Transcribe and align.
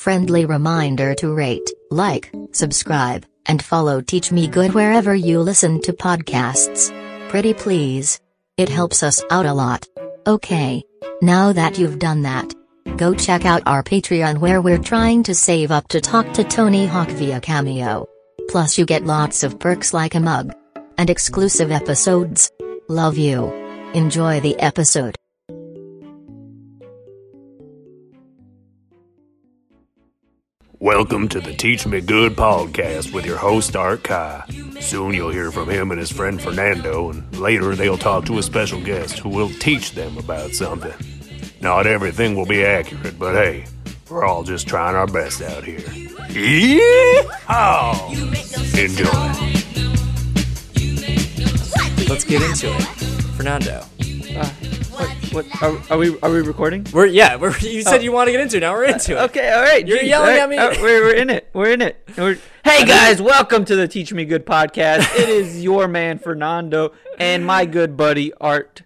Friendly 0.00 0.46
reminder 0.46 1.14
to 1.16 1.34
rate, 1.34 1.70
like, 1.90 2.32
subscribe, 2.52 3.26
and 3.44 3.62
follow 3.62 4.00
Teach 4.00 4.32
Me 4.32 4.48
Good 4.48 4.72
wherever 4.72 5.14
you 5.14 5.40
listen 5.40 5.78
to 5.82 5.92
podcasts. 5.92 6.88
Pretty 7.28 7.52
please. 7.52 8.18
It 8.56 8.70
helps 8.70 9.02
us 9.02 9.22
out 9.30 9.44
a 9.44 9.52
lot. 9.52 9.86
Okay. 10.26 10.82
Now 11.20 11.52
that 11.52 11.78
you've 11.78 11.98
done 11.98 12.22
that, 12.22 12.50
go 12.96 13.12
check 13.12 13.44
out 13.44 13.62
our 13.66 13.82
Patreon 13.82 14.38
where 14.38 14.62
we're 14.62 14.78
trying 14.78 15.22
to 15.24 15.34
save 15.34 15.70
up 15.70 15.86
to 15.88 16.00
talk 16.00 16.32
to 16.32 16.44
Tony 16.44 16.86
Hawk 16.86 17.10
via 17.10 17.38
Cameo. 17.38 18.06
Plus, 18.48 18.78
you 18.78 18.86
get 18.86 19.04
lots 19.04 19.42
of 19.42 19.58
perks 19.60 19.92
like 19.92 20.14
a 20.14 20.20
mug 20.20 20.54
and 20.96 21.10
exclusive 21.10 21.70
episodes. 21.70 22.50
Love 22.88 23.18
you. 23.18 23.52
Enjoy 23.92 24.40
the 24.40 24.58
episode. 24.60 25.19
Welcome 30.82 31.28
to 31.28 31.40
the 31.42 31.52
Teach 31.52 31.86
Me 31.86 32.00
Good 32.00 32.36
podcast 32.36 33.12
with 33.12 33.26
your 33.26 33.36
host 33.36 33.76
Art 33.76 34.02
Kai. 34.02 34.46
Soon 34.80 35.12
you'll 35.12 35.28
hear 35.28 35.52
from 35.52 35.68
him 35.68 35.90
and 35.90 36.00
his 36.00 36.10
friend 36.10 36.40
Fernando, 36.40 37.10
and 37.10 37.38
later 37.38 37.76
they'll 37.76 37.98
talk 37.98 38.24
to 38.24 38.38
a 38.38 38.42
special 38.42 38.80
guest 38.80 39.18
who 39.18 39.28
will 39.28 39.50
teach 39.50 39.92
them 39.92 40.16
about 40.16 40.52
something. 40.52 40.94
Not 41.60 41.86
everything 41.86 42.34
will 42.34 42.46
be 42.46 42.64
accurate, 42.64 43.18
but 43.18 43.34
hey, 43.34 43.66
we're 44.08 44.24
all 44.24 44.42
just 44.42 44.66
trying 44.66 44.96
our 44.96 45.06
best 45.06 45.42
out 45.42 45.64
here. 45.64 45.80
Yeehaw! 46.30 46.80
Enjoy. 48.82 49.10
Let's 52.08 52.24
get 52.24 52.40
into 52.40 52.74
it. 52.74 52.84
Fernando. 53.36 53.84
What 55.00 55.62
are, 55.62 55.82
are 55.90 55.98
we? 55.98 56.18
Are 56.20 56.30
we 56.30 56.42
recording? 56.42 56.86
We're 56.92 57.06
yeah, 57.06 57.36
we're 57.36 57.56
you 57.58 57.80
said 57.80 58.00
oh. 58.00 58.02
you 58.02 58.12
want 58.12 58.28
to 58.28 58.32
get 58.32 58.40
into 58.42 58.58
it. 58.58 58.60
Now 58.60 58.74
we're 58.74 58.84
into 58.84 59.12
it. 59.12 59.18
Uh, 59.18 59.24
okay, 59.24 59.50
all 59.50 59.62
right. 59.62 59.86
You're 59.86 59.98
geez, 59.98 60.08
yelling 60.08 60.34
all 60.34 60.42
at 60.42 60.48
me. 60.50 60.58
all 60.58 60.72
oh, 60.76 60.82
we're, 60.82 61.04
we're 61.04 61.14
in 61.14 61.30
it. 61.30 61.48
We're 61.54 61.70
in 61.70 61.80
it. 61.80 62.06
We're, 62.18 62.36
hey 62.64 62.84
guys, 62.84 63.22
welcome 63.22 63.64
to 63.64 63.76
the 63.76 63.88
Teach 63.88 64.12
Me 64.12 64.26
Good 64.26 64.44
podcast. 64.44 65.16
It 65.18 65.30
is 65.30 65.62
your 65.62 65.88
man 65.88 66.18
Fernando 66.18 66.92
and 67.18 67.46
my 67.46 67.64
good 67.64 67.96
buddy 67.96 68.34
Art. 68.34 68.82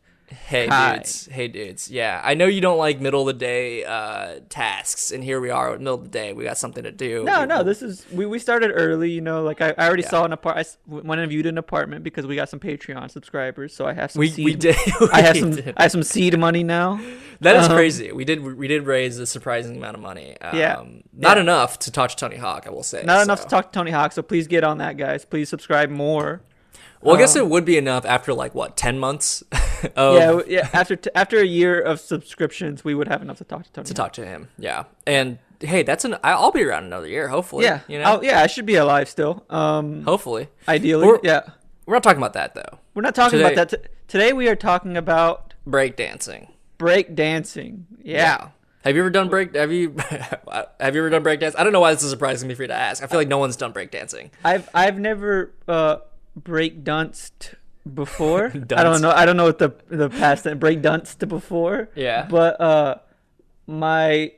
Hey 0.47 0.67
Hi. 0.67 0.97
dudes. 0.97 1.27
Hey 1.33 1.48
dudes. 1.48 1.91
Yeah. 1.91 2.20
I 2.23 2.34
know 2.34 2.45
you 2.45 2.61
don't 2.61 2.77
like 2.77 3.00
middle 3.00 3.23
of 3.23 3.27
the 3.28 3.33
day 3.33 3.83
uh 3.83 4.41
tasks, 4.50 5.11
and 5.11 5.25
here 5.25 5.41
we 5.41 5.48
are 5.48 5.73
at 5.73 5.78
middle 5.78 5.95
of 5.95 6.03
the 6.05 6.11
day. 6.11 6.34
We 6.34 6.45
got 6.45 6.59
something 6.59 6.84
to 6.84 6.92
do. 6.92 7.25
No, 7.25 7.47
no, 7.47 7.62
this 7.62 7.81
is 7.81 8.05
we, 8.12 8.27
we 8.27 8.39
started 8.39 8.70
early. 8.75 9.11
You 9.11 9.22
know, 9.22 9.42
like 9.42 9.62
I, 9.62 9.75
I 9.78 9.87
already 9.87 10.03
Yeah. 10.03 10.11
saw 10.11 10.25
an 10.27 10.34
apartment. 10.34 10.77
Went 10.87 11.19
and 11.22 11.31
viewed 11.31 11.47
an 11.47 11.56
apartment 11.56 12.05
because 12.05 12.27
we 12.27 12.37
got 12.37 12.50
some 12.50 12.61
Patreon 12.61 13.11
subscribers. 13.11 13.75
So 13.75 13.87
I 13.87 13.95
have 13.95 14.11
some. 14.11 14.20
We 14.20 14.28
seed, 14.28 14.45
we 14.45 14.55
did. 14.55 14.77
I 15.12 15.22
have 15.22 15.37
some. 15.39 15.50
did. 15.53 15.72
I 15.78 15.83
have 15.84 15.92
some 15.92 16.03
seed 16.03 16.39
money 16.39 16.62
now. 16.62 17.00
That 17.41 17.56
is 17.56 17.67
um, 17.69 17.72
crazy. 17.75 18.12
We 18.12 18.27
did 18.27 18.42
we 18.45 18.69
did 18.69 18.84
raise 18.84 19.19
a 19.19 19.27
surprising 19.27 19.77
amount 19.78 19.97
of 19.97 20.03
money. 20.03 20.39
Um, 20.42 20.59
Yeah. 20.59 20.84
Not 21.15 21.39
Yeah. 21.39 21.42
enough 21.42 21.78
to 21.81 21.91
talk 21.91 22.11
to 22.11 22.17
Tony 22.17 22.37
Hawk, 22.37 22.65
I 22.67 22.70
will 22.70 22.83
say. 22.83 23.03
Not 23.03 23.22
enough 23.22 23.41
to 23.41 23.48
talk 23.48 23.72
to 23.72 23.78
Tony 23.78 23.92
Hawk. 23.92 24.12
So 24.12 24.20
please 24.20 24.47
get 24.47 24.62
on 24.62 24.77
that, 24.78 24.98
guys. 24.98 25.25
Please 25.25 25.48
subscribe 25.48 25.89
more. 25.89 26.42
Well, 27.05 27.16
I 27.16 27.19
guess 27.19 27.36
um, 27.36 27.42
it 27.42 27.48
would 27.48 27.64
be 27.64 27.77
enough 27.77 28.05
after 28.05 28.33
like 28.34 28.55
what 28.55 28.77
ten 28.77 28.98
months 28.98 29.42
of 29.97 30.16
yeah, 30.16 30.41
yeah. 30.62 30.69
After 30.72 30.97
t- 30.97 31.10
after 31.14 31.38
a 31.38 31.44
year 31.44 31.80
of 31.80 32.00
subscriptions, 32.00 32.84
we 32.84 32.94
would 32.94 33.08
have 33.08 33.22
enough 33.22 33.38
to 33.38 33.44
talk 33.44 33.64
to 33.64 33.72
Tony. 33.72 33.86
to 33.86 33.94
talk 33.94 34.12
to 34.14 34.24
him. 34.24 34.48
Yeah, 34.58 34.84
and 35.06 35.38
hey, 35.60 35.82
that's 35.82 36.05
an 36.05 36.16
I'll 36.25 36.50
be 36.50 36.62
around 36.64 36.84
another 36.84 37.06
year. 37.06 37.28
Hopefully. 37.28 37.64
Yeah, 37.64 37.80
You 37.88 37.98
know. 37.98 38.05
I'll- 38.05 38.25
yeah, 38.25 38.41
I 38.42 38.47
should 38.47 38.66
be 38.66 38.77
alive 38.77 39.08
still. 39.08 39.44
Um, 39.50 40.02
Hopefully. 40.05 40.48
ideally, 40.69 41.06
Or- 41.06 41.20
yeah. 41.22 41.42
We're 41.86 41.94
not 41.94 42.02
talking 42.02 42.19
about 42.19 42.32
that 42.32 42.55
though. 42.55 42.78
We're 42.94 43.02
not 43.02 43.14
talking 43.14 43.38
today- 43.38 43.52
about 43.52 43.70
that 43.70 43.82
t- 43.82 43.88
today. 44.08 44.32
We 44.32 44.48
are 44.48 44.56
talking 44.56 44.97
about 44.97 45.52
Break 45.66 45.97
dancing. 45.97 46.48
break 46.78 47.14
dancing. 47.14 47.86
Yeah. 48.02 48.48
Have 48.84 48.94
you 48.97 49.00
ever 49.02 49.10
done 49.10 49.28
break? 49.30 49.55
Have 49.55 49.72
you 49.72 49.94
have 50.80 50.94
you 50.94 51.00
ever 51.00 51.10
done 51.10 51.22
break 51.22 51.41
dance? 51.41 51.55
I 51.58 51.64
don't 51.64 51.72
know 51.72 51.80
why 51.80 51.92
this 51.94 52.02
is 52.02 52.10
surprising 52.10 52.48
me 52.48 52.55
for 52.55 52.62
you 52.62 52.69
to 52.69 52.75
ask. 52.75 53.02
I 53.02 53.06
feel 53.06 53.19
like 53.19 53.28
no 53.28 53.38
one's 53.38 53.56
done 53.56 53.72
break 53.72 53.91
dancing. 53.91 54.30
I've 54.44 54.69
I've 54.75 54.98
never 54.98 55.52
uh, 55.69 55.97
break 56.36 56.84
danced 56.84 57.54
before. 57.92 58.46
I 58.77 58.82
don't 58.82 59.00
know. 59.00 59.10
I 59.10 59.25
don't 59.25 59.36
know 59.36 59.44
what 59.44 59.59
the 59.59 59.75
the 59.88 60.10
past 60.10 60.44
tense 60.44 60.59
break 60.59 60.82
danced 60.82 61.26
before. 61.28 61.88
Yeah. 61.94 62.26
But 62.28 62.60
uh, 62.60 62.97
my 63.66 64.32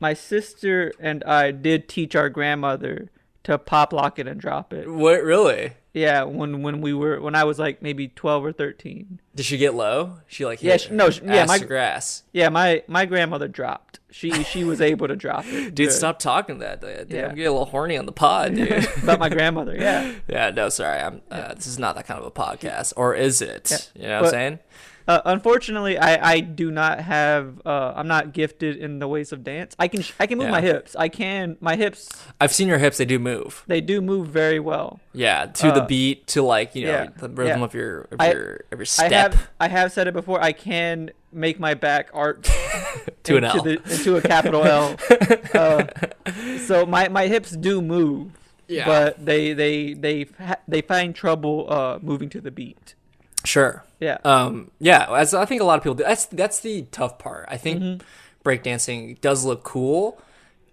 my 0.00 0.14
sister 0.14 0.92
and 1.00 1.24
I 1.24 1.50
did 1.50 1.88
teach 1.88 2.14
our 2.14 2.28
grandmother 2.28 3.10
to 3.44 3.58
pop 3.58 3.92
lock 3.92 4.18
it 4.18 4.26
and 4.26 4.40
drop 4.40 4.72
it. 4.72 4.90
What 4.90 5.22
really? 5.22 5.74
Yeah, 5.96 6.24
when 6.24 6.60
when 6.62 6.82
we 6.82 6.92
were 6.92 7.22
when 7.22 7.34
I 7.34 7.44
was 7.44 7.58
like 7.58 7.80
maybe 7.80 8.08
twelve 8.08 8.44
or 8.44 8.52
thirteen. 8.52 9.18
Did 9.34 9.46
she 9.46 9.56
get 9.56 9.72
low? 9.74 10.18
She 10.26 10.44
like 10.44 10.62
Yeah, 10.62 10.76
she- 10.76 10.92
no, 10.92 11.08
she- 11.08 11.24
yeah, 11.24 11.46
my- 11.46 11.58
grass. 11.58 12.22
Yeah, 12.32 12.50
my 12.50 12.82
my 12.86 13.06
grandmother 13.06 13.48
dropped. 13.48 14.00
She 14.10 14.30
she 14.44 14.62
was 14.62 14.82
able 14.82 15.08
to 15.08 15.16
drop 15.16 15.46
it. 15.46 15.74
Dude, 15.74 15.88
Good. 15.88 15.92
stop 15.92 16.18
talking 16.18 16.58
that. 16.58 16.82
Dude. 16.82 17.10
Yeah. 17.10 17.28
I'm 17.28 17.34
getting 17.34 17.46
a 17.46 17.50
little 17.50 17.64
horny 17.64 17.96
on 17.96 18.04
the 18.04 18.12
pod, 18.12 18.54
dude. 18.56 18.86
about 19.02 19.18
my 19.18 19.30
grandmother. 19.30 19.74
Yeah. 19.74 20.12
yeah, 20.28 20.50
no, 20.50 20.68
sorry. 20.68 21.00
I'm. 21.00 21.22
Uh, 21.30 21.54
this 21.54 21.66
is 21.66 21.78
not 21.78 21.96
that 21.96 22.06
kind 22.06 22.20
of 22.20 22.26
a 22.26 22.30
podcast, 22.30 22.92
or 22.98 23.14
is 23.14 23.40
it? 23.40 23.90
Yeah. 23.94 24.02
You 24.02 24.08
know 24.08 24.16
what 24.16 24.24
I'm 24.26 24.30
saying? 24.30 24.58
Uh, 25.08 25.20
unfortunately, 25.24 25.96
I, 25.98 26.32
I 26.32 26.40
do 26.40 26.70
not 26.70 26.98
have. 27.00 27.60
Uh, 27.64 27.92
I'm 27.94 28.08
not 28.08 28.32
gifted 28.32 28.76
in 28.76 28.98
the 28.98 29.06
ways 29.06 29.30
of 29.32 29.44
dance. 29.44 29.76
I 29.78 29.86
can 29.88 30.02
sh- 30.02 30.12
I 30.18 30.26
can 30.26 30.38
move 30.38 30.46
Yeah. 30.48 30.50
my 30.52 30.60
hips. 30.60 30.96
I 30.96 31.08
can 31.08 31.56
my 31.60 31.76
hips. 31.76 32.08
I've 32.40 32.52
seen 32.52 32.66
your 32.66 32.78
hips; 32.78 32.98
they 32.98 33.04
do 33.04 33.18
move. 33.20 33.62
They 33.68 33.80
do 33.80 34.00
move 34.00 34.28
very 34.28 34.58
well. 34.58 34.98
Yeah, 35.12 35.46
to 35.46 35.68
the 35.68 35.82
Uh, 35.82 35.86
beat, 35.86 36.26
to 36.28 36.42
like 36.42 36.74
you 36.74 36.86
know 36.86 36.90
yeah, 36.92 37.06
the 37.18 37.28
rhythm 37.28 37.60
yeah. 37.60 37.64
of 37.64 37.74
your 37.74 38.00
of 38.10 38.16
I- 38.20 38.32
your 38.32 38.52
of 38.72 38.78
your 38.78 38.80
I 38.82 38.84
step. 38.84 39.32
have 39.34 39.50
I 39.60 39.68
have 39.68 39.92
said 39.92 40.08
it 40.08 40.14
before. 40.14 40.42
I 40.42 40.52
can 40.52 41.10
make 41.32 41.60
my 41.60 41.74
back 41.74 42.08
arch 42.14 42.48
To 43.24 43.36
an 43.36 43.44
L. 43.44 43.62
the, 43.62 43.72
into 43.90 44.16
a 44.16 44.22
capital 44.22 44.64
L. 44.64 44.96
uh, 45.54 45.84
so 46.66 46.86
my, 46.86 47.08
my 47.08 47.26
hips 47.26 47.50
do 47.50 47.82
move. 47.82 48.32
Yeah. 48.68 48.86
But 48.86 49.24
they 49.24 49.52
they 49.52 49.94
they 49.94 50.26
they 50.66 50.80
find 50.82 51.14
trouble 51.14 51.66
uh, 51.70 51.98
moving 52.02 52.28
to 52.30 52.40
the 52.40 52.50
beat. 52.50 52.94
Sure. 53.46 53.82
Yeah. 54.00 54.18
Um. 54.24 54.70
Yeah. 54.78 55.06
As 55.14 55.32
I 55.34 55.44
think 55.46 55.62
a 55.62 55.64
lot 55.64 55.78
of 55.78 55.82
people 55.82 55.94
do. 55.94 56.04
That's 56.04 56.26
that's 56.26 56.60
the 56.60 56.82
tough 56.90 57.18
part. 57.18 57.46
I 57.48 57.56
think 57.56 57.80
Mm-hmm. 57.82 58.48
breakdancing 58.48 59.20
does 59.20 59.44
look 59.44 59.62
cool. 59.62 60.20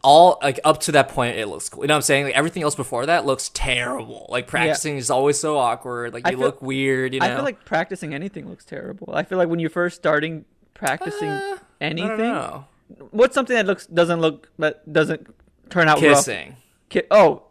All 0.04 0.38
like 0.44 0.60
up 0.66 0.82
to 0.82 0.92
that 0.94 1.08
point, 1.10 1.38
it 1.38 1.48
looks 1.48 1.70
cool. 1.70 1.84
You 1.84 1.88
know 1.88 1.94
what 1.94 1.98
I'm 2.00 2.02
saying? 2.02 2.26
Like 2.26 2.36
everything 2.36 2.62
else 2.64 2.76
before 2.76 3.06
that 3.06 3.26
looks 3.26 3.50
terrible. 3.54 4.26
Like 4.28 4.48
practicing 4.48 4.98
is 4.98 5.10
always 5.10 5.40
so 5.40 5.58
awkward. 5.58 6.14
Like 6.14 6.26
you 6.28 6.32
feel- 6.36 6.40
look 6.46 6.62
weird. 6.62 7.14
You 7.14 7.22
know. 7.22 7.26
I 7.28 7.36
feel 7.36 7.44
like 7.46 7.64
practicing 7.64 8.14
anything 8.14 8.50
looks 8.50 8.66
terrible. 8.66 9.14
I 9.16 9.24
feel 9.24 9.38
like 9.38 9.48
when 9.48 9.60
you're 9.60 9.70
first 9.70 9.96
starting 9.96 10.44
practicing 10.74 11.30
Uh, 11.30 11.58
I 11.80 11.86
anything, 11.86 12.10
don't 12.10 12.20
know. 12.20 12.66
what's 13.12 13.34
something 13.34 13.56
that 13.56 13.66
looks 13.66 13.86
doesn't 13.88 14.20
look 14.20 14.50
that 14.60 14.92
doesn't 14.92 15.34
turn 15.70 15.88
out 15.88 16.02
rough? 16.02 16.18
Kissing. 16.18 16.58
Ki- 16.90 17.04
oh, 17.10 17.44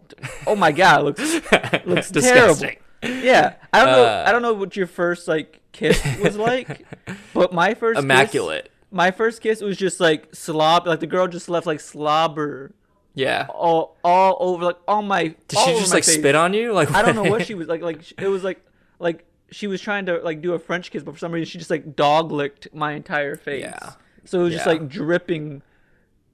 oh 0.47 0.55
my 0.55 0.73
god, 0.73 1.01
it 1.01 1.05
looks 1.05 1.21
looks 1.87 2.11
Disgusting. 2.11 2.69
terrible. 2.69 2.82
Yeah, 3.03 3.55
I 3.73 3.85
don't 3.85 3.93
know. 3.95 4.05
Uh, 4.05 4.25
I 4.27 4.33
don't 4.33 4.43
know 4.43 4.53
what 4.55 4.77
your 4.77 4.87
first 4.87 5.27
like 5.29 5.61
kiss 5.73 6.01
was 6.23 6.37
like, 6.37 6.87
but 7.35 7.53
my 7.53 7.75
first 7.75 7.97
kiss- 7.97 8.05
Immaculate. 8.05 8.71
my 8.91 9.11
first 9.11 9.41
kiss 9.41 9.61
was 9.61 9.77
just 9.77 10.01
like 10.01 10.35
slob. 10.35 10.87
Like 10.87 11.01
the 11.01 11.07
girl 11.07 11.27
just 11.29 11.49
left 11.49 11.67
like 11.67 11.81
slobber 11.81 12.75
Yeah. 13.15 13.47
all 13.49 13.97
all 14.05 14.37
over 14.41 14.65
like 14.65 14.79
all 14.87 15.03
my. 15.03 15.35
Did 15.49 15.59
she 15.59 15.73
just 15.79 15.93
like 15.93 16.05
spit 16.05 16.35
on 16.35 16.55
you? 16.55 16.73
Like 16.73 16.91
I 16.93 17.03
don't 17.03 17.15
know 17.17 17.25
what 17.31 17.47
she 17.47 17.55
was 17.55 17.69
like. 17.69 17.83
Like 17.83 18.01
it 18.21 18.29
was 18.29 18.45
like 18.45 18.65
like 18.99 19.25
she 19.51 19.67
was 19.67 19.81
trying 19.81 20.07
to 20.07 20.19
like 20.19 20.41
do 20.41 20.53
a 20.55 20.59
French 20.59 20.91
kiss, 20.91 21.03
but 21.03 21.13
for 21.15 21.19
some 21.19 21.33
reason 21.33 21.47
she 21.51 21.59
just 21.59 21.71
like 21.71 21.97
dog 21.97 22.31
licked 22.33 22.69
my 22.75 22.93
entire 22.93 23.37
face. 23.37 23.63
Yeah. 23.63 23.93
So 24.25 24.41
it 24.41 24.45
was 24.45 24.55
just 24.55 24.67
like 24.67 24.89
dripping. 24.89 25.63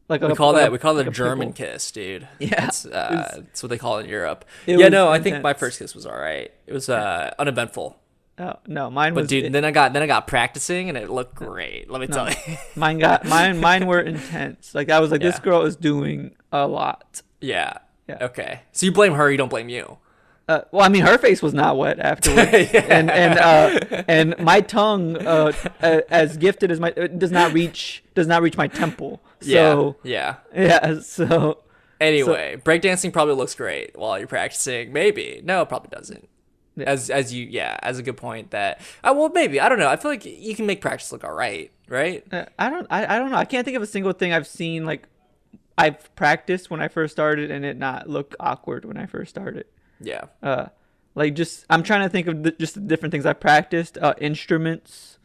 Like 0.09 0.23
We 0.23 0.29
a, 0.29 0.35
call 0.35 0.55
that 0.55 0.69
a- 0.69 0.71
we 0.71 0.79
call 0.79 0.95
like 0.95 1.07
a 1.07 1.11
German 1.11 1.53
pimple. 1.53 1.67
kiss, 1.73 1.91
dude. 1.93 2.27
Yeah, 2.39 2.61
that's, 2.67 2.87
uh, 2.87 3.33
it 3.37 3.45
that's 3.45 3.63
what 3.63 3.69
they 3.69 3.79
call 3.79 3.99
it 3.99 4.05
in 4.05 4.09
Europe. 4.11 4.45
It 4.67 4.79
Yeah, 4.79 4.89
no, 4.89 5.09
I 5.11 5.21
think 5.21 5.43
my 5.43 5.53
first 5.55 5.79
kiss 5.79 5.95
was 5.95 6.07
all 6.07 6.17
right. 6.19 6.51
It 6.67 6.73
was 6.73 6.89
uh, 6.89 7.35
uneventful. 7.39 7.97
Oh, 8.41 8.55
no, 8.69 8.89
mine 8.89 9.15
But 9.15 9.23
was. 9.23 9.29
dude, 9.29 9.45
it- 9.47 9.53
then 9.53 9.65
I 9.65 9.71
got 9.71 9.93
then 9.93 10.03
I 10.03 10.07
got 10.07 10.27
practicing 10.27 10.89
and 10.89 10.97
it 10.97 11.11
looked 11.11 11.35
great. 11.35 11.91
Let 11.91 12.01
me 12.01 12.07
tell 12.07 12.31
you. 12.31 12.37
mine 12.77 12.99
got 12.99 13.25
mine. 13.27 13.59
Mine 13.61 13.87
were 13.87 14.01
intense. 14.01 14.75
Like 14.75 14.91
I 14.91 15.01
was 15.01 15.11
like, 15.11 15.21
this 15.21 15.39
girl 15.41 15.63
is 15.63 15.77
doing 15.77 16.35
a 16.53 16.67
lot. 16.67 17.21
yeah. 17.41 17.79
Yeah. 18.09 18.25
Okay. 18.25 18.61
So 18.73 18.87
you 18.87 18.93
blame 18.93 19.13
her, 19.13 19.31
you 19.31 19.37
don't 19.37 19.51
blame 19.51 19.69
you. 19.69 19.99
Uh, 20.49 20.63
well, 20.73 20.83
I 20.83 20.89
mean, 20.89 21.03
her 21.03 21.19
face 21.19 21.43
was 21.43 21.53
not 21.53 21.77
wet 21.77 21.99
afterwards, 22.01 22.51
and 22.75 23.11
and 23.11 23.39
uh, 23.39 24.03
and 24.09 24.39
my 24.39 24.63
tongue, 24.63 25.17
uh, 25.19 25.53
uh, 25.83 26.01
as 26.09 26.39
gifted 26.39 26.71
as 26.71 26.81
my, 26.81 26.93
it 26.97 27.19
does 27.19 27.31
not 27.31 27.53
reach 27.53 28.03
does 28.15 28.27
not 28.27 28.41
reach 28.43 28.57
my 28.57 28.67
temple. 28.67 29.21
So 29.41 29.97
yeah. 30.03 30.37
yeah, 30.55 31.01
so 31.01 31.59
Anyway, 32.01 32.61
breakdancing 32.65 33.13
probably 33.13 33.35
looks 33.35 33.55
great 33.55 33.99
while 33.99 34.19
you're 34.19 34.29
practicing. 34.29 34.93
Maybe. 34.93 35.41
No, 35.45 35.63
it 35.63 35.69
probably 35.69 35.91
doesn't. 35.91 36.29
As 36.79 37.11
as 37.11 37.35
you 37.35 37.45
yeah, 37.45 37.77
as 37.83 37.99
a 37.99 38.05
good 38.05 38.17
point 38.17 38.53
that 38.53 38.81
uh, 39.03 39.13
well 39.17 39.31
maybe 39.31 39.61
I 39.61 39.69
don't 39.69 39.81
know. 39.81 39.89
I 39.89 39.97
feel 39.97 40.13
like 40.13 40.25
you 40.25 40.55
can 40.55 40.65
make 40.65 40.81
practice 40.81 41.11
look 41.11 41.25
all 41.25 41.35
right, 41.35 41.73
right? 41.89 42.25
Uh, 42.33 42.45
I 42.57 42.71
don't 42.71 42.87
I, 42.89 43.17
I 43.17 43.19
don't 43.19 43.33
know. 43.33 43.37
I 43.37 43.45
can't 43.45 43.65
think 43.65 43.77
of 43.77 43.83
a 43.83 43.87
single 43.87 44.13
thing 44.13 44.33
I've 44.33 44.47
seen 44.47 44.87
like 44.87 45.09
I've 45.77 46.15
practiced 46.15 46.71
when 46.71 46.81
I 46.81 46.87
first 46.87 47.13
started 47.13 47.51
and 47.51 47.65
it 47.65 47.77
not 47.77 48.09
look 48.09 48.37
awkward 48.39 48.85
when 48.85 48.97
I 48.97 49.07
first 49.07 49.31
started. 49.31 49.67
Yeah. 50.01 50.25
Uh 50.43 50.67
like 51.15 51.35
just 51.35 51.65
I'm 51.69 51.83
trying 51.83 52.03
to 52.03 52.09
think 52.09 52.27
of 52.27 52.43
the, 52.43 52.53
just 52.53 52.75
the 52.75 52.81
different 52.81 53.13
things 53.13 53.27
I 53.27 53.33
practiced. 53.33 53.99
Uh 53.99 54.15
instruments. 54.19 55.19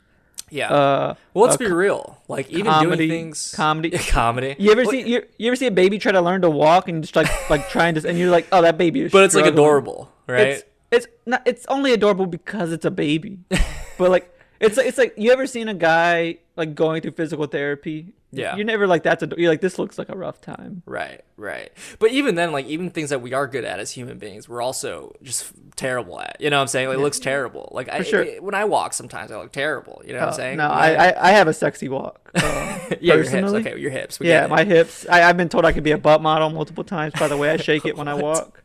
Yeah. 0.53 0.71
Uh, 0.71 1.15
well, 1.33 1.45
let's 1.45 1.55
uh, 1.55 1.65
be 1.65 1.71
real. 1.71 2.21
Like 2.27 2.49
even 2.51 2.71
comedy, 2.71 3.07
doing 3.07 3.09
things 3.09 3.53
comedy. 3.55 3.89
comedy. 3.97 4.55
You 4.59 4.71
ever 4.71 4.83
Well, 4.83 4.91
see 4.91 5.01
you, 5.01 5.25
you 5.37 5.47
ever 5.47 5.55
see 5.55 5.65
a 5.65 5.71
baby 5.71 5.97
try 5.97 6.11
to 6.11 6.21
learn 6.21 6.41
to 6.41 6.49
walk 6.49 6.87
and 6.87 7.01
just 7.01 7.15
like 7.15 7.27
like 7.49 7.69
trying 7.69 7.95
to 7.95 8.07
and 8.07 8.19
you're 8.19 8.29
like, 8.29 8.47
oh, 8.51 8.61
that 8.61 8.77
baby 8.77 9.01
is. 9.01 9.11
But 9.11 9.23
it's 9.23 9.33
like 9.33 9.45
adorable, 9.45 10.11
right? 10.27 10.47
It's 10.47 10.63
it's 10.91 11.07
not. 11.25 11.41
It's 11.45 11.65
only 11.67 11.91
adorable 11.91 12.27
because 12.27 12.71
it's 12.71 12.85
a 12.85 12.91
baby. 12.91 13.39
but 13.97 14.11
like 14.11 14.31
it's 14.59 14.77
it's 14.77 14.97
like 14.97 15.15
you 15.17 15.31
ever 15.31 15.47
seen 15.47 15.69
a 15.69 15.73
guy 15.73 16.37
like 16.55 16.75
going 16.75 17.01
through 17.01 17.11
physical 17.11 17.45
therapy? 17.47 18.13
Yeah. 18.31 18.55
You're 18.55 18.65
never 18.65 18.87
like 18.87 19.03
that's 19.03 19.21
a. 19.21 19.29
You're 19.37 19.49
like 19.51 19.61
this 19.61 19.77
looks 19.77 19.97
like 19.99 20.09
a 20.09 20.17
rough 20.17 20.41
time. 20.41 20.81
Right, 20.87 21.21
right. 21.37 21.71
But 21.99 22.11
even 22.11 22.33
then, 22.35 22.51
like 22.51 22.65
even 22.65 22.89
things 22.89 23.11
that 23.11 23.21
we 23.21 23.33
are 23.33 23.45
good 23.47 23.63
at 23.63 23.79
as 23.79 23.91
human 23.91 24.17
beings, 24.17 24.49
we're 24.49 24.61
also 24.61 25.15
just 25.21 25.51
terrible 25.75 26.19
at. 26.19 26.37
You 26.39 26.49
know 26.49 26.57
what 26.57 26.61
I'm 26.63 26.67
saying? 26.67 26.87
Like, 26.89 26.97
it 26.97 27.01
looks 27.01 27.19
terrible. 27.19 27.69
Like 27.71 27.89
I, 27.89 28.01
sure. 28.01 28.23
I- 28.25 28.39
when 28.39 28.55
I 28.55 28.65
walk, 28.65 28.93
sometimes 28.93 29.31
I 29.31 29.37
look 29.37 29.51
terrible. 29.51 30.01
You 30.05 30.13
know 30.13 30.19
what 30.19 30.25
I'm 30.29 30.33
Uh, 30.33 30.37
saying? 30.37 30.57
no, 30.57 30.67
I, 30.67 31.09
I 31.09 31.29
I 31.29 31.31
have 31.33 31.47
a 31.47 31.53
sexy 31.53 31.89
walk. 31.89 32.31
Uh, 32.33 32.79
yeah, 33.01 33.13
your 33.15 33.23
hips. 33.23 33.51
Okay, 33.51 33.77
your 33.79 33.91
hips. 33.91 34.19
We 34.19 34.29
yeah, 34.29 34.47
my 34.47 34.63
hips. 34.63 35.05
I, 35.07 35.29
I've 35.29 35.37
been 35.37 35.49
told 35.49 35.63
I 35.65 35.71
could 35.71 35.83
be 35.83 35.91
a 35.91 35.97
butt 35.99 36.21
model 36.21 36.49
multiple 36.49 36.83
times 36.83 37.13
by 37.19 37.27
the 37.27 37.37
way 37.37 37.51
I 37.51 37.57
shake 37.69 37.85
it 37.85 37.95
when 37.95 38.07
I 38.07 38.15
walk. 38.15 38.63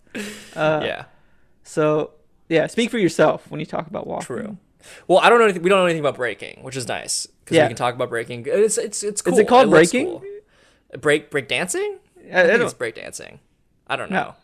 Uh, 0.57 0.81
yeah. 0.83 1.05
So 1.65 2.13
yeah, 2.49 2.67
speak 2.69 2.91
for 2.91 2.99
yourself 2.99 3.51
when 3.51 3.61
you 3.61 3.67
talk 3.67 3.87
about 3.87 4.07
walking. 4.07 4.27
True. 4.27 4.57
Well, 5.07 5.19
I 5.19 5.29
don't 5.29 5.39
know. 5.39 5.45
Anything, 5.45 5.63
we 5.63 5.69
don't 5.69 5.81
know 5.81 5.85
anything 5.85 6.01
about 6.01 6.17
breaking, 6.17 6.61
which 6.63 6.77
is 6.77 6.89
nice 6.89 7.29
because 7.49 7.57
Yeah. 7.57 7.65
we 7.65 7.69
can 7.69 7.77
talk 7.77 7.95
about 7.95 8.11
breaking. 8.11 8.45
It's 8.47 8.79
it's 8.79 9.03
it's 9.03 9.23
cool. 9.23 9.33
Is 9.33 9.39
it 9.39 9.49
called 9.49 9.69
looks 9.69 9.91
breaking? 9.91 10.07
cool. 10.09 10.23
Break 11.01 11.31
break 11.31 11.49
dancing? 11.49 11.99
I- 12.33 12.37
I 12.37 12.41
I 12.41 12.43
think 12.47 12.59
don't- 12.59 12.63
it's 12.67 12.75
break 12.75 12.95
dancing. 12.95 13.41
I 13.87 13.97
don't 13.97 14.11
No. 14.11 14.17
know. 14.23 14.35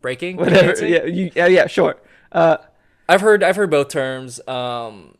Breaking. 0.00 0.36
Whatever. 0.36 0.84
Yeah, 0.86 1.04
you, 1.04 1.30
yeah, 1.34 1.46
yeah, 1.46 1.66
sure. 1.66 1.96
Uh, 2.32 2.56
I've 3.08 3.20
heard 3.20 3.42
I've 3.42 3.56
heard 3.56 3.70
both 3.70 3.88
terms. 3.88 4.40
Um, 4.48 5.16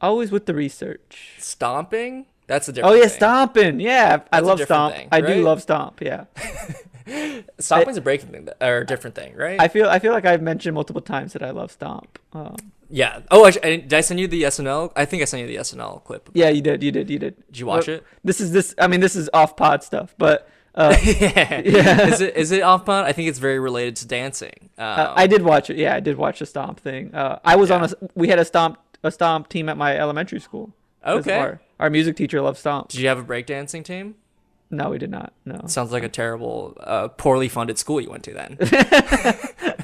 always 0.00 0.30
with 0.30 0.46
the 0.46 0.54
research. 0.54 1.34
stomping. 1.38 2.26
That's 2.46 2.68
a 2.68 2.72
different. 2.72 2.92
Oh 2.92 2.96
yeah, 2.96 3.06
thing. 3.08 3.16
stomping. 3.16 3.80
Yeah, 3.80 4.20
I 4.32 4.40
That's 4.40 4.42
a 4.42 4.46
love 4.46 4.60
stomp. 4.60 4.94
thing, 4.94 5.08
I 5.10 5.20
do 5.22 5.42
love 5.42 5.62
stomp. 5.62 6.00
Yeah, 6.02 6.24
Stomping's 7.58 7.96
a 7.96 8.00
breaking 8.02 8.28
thing, 8.30 8.44
th- 8.46 8.56
or 8.60 8.78
a 8.78 8.86
different 8.86 9.16
thing, 9.16 9.34
right? 9.36 9.58
I 9.60 9.68
feel 9.68 9.88
I 9.88 9.98
feel 9.98 10.12
like 10.12 10.24
I've 10.26 10.42
mentioned 10.42 10.74
multiple 10.74 11.00
times 11.02 11.32
that 11.32 11.42
I 11.42 11.50
love 11.50 11.70
stomp. 11.72 12.18
Um, 12.34 12.56
yeah. 12.90 13.20
Oh, 13.30 13.44
I, 13.44 13.52
I, 13.62 13.76
did 13.76 13.94
I 13.94 14.00
send 14.00 14.20
you 14.20 14.28
the 14.28 14.42
SNL? 14.42 14.92
I 14.96 15.04
think 15.04 15.22
I 15.22 15.24
sent 15.24 15.42
you 15.42 15.46
the 15.46 15.56
SNL 15.56 16.04
clip. 16.04 16.30
yeah, 16.34 16.48
you 16.48 16.62
did, 16.62 16.82
you 16.82 16.92
did, 16.92 17.10
you 17.10 17.18
did. 17.18 17.46
Did 17.46 17.58
you 17.58 17.66
watch 17.66 17.86
Well, 17.86 17.96
it? 17.96 18.04
This 18.22 18.40
is 18.40 18.52
this. 18.52 18.74
I 18.78 18.86
mean, 18.86 19.00
this 19.00 19.16
is 19.16 19.30
off 19.32 19.56
pod 19.56 19.82
stuff, 19.82 20.14
but 20.18 20.48
uh, 20.74 20.96
yeah. 21.04 22.06
Is 22.06 22.20
it 22.20 22.36
is 22.36 22.50
it 22.52 22.62
off 22.62 22.84
pod? 22.84 23.06
I 23.06 23.12
think 23.12 23.28
it's 23.28 23.38
very 23.38 23.58
related 23.58 23.96
to 23.96 24.06
dancing. 24.06 24.70
Um, 24.78 24.84
uh, 24.84 25.12
I 25.16 25.26
did 25.26 25.42
watch 25.42 25.70
it. 25.70 25.76
Yeah, 25.76 25.94
I 25.94 26.00
did 26.00 26.16
watch 26.16 26.40
the 26.40 26.46
stomp 26.46 26.80
thing. 26.80 27.14
Uh, 27.14 27.38
I 27.44 27.56
was 27.56 27.70
on 27.70 27.84
a. 27.84 27.90
We 28.14 28.28
had 28.28 28.38
a 28.38 28.44
stomp 28.44 28.78
a 29.04 29.10
stomp 29.10 29.48
team 29.48 29.68
at 29.68 29.76
my 29.76 29.96
elementary 29.96 30.40
school. 30.40 30.72
Okay. 31.06 31.38
Our, 31.38 31.60
our 31.78 31.90
music 31.90 32.16
teacher 32.16 32.40
loved 32.40 32.58
stomp. 32.58 32.88
Did 32.88 33.00
you 33.00 33.08
have 33.08 33.18
a 33.18 33.24
breakdancing 33.24 33.84
team? 33.84 34.16
No, 34.70 34.90
we 34.90 34.98
did 34.98 35.10
not. 35.10 35.32
No. 35.44 35.60
Sounds 35.66 35.92
like 35.92 36.02
a 36.02 36.08
terrible, 36.08 36.76
uh, 36.80 37.08
poorly 37.08 37.48
funded 37.48 37.78
school 37.78 38.00
you 38.00 38.10
went 38.10 38.24
to 38.24 38.32
then. 38.32 38.56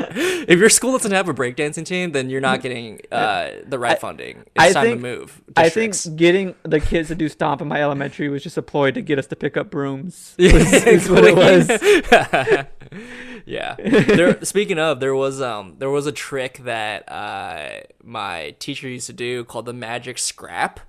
if 0.00 0.58
your 0.58 0.68
school 0.70 0.92
doesn't 0.92 1.12
have 1.12 1.28
a 1.28 1.34
breakdancing 1.34 1.84
team, 1.84 2.12
then 2.12 2.30
you're 2.30 2.40
not 2.40 2.62
getting 2.62 3.00
uh, 3.12 3.50
the 3.66 3.78
right 3.78 3.98
funding. 3.98 4.38
It's 4.38 4.48
I 4.56 4.72
time 4.72 4.84
think- 4.84 4.96
to 4.98 5.02
move. 5.02 5.42
I 5.56 5.68
think 5.68 5.94
getting 6.16 6.54
the 6.62 6.80
kids 6.80 7.08
to 7.08 7.14
do 7.14 7.28
stomp 7.28 7.60
in 7.60 7.68
my 7.68 7.82
elementary 7.82 8.28
was 8.28 8.42
just 8.42 8.56
a 8.56 8.62
ploy 8.62 8.90
to 8.92 9.02
get 9.02 9.18
us 9.18 9.26
to 9.28 9.36
pick 9.36 9.56
up 9.56 9.70
brooms. 9.70 10.34
Yeah, 10.38 10.52
is 10.56 11.08
what 11.10 11.24
it 11.24 11.36
was. 11.36 11.68
yeah. 13.46 13.76
There, 13.78 14.42
speaking 14.44 14.78
of, 14.78 15.00
there 15.00 15.14
was 15.14 15.40
um 15.40 15.76
there 15.78 15.90
was 15.90 16.06
a 16.06 16.12
trick 16.12 16.58
that 16.64 17.10
uh 17.10 17.80
my 18.02 18.54
teacher 18.58 18.88
used 18.88 19.06
to 19.06 19.12
do 19.12 19.44
called 19.44 19.66
the 19.66 19.72
magic 19.72 20.18
scrap, 20.18 20.80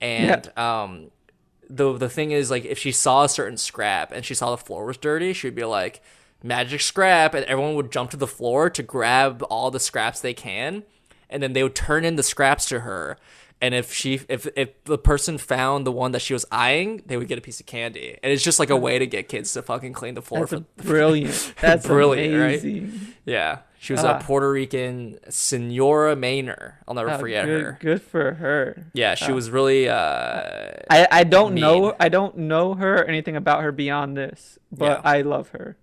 and 0.00 0.56
um 0.58 1.10
the 1.68 1.96
the 1.96 2.08
thing 2.08 2.30
is 2.30 2.50
like 2.50 2.64
if 2.64 2.78
she 2.78 2.92
saw 2.92 3.24
a 3.24 3.28
certain 3.28 3.56
scrap 3.56 4.12
and 4.12 4.24
she 4.24 4.34
saw 4.34 4.50
the 4.50 4.56
floor 4.58 4.84
was 4.84 4.96
dirty, 4.96 5.32
she'd 5.32 5.54
be 5.54 5.64
like 5.64 6.02
magic 6.44 6.80
scrap, 6.82 7.34
and 7.34 7.44
everyone 7.46 7.74
would 7.74 7.90
jump 7.90 8.10
to 8.12 8.16
the 8.16 8.26
floor 8.28 8.70
to 8.70 8.82
grab 8.84 9.42
all 9.50 9.72
the 9.72 9.80
scraps 9.80 10.20
they 10.20 10.34
can, 10.34 10.84
and 11.28 11.42
then 11.42 11.54
they 11.54 11.62
would 11.64 11.74
turn 11.74 12.04
in 12.04 12.14
the 12.14 12.22
scraps 12.22 12.66
to 12.66 12.80
her. 12.80 13.16
And 13.60 13.74
if 13.74 13.94
she, 13.94 14.20
if 14.28 14.46
if 14.56 14.84
the 14.84 14.98
person 14.98 15.38
found 15.38 15.86
the 15.86 15.92
one 15.92 16.12
that 16.12 16.20
she 16.20 16.34
was 16.34 16.44
eyeing, 16.52 17.02
they 17.06 17.16
would 17.16 17.28
get 17.28 17.38
a 17.38 17.40
piece 17.40 17.60
of 17.60 17.66
candy. 17.66 18.18
And 18.22 18.30
it's 18.30 18.42
just 18.42 18.58
like 18.58 18.68
a 18.68 18.76
way 18.76 18.98
to 18.98 19.06
get 19.06 19.28
kids 19.28 19.52
to 19.54 19.62
fucking 19.62 19.94
clean 19.94 20.14
the 20.14 20.20
floor. 20.22 20.40
That's 20.46 20.52
For, 20.76 20.82
brilliant. 20.82 21.54
That's 21.62 21.86
Brilliant, 21.86 22.38
right? 22.62 22.84
yeah, 23.24 23.60
she 23.78 23.94
was 23.94 24.04
Ah. 24.04 24.18
a 24.18 24.22
Puerto 24.22 24.50
Rican 24.50 25.18
Senora 25.30 26.14
Maynor. 26.14 26.74
I'll 26.86 26.94
never 26.94 27.10
Oh, 27.12 27.18
forget 27.18 27.46
good, 27.46 27.62
her. 27.62 27.78
Good 27.80 28.02
for 28.02 28.34
her. 28.34 28.84
Yeah, 28.92 29.14
she 29.14 29.32
was 29.32 29.48
really. 29.50 29.88
uh 29.88 30.72
I, 30.90 31.06
I 31.10 31.24
don't 31.24 31.54
Mean. 31.54 31.62
know 31.62 31.94
I 31.98 32.10
don't 32.10 32.36
know 32.36 32.74
her 32.74 32.96
or 32.98 33.04
anything 33.04 33.36
about 33.36 33.62
her 33.62 33.72
beyond 33.72 34.14
this, 34.16 34.58
but 34.72 34.84
Yeah. 34.84 35.00
I 35.10 35.22
love 35.22 35.50
her. 35.50 35.76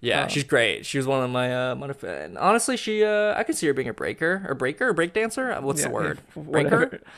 Yeah, 0.00 0.24
Oh. 0.24 0.28
she's 0.28 0.44
great. 0.44 0.84
She 0.86 0.98
was 0.98 1.06
one 1.06 1.22
of 1.24 1.30
my 1.30 1.70
uh, 1.70 1.74
one 1.74 1.90
of, 1.90 2.02
and 2.04 2.36
honestly, 2.38 2.76
she 2.76 3.02
uh, 3.04 3.34
I 3.34 3.42
could 3.44 3.56
see 3.56 3.66
her 3.66 3.72
being 3.74 3.88
a 3.88 3.94
breaker 3.94 4.44
or 4.48 4.54
breaker 4.54 4.88
or 4.88 4.92
break 4.92 5.12
dancer. 5.14 5.54
What's 5.60 5.80
Yeah, 5.80 5.88
the 5.88 5.94
word? 5.94 6.18
yeah, 6.36 6.42
Breaker. 6.42 7.00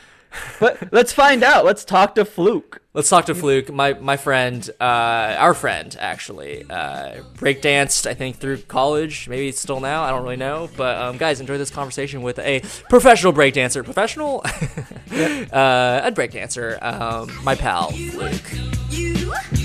But 0.59 0.93
let's 0.93 1.11
find 1.11 1.41
out. 1.41 1.65
Let's 1.65 1.83
talk 1.83 2.13
to 2.13 2.23
Fluke. 2.23 2.83
Let's 2.93 3.09
talk 3.09 3.25
to 3.25 3.33
Fluke, 3.35 3.73
my 3.73 3.93
my 3.93 4.15
friend, 4.15 4.69
uh, 4.79 4.83
our 5.39 5.55
friend 5.55 5.95
actually, 5.99 6.65
uh, 6.69 7.23
break 7.35 7.63
danced 7.63 8.05
I 8.05 8.13
think 8.13 8.35
through 8.37 8.57
college, 8.59 9.27
maybe 9.27 9.51
still 9.53 9.79
now. 9.79 10.03
I 10.03 10.11
don't 10.11 10.21
really 10.21 10.35
know, 10.35 10.69
but 10.77 10.97
um, 10.99 11.17
guys, 11.17 11.39
enjoy 11.41 11.57
this 11.57 11.71
conversation 11.71 12.21
with 12.21 12.37
a 12.37 12.59
professional 12.89 13.31
break 13.33 13.55
dancer, 13.55 13.83
professional, 13.83 14.43
uh, 15.51 16.01
a 16.03 16.11
break 16.11 16.29
dancer, 16.31 16.77
um, 16.81 17.31
my 17.43 17.55
pal 17.55 17.89
Fluke. 17.91 18.51
You, 18.91 19.13
you 19.15 19.58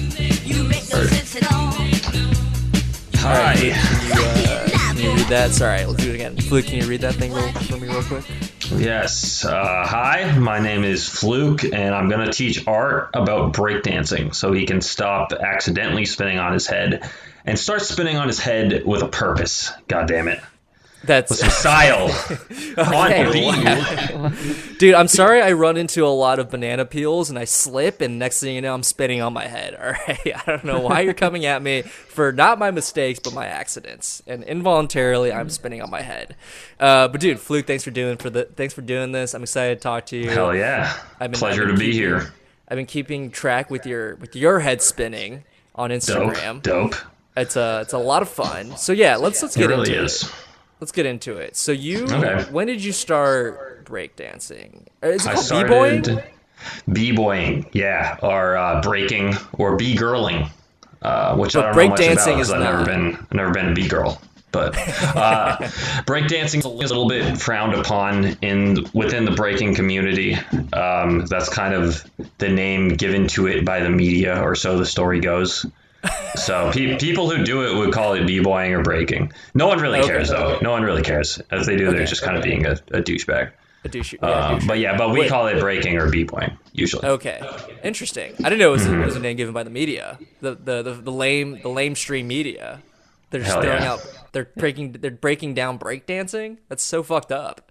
Hi. 3.27 3.55
Can 3.55 3.69
you, 4.07 4.51
uh, 4.51 4.69
can 4.69 4.99
you 4.99 5.13
read 5.15 5.29
that? 5.29 5.53
Sorry, 5.53 5.87
let's 5.87 6.05
do 6.05 6.11
it 6.11 6.15
again. 6.17 6.37
Fluke, 6.37 6.67
can 6.67 6.83
you 6.83 6.87
read 6.87 7.01
that 7.01 7.15
thing 7.15 7.33
real, 7.33 7.51
for 7.53 7.79
me 7.79 7.89
real 7.89 8.03
quick? 8.03 8.23
Yes. 8.71 9.47
Uh, 9.47 9.87
hi, 9.87 10.37
my 10.39 10.59
name 10.59 10.85
is 10.85 11.09
Fluke, 11.09 11.65
and 11.65 11.95
I'm 11.95 12.11
going 12.11 12.27
to 12.27 12.33
teach 12.33 12.67
Art 12.67 13.09
about 13.15 13.55
breakdancing 13.55 14.35
so 14.35 14.53
he 14.53 14.67
can 14.67 14.83
stop 14.83 15.33
accidentally 15.33 16.05
spinning 16.05 16.39
on 16.39 16.53
his 16.53 16.67
head 16.67 17.11
and 17.47 17.59
start 17.59 17.81
spinning 17.81 18.19
on 18.19 18.27
his 18.27 18.39
head 18.39 18.85
with 18.85 19.03
a 19.03 19.09
purpose. 19.09 19.73
God 19.89 20.07
damn 20.07 20.29
it. 20.29 20.39
That's 21.07 21.39
style. 21.59 22.07
on 22.79 22.93
wow. 22.93 24.33
Dude, 24.79 24.95
I'm 24.95 25.09
sorry 25.09 25.41
I 25.43 25.53
run 25.53 25.77
into 25.77 26.05
a 26.05 26.09
lot 26.09 26.39
of 26.39 26.51
banana 26.51 26.85
peels 26.85 27.31
and 27.31 27.39
I 27.39 27.45
slip, 27.45 28.01
and 28.01 28.19
next 28.19 28.41
thing 28.41 28.55
you 28.55 28.61
know, 28.61 28.75
I'm 28.75 28.83
spinning 28.83 29.21
on 29.23 29.33
my 29.33 29.47
head. 29.47 29.75
All 29.81 29.93
right, 29.93 30.33
I 30.35 30.43
don't 30.47 30.65
know 30.65 30.81
why 30.81 31.01
you're 31.01 31.15
coming 31.15 31.45
at 31.47 31.63
me 31.63 31.83
for 31.83 32.33
not 32.33 32.59
my 32.59 32.71
mistakes, 32.71 33.21
but 33.23 33.33
my 33.35 33.47
accidents, 33.47 34.23
and 34.27 34.43
involuntarily, 34.45 35.33
I'm 35.33 35.51
spinning 35.51 35.83
on 35.83 35.91
my 35.91 36.03
head. 36.03 36.37
Uh, 36.81 37.09
but 37.09 37.21
dude, 37.21 37.39
Fluke, 37.39 37.67
thanks 37.67 37.85
for 37.85 37.91
doing 37.91 38.17
for 38.17 38.31
the 38.31 38.45
thanks 38.45 38.75
for 38.75 38.83
doing 38.83 39.13
this. 39.13 39.35
I'm 39.35 39.43
excited 39.43 39.77
to 39.77 39.81
talk 39.83 40.07
to 40.07 40.17
you. 40.17 40.31
Hell 40.31 40.55
yeah. 40.55 40.93
I've 41.21 41.31
been- 41.31 41.39
Pleasure 41.39 41.63
I've 41.65 41.69
to 41.71 41.75
be 41.77 41.87
keeping- 41.93 41.99
here. 42.01 42.33
I've 42.69 42.77
been 42.77 42.87
keeping 42.87 43.31
track 43.31 43.71
with 43.71 43.85
your 43.87 44.15
with 44.17 44.35
your 44.35 44.61
head 44.61 44.81
spinning 44.83 45.45
on 45.75 45.91
Instagram. 45.91 46.63
Dope. 46.63 46.93
Dope. 46.93 46.95
It's 47.37 47.57
a 47.57 47.81
it's 47.83 47.93
a 47.93 47.99
lot 47.99 48.23
of 48.23 48.29
fun. 48.29 48.77
So 48.77 48.93
yeah, 48.93 49.17
let's 49.17 49.43
let's 49.43 49.57
It 49.57 49.61
get 49.61 49.69
really 49.69 49.91
into 49.91 50.05
is. 50.05 50.23
it. 50.23 50.35
Let's 50.81 50.93
get 50.93 51.07
into 51.07 51.37
it. 51.37 51.57
So 51.57 51.73
you, 51.73 52.05
Okay. 52.05 52.45
when 52.51 52.67
did 52.67 52.83
you 52.85 52.93
start 52.93 53.85
breakdancing? 53.85 54.87
Uh, 55.03 55.09
Is 55.09 55.25
it 55.25 55.31
I 55.31 55.33
called 55.35 55.45
started 55.47 56.05
b-boying? 56.05 56.23
b-boying, 56.93 57.67
yeah, 57.73 58.19
or 58.23 58.57
uh, 58.57 58.81
breaking, 58.83 59.35
or 59.55 59.77
b-girling, 59.77 60.49
uh, 61.03 61.37
which 61.37 61.53
But 61.55 61.67
I 61.67 61.73
don't 61.73 61.77
know 61.77 61.89
much 61.89 62.01
breakdancing 62.01 62.27
about 62.33 62.41
is 62.41 62.51
I've 62.51 62.61
not. 62.61 62.73
never 62.73 62.85
been, 62.85 63.15
I've 63.17 63.33
never 63.35 63.51
been 63.53 63.69
a 63.71 63.75
b-girl. 63.75 64.21
But 64.53 64.77
uh, 65.17 65.57
breakdancing 66.07 66.59
is 66.59 66.65
a 66.65 66.69
little 66.69 67.09
bit 67.09 67.37
frowned 67.39 67.75
upon 67.75 68.37
in 68.41 68.87
within 68.95 69.25
the 69.25 69.33
breaking 69.33 69.75
community. 69.75 70.37
Um, 70.73 71.27
that's 71.27 71.49
kind 71.49 71.75
of 71.75 72.09
the 72.39 72.49
name 72.49 72.91
given 72.91 73.27
to 73.29 73.49
it 73.49 73.65
by 73.65 73.81
the 73.81 73.91
media, 73.91 74.41
or 74.41 74.55
so 74.55 74.79
the 74.79 74.87
story 74.87 75.19
goes. 75.19 75.67
So 76.37 76.71
pe- 76.73 76.99
people 76.99 77.31
who 77.31 77.45
do 77.45 77.63
it 77.67 77.77
would 77.79 77.93
call 77.93 78.15
it 78.15 78.27
b-boying 78.27 78.73
or 78.75 78.83
breaking. 78.83 79.33
No 79.55 79.67
one 79.69 79.79
really 79.81 80.01
Okay. 80.01 80.09
cares 80.09 80.29
though. 80.31 80.59
No 80.63 80.71
one 80.73 80.83
really 80.83 81.03
cares. 81.03 81.41
If 81.53 81.65
they 81.67 81.77
do, 81.77 81.89
Okay. 81.89 81.99
they're 81.99 82.07
just 82.07 82.23
kind 82.23 82.37
of 82.37 82.43
being 82.43 82.67
a, 82.67 82.73
a 82.93 83.01
douchebag. 83.03 83.51
A 83.85 83.89
douche- 83.89 84.15
yeah, 84.15 84.29
Uh, 84.29 84.55
douche- 84.55 84.67
but 84.67 84.79
yeah, 84.79 84.97
but 84.97 85.11
we 85.11 85.21
Wait. 85.21 85.29
call 85.31 85.47
it 85.47 85.61
breaking 85.61 85.97
or 85.99 86.09
b-boying 86.11 86.57
usually. 86.73 87.07
Okay, 87.07 87.41
interesting. 87.83 88.35
I 88.41 88.45
didn't 88.49 88.59
know 88.59 88.71
it 88.71 88.73
was, 88.73 88.83
Mm-hmm. 88.87 89.03
it 89.03 89.07
was 89.07 89.17
a 89.17 89.21
name 89.21 89.37
given 89.37 89.55
by 89.55 89.63
the 89.63 89.71
media, 89.71 90.19
the 90.41 90.55
the 90.55 90.83
the, 90.83 90.93
the 90.95 91.13
lame 91.13 91.61
the 91.63 91.69
lame 91.69 91.95
stream 91.95 92.27
media. 92.29 92.81
They're 93.31 93.41
just 93.41 93.53
Hell 93.53 93.63
throwing 93.63 93.83
yeah. 93.83 93.93
out. 93.93 94.01
They're 94.33 94.49
breaking. 94.57 94.93
They're 94.93 95.11
breaking 95.11 95.55
down 95.55 95.79
breakdancing. 95.79 96.59
That's 96.69 96.83
so 96.85 97.03
fucked 97.03 97.33
up. 97.33 97.71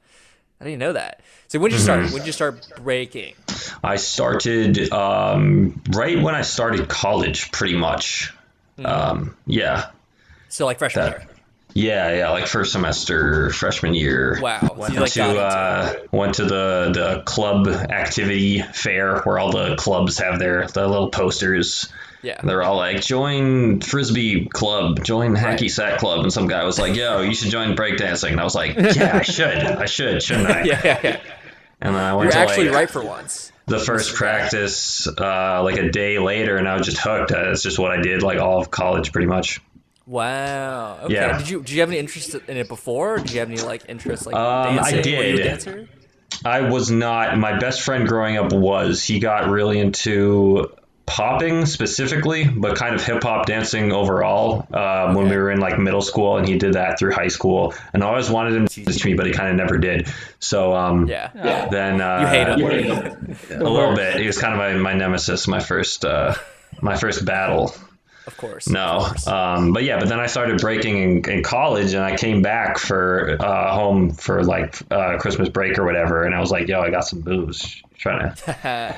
I 0.64 0.68
didn't 0.68 0.80
know 0.80 0.94
that. 0.94 1.20
So 1.50 1.60
when 1.60 1.72
did 1.72 1.78
you 1.78 1.84
start? 1.84 2.00
Mm-hmm. 2.06 2.14
When 2.14 2.22
did 2.22 2.28
you 2.28 2.32
start 2.34 2.68
breaking? 2.82 3.34
I 3.84 3.98
started 3.98 4.92
um, 4.94 5.82
right 5.90 6.22
when 6.22 6.36
I 6.36 6.42
started 6.42 6.88
college, 6.88 7.52
pretty 7.52 7.76
much. 7.76 8.34
Hmm. 8.78 8.86
Um, 8.86 9.38
yeah, 9.46 9.88
So 10.50 10.66
like 10.66 10.80
freshman 10.80 11.06
That- 11.06 11.20
year. 11.20 11.30
Yeah, 11.76 12.14
yeah, 12.16 12.30
like 12.30 12.46
first 12.46 12.72
semester 12.72 13.50
freshman 13.50 13.96
year. 13.96 14.38
Wow. 14.40 14.60
So 14.62 14.74
Went 14.76 14.96
like, 14.96 15.12
to 15.14 15.24
uh, 15.40 15.94
went 16.12 16.36
to 16.36 16.44
the 16.46 16.92
the 16.94 17.24
club 17.26 17.68
activity 17.68 18.62
fair 18.62 19.22
where 19.22 19.40
all 19.40 19.52
the 19.52 19.76
clubs 19.76 20.20
have 20.20 20.38
their 20.38 20.68
the 20.68 20.88
little 20.88 21.10
posters. 21.10 21.92
Yeah. 22.24 22.40
They're 22.42 22.64
all 22.64 22.78
like, 22.78 23.02
join 23.02 23.82
frisbee 23.82 24.46
club, 24.48 25.04
join 25.04 25.36
hacky 25.36 25.70
sack 25.70 26.00
club, 26.00 26.22
and 26.22 26.32
some 26.34 26.48
guy 26.48 26.64
was 26.64 26.80
like, 26.80 26.96
"Yo, 26.96 27.22
you 27.22 27.36
should 27.36 27.52
join 27.52 27.76
breakdancing." 27.76 28.32
And 28.32 28.40
I 28.40 28.44
was 28.44 28.56
like, 28.56 28.76
"Yeah, 28.96 29.18
I 29.18 29.22
should, 29.24 29.58
I 29.58 29.86
should, 29.86 30.24
shouldn't 30.24 30.50
I?" 30.50 30.64
yeah, 30.64 30.82
yeah, 30.84 31.00
yeah. 31.04 31.20
And 31.82 31.94
then 31.96 32.02
I 32.02 32.14
went 32.16 32.28
You're 32.28 32.32
to 32.32 32.38
actually 32.50 32.70
like, 32.70 32.76
right 32.76 32.90
for 32.90 33.04
once. 33.04 33.52
the 33.66 33.78
first 33.78 34.16
practice 34.16 35.06
uh, 35.06 35.62
like 35.64 35.78
a 35.78 35.92
day 35.92 36.18
later, 36.18 36.56
and 36.56 36.68
I 36.68 36.78
was 36.78 36.86
just 36.86 36.98
hooked. 37.00 37.32
That's 37.32 37.62
just 37.62 37.78
what 37.78 37.92
I 37.92 38.02
did 38.02 38.24
like 38.24 38.40
all 38.40 38.62
of 38.62 38.72
college, 38.72 39.12
pretty 39.12 39.28
much. 39.28 39.60
Wow. 40.06 41.00
Okay. 41.04 41.14
Yeah. 41.14 41.38
Did 41.38 41.50
you 41.50 41.60
did 41.60 41.70
you 41.72 41.80
have 41.82 41.90
any 41.90 41.98
interest 42.00 42.36
in 42.36 42.58
it 42.58 42.68
before? 42.68 43.18
Did 43.18 43.32
you 43.32 43.40
have 43.40 43.50
any 43.50 43.62
like 43.62 43.84
interest 43.90 44.26
like 44.26 44.36
Um, 44.36 44.80
I 44.80 44.92
dancing? 44.92 45.14
A 45.16 45.36
did. 45.36 45.44
dancer? 45.44 45.90
I 46.46 46.62
was 46.70 46.90
not. 46.92 47.38
My 47.38 47.58
best 47.60 47.82
friend 47.82 48.08
growing 48.08 48.38
up 48.38 48.52
was. 48.52 49.04
He 49.04 49.20
got 49.20 49.50
really 49.50 49.80
into 49.80 50.72
popping 51.06 51.66
specifically, 51.66 52.48
but 52.48 52.78
kind 52.78 52.96
of 52.96 53.04
hip 53.04 53.22
hop 53.24 53.46
dancing 53.46 53.92
overall 53.92 54.68
um, 54.74 55.16
when 55.16 55.30
we 55.30 55.36
were 55.36 55.52
in 55.52 55.60
like 55.60 55.78
middle 55.78 56.02
school, 56.02 56.38
and 56.38 56.48
he 56.48 56.58
did 56.58 56.74
that 56.74 56.98
through 56.98 57.12
high 57.12 57.28
school. 57.28 57.74
And 57.94 58.04
I 58.04 58.08
always 58.08 58.30
wanted 58.30 58.54
him 58.56 58.68
to 58.68 58.74
teach 58.86 59.02
to 59.02 59.06
me, 59.08 59.14
but 59.14 59.26
he 59.26 59.34
kind 59.34 59.50
of 59.50 59.56
never 59.58 59.78
did. 59.78 60.08
So 60.40 60.74
um, 60.74 61.08
Yeah. 61.08 61.68
then 61.70 62.02
uh, 62.02 62.56
You 62.58 62.68
hate 62.68 62.86
him. 62.86 63.38
a 63.62 63.64
little 63.70 63.96
bit. 63.96 64.20
He 64.20 64.26
was 64.28 64.38
kind 64.40 64.54
of 64.54 64.60
my, 64.60 64.74
my 64.92 64.94
nemesis, 64.98 65.48
my 65.48 65.60
first 65.60 66.06
uh, 66.06 66.36
my 66.82 66.96
first 66.98 67.26
battle. 67.26 67.76
Of 68.26 68.38
course. 68.38 68.70
No, 68.70 69.00
Of 69.00 69.08
course. 69.10 69.28
um, 69.28 69.74
but 69.74 69.84
yeah, 69.84 70.00
but 70.00 70.08
then 70.08 70.22
I 70.22 70.28
started 70.28 70.62
breaking 70.62 70.98
in, 70.98 71.30
in 71.30 71.44
college, 71.44 71.94
and 71.94 72.02
I 72.04 72.16
came 72.16 72.42
back 72.42 72.78
for 72.78 73.36
uh, 73.38 73.74
home 73.76 74.12
for 74.12 74.44
like 74.46 74.80
uh, 74.90 75.18
Christmas 75.18 75.50
break 75.50 75.78
or 75.78 75.84
whatever, 75.84 76.24
and 76.24 76.34
I 76.34 76.40
was 76.40 76.50
like, 76.50 76.70
"Yo, 76.70 76.80
I 76.80 76.90
got 76.90 77.06
some 77.06 77.22
moves." 77.26 77.84
Trying 77.98 78.34
to 78.36 78.96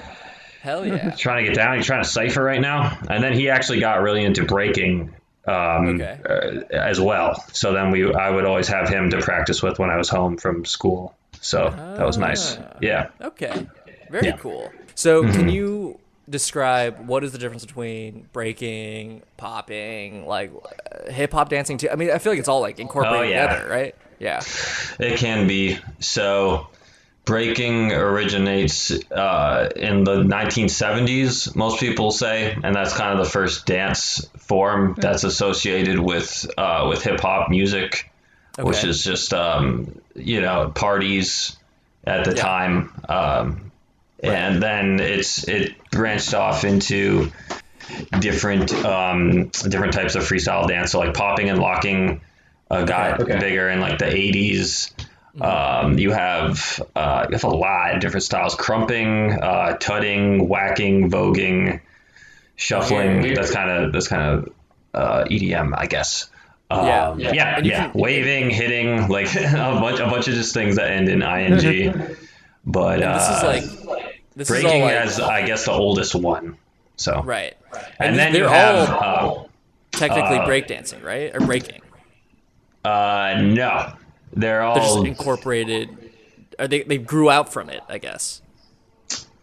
Hell 0.66 0.86
yeah. 0.86 1.12
trying 1.18 1.46
to 1.46 1.50
get 1.52 1.56
down. 1.56 1.78
He's 1.78 1.86
trying 1.86 2.04
to 2.04 2.10
cipher 2.10 2.44
right 2.44 2.60
now? 2.60 2.98
And 3.10 3.24
then 3.24 3.34
he 3.34 3.50
actually 3.50 3.80
got 3.80 4.02
really 4.02 4.24
into 4.24 4.44
breaking 4.46 5.14
um, 5.48 6.02
Okay. 6.02 6.18
uh, 6.28 6.76
as 6.76 7.00
well. 7.00 7.36
So 7.54 7.72
then 7.74 7.92
we, 7.92 8.12
I 8.12 8.32
would 8.32 8.46
always 8.46 8.68
have 8.70 8.90
him 8.90 9.12
to 9.12 9.22
practice 9.22 9.62
with 9.62 9.78
when 9.78 9.92
I 9.92 9.98
was 9.98 10.10
home 10.10 10.38
from 10.38 10.66
school. 10.66 11.16
So 11.40 11.70
that 11.70 12.06
was 12.06 12.18
nice. 12.18 12.58
Ah. 12.58 12.78
Yeah. 12.82 13.10
Okay. 13.22 13.68
Very 14.10 14.26
Yeah. 14.26 14.32
Mm-hmm. 14.34 14.42
cool. 14.42 14.72
So 14.96 15.22
can 15.22 15.50
you 15.50 16.00
describe 16.28 17.06
what 17.08 17.24
is 17.24 17.32
the 17.32 17.38
difference 17.38 17.64
between 17.64 18.28
breaking, 18.34 19.22
popping, 19.38 20.26
like 20.26 20.52
uh, 20.92 21.12
hip 21.12 21.32
hop 21.34 21.50
dancing 21.50 21.78
too? 21.78 21.90
I 21.92 21.96
mean, 21.96 22.10
I 22.10 22.18
feel 22.18 22.32
like 22.32 22.40
it's 22.40 22.48
all 22.50 22.62
like 22.62 22.80
incorporated 22.80 23.20
Oh, 23.20 23.30
yeah. 23.30 23.48
together, 23.48 23.70
right? 23.70 23.96
Yeah. 24.18 24.42
It 25.00 25.20
can 25.20 25.46
be. 25.48 25.78
So, 26.00 26.68
breaking 27.26 27.92
originates 27.92 28.92
uh, 29.12 29.70
in 29.76 30.04
the 30.04 30.18
1970s, 30.18 31.56
most 31.56 31.80
people 31.80 32.12
say, 32.12 32.56
and 32.64 32.76
that's 32.76 32.94
kind 32.96 33.18
of 33.18 33.26
the 33.26 33.30
first 33.30 33.66
dance 33.66 34.26
form 34.38 34.96
that's 34.98 35.24
associated 35.24 36.00
with 36.00 36.48
uh, 36.58 36.86
with 36.88 37.04
hip 37.04 37.20
hop 37.20 37.50
music, 37.50 38.12
which 38.58 38.84
is 38.84 39.04
just 39.04 39.34
um, 39.34 40.00
you 40.16 40.42
know 40.42 40.72
parties 40.74 41.58
at 42.06 42.26
the 42.26 42.36
Yeah. 42.36 42.42
time, 42.42 43.02
um, 43.10 43.72
and 44.20 44.62
then 44.62 45.00
it's 45.00 45.48
it 45.48 45.74
branched 45.92 46.34
off 46.36 46.64
into 46.64 47.32
different 48.20 48.72
um, 48.86 49.50
different 49.68 49.94
types 49.94 50.16
of 50.16 50.24
freestyle 50.24 50.68
dance, 50.68 50.92
so 50.92 51.00
like 51.00 51.16
popping 51.16 51.50
and 51.50 51.60
locking 51.60 52.22
uh, 52.70 52.84
got 52.86 53.22
Okay. 53.22 53.40
bigger 53.40 53.70
in 53.70 53.80
like 53.80 54.00
the 54.00 54.06
80s. 54.06 54.92
Um, 55.42 55.98
you 56.00 56.12
have 56.12 56.82
uh, 56.96 57.26
you 57.30 57.34
have 57.36 57.44
a 57.44 57.50
lot 57.50 57.94
of 57.96 58.00
different 58.02 58.24
styles: 58.24 58.56
crumping, 58.56 59.32
uh, 59.34 59.78
tutting, 59.78 60.48
whacking, 60.48 61.10
voguing, 61.12 61.82
shuffling. 62.56 63.24
Yeah. 63.24 63.34
That's 63.36 63.52
kind 63.52 63.70
of 63.70 63.92
that's 63.94 64.08
kind 64.08 64.22
of 64.40 64.54
uh, 64.94 65.26
EDM, 65.26 65.74
I 65.78 65.86
guess. 65.88 66.30
Yeah. 66.72 67.08
Um, 67.10 67.20
yeah, 67.20 67.32
yeah, 67.34 67.58
And 67.58 67.66
you 67.66 67.72
can- 67.74 67.92
waving, 67.94 68.50
hitting, 68.50 69.08
like 69.08 69.34
a 69.36 69.42
bunch, 69.80 70.00
a 70.00 70.06
bunch 70.08 70.28
of 70.28 70.34
just 70.34 70.54
things 70.54 70.78
that 70.78 70.90
end 70.92 71.10
in 71.10 71.22
ing. 71.22 72.16
but 72.66 73.04
uh, 73.04 73.14
This 73.18 73.38
is 73.38 73.44
like 73.44 74.26
this 74.36 74.50
is 74.50 74.62
breaking 74.64 74.82
like 74.82 74.94
as 74.94 75.20
I 75.20 75.46
guess 75.46 75.66
the 75.66 75.72
oldest 75.74 76.16
one. 76.16 76.58
So 76.98 77.22
right. 77.24 77.56
and 78.00 78.14
these- 78.14 78.18
then 78.18 78.34
you 78.34 78.40
they're 78.40 78.50
have 78.50 78.90
all 78.90 79.50
technically 79.92 80.38
breakdancing, 80.40 81.04
right? 81.04 81.36
Or 81.36 81.40
breaking. 81.46 81.82
uh, 82.84 82.88
uh, 82.88 83.42
no, 83.42 83.94
they're 84.34 84.62
all 84.62 84.76
They're 84.76 84.84
just 84.84 85.06
incorporated. 85.06 85.90
Or 86.60 86.68
they 86.68 86.84
they 86.84 86.98
grew 86.98 87.30
out 87.30 87.52
from 87.52 87.70
it, 87.70 87.82
I 87.90 87.98
guess. 87.98 88.42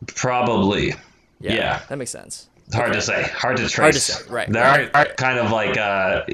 probably. 0.07 0.95
Yeah. 1.41 1.83
That 1.89 1.99
makes 1.99 2.11
sense. 2.11 2.49
It's 2.67 2.77
hard 2.77 2.93
to 2.93 3.03
say. 3.03 3.23
Hard 3.35 3.57
to 3.59 3.69
trace. 3.69 3.77
Hard 3.77 3.95
to 3.95 4.01
say, 4.01 4.31
right, 4.33 4.51
There 4.51 4.62
right. 4.62 4.91
are, 4.95 5.05
kind 5.17 5.39
of 5.39 5.51
like 5.51 5.77
uh, 5.77 6.25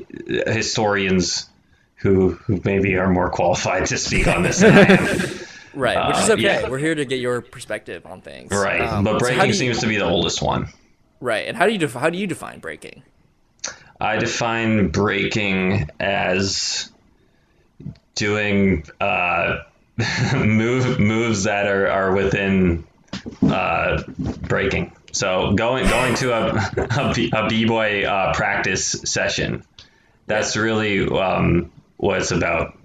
historians 0.52 1.49
who 1.97 2.31
who 2.31 2.61
maybe 2.64 2.95
are 2.97 3.09
more 3.11 3.31
qualified 3.31 3.87
to 3.87 3.99
speak 3.99 4.28
on 4.28 4.43
this 4.43 4.61
than 4.61 4.73
I 4.75 4.81
am. 4.93 5.31
Right, 5.75 6.09
which 6.09 6.17
is 6.17 6.31
Uh, 6.31 6.33
okay. 6.33 6.43
yeah. 6.43 6.69
We're 6.69 6.78
here 6.78 6.95
to 6.95 7.05
get 7.05 7.21
your 7.21 7.40
perspective 7.40 8.05
on 8.05 8.21
things. 8.21 8.50
right. 8.50 8.81
Um, 8.81 9.05
but 9.05 9.19
breaking 9.21 9.40
do 9.43 9.47
you- 9.49 9.52
seems 9.52 9.78
to 9.81 9.87
be 9.87 9.97
the 9.97 10.07
oldest 10.07 10.43
one. 10.43 10.69
right. 11.21 11.47
And 11.47 11.57
how 11.57 11.67
do 11.67 11.73
you 11.73 11.78
def- 11.78 11.93
how 11.95 12.11
do 12.11 12.19
you 12.19 12.26
define 12.26 12.59
breaking? 12.59 13.02
I 14.00 14.17
define 14.17 14.88
breaking 14.88 15.88
as 16.00 16.90
doing 18.18 18.84
uh, 19.00 19.58
move 20.34 21.00
moves 21.00 21.44
that 21.44 21.66
are, 21.66 21.88
are 21.88 22.14
within 22.14 22.84
uh, 23.42 24.02
breaking. 24.42 24.92
So 25.12 25.54
going 25.54 25.88
going 25.88 26.14
to 26.16 26.32
a 26.32 26.54
a, 27.10 27.12
b- 27.14 27.32
a 27.34 27.48
b-boy 27.48 28.04
uh, 28.04 28.34
practice 28.34 28.87
session. 29.04 29.64
That's 30.26 30.56
really 30.56 31.08
um, 31.08 31.72
what 31.96 32.18
it's 32.18 32.30
about. 32.30 32.76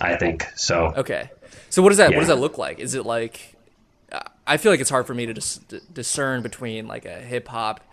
I 0.00 0.16
think 0.16 0.46
so. 0.56 0.94
Okay. 0.96 1.30
So 1.70 1.82
what 1.82 1.90
does 1.90 1.98
that 1.98 2.10
what 2.10 2.20
does 2.20 2.28
that 2.28 2.38
look 2.38 2.56
like? 2.56 2.78
Is 2.78 2.94
it 2.94 3.04
like 3.04 3.56
I 4.48 4.56
feel 4.56 4.72
like 4.72 4.80
it's 4.80 4.90
hard 4.90 5.06
for 5.06 5.14
me 5.14 5.26
to 5.26 5.34
dis- 5.34 5.60
discern 5.92 6.40
between 6.40 6.88
like 6.88 7.04
a 7.04 7.20
hip 7.20 7.46
hop 7.48 7.84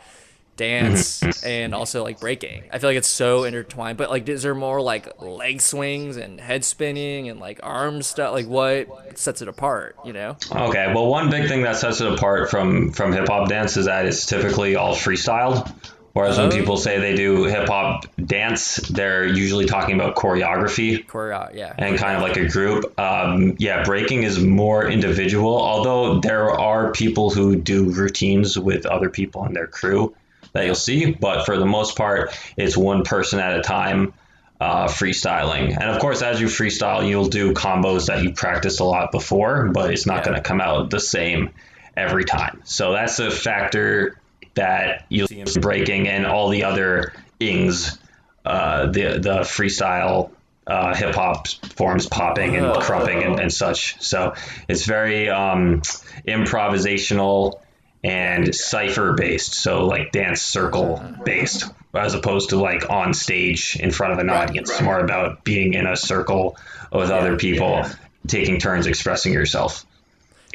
dance 0.58 1.20
Mm-hmm. 1.22 1.48
and 1.48 1.74
also 1.76 2.04
like 2.04 2.20
breaking. 2.20 2.64
I 2.72 2.80
feel 2.80 2.90
like 2.90 2.98
it's 2.98 3.08
so 3.08 3.44
intertwined. 3.44 3.98
But 3.98 4.10
like 4.10 4.28
is 4.30 4.44
there 4.44 4.56
more 4.56 4.82
like 4.82 5.22
leg 5.22 5.62
swings 5.62 6.18
and 6.18 6.40
head 6.40 6.64
spinning 6.64 7.30
and 7.30 7.40
like 7.40 7.60
arm 7.64 8.02
stuff? 8.02 8.34
Like 8.34 8.48
what 8.48 9.18
sets 9.18 9.42
it 9.42 9.48
apart, 9.48 9.96
you 10.06 10.14
know? 10.14 10.38
Okay, 10.52 10.92
well, 10.94 11.08
one 11.08 11.30
big 11.30 11.48
thing 11.48 11.64
that 11.64 11.76
sets 11.78 12.02
it 12.02 12.12
apart 12.12 12.50
from 12.50 12.92
from 12.92 13.12
hip 13.14 13.28
hop 13.28 13.50
dance 13.50 13.78
is 13.78 13.86
that 13.86 14.06
it's 14.06 14.26
typically 14.26 14.76
all 14.76 14.96
freestyled. 14.96 15.72
Whereas 16.14 16.38
when 16.38 16.48
Oh. 16.48 16.56
people 16.56 16.78
say 16.78 16.98
they 17.00 17.14
do 17.14 17.44
hip 17.44 17.68
hop 17.68 18.06
dance, 18.24 18.78
they're 18.78 19.26
usually 19.26 19.66
talking 19.66 19.96
about 19.96 20.16
choreography 20.16 21.06
Choreo, 21.06 21.54
yeah. 21.54 21.74
and 21.78 21.98
kind 21.98 22.16
of 22.16 22.22
like 22.22 22.38
a 22.38 22.48
group. 22.48 22.98
Um, 22.98 23.56
yeah, 23.60 23.84
breaking 23.84 24.24
is 24.24 24.40
more 24.42 24.90
individual, 24.90 25.58
although 25.62 26.22
there 26.22 26.50
are 26.52 26.92
people 26.94 27.32
who 27.32 27.58
do 27.58 27.92
routines 27.92 28.58
with 28.58 28.86
other 28.86 29.10
people 29.10 29.46
in 29.46 29.52
their 29.54 29.68
crew 29.68 30.16
that 30.56 30.66
you'll 30.66 30.74
see. 30.74 31.12
But 31.12 31.46
for 31.46 31.58
the 31.58 31.66
most 31.66 31.96
part, 31.98 32.32
it's 32.58 32.76
one 32.76 33.04
person 33.04 33.40
at 33.40 33.60
a 33.60 33.62
time 33.62 34.14
uh, 34.60 34.88
freestyling. 34.88 35.72
And 35.78 35.84
of 35.92 36.00
course, 36.00 36.22
as 36.22 36.40
you 36.40 36.48
freestyle, 36.48 37.08
you'll 37.08 37.28
do 37.28 37.52
combos 37.52 38.08
that 38.08 38.24
you 38.24 38.32
practiced 38.32 38.80
a 38.80 38.86
lot 38.86 39.12
before, 39.12 39.70
but 39.74 39.92
it's 39.92 40.06
not 40.06 40.20
Yeah. 40.20 40.24
going 40.26 40.36
to 40.38 40.42
come 40.42 40.62
out 40.62 40.90
the 40.90 41.00
same 41.02 41.50
every 41.98 42.24
time. 42.24 42.62
So 42.64 42.94
that's 42.94 43.20
a 43.20 43.30
factor 43.30 44.18
that 44.56 45.06
you'll 45.10 45.28
see 45.28 45.42
in 45.42 45.48
breaking 45.60 46.08
and 46.08 46.26
all 46.26 46.48
the 46.48 46.64
other 46.64 47.12
ings, 47.40 48.00
uh, 48.46 48.86
the 48.88 49.20
the 49.20 49.40
freestyle 49.42 50.32
uh, 50.68 50.96
hip 50.96 51.14
hop 51.14 51.48
forms, 51.76 52.08
popping 52.08 52.56
and 52.56 52.66
Oh. 52.66 52.80
crumping 52.80 53.24
and, 53.24 53.40
and 53.42 53.54
such. 53.54 54.02
So 54.02 54.34
it's 54.70 54.86
very 54.86 55.30
um, 55.30 55.82
improvisational 56.26 57.60
and 58.06 58.54
cipher 58.54 59.14
based. 59.14 59.56
So 59.56 59.86
like 59.88 60.12
dance 60.12 60.42
circle 60.42 61.02
based, 61.26 61.66
as 61.94 62.14
opposed 62.14 62.50
to 62.52 62.58
like 62.58 62.90
on 62.90 63.14
stage 63.14 63.76
in 63.80 63.90
front 63.92 64.14
of 64.14 64.20
an 64.20 64.30
audience. 64.30 64.70
It's 64.70 64.82
more 64.82 65.00
about 65.00 65.44
being 65.44 65.74
in 65.74 65.88
a 65.88 65.96
circle 65.98 66.56
with 66.92 67.10
other 67.10 67.36
people, 67.38 67.84
taking 68.28 68.60
turns 68.60 68.86
expressing 68.86 69.34
yourself. 69.34 69.86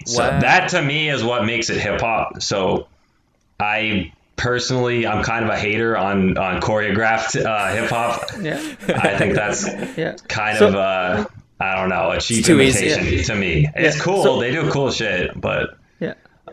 So 0.06 0.18
that 0.22 0.68
to 0.70 0.80
me 0.82 1.10
is 1.10 1.22
what 1.24 1.44
makes 1.44 1.68
it 1.70 1.80
hip 1.80 2.00
hop. 2.00 2.40
So 2.42 2.86
I 3.58 4.12
personally, 4.36 5.06
I'm 5.06 5.22
kind 5.24 5.44
of 5.44 5.50
a 5.50 5.58
hater 5.58 5.96
on 5.96 6.38
on 6.38 6.60
choreographed 6.62 7.44
uh, 7.44 7.72
hip 7.74 7.90
hop. 7.90 8.30
Yeah. 8.40 8.54
I 8.88 9.18
think 9.18 9.34
that's 9.34 9.66
Yeah. 9.98 10.16
kind 10.28 10.58
So- 10.58 10.68
of 10.68 10.74
uh, 10.76 11.26
I 11.62 11.74
don't 11.76 11.90
know 11.90 12.10
a 12.12 12.20
cheap 12.20 12.44
too 12.46 12.58
easy. 12.60 12.90
imitation 12.90 13.24
to 13.34 13.38
me. 13.38 13.68
It's 13.76 13.96
Yeah. 13.98 14.02
cool. 14.02 14.22
So- 14.22 14.40
they 14.40 14.50
do 14.52 14.70
cool 14.70 14.90
shit, 14.90 15.38
but 15.38 15.70
Yeah. 15.70 15.76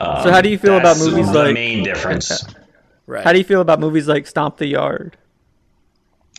Um, 0.01 0.23
So 0.23 0.31
how 0.31 0.41
do 0.41 0.49
you 0.49 0.57
feel 0.57 0.77
about 0.77 0.97
movies 0.97 1.31
the 1.31 1.43
like- 1.45 1.53
main 1.53 1.83
difference? 1.83 2.43
Right. 3.09 3.23
How 3.23 3.31
do 3.31 3.37
you 3.37 3.45
feel 3.45 3.61
about 3.61 3.79
movies 3.79 4.05
like 4.05 4.27
Stomp 4.27 4.57
the 4.57 4.65
Yard? 4.65 5.15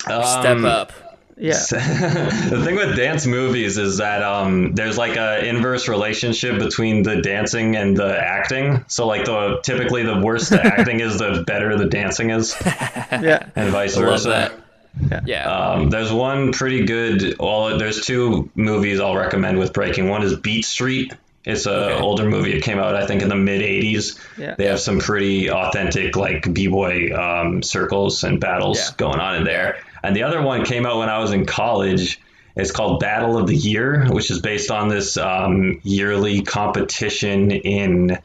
step 0.01 0.45
Um, 0.45 0.65
up? 0.67 0.93
Yeah. 1.39 1.53
the 1.71 2.61
thing 2.63 2.75
with 2.77 2.95
dance 2.95 3.25
movies 3.27 3.79
is 3.79 3.97
that 3.97 4.23
um, 4.23 4.75
there's 4.75 4.99
like 4.99 5.17
a 5.17 5.43
inverse 5.49 5.89
relationship 5.89 6.59
between 6.59 7.05
the 7.05 7.23
dancing 7.23 7.75
and 7.77 7.97
the 7.97 8.19
acting. 8.19 8.85
So 8.89 9.07
like 9.07 9.25
the 9.25 9.61
typically 9.63 10.03
the 10.03 10.21
worse 10.21 10.51
the 10.51 10.61
acting 10.63 11.01
is, 11.01 11.19
the 11.19 11.43
better 11.47 11.77
the 11.79 11.87
dancing 11.87 12.31
is, 12.31 12.55
Yeah. 12.67 13.49
and 13.57 13.71
vice 13.71 13.97
Love 13.97 14.05
versa. 14.05 14.53
that. 15.01 15.27
Yeah. 15.27 15.49
Um, 15.51 15.89
there's 15.91 16.13
one 16.13 16.53
pretty 16.53 16.85
good. 16.85 17.37
Well, 17.39 17.79
there's 17.79 18.05
two 18.05 18.51
movies 18.57 19.01
I'll 19.01 19.17
recommend 19.17 19.59
with 19.59 19.73
breaking. 19.73 20.09
One 20.11 20.23
is 20.23 20.37
Beat 20.37 20.67
Street. 20.67 21.15
It's 21.49 21.67
an 21.67 21.73
Okay. 21.73 22.01
older 22.01 22.29
movie. 22.29 22.53
It 22.53 22.63
came 22.63 22.79
out 22.79 22.95
I 22.95 23.07
think 23.07 23.23
in 23.23 23.29
the 23.29 23.35
mid 23.37 23.63
'80s. 23.63 24.19
Yeah. 24.37 24.55
They 24.57 24.67
have 24.67 24.79
some 24.81 24.99
pretty 25.01 25.51
authentic 25.51 26.15
like 26.15 26.53
b-boy 26.53 27.11
um, 27.17 27.63
circles 27.63 28.23
and 28.23 28.39
battles 28.39 28.79
Yeah. 28.79 28.95
going 28.99 29.19
on 29.19 29.35
in 29.37 29.45
there. 29.45 29.79
And 30.05 30.15
the 30.15 30.23
other 30.23 30.43
one 30.43 30.65
came 30.65 30.87
out 30.87 30.99
when 30.99 31.09
I 31.09 31.19
was 31.19 31.33
in 31.33 31.47
college. 31.47 32.21
It's 32.55 32.71
called 32.71 33.01
Battle 33.01 33.39
of 33.39 33.47
the 33.47 33.55
Year, 33.57 34.07
which 34.11 34.31
is 34.31 34.41
based 34.41 34.71
on 34.71 34.89
this 34.89 35.17
um, 35.17 35.81
yearly 35.85 36.43
competition 36.43 37.51
in 37.53 38.19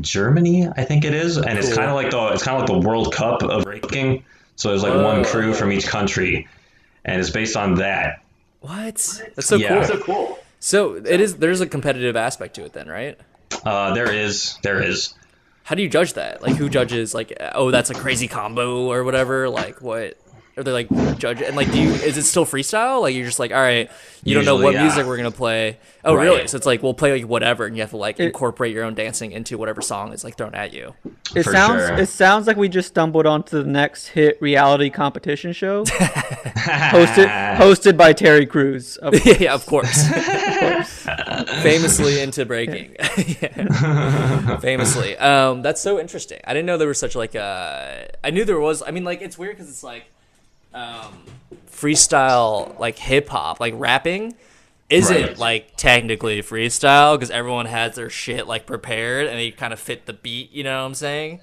Germany, 0.00 0.68
I 0.76 0.84
think 0.84 1.04
it 1.04 1.14
is, 1.14 1.36
and 1.36 1.58
it's 1.58 1.68
Cool. 1.68 1.76
kind 1.78 1.88
of 1.90 1.94
like 1.96 2.10
the 2.10 2.28
it's 2.34 2.42
kind 2.42 2.60
of 2.62 2.68
like 2.68 2.80
the 2.80 2.86
World 2.86 3.12
Cup 3.12 3.42
of 3.42 3.64
breaking. 3.64 4.22
So 4.56 4.68
there's 4.68 4.82
like 4.82 4.94
one 4.94 5.24
crew 5.24 5.54
from 5.54 5.72
each 5.72 5.86
country, 5.86 6.46
and 7.04 7.20
it's 7.20 7.30
based 7.30 7.56
on 7.56 7.76
that. 7.76 8.20
what? 8.60 8.94
That's 9.34 9.46
so 9.46 9.56
yeah, 9.56 9.86
cool. 9.86 9.98
cool. 10.00 10.38
So 10.60 10.94
it 10.94 11.20
is. 11.20 11.36
There's 11.36 11.60
a 11.60 11.66
competitive 11.66 12.16
aspect 12.16 12.54
to 12.54 12.64
it, 12.64 12.72
then, 12.72 12.88
right? 12.88 13.18
Uh, 13.64 13.94
there 13.94 14.12
is, 14.12 14.58
there 14.62 14.82
is. 14.82 15.14
How 15.64 15.74
do 15.74 15.82
you 15.82 15.88
judge 15.88 16.14
that? 16.14 16.42
Like, 16.42 16.56
who 16.56 16.68
judges? 16.68 17.14
Like, 17.14 17.36
oh, 17.54 17.70
that's 17.70 17.90
a 17.90 17.94
crazy 17.94 18.28
combo 18.28 18.86
or 18.86 19.04
whatever. 19.04 19.48
Like, 19.48 19.80
what? 19.80 20.16
Are 20.56 20.62
they 20.62 20.72
like 20.72 21.18
judge? 21.18 21.40
And 21.42 21.56
like, 21.56 21.70
do 21.72 21.80
you? 21.80 21.90
Is 21.90 22.18
it 22.18 22.24
still 22.24 22.44
freestyle? 22.44 23.00
Like, 23.02 23.14
you're 23.14 23.24
just 23.26 23.38
like, 23.38 23.52
all 23.52 23.60
right, 23.60 23.90
you 24.24 24.34
don't 24.34 24.44
know 24.44 24.56
what 24.56 24.74
yeah. 24.74 24.82
music 24.82 25.06
we're 25.06 25.16
gonna 25.16 25.30
play. 25.30 25.78
Oh, 26.04 26.14
Right. 26.14 26.24
really? 26.24 26.46
So 26.48 26.56
it's 26.56 26.66
like 26.66 26.82
we'll 26.82 26.92
play 26.94 27.12
like 27.12 27.28
whatever, 27.28 27.66
and 27.66 27.76
you 27.76 27.82
have 27.82 27.90
to 27.90 27.96
like 27.96 28.18
It- 28.20 28.24
incorporate 28.26 28.74
your 28.74 28.84
own 28.84 28.94
dancing 28.94 29.32
into 29.32 29.56
whatever 29.58 29.80
song 29.80 30.12
is 30.12 30.24
like 30.24 30.36
thrown 30.36 30.54
at 30.54 30.72
you. 30.72 30.94
It 31.34 31.44
For 31.44 31.52
sounds 31.52 31.86
sure. 31.86 31.98
it 31.98 32.08
sounds 32.08 32.46
like 32.46 32.56
we 32.56 32.68
just 32.68 32.88
stumbled 32.88 33.26
onto 33.26 33.62
the 33.62 33.68
next 33.68 34.08
hit 34.08 34.40
reality 34.42 34.90
competition 34.90 35.52
show, 35.52 35.84
hosted 35.84 37.28
hosted 37.56 37.96
by 37.96 38.12
Terry 38.12 38.44
Crews. 38.46 38.96
Of 38.98 39.14
yeah, 39.40 39.54
of 39.54 39.64
course. 39.66 40.08
Famously 41.62 42.20
into 42.20 42.44
breaking. 42.44 42.96
Yeah. 43.40 44.56
Famously. 44.58 45.16
Um, 45.16 45.62
that's 45.62 45.80
so 45.80 45.98
interesting. 46.00 46.40
I 46.44 46.52
didn't 46.52 46.66
know 46.66 46.76
there 46.78 46.88
was 46.88 46.98
such 46.98 47.14
like 47.14 47.34
a. 47.34 48.08
I 48.24 48.30
knew 48.30 48.44
there 48.44 48.60
was. 48.60 48.82
I 48.86 48.90
mean, 48.90 49.04
like 49.04 49.22
it's 49.22 49.38
weird 49.38 49.56
because 49.56 49.70
it's 49.70 49.82
like 49.82 50.04
um, 50.74 51.24
freestyle, 51.70 52.78
like 52.78 52.98
hip 52.98 53.28
hop, 53.28 53.60
like 53.60 53.74
rapping. 53.76 54.34
Isn't 54.88 55.16
Right. 55.22 55.38
like 55.38 55.76
technically 55.76 56.42
freestyle 56.42 57.14
because 57.16 57.30
everyone 57.30 57.66
has 57.66 57.94
their 57.94 58.10
shit 58.10 58.48
like 58.48 58.66
prepared 58.66 59.28
and 59.28 59.38
they 59.38 59.52
kind 59.52 59.72
of 59.72 59.78
fit 59.78 60.06
the 60.06 60.12
beat. 60.12 60.50
You 60.50 60.64
know 60.64 60.80
what 60.80 60.86
I'm 60.86 60.94
saying? 60.94 61.40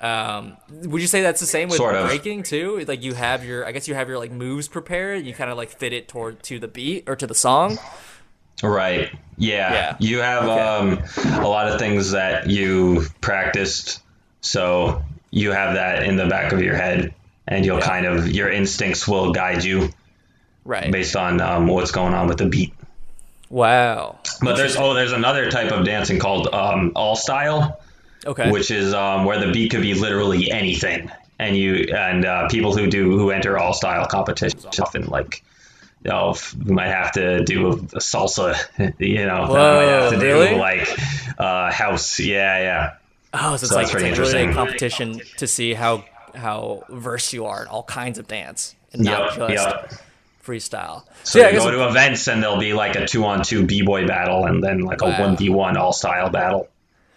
Um, 0.00 0.56
would 0.70 1.00
you 1.02 1.06
say 1.06 1.20
that's 1.20 1.40
the 1.40 1.46
same 1.46 1.68
with 1.68 1.76
Sort 1.76 1.94
of. 1.94 2.06
breaking 2.06 2.42
too? 2.42 2.82
Like 2.88 3.02
you 3.02 3.12
have 3.12 3.44
your, 3.44 3.66
I 3.66 3.72
guess 3.72 3.86
you 3.86 3.94
have 3.94 4.08
your 4.08 4.18
like 4.18 4.30
moves 4.32 4.66
prepared. 4.66 5.26
You 5.26 5.34
kind 5.34 5.50
of 5.50 5.58
like 5.58 5.68
fit 5.70 5.92
it 5.92 6.08
toward 6.08 6.42
to 6.44 6.58
the 6.58 6.68
beat 6.68 7.04
or 7.06 7.16
to 7.16 7.26
the 7.26 7.34
song. 7.34 7.78
Right. 8.62 9.10
Yeah. 9.36 9.72
Yeah. 9.72 9.96
You 10.00 10.18
have 10.20 10.44
Okay. 10.44 10.60
um, 11.34 11.42
a 11.44 11.46
lot 11.48 11.68
of 11.70 11.78
things 11.78 12.12
that 12.12 12.48
you 12.48 13.04
practiced, 13.20 14.00
so 14.40 15.02
you 15.30 15.52
have 15.52 15.74
that 15.74 16.04
in 16.04 16.16
the 16.16 16.26
back 16.28 16.52
of 16.52 16.62
your 16.62 16.76
head, 16.76 17.12
and 17.46 17.64
you'll 17.64 17.80
kind 17.80 18.06
of 18.06 18.28
your 18.28 18.50
instincts 18.50 19.06
will 19.06 19.32
guide 19.32 19.64
you 19.64 19.90
Right. 20.64 20.90
based 20.90 21.14
on 21.14 21.40
um, 21.40 21.68
what's 21.68 21.92
going 21.92 22.12
on 22.12 22.26
with 22.26 22.38
the 22.38 22.46
beat. 22.46 22.74
Wow. 23.48 24.18
But 24.42 24.56
there's 24.56 24.76
oh, 24.76 24.94
there's 24.94 25.12
another 25.12 25.50
type 25.50 25.70
of 25.70 25.84
dancing 25.84 26.18
called 26.18 26.48
um, 26.52 26.92
all 26.96 27.14
style, 27.14 27.80
Okay. 28.26 28.50
which 28.50 28.70
is 28.72 28.92
um, 28.92 29.24
where 29.24 29.38
the 29.38 29.52
beat 29.52 29.70
could 29.70 29.82
be 29.82 29.94
literally 29.94 30.50
anything, 30.50 31.10
and 31.38 31.56
you 31.56 31.94
and 31.96 32.24
uh, 32.24 32.48
people 32.48 32.76
who 32.76 32.88
do 32.88 33.16
who 33.16 33.30
enter 33.30 33.56
all 33.56 33.72
style 33.72 34.06
competitions 34.06 34.66
often 34.80 35.06
like. 35.06 35.42
You 36.04 36.12
know, 36.12 36.30
f- 36.30 36.54
we 36.54 36.72
might 36.72 36.88
have 36.88 37.12
to 37.12 37.42
do 37.44 37.66
a, 37.68 37.70
a 37.72 38.00
salsa, 38.00 38.54
you 39.00 39.26
know. 39.26 39.46
Whoa, 39.48 39.54
might 39.76 39.88
have 39.88 40.10
to 40.12 40.18
really? 40.18 40.48
do 40.50 40.56
like 40.56 40.88
uh, 41.38 41.72
house, 41.72 42.20
yeah, 42.20 42.58
yeah. 42.60 42.92
oh, 43.34 43.50
so 43.50 43.54
it's 43.54 43.68
so 43.70 43.74
like 43.74 43.82
it's 43.84 43.92
pretty 43.92 44.10
like 44.10 44.18
really 44.18 44.32
a 44.34 44.40
interesting. 44.42 44.52
competition 44.52 45.20
to 45.38 45.46
see 45.48 45.74
how 45.74 46.04
how 46.36 46.84
versed 46.88 47.32
you 47.32 47.46
are 47.46 47.62
in 47.62 47.68
all 47.68 47.82
kinds 47.82 48.18
of 48.18 48.28
dance 48.28 48.74
and 48.92 49.02
not 49.04 49.36
Yep, 49.36 49.48
just 49.50 49.66
yep. 49.68 49.92
freestyle. 50.44 51.04
So 51.24 51.38
yeah, 51.40 51.46
I 51.46 51.50
you 51.50 51.58
go 51.58 51.70
to 51.70 51.88
events 51.88 52.28
and 52.28 52.42
there'll 52.42 52.58
be 52.58 52.72
like 52.72 52.94
a 52.96 53.06
two 53.06 53.24
on 53.24 53.42
two 53.42 53.66
b 53.66 53.82
boy 53.82 54.06
battle 54.06 54.44
and 54.46 54.62
then 54.62 54.80
like 54.80 55.02
a 55.02 55.10
one 55.18 55.36
v 55.36 55.48
one 55.48 55.76
all 55.76 55.92
style 55.92 56.30
battle. 56.30 56.68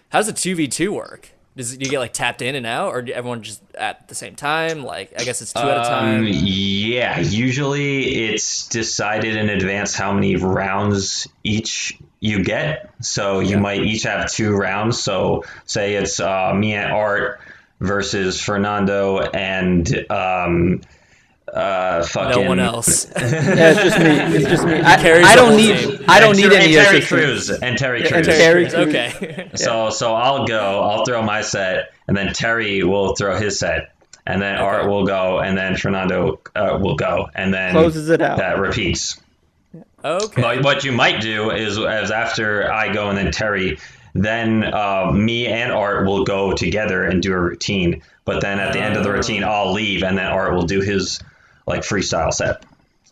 How's 0.09 0.25
does 0.25 0.33
a 0.39 0.41
two 0.41 0.55
v 0.55 0.67
two 0.67 0.93
work? 0.93 1.29
Does 1.55 1.73
it, 1.73 1.79
do 1.79 1.85
you 1.85 1.91
get 1.91 1.99
like 1.99 2.13
tapped 2.13 2.41
in 2.41 2.55
and 2.55 2.65
out, 2.65 2.93
or 2.93 2.99
everyone 3.13 3.43
just 3.43 3.61
at 3.75 4.07
the 4.07 4.15
same 4.15 4.35
time? 4.35 4.83
Like 4.83 5.13
I 5.19 5.23
guess 5.25 5.41
it's 5.41 5.51
two 5.51 5.59
at 5.59 5.77
a 5.77 5.79
Um, 5.81 5.85
time. 5.85 6.27
yeah, 6.29 7.19
usually 7.19 8.29
it's 8.29 8.67
decided 8.69 9.35
in 9.35 9.49
advance 9.49 9.93
how 9.93 10.13
many 10.13 10.35
rounds 10.37 11.27
each 11.43 11.97
you 12.21 12.43
get. 12.43 12.89
So 13.01 13.39
you 13.41 13.57
might 13.57 13.81
each 13.83 14.03
have 14.03 14.31
two 14.31 14.55
rounds. 14.55 15.01
So 15.01 15.43
say 15.65 15.95
it's 15.95 16.19
uh, 16.19 16.53
me 16.53 16.73
and 16.75 16.91
Art 16.91 17.41
versus 17.79 18.39
Fernando 18.41 19.19
and 19.19 19.87
um, 20.11 20.81
uh, 21.51 22.03
fucking 22.03 22.43
No 22.43 22.47
one 22.47 22.59
else. 22.59 23.05
Yeah, 23.15 23.71
it's 23.71 23.81
just 23.83 23.99
me. 23.99 24.37
It's 24.37 24.47
just 24.49 24.65
me. 24.65 24.81
I, 24.81 24.97
carries 25.01 25.25
I 25.25 25.35
don't 25.35 25.55
need. 25.57 25.77
team. 25.77 26.05
I 26.07 26.19
don't 26.19 26.31
and 26.31 26.37
need 26.39 26.49
Ter- 26.51 26.55
any 26.57 26.65
and 26.75 26.85
Terry 26.85 26.97
assistance. 26.99 27.07
Crews 27.07 27.49
and 27.49 27.77
Terry 27.77 28.03
And 28.05 28.25
Terry 28.25 28.63
Crews. 28.69 28.75
okay. 28.75 29.49
So 29.55 29.89
so 29.89 30.13
I'll 30.13 30.45
go. 30.45 30.81
I'll 30.81 31.05
throw 31.05 31.21
my 31.23 31.41
set, 31.41 31.91
and 32.07 32.15
then 32.15 32.33
Terry 32.33 32.83
will 32.83 33.15
throw 33.15 33.37
his 33.37 33.57
set, 33.59 33.93
and 34.27 34.41
then 34.41 34.57
Art 34.57 34.87
will 34.87 35.05
go, 35.07 35.39
and 35.39 35.57
then 35.57 35.75
Fernando 35.75 36.39
uh, 36.55 36.77
will 36.79 36.95
go, 36.95 37.27
and 37.33 37.51
then 37.53 37.71
Closes 37.71 38.09
it 38.09 38.21
out. 38.21 38.37
That 38.37 38.59
repeats. 38.59 39.19
okay. 40.05 40.41
But 40.41 40.63
what 40.63 40.83
you 40.83 40.91
might 40.91 41.19
do 41.21 41.49
is, 41.51 41.79
as 41.79 42.11
after 42.11 42.71
I 42.71 42.93
go 42.93 43.09
and 43.09 43.17
then 43.17 43.31
Terry, 43.31 43.79
then 44.13 44.63
uh, 44.63 45.11
me 45.11 45.47
and 45.47 45.71
Art 45.71 46.05
will 46.05 46.23
go 46.25 46.53
together 46.53 47.03
and 47.03 47.21
do 47.21 47.33
a 47.33 47.39
routine. 47.39 48.01
But 48.25 48.41
then 48.41 48.59
at 48.59 48.73
the 48.73 48.79
end 48.81 48.95
of 48.97 49.03
the 49.03 49.11
routine, 49.11 49.43
I'll 49.43 49.73
leave, 49.73 50.03
and 50.03 50.17
then 50.17 50.25
Art 50.27 50.53
will 50.53 50.65
do 50.65 50.81
his 50.81 51.19
like 51.65 51.81
freestyle 51.81 52.33
set. 52.33 52.63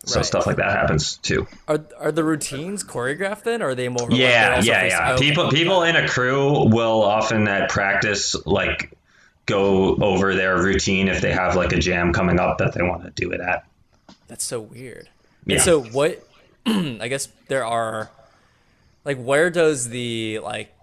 So 0.06 0.20
Right. 0.20 0.26
stuff 0.26 0.48
like 0.48 0.56
that 0.58 0.72
happens 0.72 1.18
too. 1.18 1.48
Are 1.68 1.82
are 2.00 2.12
the 2.14 2.24
routines 2.24 2.84
choreographed 2.84 3.44
then, 3.44 3.62
or 3.62 3.70
are 3.70 3.76
they 3.76 3.90
more? 3.90 4.08
like, 4.10 4.18
Yeah, 4.20 4.54
also 4.56 4.68
yeah, 4.68 4.84
freestyle? 4.84 4.90
yeah. 4.90 5.14
Okay. 5.16 5.24
People 5.30 5.50
people 5.50 5.84
in 5.84 5.96
a 5.98 6.08
crew 6.08 6.70
will 6.70 7.04
often 7.04 7.48
at 7.48 7.70
practice 7.70 8.36
like 8.46 8.94
go 9.48 9.96
over 9.96 10.34
their 10.36 10.62
routine 10.62 11.08
if 11.10 11.20
they 11.22 11.34
have 11.34 11.56
like 11.56 11.74
a 11.74 11.80
jam 11.80 12.14
coming 12.14 12.40
up 12.40 12.58
that 12.60 12.74
they 12.74 12.84
want 12.84 13.04
to 13.04 13.10
do 13.22 13.32
it 13.32 13.42
at. 13.42 13.66
That's 14.28 14.44
so 14.46 14.60
weird. 14.62 15.10
Yeah. 15.46 15.56
And 15.56 15.64
so 15.64 15.82
what? 15.82 16.24
I 16.66 17.08
guess 17.08 17.28
there 17.48 17.66
are, 17.66 18.10
like, 19.06 19.18
where 19.18 19.50
does 19.50 19.88
the 19.90 20.40
like 20.40 20.74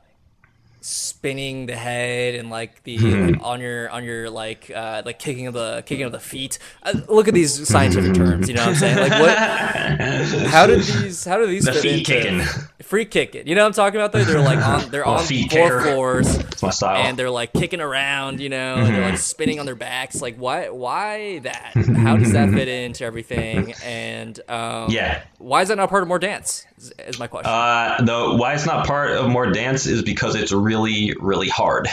spinning 0.87 1.64
the 1.64 1.75
head 1.75 2.35
and 2.35 2.51
like 2.51 2.83
the 2.83 2.99
Hmm. 2.99 3.27
like, 3.31 3.42
on 3.42 3.61
your 3.61 3.88
on 3.88 4.05
your 4.05 4.29
like 4.29 4.70
uh 4.75 5.01
like 5.07 5.18
kicking 5.18 5.47
of 5.47 5.55
the 5.55 5.83
kicking 5.87 6.05
of 6.05 6.12
the 6.12 6.20
feet 6.20 6.59
uh, 6.83 6.92
look 7.09 7.27
at 7.27 7.33
these 7.33 7.66
scientific 7.66 8.12
terms 8.12 8.49
you 8.49 8.55
know 8.55 8.61
what 8.61 8.68
i'm 8.68 8.75
saying 8.75 8.99
like 8.99 9.12
what 9.18 9.37
how 10.49 10.66
did 10.66 10.81
these 10.81 11.25
how 11.25 11.38
do 11.38 11.47
these 11.47 11.64
The 11.64 11.73
fit 11.73 11.83
feet 11.83 12.09
into 12.11 12.12
kicking. 12.12 12.64
Free 12.94 13.04
kick 13.04 13.35
it. 13.35 13.46
you 13.48 13.54
know 13.57 13.62
what 13.62 13.66
i'm 13.66 13.72
talking 13.72 13.98
about 13.98 14.12
though 14.12 14.22
they're 14.24 14.40
like 14.40 14.64
on 14.64 14.88
they're 14.90 15.04
on 15.14 15.24
four 15.50 15.80
floors 15.83 16.37
It's 16.37 16.62
my 16.62 16.70
style. 16.70 16.96
and 17.04 17.18
they're 17.18 17.30
like 17.30 17.52
kicking 17.52 17.80
around, 17.80 18.38
you 18.40 18.48
know, 18.48 18.76
and 18.76 18.87
they're 18.87 18.94
Mm-hmm. 19.02 19.11
like 19.11 19.18
spinning 19.18 19.59
on 19.59 19.66
their 19.66 19.74
backs. 19.74 20.22
Like, 20.22 20.37
why? 20.37 20.68
Why 20.68 21.40
that? 21.40 21.72
How 21.96 22.16
does 22.16 22.33
that 22.33 22.50
fit 22.50 22.68
into 22.68 23.04
everything? 23.04 23.74
And 23.85 24.38
um, 24.48 24.90
Yeah. 24.90 25.22
why 25.38 25.62
is 25.62 25.68
that 25.68 25.76
not 25.76 25.90
part 25.90 26.02
of 26.02 26.09
more 26.09 26.18
dance? 26.20 26.64
Is, 26.78 26.92
is 26.98 27.18
my 27.18 27.26
question. 27.26 27.50
Uh, 27.52 27.96
the 28.04 28.37
why 28.37 28.54
it's 28.54 28.66
not 28.66 28.87
part 28.87 29.11
of 29.11 29.28
more 29.28 29.50
dance 29.50 29.87
is 29.87 30.02
because 30.02 30.37
it's 30.37 30.52
really 30.52 31.14
really 31.20 31.48
hard. 31.48 31.88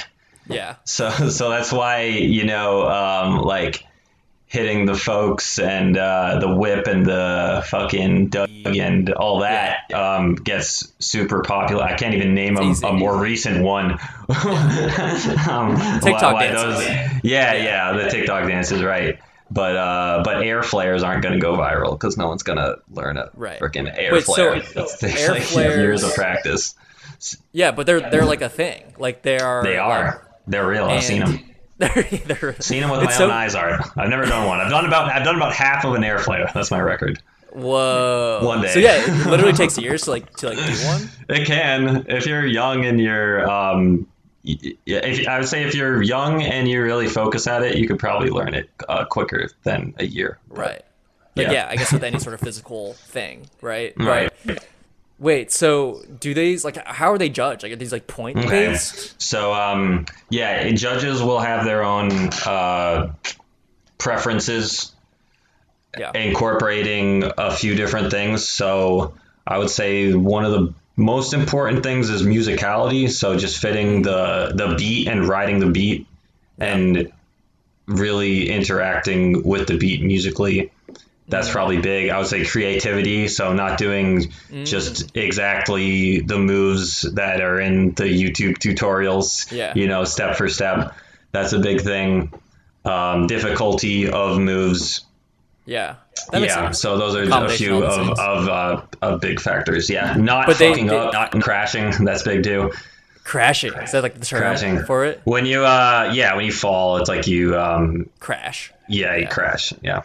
yeah, 0.47 0.75
So 0.85 1.09
so 1.29 1.49
that's 1.49 1.71
why 1.71 2.03
you 2.03 2.45
know 2.45 2.87
um, 2.87 3.37
like 3.39 3.83
hitting 4.51 4.85
the 4.85 4.93
folks 4.93 5.59
and 5.59 5.95
uh, 5.97 6.37
the 6.41 6.53
whip 6.53 6.85
and 6.87 7.05
the 7.05 7.63
fucking 7.69 8.27
Doug 8.27 8.49
and 8.65 9.09
all 9.13 9.39
that 9.39 9.89
um, 9.93 10.35
gets 10.35 10.91
super 10.99 11.41
popular. 11.41 11.81
I 11.83 11.95
can't 11.95 12.15
even 12.15 12.33
name 12.35 12.57
a, 12.57 12.73
a 12.87 12.91
more 12.91 13.17
recent 13.17 13.63
one. 13.63 13.91
um, 14.29 15.77
TikTok 16.01 16.37
dances. 16.39 17.21
yeah, 17.23 17.53
yeah, 17.53 17.93
the 17.93 18.09
TikTok 18.09 18.45
dances, 18.49 18.83
right. 18.83 19.19
But 19.49 19.75
uh, 19.77 20.21
but 20.25 20.43
air 20.43 20.63
flares 20.63 21.01
aren't 21.01 21.23
going 21.23 21.33
to 21.33 21.39
go 21.39 21.53
viral 21.57 21.91
because 21.91 22.17
no 22.17 22.27
one's 22.27 22.43
going 22.43 22.57
to 22.57 22.77
learn 22.91 23.15
a 23.17 23.29
Right. 23.33 23.59
freaking 23.59 23.89
air 23.97 24.11
Wait, 24.13 24.25
so 24.25 24.33
flare. 24.33 24.55
It's 24.75 24.97
takes 24.97 25.21
air 25.21 25.31
like 25.31 25.43
flares- 25.43 25.77
years 25.81 26.03
of 26.03 26.13
practice. 26.13 26.75
yeah, 27.53 27.71
but 27.71 27.85
they're 27.85 28.01
they're 28.09 28.25
like 28.25 28.41
a 28.41 28.49
thing. 28.49 28.83
Like 28.97 29.21
they 29.21 29.39
are. 29.39 29.63
They 29.63 29.77
are. 29.77 30.27
They're 30.47 30.67
real. 30.67 30.85
I've 30.85 31.03
seen 31.03 31.19
them. 31.19 31.39
They're, 31.81 32.03
they're 32.03 32.55
Seen 32.61 32.81
them 32.81 32.89
with 32.91 33.03
my 33.03 33.11
so- 33.11 33.25
own 33.25 33.31
eyes, 33.31 33.55
Art. 33.55 33.81
I've 33.97 34.09
never 34.09 34.25
done 34.25 34.47
one. 34.47 34.59
I've 34.61 34.69
done 34.69 34.85
about 34.85 35.11
I've 35.11 35.23
done 35.23 35.35
about 35.35 35.53
half 35.53 35.83
of 35.83 35.93
an 35.95 36.03
air 36.03 36.19
flare. 36.19 36.49
That's 36.53 36.71
my 36.71 36.79
record. 36.79 37.21
Whoa. 37.51 38.39
One 38.43 38.61
day. 38.61 38.69
So 38.69 38.79
yeah, 38.79 39.01
it 39.03 39.25
literally 39.27 39.53
takes 39.53 39.77
years 39.77 40.03
to 40.03 40.11
like 40.11 40.31
to 40.37 40.49
like 40.49 40.57
do 40.57 40.73
one. 40.85 41.09
It 41.29 41.45
can 41.45 42.05
if 42.07 42.25
you're 42.25 42.45
young 42.45 42.85
and 42.85 42.99
you're 42.99 43.49
um, 43.49 44.07
if 44.43 45.27
I 45.27 45.39
would 45.39 45.47
say 45.47 45.63
if 45.63 45.75
you're 45.75 46.01
young 46.01 46.41
and 46.41 46.67
you 46.67 46.81
really 46.81 47.07
focus 47.07 47.47
at 47.47 47.63
it, 47.63 47.77
you 47.77 47.87
could 47.87 47.99
probably 47.99 48.29
learn 48.29 48.53
it 48.53 48.69
uh, 48.89 49.05
quicker 49.05 49.49
than 49.63 49.93
a 49.97 50.05
year. 50.05 50.39
Right. 50.49 50.81
Like 51.35 51.47
Yeah. 51.47 51.51
yeah. 51.53 51.67
I 51.69 51.75
guess 51.75 51.91
with 51.91 52.03
any 52.03 52.19
sort 52.19 52.33
of 52.35 52.39
physical 52.41 52.93
thing, 52.93 53.47
right? 53.61 53.93
Right. 53.97 54.31
But 54.45 54.65
wait, 55.21 55.51
so 55.51 56.03
do 56.19 56.33
they 56.33 56.57
like 56.57 56.75
how 56.85 57.13
are 57.13 57.17
they 57.17 57.29
judged? 57.29 57.63
Like 57.63 57.71
are 57.71 57.77
these 57.77 57.93
like 57.93 58.07
point 58.07 58.37
Okay. 58.37 58.69
based? 58.69 59.21
So 59.21 59.53
um, 59.53 60.05
yeah, 60.29 60.69
judges 60.71 61.21
will 61.23 61.39
have 61.39 61.63
their 61.63 61.83
own 61.83 62.11
uh, 62.45 63.13
preferences 63.97 64.91
Yeah. 65.97 66.11
incorporating 66.13 67.23
a 67.37 67.51
few 67.55 67.75
different 67.75 68.11
things. 68.11 68.47
So 68.49 69.13
I 69.45 69.57
would 69.57 69.69
say 69.69 70.13
one 70.13 70.43
of 70.45 70.51
the 70.51 70.73
most 70.97 71.33
important 71.33 71.83
things 71.83 72.09
is 72.09 72.23
musicality. 72.23 73.09
So 73.09 73.37
just 73.37 73.61
fitting 73.61 74.01
the 74.01 74.51
the 74.55 74.75
beat 74.75 75.07
and 75.07 75.27
riding 75.27 75.59
the 75.59 75.67
beat 75.71 76.07
and 76.59 77.11
really 77.87 78.49
interacting 78.49 79.43
with 79.43 79.67
the 79.67 79.77
beat 79.77 80.01
musically. 80.03 80.71
That's 81.31 81.49
probably 81.49 81.79
big. 81.81 82.09
I 82.09 82.17
would 82.19 82.27
say 82.27 82.45
creativity. 82.45 83.27
So 83.27 83.53
not 83.53 83.77
doing 83.79 84.31
just 84.63 85.15
exactly 85.17 86.19
the 86.21 86.37
moves 86.37 87.01
that 87.13 87.41
are 87.41 87.59
in 87.59 87.93
the 87.95 88.03
YouTube 88.03 88.57
tutorials. 88.59 89.51
Yeah. 89.51 89.73
You 89.75 89.87
know, 89.87 90.03
step 90.03 90.35
for 90.35 90.47
step. 90.49 90.93
That's 91.31 91.53
a 91.53 91.59
big 91.59 91.81
thing. 91.81 92.31
Um, 92.85 93.27
difficulty 93.27 94.09
of 94.09 94.37
moves 94.39 95.01
Yeah. 95.65 95.95
Yeah, 96.33 96.47
sense. 96.65 96.81
so 96.81 96.97
those 96.97 97.15
are 97.15 97.45
a 97.45 97.49
few 97.49 97.83
of 97.83 98.09
of, 98.19 98.47
uh, 98.49 98.81
of 99.01 99.21
big 99.21 99.39
factors. 99.39 99.89
Yeah, 99.89 100.15
not 100.17 100.47
But 100.47 100.57
fucking 100.57 100.87
they- 100.87 100.97
up, 100.97 101.13
not 101.13 101.31
crashing. 101.41 101.91
That's 102.05 102.23
big 102.23 102.43
too. 102.43 102.71
Crashing. 103.23 103.73
Is 103.75 103.91
that 103.91 104.03
like 104.03 104.19
the 104.19 104.25
term 104.25 104.41
Crashing 104.41 104.83
for 104.83 105.05
it? 105.05 105.21
When 105.23 105.45
you, 105.45 105.63
uh, 105.63 106.11
yeah, 106.13 106.35
when 106.35 106.43
you 106.45 106.51
fall, 106.51 106.97
it's 106.97 107.07
like 107.07 107.27
you, 107.27 107.57
um, 107.57 108.09
Crash. 108.19 108.71
yeah, 108.89 109.15
you 109.15 109.27
crash. 109.27 109.71
Yeah, 109.83 110.01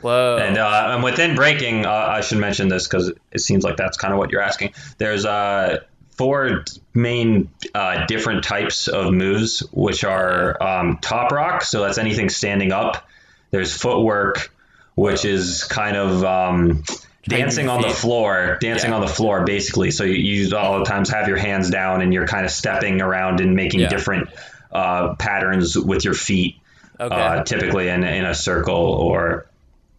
Whoa. 0.00 0.38
and 0.40 0.58
uh, 0.58 0.90
and 0.94 1.02
within 1.02 1.34
breaking, 1.34 1.86
uh, 1.86 1.90
I 1.90 2.20
should 2.20 2.38
mention 2.38 2.68
this 2.68 2.86
because 2.86 3.12
it 3.32 3.40
seems 3.40 3.64
like 3.64 3.76
that's 3.76 3.96
kind 3.96 4.12
of 4.12 4.18
what 4.18 4.30
you're 4.30 4.42
asking. 4.42 4.74
There's 4.98 5.24
uh 5.24 5.78
four 6.16 6.64
main 6.94 7.50
uh, 7.74 8.06
different 8.06 8.44
types 8.44 8.86
of 8.88 9.12
moves, 9.12 9.60
which 9.72 10.04
are 10.04 10.62
um, 10.62 10.98
top 11.02 11.32
rock. 11.32 11.62
So 11.62 11.82
that's 11.82 11.98
anything 11.98 12.28
standing 12.28 12.70
up. 12.70 13.08
There's 13.50 13.76
footwork, 13.76 14.52
which 14.94 15.24
is 15.24 15.64
kind 15.64 15.96
of 15.96 16.22
um, 16.24 16.84
dancing 17.26 17.68
on 17.68 17.82
the 17.82 17.88
floor, 17.88 18.58
dancing 18.60 18.90
Yeah. 18.90 18.96
on 18.96 19.00
the 19.00 19.08
floor, 19.08 19.44
basically. 19.44 19.90
So 19.90 20.04
you, 20.04 20.14
you 20.14 20.56
all 20.56 20.78
the 20.78 20.84
times 20.84 21.10
have 21.10 21.26
your 21.26 21.36
hands 21.36 21.68
down 21.68 22.00
and 22.00 22.14
you're 22.14 22.28
kind 22.28 22.44
of 22.44 22.52
stepping 22.52 23.02
around 23.02 23.40
and 23.40 23.56
making 23.56 23.80
Yeah. 23.80 23.88
different 23.88 24.28
uh, 24.72 25.14
patterns 25.16 25.76
with 25.76 26.04
your 26.04 26.14
feet, 26.14 26.60
Okay. 27.00 27.12
uh, 27.14 27.42
typically 27.42 27.88
in, 27.88 28.04
in 28.04 28.24
a 28.24 28.34
circle 28.36 28.76
or 28.76 29.46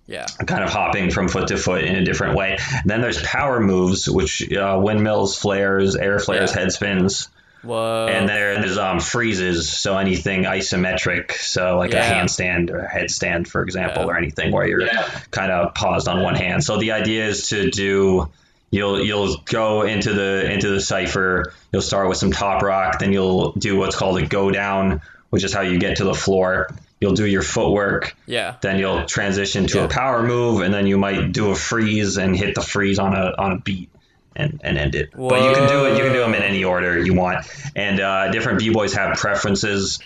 yeah. 0.08 0.26
kind 0.46 0.64
of 0.64 0.70
hopping 0.70 1.10
from 1.12 1.28
foot 1.28 1.48
to 1.50 1.58
foot 1.58 1.84
in 1.84 1.96
a 1.96 2.04
different 2.06 2.36
way. 2.36 2.58
Then 2.86 3.02
there's 3.02 3.22
power 3.22 3.60
moves, 3.60 4.10
which 4.10 4.52
uh, 4.54 4.80
windmills, 4.82 5.36
flares, 5.38 5.96
air 5.96 6.20
flares, 6.20 6.54
Yeah. 6.54 6.60
head 6.62 6.72
spins. 6.72 7.30
Whoa. 7.64 8.08
And 8.08 8.30
there- 8.30 8.60
there's 8.62 8.78
um, 8.78 9.00
freezes, 9.00 9.68
so 9.68 9.98
anything 9.98 10.44
isometric, 10.44 11.32
so 11.32 11.78
like 11.78 11.94
Yeah. 11.94 12.08
a 12.08 12.14
handstand 12.24 12.70
or 12.70 12.80
a 12.80 12.88
headstand, 12.88 13.48
for 13.48 13.64
example, 13.64 14.04
Yeah. 14.04 14.10
or 14.10 14.18
anything 14.18 14.52
where 14.52 14.68
you're 14.68 14.88
kind 15.32 15.52
of 15.52 15.74
paused 15.74 16.08
on 16.08 16.22
one 16.22 16.36
hand. 16.36 16.64
So 16.64 16.78
the 16.78 16.92
idea 16.92 17.26
is 17.28 17.50
to 17.50 17.72
do. 17.72 18.30
You'll 18.72 19.00
you'll 19.04 19.38
go 19.46 19.84
into 19.84 20.12
the 20.14 20.52
into 20.52 20.70
the 20.70 20.82
cipher. 20.82 21.54
You'll 21.72 21.82
start 21.82 22.10
with 22.10 22.18
some 22.18 22.32
top 22.32 22.62
rock, 22.62 23.00
then 23.00 23.14
you'll 23.14 23.54
do 23.54 23.78
what's 23.78 23.96
called 23.96 24.18
a 24.18 24.26
go 24.26 24.52
down, 24.52 25.02
which 25.30 25.44
is 25.44 25.54
how 25.54 25.62
you 25.62 25.80
get 25.80 25.98
to 25.98 26.04
the 26.04 26.14
floor. 26.16 26.68
You'll 27.02 27.14
do 27.14 27.26
your 27.26 27.42
footwork, 27.42 28.16
yeah. 28.26 28.56
then 28.62 28.80
you'll 28.80 29.06
transition 29.06 29.68
to 29.68 29.80
Yeah. 29.80 29.84
a 29.84 29.88
power 29.90 30.24
move, 30.24 30.62
and 30.62 30.74
then 30.74 30.88
you 30.88 30.98
might 30.98 31.34
do 31.34 31.52
a 31.52 31.56
freeze 31.56 32.18
and 32.18 32.36
hit 32.36 32.56
the 32.56 32.62
freeze 32.62 33.00
on 33.00 33.14
a 33.14 33.34
on 33.38 33.52
a 33.52 33.58
beat 33.60 33.90
and, 34.36 34.62
and 34.64 34.78
end 34.78 34.96
it. 34.96 35.10
But 35.12 35.44
you 35.44 35.54
can 35.56 35.68
do 35.68 35.86
it. 35.86 35.98
You 35.98 36.04
can 36.04 36.14
do 36.14 36.20
them 36.20 36.34
in 36.34 36.42
any 36.42 36.64
order 36.64 36.98
you 36.98 37.14
want. 37.14 37.46
And 37.76 38.00
uh, 38.00 38.32
different 38.32 38.60
b 38.60 38.70
boys 38.70 38.94
have 38.94 39.18
preferences. 39.18 40.00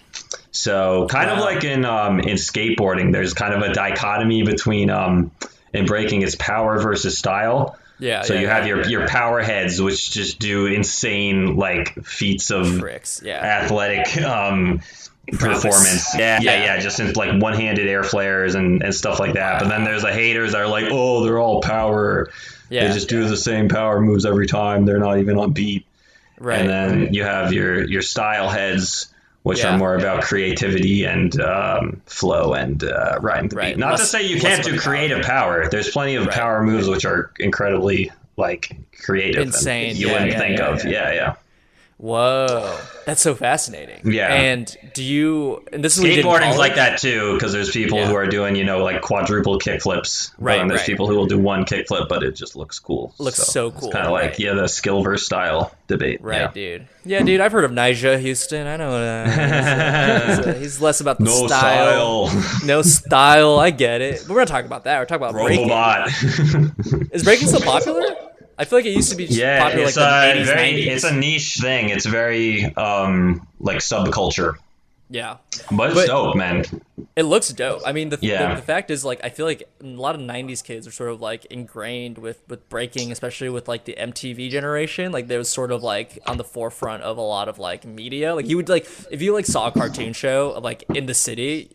So 0.52 1.06
kind 1.08 1.30
of 1.30 1.40
like 1.40 1.64
in 1.64 1.86
um, 1.86 2.20
in 2.20 2.36
skateboarding, 2.38 3.12
there's 3.14 3.34
kind 3.36 3.54
of 3.54 3.62
a 3.62 3.72
dichotomy 3.72 4.42
between 4.44 4.90
um, 4.90 5.32
in 5.74 5.86
breaking 5.86 6.24
it's 6.24 6.36
power 6.36 6.80
versus 6.82 7.18
style. 7.18 7.78
Yeah. 8.00 8.24
So 8.24 8.34
yeah, 8.34 8.40
you 8.40 8.48
yeah. 8.48 8.56
have 8.56 8.68
your 8.68 8.88
your 8.88 9.08
power 9.08 9.42
heads, 9.42 9.80
which 9.80 10.10
just 10.10 10.40
do 10.40 10.66
insane 10.66 11.56
like 11.56 12.04
feats 12.04 12.50
of 12.50 12.80
tricks. 12.80 13.22
Yeah. 13.24 13.40
athletic 13.40 14.18
um. 14.24 14.82
Performance. 15.32 16.16
Yeah, 16.18 16.40
yeah, 16.42 16.52
Yeah. 16.54 16.64
yeah. 16.76 16.80
Just 16.80 17.00
in 17.00 17.14
like 17.14 17.42
one 17.42 17.54
handed 17.54 17.88
air 17.88 18.04
flares 18.04 18.56
and, 18.56 18.82
and 18.84 18.94
stuff 18.94 19.20
like 19.20 19.34
that. 19.34 19.62
But 19.62 19.70
then 19.70 19.84
there's 19.84 20.02
the 20.04 20.14
haters 20.14 20.52
that 20.54 20.62
are 20.62 20.68
like, 20.68 20.86
oh, 20.90 21.24
they're 21.24 21.40
all 21.40 21.62
power. 21.62 22.30
Yeah. 22.70 22.88
They 22.88 22.94
just 22.94 23.10
do 23.10 23.28
the 23.28 23.38
same 23.38 23.68
power 23.70 24.00
moves 24.00 24.26
every 24.26 24.48
time. 24.48 24.86
They're 24.86 25.00
not 25.00 25.20
even 25.20 25.38
on 25.38 25.52
beat. 25.54 25.86
right. 26.40 26.60
And 26.62 26.70
then 26.70 27.14
you 27.14 27.24
have 27.24 27.52
your 27.54 27.84
your 27.84 28.02
style 28.02 28.50
heads, 28.50 29.12
which 29.44 29.60
Yeah. 29.60 29.74
are 29.74 29.78
more 29.78 29.96
about 29.96 30.22
creativity 30.24 31.04
and 31.06 31.40
um, 31.42 32.02
flow 32.06 32.54
and 32.54 32.84
uh, 32.84 33.18
riding 33.22 33.50
the 33.50 33.56
Right. 33.56 33.76
beat. 33.76 33.80
Not 33.80 33.98
to 33.98 34.06
say 34.06 34.24
you 34.24 34.40
can't 34.40 34.64
do 34.64 34.72
the 34.72 34.78
power. 34.78 34.84
creative 34.94 35.22
power. 35.26 35.68
There's 35.70 35.90
plenty 35.90 36.16
of 36.16 36.26
Right. 36.28 36.36
power 36.36 36.64
moves 36.64 36.88
which 36.88 37.06
are 37.06 37.32
incredibly 37.40 38.12
like 38.38 38.72
creative, 39.04 39.42
and 39.42 39.48
Insane. 39.54 39.96
You 39.98 40.08
Yeah, 40.08 40.14
wouldn't 40.14 40.32
yeah, 40.32 40.40
think 40.40 40.60
yeah, 40.60 40.66
of. 40.68 40.86
yeah. 40.86 40.92
Yeah, 40.92 41.14
yeah. 41.14 41.34
Whoa. 42.02 42.80
That's 43.06 43.22
so 43.22 43.36
fascinating. 43.36 44.10
Yeah. 44.10 44.34
And 44.34 44.74
do 44.94 45.04
you? 45.04 45.66
And 45.74 45.84
this 45.84 45.98
is 45.98 46.02
what 46.02 46.10
you 46.10 46.16
did 46.16 46.26
in 46.26 46.32
Skateboarding's 46.32 46.58
like 46.58 46.76
that 46.76 46.98
too, 46.98 47.34
because 47.34 47.52
there's 47.52 47.72
people 47.72 47.98
Yeah. 47.98 48.08
who 48.08 48.16
are 48.16 48.26
doing, 48.26 48.56
you 48.56 48.64
know, 48.64 48.82
like 48.84 49.02
quadruple 49.02 49.60
kick 49.60 49.82
flips. 49.82 50.32
Right, 50.40 50.60
And 50.62 50.70
there's 50.72 50.80
right. 50.82 50.88
people 50.88 51.10
who 51.10 51.16
will 51.16 51.26
do 51.26 51.38
one 51.38 51.66
kick 51.66 51.88
flip, 51.90 52.08
but 52.08 52.24
it 52.24 52.36
just 52.38 52.56
looks 52.56 52.80
cool. 52.80 53.14
Looks 53.18 53.40
so 53.40 53.72
cool, 53.72 53.90
It's 53.90 53.94
kind 53.94 54.06
of 54.06 54.14
like, 54.14 54.40
yeah, 54.40 54.54
the 54.54 54.68
skill 54.68 55.04
versus 55.04 55.26
style 55.26 55.74
debate. 55.88 56.22
Right, 56.22 56.42
yeah. 56.42 56.52
dude. 56.54 56.88
Yeah, 57.04 57.22
dude. 57.24 57.42
I've 57.42 57.52
heard 57.52 57.66
of 57.66 57.72
Nyjah 57.72 58.26
Huston. 58.26 58.66
I 58.68 58.78
know. 58.78 58.92
Uh, 58.92 59.26
he's, 60.28 60.40
uh, 60.48 60.54
he's 60.60 60.82
less 60.82 61.02
about 61.02 61.18
the 61.18 61.26
No 61.26 61.48
style. 61.48 62.28
style. 62.28 62.66
No 62.66 62.82
style. 62.82 63.60
I 63.60 63.72
get 63.72 64.00
it. 64.02 64.24
But 64.26 64.34
we're 64.36 64.40
not 64.42 64.48
talking 64.48 64.68
about 64.68 64.86
that. 64.86 65.00
We're 65.00 65.06
talking 65.06 65.28
about 65.28 65.34
breaking. 65.34 67.10
Is 67.12 67.24
breaking 67.24 67.48
still 67.50 67.62
popular? 67.62 68.04
I 68.60 68.66
feel 68.66 68.78
like 68.80 68.86
it 68.86 68.92
used 68.96 69.10
to 69.12 69.16
be 69.18 69.26
yeah, 69.26 69.64
popular 69.64 69.88
it's 69.88 69.96
like 69.98 70.36
a 70.36 70.38
the 70.38 70.42
80s, 70.44 70.46
very, 70.46 70.72
90s. 70.74 70.88
it's 70.88 71.04
a 71.06 71.16
niche 71.16 71.58
thing. 71.62 71.90
It's 71.90 72.06
very 72.06 72.66
um 72.76 73.48
like 73.60 73.78
subculture, 73.78 74.56
yeah. 75.10 75.38
but 75.72 75.92
it's 75.92 76.00
But- 76.02 76.08
dope, 76.08 76.36
man. 76.36 76.66
It 77.16 77.24
looks 77.24 77.50
dope. 77.50 77.82
I 77.86 77.92
mean, 77.94 78.10
the, 78.10 78.18
Yeah. 78.22 78.50
the 78.50 78.56
the 78.56 78.62
fact 78.62 78.92
is, 78.92 79.04
like, 79.04 79.20
I 79.24 79.30
feel 79.30 79.46
like 79.46 79.64
a 79.82 79.86
lot 79.86 80.16
of 80.16 80.22
'90s 80.22 80.62
kids 80.64 80.86
are 80.88 80.92
sort 80.92 81.10
of 81.10 81.22
like 81.22 81.46
ingrained 81.46 82.18
with 82.18 82.40
with 82.50 82.68
breaking, 82.70 83.12
especially 83.12 83.50
with 83.50 83.68
like 83.68 83.86
the 83.86 83.96
MTV 83.98 84.50
generation. 84.52 85.12
Like, 85.12 85.28
there 85.28 85.38
was 85.40 85.50
sort 85.50 85.72
of 85.72 85.82
like 85.84 86.20
on 86.28 86.38
the 86.38 86.44
forefront 86.44 87.04
of 87.04 87.18
a 87.18 87.22
lot 87.22 87.48
of 87.50 87.58
like 87.60 87.84
media. 87.86 88.36
Like, 88.36 88.48
you 88.50 88.58
would 88.58 88.70
like 88.70 88.86
if 89.12 89.22
you 89.22 89.34
like 89.34 89.46
saw 89.46 89.68
a 89.68 89.72
cartoon 89.72 90.14
show 90.14 90.60
like 90.62 90.84
in 90.94 91.06
the 91.08 91.14
city, 91.14 91.70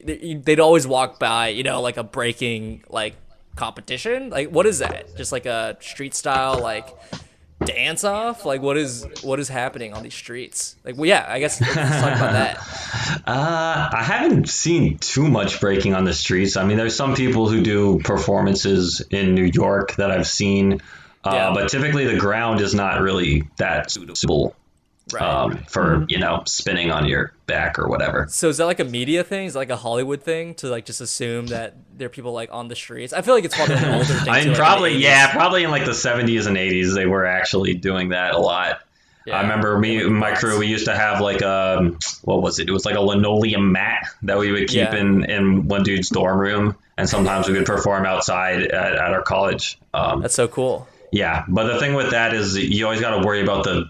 they'd 0.45 0.61
always 0.61 0.87
walk 0.87 1.19
by, 1.19 1.49
you 1.49 1.63
know, 1.63 1.81
like 1.81 1.97
a 1.97 2.05
breaking 2.05 2.85
like 2.89 3.15
competition. 3.57 4.31
Like, 4.31 4.51
what 4.51 4.67
is 4.67 4.79
that? 4.81 5.17
Just 5.17 5.33
like 5.33 5.47
a 5.47 5.77
street 5.81 6.15
style 6.15 6.59
like 6.61 6.89
dance 7.65 8.05
off? 8.05 8.45
Like, 8.45 8.61
what 8.63 8.77
is 8.77 9.07
what 9.23 9.39
is 9.41 9.49
happening 9.49 9.95
on 9.95 10.03
these 10.03 10.15
streets? 10.15 10.77
Like, 10.85 10.97
well, 10.97 11.07
yeah, 11.07 11.25
I 11.29 11.39
guess 11.41 11.61
let's 11.61 11.75
talk 11.75 12.17
about 12.17 12.33
that. 12.33 12.59
Uh, 13.27 13.89
I 13.93 14.03
haven't 14.03 14.49
seen 14.51 14.99
too 14.99 15.29
much 15.29 15.59
breaking 15.61 15.95
on 15.95 16.05
the 16.05 16.13
streets. 16.13 16.57
I 16.59 16.65
mean, 16.65 16.77
there's 16.77 16.95
some 16.97 17.15
people 17.15 17.49
who 17.49 17.63
do 17.63 18.01
performances 18.01 19.01
in 19.11 19.35
New 19.35 19.51
York 19.55 19.95
that 19.97 20.11
I've 20.11 20.27
seen, 20.27 20.83
uh, 21.25 21.31
Yeah. 21.33 21.53
but 21.55 21.69
typically 21.71 22.05
the 22.07 22.19
ground 22.19 22.61
is 22.61 22.75
not 22.75 23.01
really 23.01 23.45
that 23.57 23.91
suitable 23.91 24.55
Right. 25.13 25.23
um, 25.23 25.59
for 25.69 26.07
you 26.09 26.19
know 26.19 26.43
spinning 26.47 26.91
on 26.91 27.07
your 27.07 27.33
back 27.47 27.79
or 27.79 27.89
whatever. 27.89 28.27
So 28.31 28.49
is 28.49 28.57
that 28.57 28.65
like 28.65 28.81
a 28.81 28.85
media 28.85 29.23
thing? 29.23 29.47
Is 29.47 29.53
that 29.53 29.59
like 29.59 29.71
a 29.71 29.77
Hollywood 29.77 30.23
thing 30.23 30.55
to 30.57 30.69
like 30.69 30.87
just 30.87 31.01
assume 31.03 31.49
that 31.49 31.75
there 31.97 32.07
are 32.07 32.11
people 32.11 32.33
like 32.33 32.49
on 32.53 32.69
the 32.69 32.75
streets? 32.77 33.13
I 33.13 33.21
feel 33.21 33.35
like 33.35 33.45
it's 33.45 33.55
probably 33.55 33.77
an 33.77 33.85
older 33.95 34.05
thing. 34.07 34.29
I 34.31 34.39
mean, 34.41 34.49
like, 34.49 34.57
probably 34.57 34.91
in 34.95 34.97
the 34.99 35.03
yeah, 35.05 35.31
probably 35.31 35.63
in 35.65 35.71
like 35.71 35.85
the 35.85 35.91
70s 35.91 36.47
and 36.47 36.57
80s 36.57 36.95
they 36.95 37.05
were 37.07 37.27
actually 37.27 37.75
doing 37.75 38.09
that 38.11 38.35
a 38.35 38.39
lot. 38.39 38.81
Yeah. 39.27 39.39
I 39.39 39.43
remember 39.43 39.79
me 39.79 40.03
and 40.03 40.15
my 40.15 40.33
crew. 40.35 40.59
We 40.59 40.67
used 40.69 40.87
to 40.87 40.95
have 40.97 41.21
like 41.21 41.43
a 41.43 41.93
what 42.23 42.41
was 42.43 42.59
it? 42.59 42.69
It 42.69 42.73
was 42.73 42.85
like 42.87 42.97
a 42.97 43.01
linoleum 43.01 43.73
mat 43.73 44.07
that 44.23 44.39
we 44.39 44.53
would 44.53 44.69
keep 44.69 44.77
Yeah. 44.79 44.97
in 44.97 45.25
in 45.31 45.69
one 45.69 45.83
dude's 45.83 46.09
dorm 46.09 46.39
room, 46.39 46.77
and 46.97 47.09
sometimes 47.09 47.47
we 47.49 47.55
would 47.55 47.67
perform 47.67 48.05
outside 48.07 48.63
at, 48.63 48.93
at 48.95 49.13
our 49.13 49.23
college. 49.23 49.79
Um, 49.93 50.23
That's 50.23 50.35
so 50.35 50.49
cool. 50.49 50.87
yeah, 51.13 51.45
but 51.49 51.73
the 51.73 51.79
thing 51.79 51.95
with 51.95 52.11
that 52.13 52.35
is 52.35 52.57
you 52.57 52.85
always 52.87 53.01
got 53.01 53.19
to 53.21 53.27
worry 53.27 53.43
about 53.43 53.65
the 53.65 53.87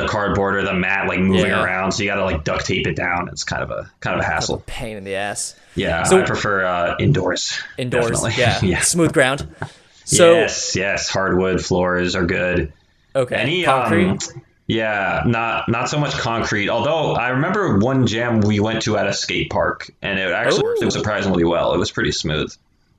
the 0.00 0.06
cardboard 0.06 0.56
or 0.56 0.62
the 0.62 0.72
mat 0.74 1.08
like 1.08 1.18
moving 1.20 1.46
Yeah. 1.50 1.64
around, 1.64 1.92
so 1.92 2.02
you 2.02 2.08
got 2.08 2.16
to 2.16 2.24
like 2.24 2.44
duct 2.44 2.64
tape 2.66 2.86
it 2.86 2.94
down. 2.96 3.28
It's 3.28 3.44
kind 3.44 3.62
of 3.62 3.70
a 3.70 3.90
kind 4.00 4.14
of 4.18 4.20
a 4.24 4.26
hassle. 4.28 4.62
Pain 4.66 4.96
in 4.96 5.04
the 5.04 5.14
ass. 5.16 5.54
Yeah, 5.74 6.04
So- 6.04 6.20
I 6.20 6.24
prefer 6.24 6.64
uh, 6.64 6.96
indoors. 6.98 7.58
Indoors, 7.78 8.22
yeah. 8.38 8.58
yeah. 8.62 8.80
Smooth 8.80 9.12
ground. 9.12 9.46
So 10.08 10.34
yes, 10.34 10.76
yes, 10.76 11.08
hardwood 11.08 11.64
floors 11.64 12.14
are 12.14 12.24
good. 12.24 12.72
okay, 13.16 13.34
Any 13.34 13.64
concrete. 13.64 14.06
um, 14.32 14.42
yeah, 14.68 15.24
not 15.26 15.68
not 15.68 15.88
so 15.88 15.98
much 15.98 16.12
concrete. 16.12 16.68
Although 16.68 17.14
I 17.14 17.30
remember 17.30 17.78
one 17.78 18.06
jam 18.06 18.38
we 18.38 18.60
went 18.60 18.82
to 18.82 18.96
at 18.96 19.08
a 19.08 19.12
skate 19.12 19.50
park, 19.50 19.90
and 20.02 20.16
it 20.20 20.30
actually 20.30 20.62
worked 20.62 20.92
surprisingly 20.92 21.42
well. 21.42 21.74
It 21.74 21.78
was 21.78 21.90
pretty 21.90 22.12
smooth. 22.12 22.54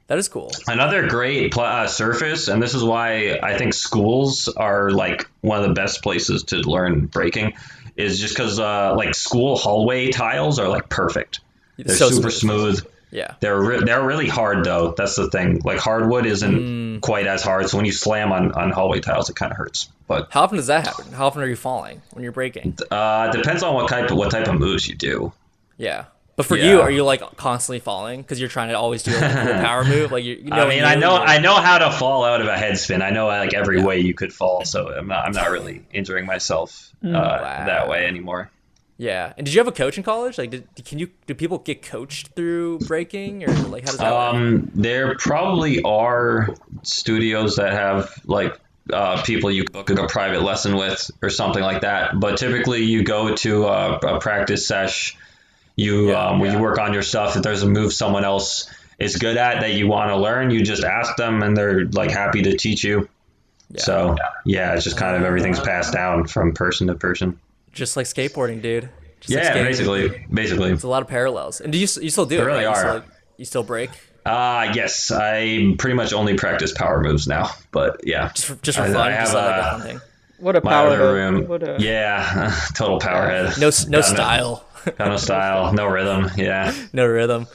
That 0.08 0.18
is 0.18 0.28
cool. 0.30 0.52
Another 0.68 1.08
great 1.08 1.52
pl- 1.54 1.64
uh, 1.64 1.88
surface, 1.88 2.48
and 2.48 2.62
this 2.62 2.74
is 2.74 2.84
why 2.84 3.38
I 3.44 3.58
think 3.58 3.74
schools 3.74 4.48
are 4.48 4.90
like 4.92 5.30
one 5.42 5.62
of 5.62 5.68
the 5.68 5.74
best 5.74 6.02
places 6.02 6.44
to 6.46 6.58
learn 6.58 7.06
breaking, 7.08 7.54
is 7.96 8.20
just 8.20 8.36
because 8.36 8.60
uh, 8.60 8.94
like 8.96 9.16
school 9.16 9.58
hallway 9.58 10.10
tiles 10.12 10.60
are 10.60 10.68
like 10.70 10.90
perfect. 10.90 11.40
They're 11.78 11.96
So 11.96 12.10
super 12.10 12.32
smooth. 12.32 12.86
Yeah. 13.12 13.36
They're 13.40 13.60
re- 13.62 13.84
they're 13.86 14.06
really 14.06 14.28
hard 14.28 14.66
though. 14.66 14.94
That's 14.98 15.16
the 15.16 15.30
thing. 15.30 15.62
Like 15.64 15.80
hardwood 15.80 16.26
isn't 16.26 17.00
quite 17.02 17.26
as 17.26 17.42
hard, 17.44 17.70
so 17.70 17.78
when 17.78 17.86
you 17.86 17.92
slam 17.94 18.32
on, 18.34 18.52
on 18.52 18.72
hallway 18.72 19.00
tiles, 19.00 19.30
it 19.30 19.36
kind 19.36 19.52
of 19.52 19.58
hurts. 19.58 19.90
But 20.08 20.28
How 20.32 20.44
often 20.44 20.58
does 20.58 20.68
that 20.68 20.86
happen? 20.88 21.12
How 21.14 21.28
often 21.28 21.42
are 21.42 21.48
you 21.48 21.56
falling 21.56 22.02
when 22.12 22.24
you're 22.24 22.32
breaking? 22.34 22.78
uh, 22.92 23.32
depends 23.32 23.62
on 23.64 23.74
what 23.76 23.90
type 23.90 24.10
of, 24.12 24.18
what 24.18 24.32
type 24.32 24.48
of 24.48 24.56
moves 24.60 24.88
you 24.88 24.96
do. 24.96 25.32
Yeah. 25.78 26.06
But 26.38 26.46
for 26.46 26.56
Yeah. 26.56 26.70
you, 26.70 26.82
are 26.82 26.92
you 26.92 27.04
like 27.04 27.20
constantly 27.36 27.80
falling 27.80 28.22
because 28.22 28.40
you're 28.40 28.48
trying 28.48 28.70
to 28.70 28.76
always 28.76 29.02
do 29.02 29.12
a 29.12 29.20
cool 29.20 29.54
power 29.56 29.84
move? 29.84 30.12
Like 30.12 30.24
you, 30.24 30.36
you 30.36 30.52
know, 30.52 30.66
I 30.66 30.70
mean, 30.70 30.84
I 30.84 30.94
know 30.96 31.16
I 31.18 31.40
know 31.40 31.56
how 31.56 31.80
to 31.80 31.92
fall 31.92 32.24
out 32.24 32.42
of 32.42 32.48
a 32.48 32.56
head 32.56 32.78
spin. 32.78 33.02
I 33.02 33.10
know 33.10 33.26
like 33.26 33.56
every 33.56 33.82
way 33.82 34.00
you 34.00 34.14
could 34.14 34.32
fall, 34.32 34.64
so 34.64 34.88
I'm 34.88 35.08
not 35.08 35.26
I'm 35.26 35.34
not 35.34 35.50
really 35.50 35.84
injuring 35.92 36.28
myself 36.28 36.94
uh, 37.04 37.10
that 37.10 37.90
way 37.90 38.06
anymore. 38.06 38.52
Yeah. 39.00 39.34
And 39.36 39.46
did 39.46 39.54
you 39.54 39.60
have 39.60 39.68
a 39.68 39.72
coach 39.72 39.98
in 39.98 40.04
college? 40.04 40.38
Like, 40.38 40.52
did 40.52 40.68
can 40.86 41.00
you 41.00 41.10
do 41.26 41.34
people 41.34 41.58
get 41.58 41.82
coached 41.82 42.30
through 42.36 42.80
breaking 42.80 43.44
or 43.44 43.54
like 43.70 43.84
how 43.86 43.92
does 43.92 43.98
that 43.98 44.12
work? 44.12 44.36
Um, 44.36 44.72
there 44.76 45.16
probably 45.18 45.82
are 45.82 46.56
studios 46.84 47.56
that 47.56 47.74
have 47.74 48.14
like 48.26 48.60
uh, 48.94 49.22
people 49.24 49.52
you 49.52 49.66
book 49.66 49.90
a 49.90 50.08
private 50.08 50.42
lesson 50.44 50.76
with 50.76 51.10
or 51.22 51.30
something 51.30 51.64
like 51.64 51.82
that. 51.82 52.20
But 52.20 52.38
typically, 52.38 52.84
you 52.84 53.04
go 53.04 53.36
to 53.36 53.66
a, 53.66 53.96
a 53.98 54.20
practice 54.20 54.68
sesh. 54.68 55.18
You 55.78 56.10
Yeah, 56.10 56.28
um, 56.30 56.40
when 56.40 56.52
yeah. 56.52 56.58
you 56.58 56.62
work 56.62 56.78
on 56.80 56.92
your 56.94 57.04
stuff. 57.04 57.36
If 57.38 57.44
there's 57.44 57.64
a 57.64 57.68
move 57.68 57.94
someone 57.94 58.26
else 58.26 58.70
is 59.00 59.16
good 59.16 59.38
at 59.38 59.62
that 59.62 59.74
you 59.74 59.88
want 59.88 60.10
to 60.10 60.18
learn, 60.18 60.50
you 60.52 60.64
just 60.64 60.84
ask 60.84 61.16
them, 61.16 61.42
and 61.44 61.56
they're 61.56 61.86
like 61.86 62.12
happy 62.12 62.42
to 62.42 62.58
teach 62.58 62.84
you. 62.84 63.08
So 63.78 64.16
yeah, 64.46 64.74
it's 64.74 64.84
just 64.84 64.98
kind 64.98 65.16
of 65.16 65.24
everything's 65.24 65.60
passed 65.60 65.94
down 65.94 66.26
from 66.28 66.54
person 66.54 66.88
to 66.88 66.96
person. 66.96 67.40
Just 67.74 67.96
like 67.98 68.06
skateboarding, 68.08 68.62
dude. 68.62 68.90
Just 69.20 69.34
Yeah, 69.34 69.44
skating. 69.44 69.64
basically, 69.66 70.26
basically. 70.34 70.72
It's 70.72 70.84
a 70.84 70.88
lot 70.88 71.02
of 71.02 71.08
parallels. 71.08 71.60
And 71.62 71.72
do 71.72 71.78
you 71.78 71.88
you 72.02 72.10
still 72.10 72.26
do 72.26 72.36
it? 72.36 72.38
There 72.40 72.46
really 72.48 72.66
right? 72.66 72.70
You 72.72 72.76
still, 72.76 72.90
are. 72.90 72.94
like, 72.96 73.04
you 73.38 73.46
still 73.46 73.64
break 73.64 73.90
Uh, 74.26 74.72
yes, 74.74 75.12
I 75.12 75.74
pretty 75.78 75.96
much 75.96 76.12
only 76.14 76.36
practice 76.36 76.72
power 76.74 77.02
moves 77.04 77.28
now. 77.28 77.50
But 77.72 78.02
yeah, 78.04 78.30
just 78.34 78.48
for, 78.48 78.56
just 78.64 78.78
for 78.78 78.84
I- 78.86 78.94
fun, 78.94 79.12
I 79.12 79.18
just 79.20 79.34
have 79.36 79.82
like 79.84 79.94
a 79.94 79.98
a- 79.98 80.02
What 80.40 80.56
a 80.56 80.62
power. 80.62 81.14
room. 81.14 81.48
What 81.48 81.62
a, 81.68 81.78
Yeah, 81.80 82.56
total 82.76 83.00
powerhead. 83.00 83.60
No 83.60 83.68
s- 83.68 83.88
no 83.88 84.00
Got 84.02 84.06
style, 84.08 84.66
got 84.92 85.12
of 85.12 85.20
style, 85.20 85.74
no 85.74 85.88
rhythm. 85.88 86.30
Yeah. 86.38 86.74
no 86.94 87.06
rhythm. 87.06 87.48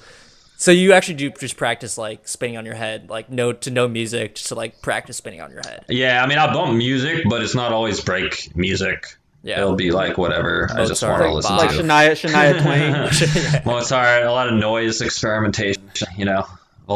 So 0.57 0.71
you 0.71 0.93
actually 0.93 1.15
do 1.15 1.31
just 1.31 1.57
practice 1.57 1.99
like 1.99 2.29
spinning 2.29 2.57
on 2.57 2.65
your 2.65 2.77
head, 2.77 3.11
like 3.11 3.31
no 3.31 3.53
to 3.53 3.71
no 3.71 3.89
music, 3.89 4.37
just 4.37 4.49
to 4.49 4.55
like 4.55 4.81
practice 4.81 5.17
spinning 5.17 5.41
on 5.41 5.51
your 5.51 5.63
head. 5.67 5.85
Yeah, 5.89 6.23
I 6.23 6.29
mean, 6.29 6.39
I 6.39 6.53
bump 6.53 6.77
music, 6.77 7.25
but 7.29 7.43
it's 7.43 7.55
not 7.57 7.73
always 7.73 8.01
break 8.01 8.55
music. 8.55 9.17
Yeah. 9.43 9.61
It'll 9.61 9.75
be 9.75 9.91
like 9.91 10.19
whatever 10.19 10.69
I 10.73 10.87
just 10.87 11.03
want 11.03 11.21
to 11.21 11.35
listen 11.35 11.57
Bach. 11.57 11.67
like 11.67 11.77
to. 11.77 11.83
Shania 11.83 12.13
Shania 12.13 12.63
Twain. 13.51 13.63
Mozart, 13.67 14.23
a 14.23 14.31
lot 14.31 14.49
of 14.49 14.55
noise 14.55 15.01
experimentation, 15.01 15.83
you 16.17 16.25
know, 16.25 16.47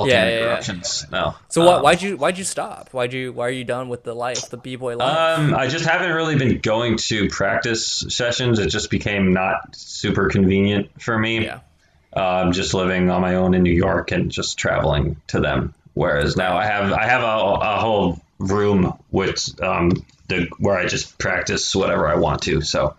Yeah, 0.05 0.29
yeah, 0.29 0.39
yeah. 0.45 1.33
So 1.49 1.65
why 1.65 1.75
Um, 1.77 1.83
why'd 1.83 2.03
you 2.03 2.17
why'd 2.17 2.37
you 2.39 2.45
stop? 2.45 2.91
Why'd 2.93 3.13
you 3.13 3.33
why 3.33 3.47
are 3.47 3.51
you 3.51 3.65
done 3.65 3.89
with 3.89 4.03
the 4.03 4.15
life, 4.15 4.51
the 4.51 4.57
b 4.59 4.77
boy 4.77 4.97
life? 4.97 5.39
Um, 5.39 5.55
I 5.55 5.69
just 5.69 5.85
haven't 5.87 6.13
really 6.13 6.37
been 6.37 6.59
going 6.61 6.97
to 6.99 7.29
practice 7.29 8.05
sessions. 8.09 8.59
It 8.59 8.69
just 8.69 8.91
became 8.91 9.33
not 9.33 9.75
super 9.75 10.29
convenient 10.29 10.91
for 11.01 11.19
me. 11.19 11.45
yeah. 11.45 11.61
um, 12.13 12.53
just 12.53 12.75
living 12.75 13.11
on 13.11 13.21
my 13.21 13.37
own 13.37 13.55
in 13.55 13.63
New 13.63 13.73
York 13.73 14.13
and 14.13 14.31
just 14.31 14.59
traveling 14.59 15.17
to 15.29 15.41
them. 15.41 15.75
Whereas 15.95 16.37
now 16.37 16.57
I 16.57 16.67
have 16.67 16.93
I 16.93 17.05
have 17.07 17.23
a, 17.23 17.27
a 17.27 17.77
whole 17.79 18.21
room 18.39 18.93
with 19.11 19.49
um, 19.63 20.05
the 20.29 20.49
where 20.59 20.77
I 20.77 20.87
just 20.87 21.17
practice 21.19 21.75
whatever 21.75 22.07
I 22.07 22.17
want 22.17 22.43
to. 22.43 22.61
So 22.61 22.95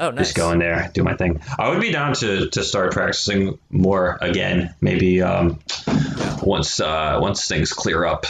Oh, 0.00 0.10
nice. 0.10 0.28
just 0.28 0.36
go 0.36 0.50
in 0.50 0.58
there, 0.58 0.90
do 0.94 1.02
my 1.04 1.14
thing. 1.14 1.40
I 1.58 1.68
would 1.68 1.80
be 1.80 1.92
down 1.92 2.14
to, 2.14 2.48
to 2.48 2.64
start 2.64 2.92
practicing 2.92 3.58
more 3.70 4.18
again. 4.22 4.74
Maybe 4.80 5.20
um, 5.20 5.60
once 6.42 6.80
uh, 6.80 7.18
once 7.20 7.46
things 7.46 7.72
clear 7.72 8.04
up. 8.04 8.24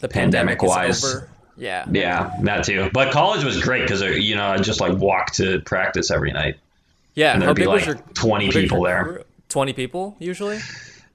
the 0.00 0.08
pandemic, 0.08 0.60
pandemic 0.60 0.62
wise. 0.62 1.16
Yeah. 1.56 1.86
Yeah, 1.90 2.36
that 2.42 2.64
too. 2.64 2.88
But 2.92 3.12
college 3.12 3.42
was 3.44 3.60
great 3.60 3.82
because 3.82 4.00
you 4.00 4.36
know 4.36 4.46
I 4.46 4.58
just 4.58 4.80
like 4.80 4.96
walk 4.96 5.32
to 5.32 5.60
practice 5.60 6.12
every 6.12 6.30
night. 6.30 6.58
Yeah. 7.14 7.32
And 7.32 7.42
there'd 7.42 7.56
be 7.56 7.66
like 7.66 7.84
your 7.84 7.96
20 7.96 8.46
how 8.46 8.52
big 8.52 8.54
was 8.54 8.62
people 8.62 8.82
there. 8.84 9.24
Twenty 9.48 9.72
people 9.72 10.16
usually. 10.20 10.60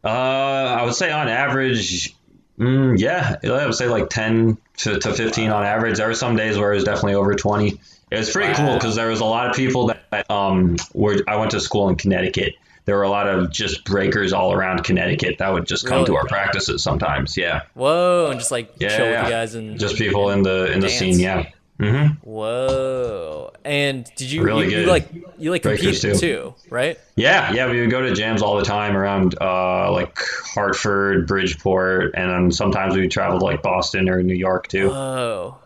Uh, 0.04 0.08
I 0.08 0.84
would 0.84 0.96
say 0.96 1.12
on 1.12 1.30
average, 1.30 2.14
mm, 2.60 3.00
yeah, 3.00 3.38
I 3.42 3.66
would 3.66 3.76
say 3.76 3.88
like 3.88 4.10
10 4.10 4.58
to, 4.80 5.00
to 5.00 5.14
15 5.14 5.50
on 5.50 5.64
average. 5.64 5.98
There 5.98 6.08
were 6.08 6.14
some 6.14 6.36
days 6.36 6.58
where 6.58 6.74
it 6.74 6.76
was 6.76 6.84
definitely 6.84 7.16
over 7.16 7.36
20. 7.36 7.80
It 8.14 8.18
was 8.18 8.30
pretty 8.30 8.54
cool 8.54 8.76
because 8.76 8.96
there 8.96 9.10
was 9.10 9.22
a 9.22 9.26
lot 9.26 9.50
of 9.50 9.56
people 9.56 9.88
that 9.88 10.30
um 10.30 10.76
were. 10.94 11.18
I 11.28 11.36
went 11.38 11.52
to 11.52 11.60
school 11.60 11.90
in 11.90 11.96
Connecticut. 11.96 12.54
There 12.86 12.96
were 12.98 13.04
a 13.04 13.10
lot 13.10 13.28
of 13.28 13.50
just 13.52 13.86
breakers 13.86 14.34
all 14.34 14.54
around 14.54 14.84
Connecticut 14.84 15.38
that 15.40 15.52
would 15.52 15.66
just 15.66 15.88
come 15.88 16.06
to 16.06 16.16
our 16.16 16.26
practices 16.28 16.84
sometimes. 16.84 17.36
Yeah, 17.38 17.62
Whoa, 17.74 18.28
and 18.30 18.40
just 18.40 18.52
like 18.52 18.72
yeah, 18.78 18.96
chill 18.98 19.06
yeah. 19.10 19.22
with 19.22 19.30
you 19.30 19.34
guys 19.36 19.56
and 19.56 19.80
just 19.80 19.96
people 19.98 20.30
in 20.30 20.44
the 20.44 20.72
in 20.72 20.80
the 20.80 20.90
scene. 20.90 21.18
Yeah. 21.20 21.50
hmm 21.80 22.08
Whoa. 22.22 23.52
And 23.66 24.06
did 24.16 24.32
you 24.32 24.44
Really 24.44 24.66
you, 24.66 24.72
you 24.72 24.78
good. 24.84 24.88
like 24.90 25.08
you 25.40 25.50
like 25.52 25.64
Breakers, 25.64 26.02
competed 26.02 26.20
too. 26.20 26.20
too, 26.20 26.56
right? 26.70 27.00
Yeah, 27.16 27.52
yeah, 27.54 27.72
we 27.72 27.80
would 27.82 27.90
go 27.90 28.02
to 28.02 28.14
jams 28.14 28.42
all 28.42 28.58
the 28.58 28.66
time 28.66 28.96
around 28.96 29.36
uh, 29.42 29.92
like 29.92 30.20
Hartford, 30.54 31.26
Bridgeport, 31.26 32.14
and 32.16 32.30
then 32.30 32.52
sometimes 32.52 32.96
we 32.96 33.08
traveled 33.08 33.42
like 33.42 33.62
Boston 33.64 34.10
or 34.10 34.22
New 34.22 34.36
York 34.36 34.68
too. 34.68 34.92
Oh. 34.92 35.58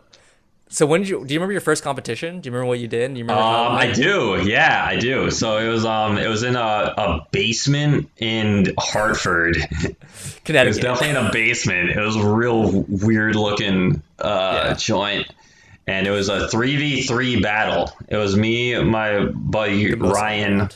So 0.70 0.86
when 0.86 1.02
did 1.02 1.10
you 1.10 1.26
do 1.26 1.34
you 1.34 1.40
remember 1.40 1.54
your 1.54 1.62
first 1.62 1.84
competition? 1.84 2.42
Do 2.42 2.48
you 2.48 2.52
remember 2.54 2.68
what 2.68 2.80
you 2.80 2.88
did? 2.88 3.14
Do 3.14 3.20
you 3.20 3.24
remember 3.24 3.42
Um, 3.42 3.76
I 3.76 3.92
do, 3.92 4.42
yeah, 4.46 4.84
I 4.86 4.98
do. 4.98 5.32
So 5.32 5.58
it 5.58 5.70
was 5.70 5.86
um, 5.86 6.18
it 6.18 6.28
was 6.28 6.44
in 6.44 6.56
a, 6.56 6.60
a 6.60 7.28
basement 7.32 8.10
in 8.18 8.74
Hartford. 8.78 9.56
Connecticut. 10.46 10.46
It 10.46 10.68
was 10.68 10.78
definitely 10.80 11.10
in 11.10 11.26
a 11.26 11.32
basement. 11.32 11.90
It 11.92 12.00
was 12.00 12.16
a 12.16 12.28
real 12.28 12.84
weird 12.90 13.36
looking 13.36 14.02
uh, 14.20 14.64
Yeah. 14.70 14.74
joint, 14.74 15.28
and 15.88 16.06
it 16.06 16.12
was 16.12 16.28
a 16.30 16.48
three 16.50 16.76
v 16.76 17.04
three 17.04 17.40
battle. 17.42 17.92
It 18.10 18.18
was 18.18 18.36
me, 18.36 18.78
my 18.84 19.26
buddy 19.26 19.94
Ryan, 19.94 20.70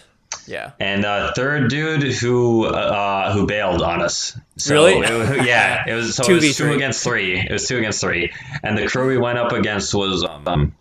Yeah. 0.48 0.72
and 0.80 1.06
a 1.06 1.32
third 1.36 1.70
dude 1.70 2.04
who 2.04 2.66
uh, 2.66 3.32
who 3.34 3.46
bailed 3.46 3.82
on 3.82 4.02
us. 4.02 4.38
So 4.58 4.74
Really? 4.74 4.94
It 5.06 5.14
was, 5.14 5.30
yeah, 5.48 5.84
it 5.88 5.94
was 5.94 6.16
so 6.16 6.24
it 6.30 6.34
was 6.34 6.44
2v3. 6.44 6.76
against 6.76 7.04
three. 7.04 7.40
It 7.40 7.52
was 7.52 7.68
two 7.68 7.78
against 7.78 8.02
three, 8.02 8.32
and 8.64 8.78
the 8.78 8.88
crew 8.88 9.08
we 9.08 9.18
went 9.18 9.38
up 9.38 9.52
against 9.52 9.94
was 9.94 10.24
um, 10.46 10.76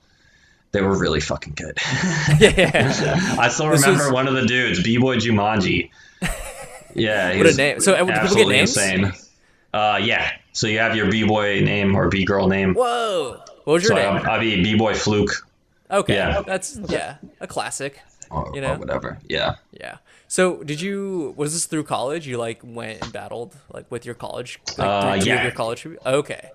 they 0.73 0.81
were 0.81 0.99
really 0.99 1.21
fucking 1.21 1.55
good. 1.57 1.79
Yeah. 2.41 3.37
I 3.39 3.49
still 3.49 3.71
This 3.71 3.83
remember 3.83 4.05
was- 4.05 4.13
one 4.13 4.29
of 4.29 4.35
the 4.35 4.47
dudes, 4.47 4.83
B 4.83 4.99
Boy 4.99 5.17
Jumanji. 5.17 5.91
Yeah, 6.95 7.33
he 7.33 7.39
What 7.39 7.47
a 7.47 7.55
name. 7.57 7.81
So, 7.81 7.95
uh, 7.95 8.21
people 8.23 8.37
get 8.37 8.49
names? 8.49 8.77
insane. 8.77 9.13
Uh, 9.73 10.01
yeah. 10.03 10.33
So 10.53 10.67
you 10.67 10.79
have 10.81 10.97
your 10.97 11.11
B 11.11 11.25
Boy 11.25 11.61
name 11.61 11.95
or 11.97 12.09
B 12.09 12.25
Girl 12.25 12.49
name. 12.49 12.75
Whoa. 12.75 13.41
What 13.65 13.75
was 13.75 13.83
your 13.85 13.91
So 13.91 13.95
name? 13.97 14.17
I'll, 14.27 14.31
I'll 14.33 14.41
be 14.41 14.63
B 14.63 14.77
Boy 14.77 14.95
Fluke 14.95 15.47
Okay. 15.91 16.15
yeah. 16.15 16.43
That's 16.43 16.79
yeah, 16.89 17.17
a 17.41 17.47
classic. 17.47 18.01
Or, 18.31 18.51
You 18.55 18.61
know? 18.61 18.75
or 18.75 18.79
whatever. 18.79 19.19
Yeah. 19.29 19.57
Yeah. 19.73 19.99
So 20.29 20.63
did 20.63 20.81
you 20.81 21.35
was 21.37 21.53
this 21.53 21.67
through 21.67 21.85
college? 21.85 22.27
You 22.27 22.37
like 22.39 22.61
went 22.63 23.03
and 23.03 23.13
battled 23.13 23.57
like 23.73 23.91
with 23.91 24.05
your 24.05 24.15
college 24.15 24.61
like 24.79 24.87
Uh, 24.89 25.01
three, 25.03 25.11
two 25.13 25.21
of 25.21 25.27
yeah. 25.27 25.35
Mm-hmm. 25.37 25.45
your 25.45 25.53
college 25.53 25.87
Okay. 26.07 26.51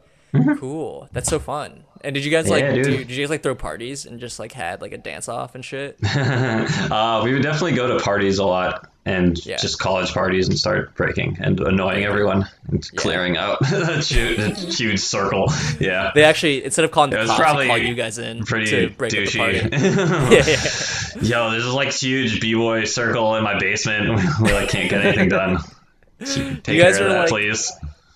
Cool. 0.59 1.07
That's 1.13 1.29
so 1.29 1.39
fun. 1.39 1.84
And 2.05 2.13
did 2.13 2.23
you 2.23 2.31
guys 2.31 2.49
like 2.49 2.61
Yeah, 2.63 2.73
do, 2.75 2.83
did 2.83 3.11
you 3.11 3.23
guys 3.23 3.29
like 3.29 3.43
throw 3.43 3.55
parties 3.55 4.05
and 4.05 4.19
just 4.19 4.39
like 4.39 4.51
had 4.51 4.81
like 4.81 4.91
a 4.93 4.97
dance 4.97 5.27
off 5.27 5.55
and 5.55 5.63
shit? 5.65 5.97
Uh, 6.05 7.21
we 7.23 7.33
would 7.33 7.43
definitely 7.43 7.73
go 7.73 7.87
to 7.97 8.03
parties 8.03 8.37
a 8.39 8.45
lot 8.45 8.89
and 9.05 9.43
Yeah. 9.45 9.57
just 9.57 9.77
college 9.79 10.11
parties 10.13 10.47
and 10.47 10.57
start 10.57 10.95
breaking 10.95 11.37
and 11.41 11.59
annoying 11.59 12.03
everyone 12.05 12.47
and 12.69 12.87
clearing 12.95 13.37
out 13.37 13.57
a 13.71 13.99
huge, 14.01 14.77
huge 14.77 14.99
circle. 14.99 15.51
Yeah. 15.79 16.11
They 16.15 16.23
actually 16.23 16.63
instead 16.65 16.85
of 16.85 16.91
calling 16.91 17.09
the 17.11 17.17
cops, 17.17 17.29
they 17.29 17.35
probably 17.43 17.67
call 17.67 17.77
you 17.77 17.93
guys 17.95 18.17
in 18.17 18.43
Pretty 18.45 18.65
to 18.71 18.89
break 18.91 19.13
up 19.13 19.25
the 19.31 19.37
party. 19.37 19.57
yeah, 19.71 20.43
yeah. 20.47 21.21
Yo, 21.21 21.51
there's 21.51 21.67
like 21.73 21.91
huge 21.91 22.39
b-boy 22.41 22.85
circle 22.85 23.35
in 23.35 23.43
my 23.43 23.57
basement. 23.59 24.19
We 24.41 24.51
like 24.53 24.69
can't 24.69 24.89
get 24.89 25.05
anything 25.05 25.29
done. 25.29 25.57
Take 26.19 26.67
You 26.75 26.81
guys 26.81 26.97
care 26.97 27.05
of 27.07 27.11
are, 27.11 27.13
that, 27.13 27.19
like- 27.21 27.29
please. 27.29 27.71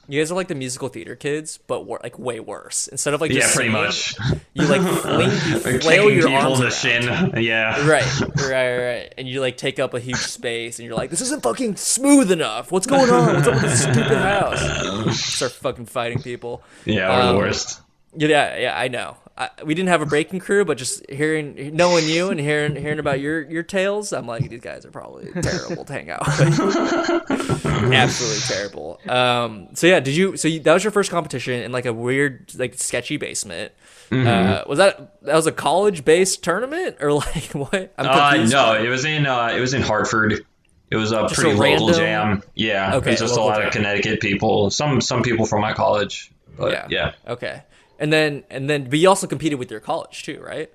You 0.09 0.19
guys 0.19 0.31
are 0.31 0.35
like 0.35 0.47
the 0.47 0.55
musical 0.55 0.89
theater 0.89 1.15
kids, 1.15 1.59
but 1.67 1.85
wor- 1.85 1.99
like 2.01 2.17
way 2.17 2.39
worse. 2.39 2.87
Instead 2.87 3.13
of 3.13 3.21
like 3.21 3.31
Yeah, 3.31 3.41
just 3.41 3.55
pretty 3.55 3.69
singing, 3.71 3.83
much. 3.83 4.15
you 4.53 4.65
like 4.65 4.81
fling, 5.01 5.29
you 5.29 5.79
flail 5.79 6.09
your 6.09 6.27
people 6.27 6.35
arms 6.35 6.59
in 6.59 6.59
the 6.59 7.09
around. 7.21 7.33
shin. 7.35 7.43
Yeah. 7.43 7.87
Right, 7.87 8.19
right, 8.37 8.77
right, 8.77 9.13
and 9.17 9.27
you 9.27 9.39
like 9.39 9.55
take 9.57 9.77
up 9.79 9.93
a 9.93 9.99
huge 9.99 10.17
space, 10.17 10.79
and 10.79 10.87
you're 10.87 10.97
like, 10.97 11.11
"This 11.11 11.21
isn't 11.21 11.43
fucking 11.43 11.75
smooth 11.75 12.31
enough. 12.31 12.71
What's 12.71 12.87
going 12.87 13.09
on? 13.11 13.35
What's 13.35 13.47
up 13.47 13.53
with 13.53 13.61
this 13.63 13.83
stupid 13.83 14.17
house?" 14.17 15.19
Start 15.35 15.51
fucking 15.51 15.85
fighting 15.85 16.21
people. 16.23 16.63
Yeah, 16.85 17.07
we're 17.15 17.21
Um, 17.21 17.35
the 17.35 17.37
worst. 17.37 17.81
Yeah, 18.17 18.57
yeah, 18.57 18.77
I 18.77 18.87
know. 18.87 19.15
I, 19.39 19.49
we 19.63 19.73
didn't 19.73 19.87
have 19.87 20.01
a 20.01 20.05
breaking 20.05 20.39
crew, 20.39 20.65
but 20.65 20.77
just 20.77 21.09
hearing, 21.09 21.73
knowing 21.73 22.05
you 22.09 22.29
and 22.29 22.37
hearing, 22.39 22.75
hearing 22.75 22.99
about 22.99 23.21
your 23.21 23.41
your 23.49 23.63
tales, 23.63 24.11
I'm 24.11 24.27
like, 24.27 24.49
these 24.49 24.59
guys 24.59 24.85
are 24.85 24.91
probably 24.91 25.31
terrible 25.41 25.85
to 25.85 25.93
hang 25.93 26.09
out 26.09 26.27
with. 26.27 27.29
Absolutely 27.65 28.39
terrible. 28.47 28.99
Um. 29.07 29.69
So 29.75 29.87
yeah, 29.87 29.99
did 30.01 30.15
you? 30.15 30.35
So 30.37 30.47
you, 30.47 30.59
that 30.61 30.73
was 30.73 30.83
your 30.83 30.91
first 30.91 31.09
competition 31.11 31.61
in 31.61 31.71
like 31.71 31.85
a 31.85 31.93
weird, 31.93 32.51
like 32.55 32.73
sketchy 32.75 33.17
basement. 33.17 33.71
Mm-hmm. 34.09 34.27
Uh, 34.27 34.63
was 34.67 34.77
that 34.79 35.21
that 35.23 35.35
was 35.35 35.47
a 35.47 35.51
college 35.51 36.03
based 36.03 36.43
tournament 36.43 36.97
or 36.99 37.13
like 37.13 37.45
what? 37.53 37.93
I'm 37.97 38.07
Uh, 38.07 38.45
no, 38.49 38.73
it 38.83 38.89
was 38.89 39.05
in 39.05 39.25
uh, 39.25 39.53
it 39.55 39.59
was 39.59 39.73
in 39.73 39.81
Hartford. 39.81 40.45
It 40.91 40.95
was 40.95 41.11
a 41.11 41.21
Just 41.27 41.35
pretty 41.35 41.51
a 41.51 41.53
local 41.53 41.87
random- 41.89 41.95
jam. 42.41 42.43
Yeah, 42.55 42.95
Okay, 42.95 43.11
it 43.11 43.21
was 43.21 43.29
just 43.29 43.37
a 43.37 43.41
lot 43.43 43.57
jam. 43.59 43.67
of 43.67 43.73
Connecticut 43.73 44.19
people. 44.21 44.69
Some 44.71 44.99
some 45.01 45.21
people 45.23 45.45
from 45.45 45.61
my 45.61 45.73
college. 45.73 46.31
But 46.57 46.71
Yeah. 46.71 46.87
yeah, 46.89 47.11
Okay. 47.27 47.61
And 47.99 48.11
then 48.13 48.43
and 48.49 48.69
then, 48.69 48.89
but 48.89 48.97
you 48.97 49.09
also 49.09 49.27
competed 49.27 49.59
with 49.59 49.69
your 49.69 49.79
college 49.81 50.23
too, 50.23 50.39
right? 50.41 50.71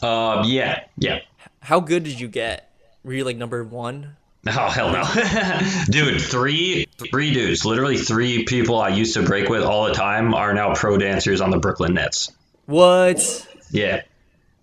Uh, 0.00 0.44
yeah, 0.46 0.84
yeah. 0.96 1.18
How 1.60 1.80
good 1.80 2.04
did 2.04 2.20
you 2.20 2.28
get? 2.28 2.70
Were 3.04 3.12
you 3.12 3.24
like 3.24 3.36
number 3.36 3.64
one? 3.64 4.16
Oh 4.46 4.68
hell 4.70 4.92
no, 4.92 5.02
dude! 5.90 6.20
Three 6.22 6.86
three 7.10 7.32
dudes, 7.34 7.64
literally 7.64 7.98
three 7.98 8.44
people 8.44 8.78
I 8.80 8.88
used 8.90 9.14
to 9.14 9.22
break 9.22 9.48
with 9.48 9.62
all 9.64 9.86
the 9.86 9.92
time 9.94 10.32
are 10.32 10.54
now 10.54 10.74
pro 10.74 10.96
dancers 10.96 11.40
on 11.40 11.50
the 11.50 11.58
Brooklyn 11.58 11.94
Nets. 11.94 12.30
What? 12.66 13.46
Yeah, 13.72 14.02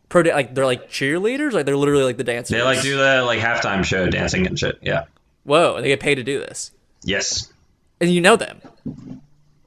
Pro 0.08 0.24
da- 0.24 0.34
like 0.34 0.56
they're 0.56 0.66
like 0.66 0.90
cheerleaders, 0.90 1.52
like 1.52 1.66
they're 1.66 1.76
literally 1.76 2.06
like 2.06 2.18
the 2.18 2.24
dancers. 2.24 2.56
they 2.56 2.64
like 2.64 2.82
do 2.82 2.96
the 2.98 3.22
like 3.24 3.40
halftime 3.40 3.84
show 3.84 4.10
dancing 4.10 4.48
and 4.48 4.58
shit. 4.58 4.80
Yeah. 4.82 5.04
Whoa, 5.44 5.82
they 5.82 5.90
get 5.90 6.00
paid 6.00 6.16
to 6.16 6.24
do 6.24 6.40
this, 6.40 6.72
Yes. 7.04 7.52
and 8.00 8.10
you 8.10 8.22
know 8.22 8.38
them. 8.38 8.62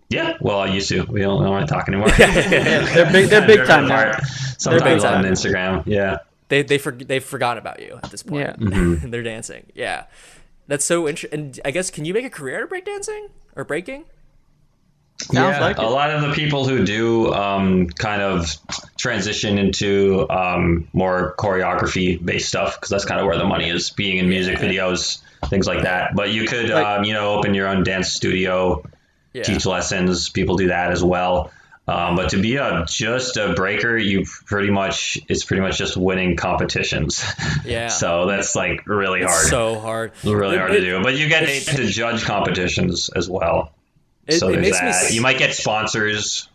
Yeah. 0.09 0.35
Well, 0.41 0.61
I 0.61 0.69
used 0.69 0.89
to. 0.89 1.03
We 1.05 1.21
don't, 1.21 1.39
we 1.39 1.45
don't 1.45 1.51
want 1.51 1.69
to 1.69 1.75
talk 1.75 1.89
anymore. 1.89 2.11
They're 2.19 3.13
big. 3.13 3.29
They're 3.29 3.47
big 3.47 3.67
time 3.67 3.89
now. 3.89 4.19
Sometimes 4.57 5.03
time 5.03 5.25
on. 5.25 5.31
Instagram. 5.31 5.83
Yeah. 5.87 6.19
They 6.49 6.63
they 6.63 6.79
for, 6.79 6.93
they've 6.93 7.23
forgotten 7.23 7.59
about 7.59 7.81
you 7.81 7.99
at 8.03 8.11
this 8.11 8.23
point. 8.23 8.41
Yeah. 8.41 8.57
Mm-hmm. 8.57 9.11
they're 9.11 9.23
dancing. 9.23 9.67
Yeah, 9.75 10.05
that's 10.67 10.85
so 10.85 11.07
interesting. 11.07 11.39
And 11.39 11.61
I 11.65 11.71
guess 11.71 11.91
can 11.91 12.07
you 12.07 12.15
make 12.15 12.25
a 12.25 12.31
career 12.31 12.57
out 12.57 12.63
of 12.63 12.71
breakdancing 12.71 13.29
or 13.55 13.65
breaking? 13.65 14.05
Sounds 15.21 15.57
yeah, 15.57 15.61
like 15.61 15.79
a 15.79 15.83
lot 15.83 16.11
of 16.11 16.23
the 16.23 16.33
people 16.33 16.65
who 16.67 16.85
do 16.85 17.35
um, 17.35 17.89
kind 17.89 18.23
of 18.23 18.55
transition 18.97 19.59
into 19.59 20.27
um, 20.31 20.89
more 20.93 21.35
choreography 21.39 22.25
based 22.25 22.49
stuff 22.49 22.77
because 22.77 22.89
that's 22.89 23.05
kind 23.05 23.21
of 23.21 23.27
where 23.27 23.37
the 23.37 23.45
money 23.45 23.69
is, 23.69 23.91
being 23.91 24.19
in 24.19 24.29
music 24.29 24.59
videos, 24.59 25.19
things 25.47 25.67
like 25.67 25.83
that. 25.83 26.15
But 26.15 26.31
you 26.31 26.47
could, 26.47 26.71
Like- 26.71 26.87
um, 26.87 27.05
you 27.05 27.15
know, 27.15 27.35
open 27.35 27.53
your 27.53 27.67
own 27.67 27.83
dance 27.83 28.13
studio, 28.13 28.85
Yeah. 29.33 29.43
teach 29.43 29.67
lessons. 29.67 30.29
People 30.31 30.57
do 30.57 30.69
that 30.69 30.91
as 30.91 31.03
well. 31.05 31.51
Um, 31.87 32.17
but 32.17 32.31
to 32.31 32.41
be 32.43 32.57
a 32.57 32.85
just 32.87 33.39
a 33.39 33.55
breaker, 33.55 33.97
you 33.97 34.27
pretty 34.45 34.71
much 34.71 35.19
it's 35.29 35.45
pretty 35.45 35.63
much 35.63 35.79
just 35.79 35.97
winning 35.97 36.37
competitions. 36.37 37.25
Yeah. 37.65 37.89
so 37.89 38.27
that's 38.27 38.55
like 38.55 38.87
really 38.87 39.23
hard, 39.23 39.47
So 39.47 39.79
hard. 39.79 40.13
really 40.25 40.57
It- 40.57 40.59
hard 40.59 40.71
it- 40.73 40.81
to 40.81 40.85
do. 40.87 41.03
But 41.03 41.17
you 41.17 41.29
get 41.29 41.47
to 41.47 41.87
judge 41.87 42.25
competitions 42.25 43.09
as 43.11 43.29
well. 43.29 43.73
It, 44.27 44.39
so 44.39 44.49
it 44.49 44.53
there's 44.53 44.63
makes 44.65 44.81
me. 44.81 44.87
that. 44.87 44.95
s- 45.05 45.15
You 45.15 45.21
might 45.23 45.39
get 45.39 45.55
sponsors. 45.55 46.49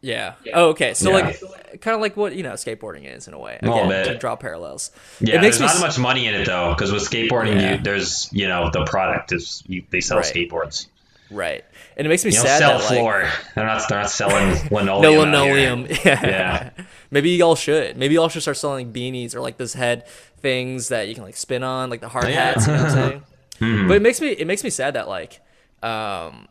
Yeah. 0.00 0.34
Oh, 0.52 0.70
okay. 0.70 0.94
So 0.94 1.10
Yeah. 1.10 1.24
like, 1.26 1.80
kind 1.80 1.94
of 1.94 2.00
like 2.00 2.16
what 2.16 2.34
you 2.34 2.42
know, 2.42 2.52
skateboarding 2.52 3.12
is 3.12 3.26
in 3.28 3.34
a 3.34 3.38
way. 3.38 3.58
A 3.62 3.66
little 3.66 3.88
bit. 3.88 4.04
to 4.06 4.18
draw 4.18 4.36
parallels. 4.36 4.90
Yeah, 5.20 5.36
it 5.36 5.40
makes 5.42 5.58
there's 5.58 5.72
me. 5.74 5.80
not 5.80 5.86
much 5.86 5.98
money 5.98 6.26
in 6.26 6.34
it 6.34 6.44
though, 6.46 6.74
because 6.74 6.92
with 6.92 7.08
skateboarding, 7.08 7.60
Yeah. 7.60 7.74
you, 7.76 7.82
there's 7.82 8.28
you 8.32 8.48
know 8.48 8.70
the 8.72 8.84
product 8.84 9.32
is 9.32 9.62
you, 9.66 9.84
they 9.90 10.00
sell 10.00 10.18
Right. 10.18 10.26
skateboards. 10.26 10.86
Right. 11.30 11.64
And 11.98 12.06
it 12.06 12.08
makes 12.10 12.24
me 12.24 12.30
You 12.30 12.36
sad 12.38 12.58
sell 12.58 12.78
that 12.78 12.84
like 12.90 12.98
floor. 12.98 13.28
They're 13.54 13.64
not 13.64 13.88
they're 13.88 13.98
not 13.98 14.10
selling 14.10 14.58
linoleum. 14.70 15.00
no 15.02 15.20
linoleum. 15.20 15.86
Yeah. 16.04 16.26
Yeah. 16.26 16.70
Maybe 17.10 17.30
y'all 17.30 17.54
should. 17.54 17.96
Maybe 17.96 18.14
y'all 18.16 18.28
should 18.28 18.42
start 18.42 18.58
selling 18.58 18.86
like, 18.88 18.94
beanies 18.94 19.34
or 19.34 19.40
like 19.40 19.56
those 19.56 19.72
head 19.74 20.06
things 20.38 20.88
that 20.88 21.08
you 21.08 21.14
can 21.14 21.24
like 21.24 21.36
spin 21.36 21.62
on, 21.62 21.88
like 21.88 22.00
the 22.00 22.08
hard 22.08 22.28
Yeah. 22.28 22.52
hats. 22.52 22.66
You 22.66 22.72
know 22.74 22.82
what 22.82 22.90
I'm 22.90 22.94
saying? 23.10 23.22
Hmm. 23.60 23.88
But 23.88 23.96
it 23.96 24.02
makes 24.02 24.20
me 24.20 24.28
it 24.28 24.46
makes 24.46 24.62
me 24.62 24.68
sad 24.70 24.94
that 24.94 25.08
like, 25.08 25.40
um, 25.82 26.48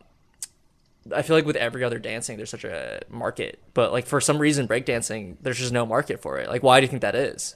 I 1.14 1.22
feel 1.22 1.36
like 1.36 1.46
with 1.46 1.54
every 1.54 1.84
other 1.84 2.00
dancing, 2.00 2.36
there's 2.36 2.50
such 2.50 2.64
a 2.64 3.02
market, 3.08 3.60
but 3.74 3.92
like 3.92 4.06
for 4.06 4.20
some 4.20 4.38
reason, 4.38 4.66
breakdancing, 4.66 5.36
there's 5.42 5.58
just 5.58 5.72
no 5.72 5.86
market 5.86 6.20
for 6.20 6.38
it. 6.38 6.48
Like, 6.48 6.64
why 6.64 6.80
do 6.80 6.86
you 6.86 6.90
think 6.90 7.02
that 7.02 7.14
is? 7.14 7.54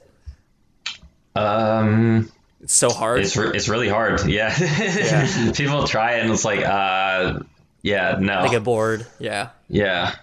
Um, 1.34 2.30
It's 2.60 2.74
so 2.74 2.90
hard. 2.90 3.20
it's 3.20 3.36
re- 3.36 3.50
it's 3.54 3.68
really 3.68 3.88
hard. 3.88 4.24
Yeah. 4.26 4.54
Yeah. 4.60 5.50
People 5.52 5.86
try 5.88 6.16
it 6.16 6.22
and 6.22 6.30
it's 6.32 6.44
like, 6.44 6.60
uh, 6.64 7.40
yeah, 7.82 8.16
no, 8.20 8.42
They 8.42 8.50
get 8.50 8.64
bored. 8.64 9.06
Yeah. 9.18 9.50
yeah, 9.68 10.14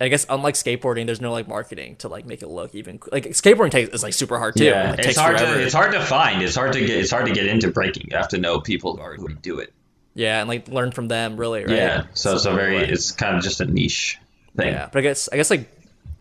I 0.00 0.08
guess 0.08 0.26
unlike 0.28 0.54
skateboarding, 0.54 1.06
there's 1.06 1.20
no 1.20 1.32
like 1.32 1.48
marketing 1.48 1.96
to 1.96 2.08
like 2.08 2.26
make 2.26 2.42
it 2.42 2.48
look 2.48 2.74
even 2.74 3.00
like 3.12 3.24
skateboarding 3.28 3.70
takes 3.70 3.94
is 3.94 4.02
like 4.02 4.12
super 4.14 4.38
hard 4.38 4.56
too. 4.56 4.64
yeah. 4.64 4.92
It 4.92 5.06
It's 5.06 5.18
hard 5.18 5.38
forever. 5.38 5.54
to 5.58 5.64
it's 5.64 5.74
hard 5.74 5.92
to 5.92 6.00
find. 6.04 6.42
It's 6.42 6.54
hard 6.54 6.72
to 6.74 6.80
get 6.80 6.90
it's 6.98 7.10
hard 7.10 7.26
to 7.26 7.32
get 7.32 7.46
into 7.46 7.70
breaking. 7.70 8.08
You 8.10 8.16
have 8.16 8.28
to 8.28 8.38
know 8.38 8.60
people 8.60 8.96
who 8.96 9.02
already 9.02 9.34
do 9.42 9.58
it. 9.58 9.72
yeah, 10.14 10.40
and 10.40 10.48
like 10.48 10.68
learn 10.68 10.90
from 10.92 11.08
them 11.08 11.36
really, 11.38 11.60
right? 11.64 11.70
Yeah. 11.76 12.02
So 12.14 12.32
so 12.32 12.38
Something 12.38 12.56
very 12.58 12.78
like- 12.80 12.88
it's 12.90 13.10
kind 13.12 13.36
of 13.36 13.42
just 13.42 13.60
a 13.60 13.64
niche 13.66 14.18
thing. 14.56 14.68
Yeah, 14.74 14.88
but 14.92 14.98
I 14.98 15.02
guess 15.02 15.28
I 15.32 15.36
guess 15.36 15.50
like 15.50 15.68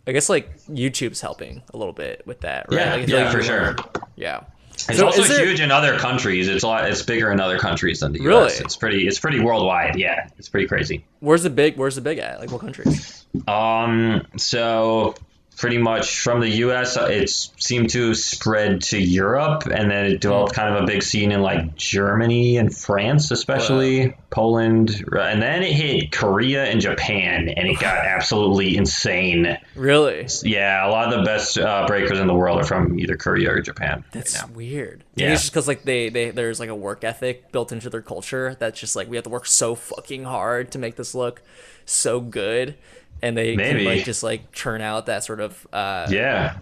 I 0.08 0.12
guess 0.12 0.30
like 0.30 0.58
YouTube's 0.68 1.20
helping 1.20 1.62
a 1.74 1.78
little 1.78 1.94
bit 1.94 2.22
with 2.26 2.42
that, 2.42 2.68
right? 2.70 2.78
Yeah, 2.80 2.96
Like, 2.96 3.08
yeah, 3.08 3.24
like 3.24 3.32
for 3.36 3.42
sure. 3.44 3.62
learn- 3.74 3.78
Yeah. 4.16 4.42
It's 4.90 4.98
So 4.98 5.06
also 5.08 5.22
is 5.24 5.30
there- 5.30 5.46
huge 5.46 5.60
in 5.62 5.72
other 5.72 5.98
countries. 5.98 6.48
It's 6.48 6.64
a 6.64 6.68
lot. 6.68 6.90
It's 6.90 7.02
bigger 7.02 7.32
in 7.32 7.40
other 7.40 7.58
countries 7.58 8.02
than 8.02 8.12
the 8.14 8.20
U.S. 8.24 8.28
Really? 8.28 8.54
It's 8.66 8.76
pretty. 8.76 9.08
It's 9.08 9.20
pretty 9.20 9.40
worldwide. 9.40 9.96
Yeah, 9.98 10.30
it's 10.38 10.50
pretty 10.50 10.68
crazy. 10.68 11.06
Where's 11.22 11.44
the 11.44 11.50
big 11.50 11.78
Where's 11.78 11.96
the 11.96 12.02
big 12.02 12.20
at? 12.20 12.40
Like 12.40 12.52
what 12.52 12.62
countries? 12.62 13.26
Um. 13.48 14.26
So 14.38 15.16
pretty 15.58 15.78
much 15.78 16.20
from 16.22 16.40
the 16.40 16.50
U.S. 16.50 16.98
It 16.98 17.30
seemed 17.30 17.90
to 17.92 18.14
spread 18.14 18.82
to 18.84 19.00
Europe, 19.00 19.66
and 19.66 19.90
then 19.90 20.06
it 20.06 20.22
developed 20.22 20.54
kind 20.54 20.76
of 20.76 20.84
a 20.84 20.86
big 20.86 21.04
scene 21.04 21.32
in 21.32 21.42
like 21.42 21.76
Germany 21.76 22.58
and 22.58 22.76
France, 22.76 23.32
especially 23.32 24.16
Poland, 24.30 25.06
and 25.12 25.42
then 25.42 25.64
it 25.64 25.74
hit 25.74 26.12
Korea 26.12 26.66
and 26.66 26.82
Japan, 26.82 27.50
and 27.50 27.68
it 27.68 27.80
got 27.80 27.98
absolutely 27.98 28.78
insane. 28.78 29.58
Really? 29.76 30.28
Yeah, 30.44 30.88
a 30.88 30.90
lot 30.90 31.14
of 31.14 31.20
the 31.20 31.26
best 31.26 31.58
uh, 31.58 31.86
breakers 31.88 32.20
in 32.20 32.28
the 32.28 32.34
world 32.34 32.62
are 32.62 32.66
from 32.66 33.00
either 33.00 33.16
Korea 33.16 33.52
or 33.52 33.62
Japan. 33.62 34.04
That's 34.12 34.42
right 34.42 34.56
weird. 34.56 35.04
Yeah. 35.16 35.34
it's 35.34 35.42
just 35.42 35.54
because 35.54 35.68
like 35.68 35.84
they, 35.84 36.10
they 36.10 36.32
there's 36.32 36.60
like 36.60 36.70
a 36.70 36.76
work 36.76 37.04
ethic 37.04 37.52
built 37.52 37.72
into 37.72 37.90
their 37.90 38.02
culture 38.02 38.56
that's 38.60 38.80
just 38.80 38.96
like 38.96 39.10
we 39.10 39.18
have 39.18 39.24
to 39.24 39.30
work 39.30 39.46
so 39.46 39.76
fucking 39.76 40.24
hard 40.24 40.72
to 40.72 40.80
make 40.80 40.96
this 40.96 41.14
look 41.14 41.42
so 41.86 42.20
good, 42.20 42.76
and 43.22 43.38
they 43.38 43.56
Maybe. 43.56 43.84
can 43.84 43.96
like 43.96 44.06
just 44.06 44.24
like 44.24 44.52
churn 44.52 44.82
out 44.82 45.06
that 45.08 45.24
sort 45.24 45.40
of 45.40 45.68
uh, 45.74 46.08
Yeah. 46.10 46.58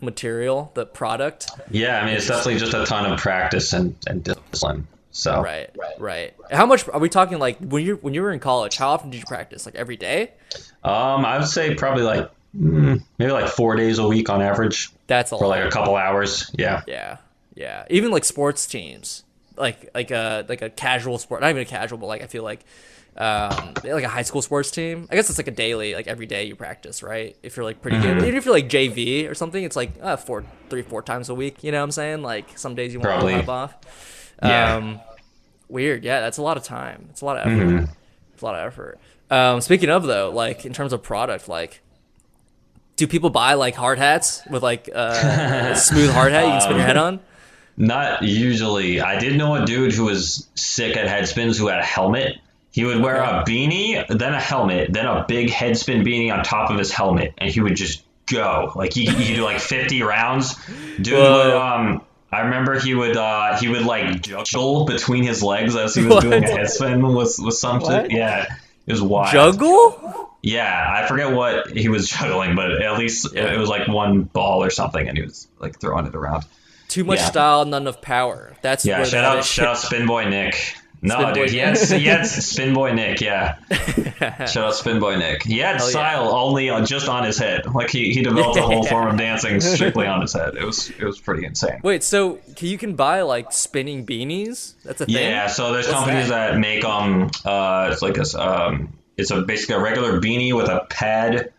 material, 0.00 0.70
the 0.74 0.86
product. 0.86 1.48
Yeah, 1.70 2.00
I 2.00 2.06
mean, 2.06 2.14
it's 2.16 2.26
definitely 2.26 2.58
just 2.58 2.74
a 2.74 2.84
ton 2.86 3.10
of 3.10 3.18
practice 3.20 3.72
and, 3.72 3.96
and 4.06 4.22
discipline. 4.22 4.86
So, 5.10 5.42
Right, 5.42 5.70
right. 5.98 6.34
How 6.50 6.66
much 6.66 6.88
are 6.88 7.00
we 7.00 7.08
talking? 7.08 7.38
Like 7.38 7.58
when 7.58 7.84
you 7.84 7.96
when 7.96 8.14
you 8.14 8.22
were 8.22 8.30
in 8.32 8.38
college, 8.40 8.76
how 8.76 8.90
often 8.90 9.10
did 9.10 9.18
you 9.18 9.26
practice? 9.26 9.66
Like 9.66 9.74
every 9.74 9.96
day? 9.96 10.32
um, 10.84 11.24
I 11.24 11.38
would 11.38 11.48
say 11.48 11.74
probably 11.74 12.04
like 12.04 12.30
mm, 12.56 13.02
maybe 13.18 13.32
like 13.32 13.48
four 13.48 13.74
days 13.74 13.98
a 13.98 14.06
week 14.06 14.28
on 14.28 14.40
average 14.42 14.90
That's 15.08 15.32
a 15.32 15.38
for 15.38 15.46
like 15.48 15.64
a 15.64 15.70
couple 15.70 15.96
hours. 15.96 16.50
Yeah. 16.56 16.82
Yeah, 16.86 17.16
yeah. 17.56 17.84
Even 17.90 18.12
like 18.12 18.24
sports 18.24 18.66
teams, 18.66 19.24
like 19.56 19.90
like 19.94 20.12
a 20.12 20.44
like 20.48 20.62
a 20.62 20.70
casual 20.70 21.18
sport, 21.18 21.40
not 21.40 21.50
even 21.50 21.62
a 21.62 21.66
casual, 21.66 21.98
but 21.98 22.06
like 22.06 22.22
I 22.22 22.26
feel 22.28 22.44
like 22.44 22.60
um 23.18 23.74
like 23.82 24.04
a 24.04 24.08
high 24.08 24.22
school 24.22 24.40
sports 24.42 24.70
team. 24.70 25.08
I 25.10 25.16
guess 25.16 25.28
it's 25.28 25.38
like 25.38 25.48
a 25.48 25.52
daily, 25.52 25.94
like 25.94 26.06
every 26.06 26.26
day 26.26 26.44
you 26.44 26.54
practice, 26.56 27.02
right? 27.02 27.36
If 27.42 27.56
you're 27.56 27.64
like 27.64 27.82
pretty 27.82 27.96
Mm-hmm. 27.98 28.18
good, 28.20 28.22
even 28.28 28.36
if 28.36 28.44
you're 28.44 28.54
like 28.54 28.68
JV 28.68 29.28
or 29.28 29.34
something, 29.34 29.62
it's 29.62 29.74
like 29.76 29.92
uh, 30.00 30.16
four, 30.16 30.44
three, 30.70 30.82
four 30.82 31.02
times 31.02 31.28
a 31.28 31.34
week. 31.34 31.64
You 31.64 31.72
know 31.72 31.78
what 31.78 31.84
I'm 31.84 31.90
saying? 31.90 32.22
Like 32.22 32.56
some 32.58 32.74
days 32.76 32.92
you 32.94 33.00
want 33.00 33.20
to 33.20 33.28
have 33.32 33.48
off. 33.48 33.74
Yeah. 34.42 34.76
Um, 34.76 35.00
weird. 35.68 36.04
Yeah, 36.04 36.20
that's 36.20 36.38
a 36.38 36.42
lot 36.42 36.56
of 36.56 36.62
time. 36.62 37.08
It's 37.10 37.20
a 37.20 37.24
lot 37.24 37.38
of 37.38 37.46
effort. 37.52 37.66
Mm-hmm. 37.66 37.92
It's 38.34 38.42
a 38.42 38.44
lot 38.44 38.54
of 38.54 38.66
effort. 38.66 38.98
Um, 39.30 39.60
speaking 39.60 39.90
of 39.90 40.04
though, 40.04 40.30
like 40.30 40.64
in 40.64 40.72
terms 40.72 40.92
of 40.92 41.02
product, 41.02 41.48
like. 41.48 41.80
Do 42.96 43.06
people 43.06 43.30
buy 43.30 43.54
like 43.54 43.76
hard 43.76 43.98
hats 43.98 44.42
with 44.50 44.64
like 44.64 44.88
uh, 44.92 45.70
a 45.72 45.76
smooth 45.78 46.10
hard 46.10 46.32
hat 46.32 46.44
you 46.46 46.50
can 46.50 46.60
spin 46.60 46.76
your 46.78 46.84
head 46.86 46.96
Um, 46.96 47.04
on? 47.06 47.20
Not 47.76 48.22
usually. 48.24 49.00
I 49.00 49.20
did 49.20 49.36
know 49.38 49.54
a 49.54 49.64
dude 49.64 49.92
who 49.92 50.06
was 50.06 50.48
sick 50.56 50.96
at 50.96 51.06
head 51.06 51.28
spins 51.28 51.56
who 51.56 51.68
had 51.68 51.78
a 51.78 51.84
helmet. 51.84 52.38
He 52.78 52.84
would 52.84 53.00
wear 53.02 53.16
a 53.16 53.42
beanie, 53.44 54.06
then 54.06 54.34
a 54.34 54.40
helmet, 54.40 54.92
then 54.92 55.04
a 55.04 55.24
big 55.26 55.50
head 55.50 55.76
spin 55.76 56.04
beanie 56.04 56.32
on 56.32 56.44
top 56.44 56.70
of 56.70 56.78
his 56.78 56.92
helmet, 56.92 57.34
and 57.36 57.50
he 57.50 57.60
would 57.60 57.74
just 57.74 58.04
go. 58.26 58.70
Like 58.76 58.92
he, 58.92 59.04
he 59.06 59.26
could 59.26 59.34
do 59.34 59.42
like 59.42 59.58
50 59.58 60.02
rounds. 60.14 60.54
Dude 61.00 61.14
would 61.14 61.54
um 61.54 62.02
I 62.30 62.42
remember 62.42 62.78
he 62.78 62.94
would 62.94 63.16
uh 63.16 63.56
he 63.58 63.66
would 63.66 63.82
like 63.84 64.22
juggle 64.22 64.84
between 64.84 65.24
his 65.24 65.42
legs 65.42 65.74
as 65.74 65.96
he 65.96 66.04
was 66.04 66.22
doing 66.22 66.44
a 66.44 66.48
What? 66.48 66.56
head 66.60 66.70
spin 66.70 67.02
with 67.02 67.34
with 67.40 67.54
something. 67.56 67.90
What? 67.90 68.12
Yeah. 68.12 68.46
It 68.86 68.92
was 68.92 69.02
wild. 69.02 69.32
Juggle? 69.32 70.30
Yeah, 70.40 71.02
I 71.02 71.08
forget 71.08 71.32
what 71.34 71.76
he 71.76 71.88
was 71.88 72.08
juggling, 72.08 72.54
but 72.54 72.80
at 72.80 72.96
least 72.96 73.34
it, 73.34 73.58
was 73.58 73.68
like 73.68 73.88
one 73.88 74.22
ball 74.22 74.62
or 74.62 74.70
something, 74.70 75.08
and 75.08 75.18
he 75.18 75.24
was 75.24 75.48
like 75.58 75.80
throwing 75.80 76.06
it 76.06 76.14
around. 76.14 76.44
Too 76.86 77.02
much 77.02 77.18
Yeah. 77.18 77.26
style, 77.26 77.64
none 77.64 77.88
of 77.88 78.00
power. 78.00 78.56
That's 78.62 78.86
Yeah, 78.86 79.02
shout 79.02 79.24
out, 79.24 79.44
shout 79.44 79.66
out, 79.66 79.78
Spin 79.78 80.06
Boy 80.06 80.28
Nick. 80.28 80.74
No, 81.00 81.14
Spin 81.14 81.26
Boy 81.26 81.34
dude, 81.34 81.50
he 81.50 81.58
had, 81.58 81.78
he 81.78 82.04
had 82.06 82.22
Spin 82.26 82.74
Boy 82.74 82.92
Nick. 82.92 83.20
Yeah, 83.20 83.56
shout 84.46 84.56
out 84.58 84.74
Spin 84.74 84.98
Boy 84.98 85.16
Nick. 85.16 85.44
He 85.44 85.58
had 85.58 85.76
Hell 85.76 85.86
yeah. 85.86 85.90
style 85.90 86.28
only 86.34 86.70
on, 86.70 86.86
just 86.86 87.08
on 87.08 87.24
his 87.24 87.38
head. 87.38 87.66
Like 87.66 87.90
he, 87.90 88.12
he 88.12 88.22
developed 88.22 88.58
a 88.58 88.62
whole 88.62 88.82
form 88.86 89.06
of 89.08 89.16
dancing 89.16 89.60
strictly 89.60 90.06
on 90.06 90.20
his 90.20 90.32
head. 90.32 90.56
It 90.56 90.64
was 90.64 90.90
it 90.90 91.04
was 91.04 91.20
pretty 91.20 91.44
insane. 91.46 91.80
Wait, 91.84 92.02
so 92.02 92.40
you 92.58 92.76
can 92.78 92.96
buy 92.96 93.22
like 93.22 93.52
spinning 93.52 94.04
beanies? 94.04 94.74
That's 94.84 95.00
a 95.00 95.06
thing. 95.06 95.14
Yeah, 95.14 95.46
so 95.46 95.72
there's 95.72 95.86
What's 95.86 95.98
companies 95.98 96.28
that? 96.30 96.52
that, 96.54 96.58
make 96.58 96.84
um 96.84 97.30
uh 97.44 97.90
it's 97.92 98.02
like 98.02 98.14
this 98.14 98.34
um 98.34 98.92
it's 99.16 99.30
a 99.30 99.42
basically 99.42 99.76
a 99.76 99.80
regular 99.80 100.20
beanie 100.20 100.52
with 100.56 100.68
a 100.68 100.86
pad 100.90 101.52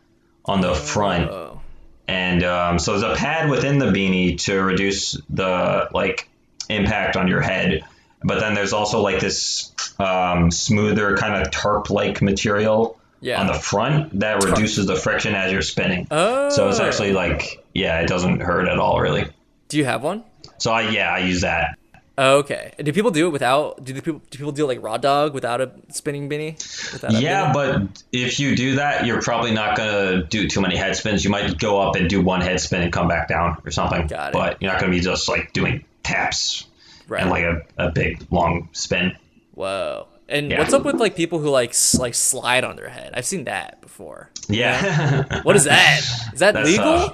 on 0.46 0.62
the 0.62 0.74
front, 0.74 1.30
Oh. 1.30 1.62
and 2.08 2.44
um, 2.44 2.80
so 2.80 2.98
there's 2.98 3.14
a 3.14 3.20
pad 3.20 3.50
within 3.50 3.78
the 3.80 3.86
beanie 3.88 4.38
to 4.46 4.60
reduce 4.62 5.12
the 5.30 5.88
like 5.94 6.28
impact 6.70 7.16
on 7.18 7.28
your 7.28 7.42
head. 7.42 7.86
But 8.24 8.40
then 8.40 8.54
there's 8.54 8.74
also 8.74 9.02
like 9.02 9.20
this 9.20 9.72
um, 9.98 10.52
smoother 10.52 11.16
kind 11.18 11.42
of 11.42 11.52
tarp 11.52 11.90
like 11.90 12.22
material 12.22 13.00
Yeah. 13.22 13.40
on 13.40 13.48
the 13.48 13.54
front 13.54 14.20
that 14.20 14.44
reduces 14.44 14.88
the 14.88 14.96
friction 14.96 15.36
as 15.36 15.52
you're 15.52 15.62
spinning. 15.62 16.08
Oh. 16.12 16.50
So 16.50 16.68
it's 16.70 16.80
actually 16.80 17.14
like 17.14 17.64
yeah, 17.74 18.00
it 18.02 18.08
doesn't 18.08 18.42
hurt 18.42 18.68
at 18.68 18.78
all 18.80 19.00
really. 19.00 19.26
Do 19.70 19.78
you 19.78 19.86
have 19.86 20.04
one? 20.04 20.24
So 20.58 20.72
I 20.72 20.90
yeah 20.90 21.10
I 21.12 21.20
use 21.20 21.42
that. 21.42 21.78
Oh, 22.22 22.40
okay. 22.40 22.74
Do 22.84 22.92
people 22.92 23.12
do 23.12 23.28
it 23.28 23.30
without? 23.30 23.82
Do 23.82 23.94
the 23.94 24.02
people 24.02 24.22
do 24.30 24.38
people 24.38 24.52
do 24.52 24.66
like 24.68 24.84
raw 24.84 24.98
dog 24.98 25.34
without 25.34 25.62
a 25.62 25.72
spinning 25.88 26.30
beanie? 26.30 26.58
Without 26.92 27.14
Yeah, 27.14 27.54
but 27.54 28.04
if 28.12 28.42
you 28.42 28.58
do 28.58 28.76
that, 28.76 29.06
you're 29.06 29.22
probably 29.22 29.52
not 29.54 29.78
gonna 29.78 30.24
do 30.24 30.50
too 30.50 30.60
many 30.60 30.76
head 30.76 30.98
spins. 30.98 31.24
You 31.24 31.30
might 31.30 31.58
go 31.58 31.80
up 31.80 31.96
and 31.96 32.10
do 32.10 32.22
one 32.22 32.42
head 32.42 32.60
spin 32.60 32.82
and 32.82 32.92
come 32.92 33.08
back 33.08 33.30
down 33.30 33.62
or 33.64 33.72
something. 33.72 34.08
Got 34.08 34.32
it. 34.32 34.34
But 34.34 34.62
you're 34.62 34.70
not 34.70 34.82
gonna 34.82 34.92
be 34.92 35.00
just 35.00 35.30
like 35.30 35.54
doing 35.54 35.86
taps 36.04 36.66
right. 37.10 37.22
and 37.22 37.30
like 37.30 37.44
a, 37.44 37.62
a 37.78 37.92
big 37.92 38.26
long 38.32 38.70
spin. 38.72 39.16
Whoa. 39.54 40.08
And 40.28 40.52
Yeah. 40.52 40.60
what's 40.60 40.74
up 40.74 40.84
with 40.86 40.96
like 40.96 41.16
people 41.16 41.40
who 41.40 41.50
like 41.50 41.72
s- 41.72 41.98
like 42.00 42.14
slide 42.14 42.64
on 42.64 42.76
their 42.76 42.90
head? 42.90 43.14
I've 43.16 43.26
seen 43.26 43.46
that 43.46 43.82
before. 43.82 44.30
Yeah. 44.48 45.24
What 45.44 45.56
is 45.56 45.64
that? 45.66 46.00
Is 46.34 46.40
that 46.40 46.54
That's, 46.54 46.70
legal? 46.70 46.86
uh, 46.86 47.14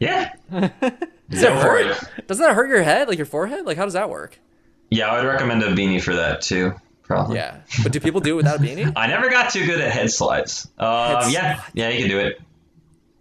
yeah. 0.00 0.32
does 0.50 1.40
that 1.42 1.62
hurt? 1.62 1.98
Doesn't 2.26 2.44
that 2.44 2.54
hurt 2.54 2.68
your 2.68 2.82
head, 2.82 3.08
like 3.08 3.18
your 3.18 3.26
forehead? 3.26 3.66
Like 3.66 3.76
how 3.76 3.84
does 3.84 3.92
that 3.94 4.08
work? 4.10 4.38
Yeah, 4.90 5.08
I 5.10 5.18
would 5.20 5.26
recommend 5.28 5.62
a 5.62 5.68
beanie 5.74 6.00
for 6.02 6.14
that 6.14 6.40
too. 6.42 6.74
Probably. 7.02 7.36
Yeah, 7.36 7.58
but 7.82 7.92
do 7.92 8.00
people 8.00 8.20
do 8.20 8.32
it 8.32 8.36
without 8.36 8.56
a 8.56 8.62
beanie? 8.62 8.92
I 8.96 9.06
never 9.06 9.30
got 9.30 9.52
too 9.52 9.64
good 9.66 9.80
at 9.80 9.92
head 9.92 10.10
slides. 10.10 10.66
Um, 10.78 10.88
Head 11.22 11.32
yeah, 11.32 11.54
slides. 11.56 11.70
yeah, 11.74 11.88
you 11.90 11.98
can 12.00 12.08
do 12.08 12.18
it. 12.18 12.40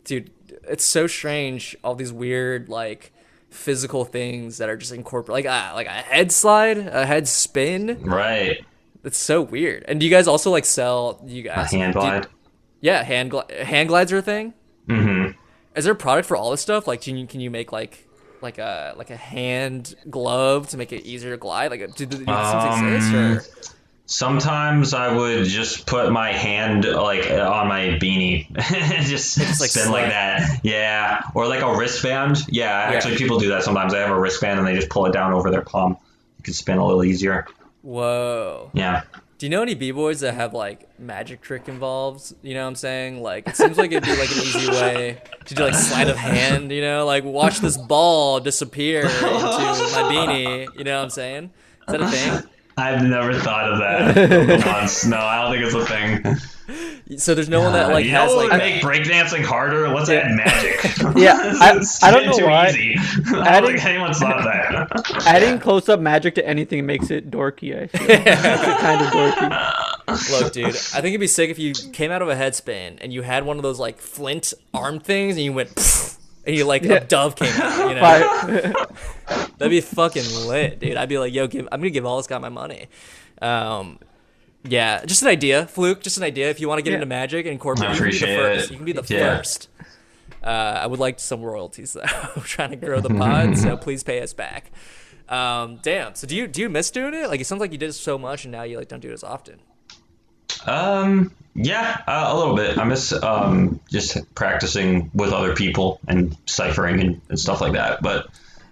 Dude, 0.05 0.31
it's 0.67 0.83
so 0.83 1.05
strange. 1.07 1.75
All 1.83 1.93
these 1.95 2.11
weird 2.13 2.67
like 2.69 3.11
physical 3.55 4.05
things 4.05 4.57
that 4.59 4.69
are 4.69 4.77
just 4.77 4.91
incorporated, 4.91 5.45
like 5.45 5.53
ah, 5.53 5.71
like 5.75 5.87
a 5.87 5.91
head 5.91 6.31
slide, 6.31 6.77
a 6.77 7.05
head 7.05 7.27
spin. 7.27 8.01
Right. 8.03 8.63
It's 9.03 9.17
so 9.17 9.41
weird. 9.41 9.85
And 9.87 9.99
do 9.99 10.05
you 10.05 10.11
guys 10.11 10.27
also 10.27 10.51
like 10.51 10.65
sell? 10.65 11.21
You 11.25 11.41
A 11.41 11.43
guys 11.45 11.71
hand 11.71 11.93
do- 11.93 11.99
glide. 11.99 12.27
yeah, 12.81 13.03
hand 13.03 13.33
hand 13.63 13.89
glides 13.89 14.11
are 14.11 14.17
a 14.17 14.21
thing. 14.21 14.53
Mm-hmm. 14.87 15.31
Is 15.75 15.83
there 15.83 15.93
a 15.93 15.95
product 15.95 16.27
for 16.27 16.37
all 16.37 16.51
this 16.51 16.61
stuff? 16.61 16.87
Like, 16.87 17.01
can 17.01 17.17
you 17.17 17.27
can 17.27 17.39
you 17.39 17.49
make 17.51 17.71
like 17.71 18.07
like 18.41 18.57
a 18.57 18.93
like 18.97 19.09
a 19.09 19.15
hand 19.15 19.95
glove 20.09 20.69
to 20.69 20.77
make 20.77 20.91
it 20.91 21.05
easier 21.05 21.31
to 21.31 21.37
glide? 21.37 21.71
Like, 21.71 21.95
do, 21.95 22.05
do 22.05 22.17
these 22.17 22.27
Um, 22.27 22.79
things 22.79 23.05
exist? 23.05 23.13
Or 23.13 23.75
Sometimes 24.07 24.93
I 24.93 25.15
would 25.15 25.45
just 25.45 25.87
put 25.87 26.11
my 26.11 26.31
hand 26.31 26.85
like 26.85 27.25
on 27.31 27.67
my 27.67 27.97
beanie, 27.99 28.47
just, 29.07 29.37
Just, 29.37 29.59
like, 29.59 29.71
spin 29.71 29.91
like 29.91 30.09
that. 30.09 30.59
Yeah, 30.63 31.23
or 31.33 31.47
like 31.47 31.61
a 31.61 31.75
wristband. 31.75 32.37
Yeah, 32.47 32.69
actually, 32.69 33.17
people 33.17 33.39
do 33.39 33.49
that 33.49 33.63
sometimes. 33.63 33.93
They 33.93 33.99
have 33.99 34.11
a 34.11 34.19
wristband 34.19 34.59
and 34.59 34.67
they 34.67 34.75
just 34.75 34.89
pull 34.89 35.07
it 35.07 35.11
down 35.13 35.33
over 35.33 35.49
their 35.49 35.63
palm. 35.63 35.97
You 36.37 36.43
can 36.43 36.53
spin 36.53 36.77
a 36.77 36.85
little 36.85 37.03
easier. 37.03 37.47
whoa. 37.81 38.69
Yeah. 38.73 39.03
Do 39.37 39.45
you 39.45 39.49
know 39.49 39.61
any 39.63 39.73
b 39.75 39.91
boys 39.91 40.21
that 40.21 40.33
have 40.35 40.53
like 40.53 40.87
magic 40.97 41.41
trick 41.41 41.67
involved? 41.67 42.33
You 42.41 42.53
know 42.53 42.61
what 42.61 42.69
I'm 42.69 42.75
saying? 42.75 43.21
Like, 43.21 43.49
it 43.49 43.57
seems 43.57 43.77
like 43.77 43.91
it'd 43.91 44.03
be 44.05 44.15
like 44.15 44.31
an 44.31 44.37
easy 44.37 44.69
way 44.71 45.21
to 45.45 45.55
do 45.55 45.63
like 45.63 45.73
sleight 45.73 46.07
of 46.07 46.15
hand. 46.15 46.71
You 46.71 46.79
know, 46.81 47.05
like 47.05 47.25
watch 47.25 47.59
this 47.59 47.75
ball 47.75 48.39
disappear 48.39 49.01
into 49.01 49.11
my 49.23 50.09
beanie. 50.09 50.67
You 50.77 50.83
know 50.85 50.97
what 50.97 51.03
I'm 51.03 51.09
saying? 51.09 51.51
Is 51.87 51.91
that 51.91 52.01
a 52.01 52.07
thing? 52.07 52.49
I've 52.77 53.03
never 53.03 53.33
thought 53.39 53.71
of 53.71 53.77
that 53.79 54.63
once. 54.65 55.05
No, 55.05 55.17
I 55.17 55.41
don't 55.41 55.51
think 55.53 55.65
it's 55.65 55.75
a 55.75 55.85
thing. 55.85 57.17
So 57.17 57.35
there's 57.35 57.47
no 57.49 57.61
one 57.61 57.73
that 57.73 57.89
like 57.91 58.03
you 58.05 58.11
has 58.11 58.31
know 58.31 58.37
like 58.37 58.51
would 58.51 58.57
make 58.57 58.81
breakdancing 58.81 59.43
harder? 59.45 59.87
Let's 59.89 60.09
add 60.09 60.35
magic. 60.35 60.81
Yeah, 61.15 61.37
I- 61.61 61.79
I 62.01 62.11
don't 62.11 62.33
too 62.35 62.41
know 62.41 62.47
why. 62.47 62.69
Easy. 62.69 62.95
I 63.35 63.61
don't 63.61 63.71
think 63.71 63.85
anyone's 63.85 64.17
thought 64.19 64.43
that. 64.43 65.23
Adding 65.27 65.59
close 65.59 65.87
up 65.87 65.99
magic 65.99 66.35
to 66.35 66.45
anything 66.47 66.85
makes 66.85 67.11
it 67.11 67.29
dorky. 67.31 67.79
I 67.81 67.87
feel 67.87 68.07
makes 68.07 68.21
it 68.27 68.77
kind 68.79 69.01
of 69.01 69.07
dorky. 69.11 70.31
Look, 70.41 70.51
dude, 70.53 70.65
I 70.67 70.69
think 70.71 71.05
it'd 71.07 71.19
be 71.19 71.27
sick 71.27 71.49
if 71.51 71.59
you 71.59 71.73
came 71.93 72.11
out 72.11 72.21
of 72.21 72.29
a 72.29 72.35
head 72.35 72.55
spin 72.55 72.97
and 72.99 73.13
you 73.13 73.21
had 73.21 73.45
one 73.45 73.57
of 73.57 73.63
those 73.63 73.79
like 73.79 73.99
flint 73.99 74.53
arm 74.73 74.99
things 74.99 75.35
and 75.35 75.45
you 75.45 75.53
went 75.53 75.69
"Pfft," 75.75 76.17
and 76.45 76.55
you 76.55 76.65
like 76.65 76.83
a 76.85 76.99
dove 76.99 77.35
came 77.35 77.53
out. 77.61 77.89
You 77.89 77.95
know, 77.95 78.01
But 78.01 78.91
that'd 79.57 79.69
be 79.69 79.81
fucking 79.81 80.47
lit, 80.47 80.79
dude. 80.79 80.97
I'd 80.97 81.09
be 81.09 81.17
like, 81.17 81.33
yo, 81.33 81.47
give, 81.47 81.67
I'm 81.71 81.79
gonna 81.79 81.89
give 81.89 82.05
all 82.05 82.17
this 82.17 82.27
guy 82.27 82.37
my 82.37 82.49
money. 82.49 82.87
Um, 83.41 83.99
yeah, 84.63 85.03
just 85.05 85.21
an 85.21 85.27
idea, 85.27 85.67
fluke. 85.67 86.01
Just 86.01 86.17
an 86.17 86.23
idea. 86.23 86.49
If 86.49 86.59
you 86.59 86.67
want 86.67 86.79
to 86.79 86.83
get 86.83 86.91
Yeah. 86.91 86.95
into 86.95 87.05
magic 87.05 87.45
and 87.45 87.53
incorporate, 87.53 87.89
I 87.89 87.93
you 87.93 87.99
can 87.99 88.09
be 88.09 88.17
the 88.19 88.25
first. 88.25 88.65
it. 88.65 88.71
You 88.71 88.77
can 88.77 88.85
be 88.85 88.91
the 88.93 89.05
Yeah. 89.13 89.37
first. 89.37 89.69
Uh, 90.43 90.79
I 90.83 90.87
would 90.87 90.99
like 90.99 91.19
some 91.19 91.41
royalties 91.41 91.93
though. 91.93 92.01
I'm 92.35 92.41
trying 92.43 92.69
to 92.71 92.75
grow 92.75 92.99
the 92.99 93.09
pod, 93.09 93.57
so 93.57 93.77
please 93.85 94.03
pay 94.03 94.21
us 94.21 94.33
back. 94.33 94.71
Um, 95.29 95.79
damn. 95.81 96.13
So 96.15 96.27
do 96.27 96.35
you 96.35 96.47
do 96.47 96.61
you 96.61 96.69
miss 96.69 96.91
doing 96.91 97.13
it? 97.15 97.29
Like 97.29 97.41
it 97.41 97.45
sounds 97.45 97.59
like 97.59 97.71
you 97.71 97.77
did 97.79 97.93
so 97.93 98.17
much, 98.17 98.45
and 98.45 98.51
now 98.51 98.63
you 98.63 98.77
like 98.77 98.87
don't 98.87 98.99
do 98.99 99.09
it 99.09 99.13
as 99.13 99.23
often. 99.23 99.59
Um, 100.65 101.31
yeah, 101.55 102.01
uh, 102.07 102.25
a 102.27 102.37
little 102.37 102.55
bit. 102.55 102.77
I 102.77 102.83
miss 102.83 103.13
um, 103.13 103.79
just 103.89 104.17
practicing 104.35 105.09
with 105.13 105.31
other 105.31 105.55
people 105.55 105.99
and 106.07 106.35
ciphering 106.45 106.99
and, 106.99 107.21
and 107.29 107.39
stuff 107.39 107.61
like 107.61 107.73
that. 107.73 108.01
But 108.01 108.27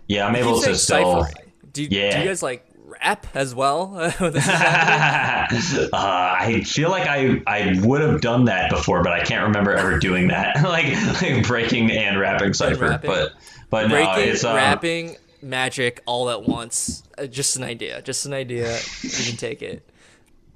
yeah, 0.07 0.27
I'm 0.27 0.35
able 0.35 0.61
to 0.61 0.75
still. 0.75 1.25
Do 1.71 1.83
you, 1.83 1.87
Yeah. 1.91 2.11
do 2.17 2.19
you 2.19 2.25
guys 2.27 2.43
like 2.43 2.65
rap 2.85 3.25
as 3.33 3.55
well? 3.55 3.87
This 4.19 4.35
is 4.35 4.51
happening? 4.51 5.89
uh, 5.93 5.97
I 6.39 6.61
feel 6.65 6.89
like 6.89 7.07
I 7.07 7.41
I 7.47 7.79
would 7.83 8.01
have 8.01 8.21
done 8.21 8.45
that 8.45 8.69
before, 8.69 9.01
but 9.01 9.13
I 9.13 9.23
can't 9.23 9.43
remember 9.43 9.71
ever 9.73 9.97
doing 9.99 10.27
that, 10.27 10.55
like 10.63 10.87
like 11.21 11.47
breaking 11.47 11.89
and 11.91 12.19
rapping 12.19 12.53
cipher. 12.53 12.89
rapping? 12.89 13.09
But 13.09 13.33
but 13.69 13.87
no, 13.87 13.95
Breaking, 13.95 14.33
it's 14.33 14.43
um, 14.43 14.55
rapping, 14.55 15.15
magic, 15.41 16.01
all 16.05 16.29
at 16.29 16.43
once. 16.43 17.01
Uh, 17.17 17.25
just 17.27 17.55
an 17.55 17.63
idea. 17.63 18.01
Just 18.03 18.25
an 18.25 18.33
idea. 18.33 18.77
you 19.01 19.09
can 19.09 19.37
take 19.37 19.61
it. 19.63 19.89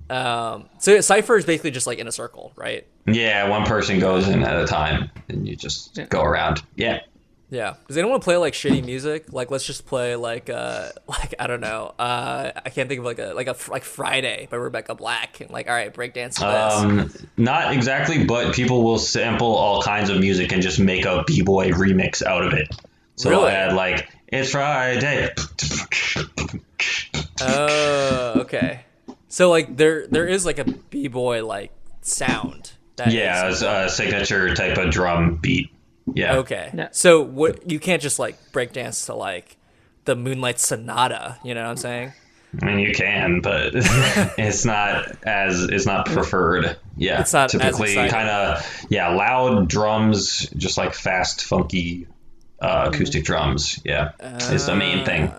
Um, 0.09 0.69
so 0.79 1.01
cipher 1.01 1.35
is 1.37 1.45
basically 1.45 1.71
just 1.71 1.87
like 1.87 1.99
in 1.99 2.07
a 2.07 2.11
circle, 2.11 2.53
right? 2.55 2.85
Yeah, 3.05 3.49
one 3.49 3.65
person 3.65 3.99
goes 3.99 4.27
in 4.27 4.43
at 4.43 4.61
a 4.61 4.65
time, 4.67 5.09
and 5.29 5.47
you 5.47 5.55
just 5.55 5.99
go 6.09 6.21
around. 6.21 6.61
Yeah. 6.75 6.99
Yeah. 7.49 7.75
Does 7.87 7.95
anyone 7.95 8.11
want 8.11 8.23
to 8.23 8.25
play 8.25 8.35
like 8.35 8.53
shitty 8.53 8.83
music? 8.83 9.31
Like 9.31 9.49
let's 9.51 9.65
just 9.65 9.85
play 9.85 10.17
like 10.17 10.49
uh 10.49 10.89
like 11.07 11.33
I 11.39 11.47
don't 11.47 11.61
know. 11.61 11.93
Uh 11.97 12.51
I 12.65 12.69
can't 12.69 12.89
think 12.89 12.99
of 12.99 13.05
like 13.05 13.19
a 13.19 13.27
like 13.33 13.47
a 13.47 13.55
like 13.71 13.85
Friday 13.85 14.49
by 14.51 14.57
Rebecca 14.57 14.95
Black. 14.95 15.39
And 15.39 15.49
like 15.49 15.69
all 15.69 15.73
right, 15.73 15.93
breakdance 15.93 16.35
to 16.39 16.41
this. 16.41 17.17
Um, 17.23 17.27
not 17.37 17.71
exactly, 17.73 18.25
but 18.25 18.53
people 18.53 18.83
will 18.83 18.99
sample 18.99 19.55
all 19.55 19.81
kinds 19.81 20.09
of 20.09 20.19
music 20.19 20.51
and 20.51 20.61
just 20.61 20.77
make 20.77 21.05
a 21.05 21.23
b-boy 21.25 21.69
remix 21.69 22.21
out 22.21 22.45
of 22.45 22.51
it. 22.51 22.67
So 23.15 23.29
they'll 23.29 23.39
Really? 23.43 23.53
add 23.53 23.73
like 23.73 24.09
it's 24.27 24.51
Friday. 24.51 25.29
Oh, 27.41 28.33
okay. 28.41 28.81
So 29.29 29.49
like 29.49 29.75
there 29.77 30.07
there 30.07 30.27
is 30.27 30.45
like 30.45 30.59
a 30.59 30.63
b 30.65 31.07
boy 31.07 31.45
like 31.45 31.71
sound. 32.01 32.71
That 32.95 33.11
Yeah, 33.11 33.47
is- 33.49 33.61
it's 33.61 33.63
a 33.63 33.89
signature 33.89 34.53
type 34.55 34.77
of 34.77 34.89
drum 34.91 35.35
beat. 35.35 35.69
Yeah. 36.13 36.37
Okay. 36.37 36.71
Yeah. 36.73 36.87
So 36.91 37.21
what 37.21 37.69
you 37.69 37.79
can't 37.79 38.01
just 38.01 38.17
like 38.19 38.37
break 38.51 38.73
dance 38.73 39.05
to 39.07 39.13
like 39.13 39.57
the 40.05 40.15
Moonlight 40.15 40.57
Sonata, 40.59 41.37
you 41.43 41.53
know 41.53 41.63
what 41.63 41.69
I'm 41.71 41.77
saying? 41.77 42.13
I 42.61 42.65
mean, 42.65 42.79
you 42.79 42.93
can, 42.93 43.41
but 43.41 43.71
it's 43.75 44.63
not 44.63 45.05
as 45.23 45.63
it's 45.63 45.85
not 45.85 46.05
preferred. 46.05 46.77
Yeah, 46.95 47.19
It's 47.19 47.33
not 47.33 47.49
typically 47.49 47.93
kind 47.93 48.29
of 48.29 48.85
yeah, 48.89 49.09
loud 49.09 49.67
drums, 49.67 50.49
just 50.55 50.77
like 50.77 50.93
fast, 50.93 51.43
funky 51.43 52.07
uh, 52.61 52.89
acoustic 52.91 53.25
drums. 53.25 53.79
Yeah, 53.83 54.11
is 54.49 54.65
the 54.65 54.75
main 54.77 55.03
thing. 55.05 55.31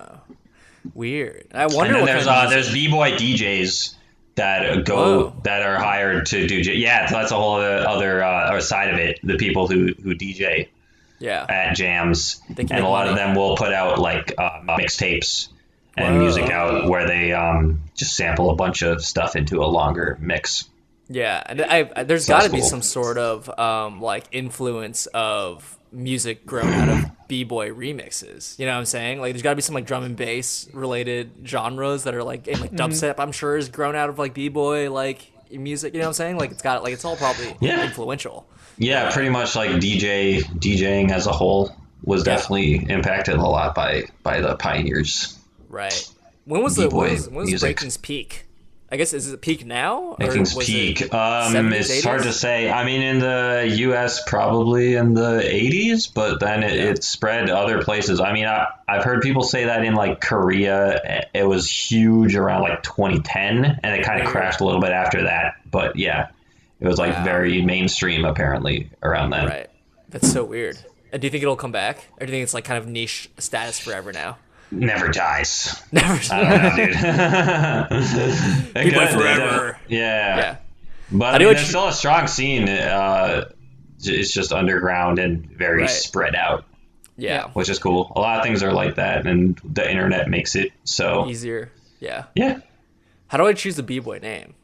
Weird. 0.95 1.49
I 1.53 1.65
And 1.65 1.75
wonder 1.75 1.93
then 1.95 2.03
what 2.03 2.07
there's 2.07 2.27
uh, 2.27 2.49
there's 2.49 2.73
b 2.73 2.89
boy 2.89 3.13
DJs 3.13 3.95
that 4.37 4.85
go 4.85 4.97
Whoa. 4.97 5.41
that 5.45 5.63
are 5.63 5.77
hired 5.77 6.27
to 6.27 6.47
do. 6.47 6.57
Yeah, 6.57 7.07
so 7.07 7.17
that's 7.17 7.33
a 7.33 7.37
whole 7.37 7.57
other, 7.57 7.87
other 7.87 8.23
uh, 8.23 8.49
other 8.49 8.61
side 8.61 8.93
of 8.95 8.99
it. 8.99 9.21
The 9.23 9.37
people 9.37 9.69
who 9.69 9.95
who 10.03 10.15
DJ 10.15 10.69
yeah. 11.19 11.45
at 11.49 11.77
jams, 11.77 12.41
and 12.49 12.59
a 12.59 12.75
make 12.75 12.83
lot 12.83 13.09
of 13.09 13.17
them 13.17 13.35
will 13.35 13.57
put 13.57 13.73
out 13.73 13.99
like 13.99 14.35
uh, 14.39 14.61
mixtapes 14.63 15.49
and 15.97 16.17
Whoa. 16.17 16.23
music 16.23 16.51
out 16.51 16.89
where 16.89 17.07
they 17.07 17.33
um, 17.33 17.83
just 17.95 18.17
sample 18.17 18.51
a 18.51 18.55
bunch 18.55 18.83
of 18.83 19.05
stuff 19.05 19.37
into 19.37 19.63
a 19.63 19.67
longer 19.67 20.17
mix. 20.21 20.69
Yeah, 21.09 21.43
and 21.45 21.63
I, 21.63 21.91
I 21.97 22.03
there's 22.05 22.27
Sounds 22.27 22.45
got 22.45 22.51
to 22.51 22.53
be 22.55 22.63
some 22.63 22.83
sort 22.83 23.19
of 23.19 23.59
um 23.59 24.01
like 24.01 24.27
influence 24.31 25.07
of 25.07 25.78
music 25.93 26.47
grown 26.47 26.73
out 26.73 26.89
of 26.89 27.29
b-boy 27.29 27.71
remixes. 27.71 28.59
You 28.59 28.67
know 28.67 28.73
what 28.73 28.79
I'm 28.79 28.85
saying? 28.87 29.21
Like 29.21 29.33
there's 29.33 29.43
got 29.43 29.51
to 29.51 29.57
be 29.57 29.63
some 29.63 29.75
like 29.75 29.87
drum 29.87 30.05
and 30.05 30.17
bass 30.17 30.69
related 30.73 31.31
genres 31.45 32.05
that 32.05 32.15
are 32.15 32.25
like 32.25 32.47
and 32.49 32.61
like 32.61 32.73
mm-hmm. 32.73 32.91
dubstep 32.91 33.17
I'm 33.19 33.33
sure 33.33 33.57
is 33.57 33.69
grown 33.69 33.95
out 33.95 34.09
of 34.09 34.19
like 34.19 34.35
b-boy 34.35 34.91
like 34.91 35.31
music, 35.51 35.95
you 35.95 36.01
know 36.01 36.07
what 36.07 36.11
I'm 36.11 36.15
saying? 36.15 36.37
Like 36.39 36.51
it's 36.51 36.63
got 36.63 36.83
like 36.83 36.93
it's 36.93 37.05
all 37.05 37.17
probably 37.17 37.57
Yeah. 37.61 37.85
influential. 37.85 38.49
Yeah, 38.79 39.11
pretty 39.11 39.31
much 39.31 39.57
like 39.57 39.71
DJ 39.73 40.43
DJing 40.43 41.11
as 41.11 41.27
a 41.27 41.33
whole 41.33 41.75
was 42.03 42.23
definitely 42.23 42.87
impacted 42.89 43.37
a 43.37 43.43
lot 43.43 43.75
by 43.75 44.05
by 44.23 44.41
the 44.41 44.57
pioneers. 44.57 45.39
Right. 45.69 46.09
When 46.45 46.63
was 46.63 46.77
the 46.77 46.89
when 46.89 47.13
was, 47.13 47.29
when 47.29 47.51
was 47.51 47.61
breaking's 47.61 47.97
peak? 47.97 48.47
I 48.91 48.97
guess 48.97 49.13
is 49.13 49.31
it 49.31 49.43
peak 49.43 49.67
now? 49.67 50.17
Breaking's 50.19 50.55
was 50.55 50.67
peak. 50.67 51.03
it 51.03 51.13
um, 51.13 51.53
70s, 51.53 51.73
it's 51.91 52.05
hard 52.05 52.23
to 52.23 52.33
say. 52.33 52.71
I 52.71 52.85
mean, 52.87 53.03
in 53.03 53.19
the 53.19 53.75
U.S., 53.81 54.23
probably 54.27 54.95
in 54.95 55.13
the 55.13 55.41
'80s, 55.45 56.13
but 56.13 56.41
then 56.41 56.63
it, 56.63 56.75
Yeah. 56.75 56.83
it 56.93 57.05
spread 57.05 57.49
to 57.49 57.57
other 57.57 57.83
places. 57.83 58.19
I 58.19 58.33
mean, 58.33 58.47
I, 58.47 58.67
I've 58.89 59.05
heard 59.05 59.21
people 59.21 59.43
say 59.43 59.67
that 59.67 59.85
in 59.85 59.95
like 59.95 60.23
Korea, 60.23 61.27
it 61.35 61.47
was 61.47 61.69
huge 61.71 62.35
around 62.35 62.63
like 62.63 62.83
2010, 62.83 63.81
and 63.83 64.01
it 64.01 64.05
kind 64.07 64.23
of 64.23 64.29
crashed 64.29 64.61
a 64.61 64.65
little 64.65 64.81
bit 64.81 64.93
after 64.93 65.25
that. 65.25 65.57
But 65.71 65.97
yeah, 65.97 66.29
it 66.81 66.87
was 66.87 66.99
like 66.99 67.13
Wow. 67.13 67.25
very 67.25 67.61
mainstream 67.61 68.25
apparently 68.25 68.89
around 69.03 69.31
then. 69.31 69.47
Right. 69.47 69.71
That's 70.09 70.33
so 70.33 70.45
weird. 70.45 70.79
And 71.13 71.21
do 71.21 71.27
you 71.27 71.31
think 71.31 71.43
it'll 71.43 71.57
come 71.57 71.73
back, 71.73 72.07
or 72.19 72.27
do 72.27 72.33
you 72.33 72.37
think 72.39 72.43
it's 72.45 72.55
like 72.55 72.65
kind 72.65 72.79
of 72.79 72.87
niche 72.89 73.29
status 73.39 73.79
forever 73.79 74.13
now? 74.13 74.39
Never 74.71 75.09
dies. 75.09 75.83
Never. 75.93 76.21
I 76.33 76.45
don't 76.45 76.63
know, 76.63 76.77
dude. 76.77 76.95
It 78.77 78.85
B-boy 78.91 79.07
forever. 79.07 79.79
Yeah. 79.89 80.37
yeah. 80.37 80.57
But 81.11 81.27
I 81.27 81.37
I 81.37 81.39
mean, 81.39 81.49
what 81.49 81.55
there's 81.57 81.63
you- 81.63 81.69
still 81.69 81.89
a 81.89 81.93
strong 81.93 82.27
scene. 82.27 82.69
Uh, 82.69 83.49
it's 84.01 84.33
just 84.33 84.53
underground 84.53 85.19
and 85.19 85.51
very 85.51 85.83
Right. 85.83 85.91
spread 85.91 86.35
out, 86.37 86.65
Yeah. 87.17 87.49
which 87.55 87.69
is 87.69 87.79
cool. 87.79 88.13
A 88.15 88.21
lot 88.21 88.39
of 88.39 88.45
things 88.45 88.63
are 88.63 88.73
like 88.73 88.97
that, 88.97 89.27
and 89.27 89.59
the 89.65 89.89
internet 89.91 90.29
makes 90.29 90.55
it 90.55 90.73
so. 90.85 91.27
Easier. 91.29 91.73
Yeah. 91.99 92.25
Yeah. 92.35 92.59
How 93.29 93.39
do 93.39 93.47
I 93.47 93.55
choose 93.55 93.79
a 93.79 93.83
b 93.83 93.99
boy 93.99 94.19
name? 94.19 94.55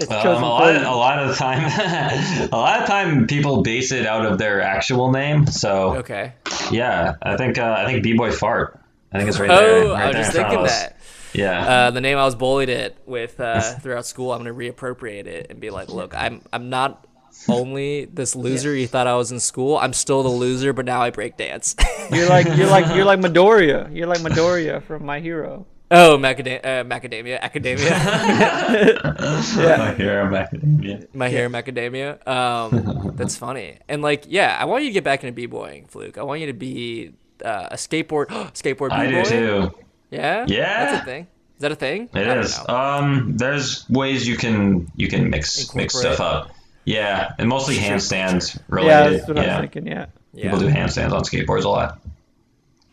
It's 0.00 0.10
Um, 0.10 0.22
chosen 0.22 0.42
a 0.44 0.48
lot, 0.48 0.74
you. 0.74 0.80
a 0.80 0.94
lot 0.94 1.18
of 1.18 1.28
the 1.28 1.34
time, 1.34 1.64
a 2.52 2.56
lot 2.56 2.80
of 2.80 2.86
time, 2.86 3.26
people 3.26 3.62
base 3.62 3.90
it 3.92 4.06
out 4.06 4.24
of 4.24 4.38
their 4.38 4.60
actual 4.62 5.10
name. 5.10 5.46
So 5.46 5.96
Okay. 5.96 6.32
yeah, 6.70 7.14
I 7.22 7.36
think 7.36 7.58
uh, 7.58 7.74
I 7.78 7.84
think 7.86 8.02
B 8.04 8.14
Boy 8.14 8.30
Fart. 8.30 8.78
I 9.12 9.18
think 9.18 9.28
it's 9.30 9.40
right 9.40 9.50
Oh, 9.50 9.56
there. 9.56 9.84
Right 9.92 10.02
I 10.02 10.06
was 10.08 10.16
just 10.16 10.32
thinking 10.32 10.62
that. 10.64 10.96
Yeah. 11.34 11.66
Uh, 11.66 11.90
the 11.90 12.00
name 12.00 12.16
I 12.16 12.24
was 12.24 12.34
bullied 12.34 12.68
it 12.68 12.96
with 13.06 13.38
uh, 13.40 13.60
throughout 13.60 14.06
school, 14.06 14.32
I'm 14.32 14.38
gonna 14.38 14.54
reappropriate 14.54 15.26
it 15.26 15.48
and 15.50 15.60
be 15.60 15.70
like, 15.70 15.88
look, 15.88 16.14
I'm 16.16 16.42
I'm 16.52 16.70
not 16.70 17.04
only 17.48 18.04
this 18.06 18.34
loser 18.36 18.74
you 18.74 18.86
thought 18.86 19.06
I 19.06 19.14
was 19.16 19.30
in 19.32 19.40
school. 19.40 19.78
I'm 19.78 19.92
still 19.92 20.22
the 20.22 20.28
loser, 20.28 20.72
but 20.72 20.84
now 20.84 21.02
I 21.02 21.10
break 21.10 21.36
dance. 21.36 21.74
You're 22.12 22.28
like 22.28 22.46
you're 22.56 22.66
like 22.70 22.94
you're 22.94 23.04
like 23.04 23.18
Midoriya. 23.26 23.94
You're 23.94 24.06
like 24.06 24.20
Midoriya 24.20 24.82
from 24.82 25.04
My 25.04 25.20
Hero. 25.20 25.66
Oh, 25.90 26.18
macadam- 26.18 26.64
uh, 26.64 26.84
macadamia, 26.84 27.40
academia, 27.40 27.90
My 29.08 29.94
hero 29.96 30.28
macadamia. 30.28 31.06
my 31.14 31.28
hair 31.28 31.48
macadamia. 31.50 32.26
Um, 32.26 33.12
that's 33.16 33.36
funny. 33.36 33.78
And 33.88 34.02
like, 34.02 34.24
yeah, 34.28 34.56
I 34.58 34.64
want 34.64 34.84
you 34.84 34.90
to 34.90 34.94
get 34.94 35.04
back 35.04 35.22
into 35.24 35.32
b-boying, 35.34 35.86
Fluke. 35.86 36.18
I 36.18 36.22
want 36.22 36.40
you 36.40 36.46
to 36.48 36.52
be 36.52 37.12
uh, 37.44 37.68
a 37.72 37.76
skateboard 37.76 38.26
skateboard 38.54 38.90
b-boy. 38.90 39.20
I 39.20 39.22
do 39.22 39.24
too. 39.24 39.74
Yeah, 40.10 40.44
Yeah. 40.48 40.84
that's 40.92 41.02
a 41.02 41.04
thing. 41.04 41.22
Is 41.56 41.60
that 41.62 41.72
a 41.72 41.76
thing? 41.76 42.08
It 42.14 42.26
I 42.28 42.38
is. 42.38 42.58
Um, 42.68 43.34
there's 43.36 43.88
ways 43.90 44.26
you 44.28 44.36
can 44.36 44.86
you 44.96 45.08
can 45.08 45.28
mix 45.28 45.74
mix 45.74 45.98
stuff 45.98 46.20
up. 46.20 46.50
Yeah, 46.84 47.32
and 47.38 47.48
mostly 47.48 47.76
handstands 47.76 48.56
Yeah, 48.56 48.62
related. 48.68 49.18
that's 49.20 49.28
what 49.28 49.36
Yeah, 49.36 49.56
I'm 49.56 49.60
thinking. 49.62 49.86
Yeah. 49.86 50.06
yeah, 50.32 50.44
people 50.44 50.60
do 50.60 50.68
handstands 50.68 51.12
on 51.12 51.22
skateboards 51.24 51.64
a 51.64 51.68
lot. 51.68 51.98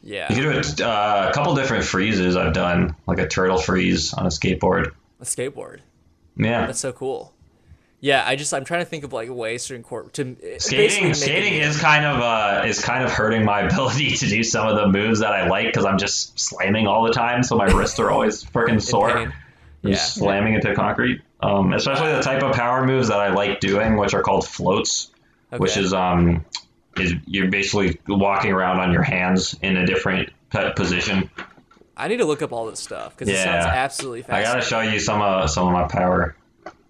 Yeah. 0.06 0.32
You 0.34 0.42
can 0.42 0.52
do 0.54 0.58
it, 0.60 0.80
uh, 0.82 1.28
a 1.30 1.34
couple 1.34 1.54
different 1.56 1.84
freezes 1.84 2.38
I've 2.38 2.54
done, 2.54 2.96
like 3.08 3.20
a 3.20 3.28
turtle 3.28 3.58
freeze 3.58 4.14
on 4.14 4.26
a 4.26 4.30
skateboard. 4.30 4.92
a 5.20 5.24
skateboard. 5.26 5.80
Yeah, 6.38 6.68
That's 6.68 6.80
so 6.80 6.94
cool. 6.94 7.34
Yeah, 8.02 8.24
I 8.26 8.36
just 8.36 8.54
I'm 8.54 8.66
trying 8.66 8.82
to 8.82 8.86
think 8.86 9.04
of 9.04 9.14
like 9.14 9.30
ways 9.32 9.66
to 9.68 9.74
incorporate 9.76 10.14
to 10.16 10.26
basically 10.26 10.60
skating 10.60 11.14
skating 11.16 11.54
it- 11.56 11.64
is 11.64 11.80
kind 11.82 12.06
of 12.06 12.20
uh, 12.22 12.64
is 12.68 12.80
kind 12.84 13.04
of 13.04 13.12
hurting 13.12 13.44
my 13.44 13.62
ability 13.68 14.12
to 14.18 14.28
do 14.28 14.44
some 14.44 14.68
of 14.68 14.76
the 14.76 14.88
moves 14.88 15.20
that 15.22 15.32
I 15.32 15.48
like 15.48 15.68
because 15.68 15.86
I'm 15.86 15.98
just 15.98 16.38
slamming 16.40 16.86
all 16.88 17.04
the 17.04 17.14
time, 17.14 17.42
so 17.42 17.56
my 17.56 17.66
wrists 17.66 17.98
are 18.00 18.12
always 18.12 18.44
freaking 18.54 18.82
sore. 18.82 19.12
pain. 19.14 19.34
Yeah. 19.82 19.96
slamming 19.98 20.56
into 20.56 20.74
concrete. 20.76 21.22
Um, 21.42 21.72
especially 21.74 22.12
the 22.12 22.22
type 22.22 22.42
of 22.44 22.56
power 22.56 22.86
moves 22.86 23.08
that 23.10 23.20
I 23.20 23.34
like 23.34 23.60
doing, 23.60 23.98
which 23.98 24.14
are 24.16 24.24
called 24.24 24.48
floats, 24.48 25.12
which 25.56 25.78
is 25.78 25.94
um, 25.94 26.44
is 27.00 27.14
you're 27.26 27.50
basically 27.50 28.00
walking 28.08 28.52
around 28.52 28.80
on 28.80 28.92
your 28.92 29.04
hands 29.04 29.56
in 29.62 29.78
a 29.78 29.86
different 29.86 30.30
position. 30.76 31.30
I 31.98 32.08
need 32.08 32.18
to 32.18 32.26
look 32.26 32.42
up 32.42 32.52
all 32.52 32.66
this 32.66 32.80
stuff 32.80 33.16
because 33.18 33.34
it 33.34 33.38
sounds 33.38 33.66
absolutely 33.66 34.22
fascinating. 34.24 34.50
I 34.50 34.54
gotta 34.54 34.66
show 34.66 34.82
you 34.82 35.00
some 35.00 35.22
of 35.22 35.50
some 35.50 35.68
of 35.68 35.74
my 35.74 35.88
power. 35.88 36.36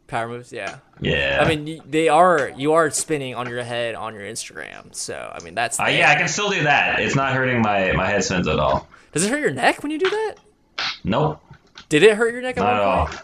Power 0.07 0.27
moves, 0.27 0.51
yeah. 0.51 0.77
Yeah. 0.99 1.39
I 1.43 1.47
mean, 1.53 1.81
they 1.89 2.09
are 2.09 2.51
you 2.55 2.73
are 2.73 2.89
spinning 2.91 3.33
on 3.35 3.49
your 3.49 3.63
head 3.63 3.95
on 3.95 4.13
your 4.13 4.23
Instagram, 4.23 4.93
so 4.93 5.31
I 5.33 5.43
mean 5.43 5.55
that's 5.55 5.79
Uh, 5.79 5.85
yeah, 5.85 6.11
I 6.11 6.15
can 6.15 6.27
still 6.27 6.49
do 6.49 6.63
that. 6.63 6.99
It's 6.99 7.15
not 7.15 7.33
hurting 7.33 7.61
my 7.61 7.91
my 7.93 8.07
head 8.07 8.23
spins 8.23 8.47
at 8.47 8.59
all. 8.59 8.87
Does 9.13 9.25
it 9.25 9.29
hurt 9.31 9.39
your 9.39 9.51
neck 9.51 9.81
when 9.83 9.91
you 9.91 9.97
do 9.99 10.09
that? 10.09 10.35
Nope, 11.03 11.41
Did 11.89 12.03
it 12.03 12.15
hurt 12.17 12.33
your 12.33 12.41
neck 12.41 12.57
at 12.57 12.61
not 12.63 12.73
at 12.75 12.81
all. 12.81 13.05
point? 13.07 13.21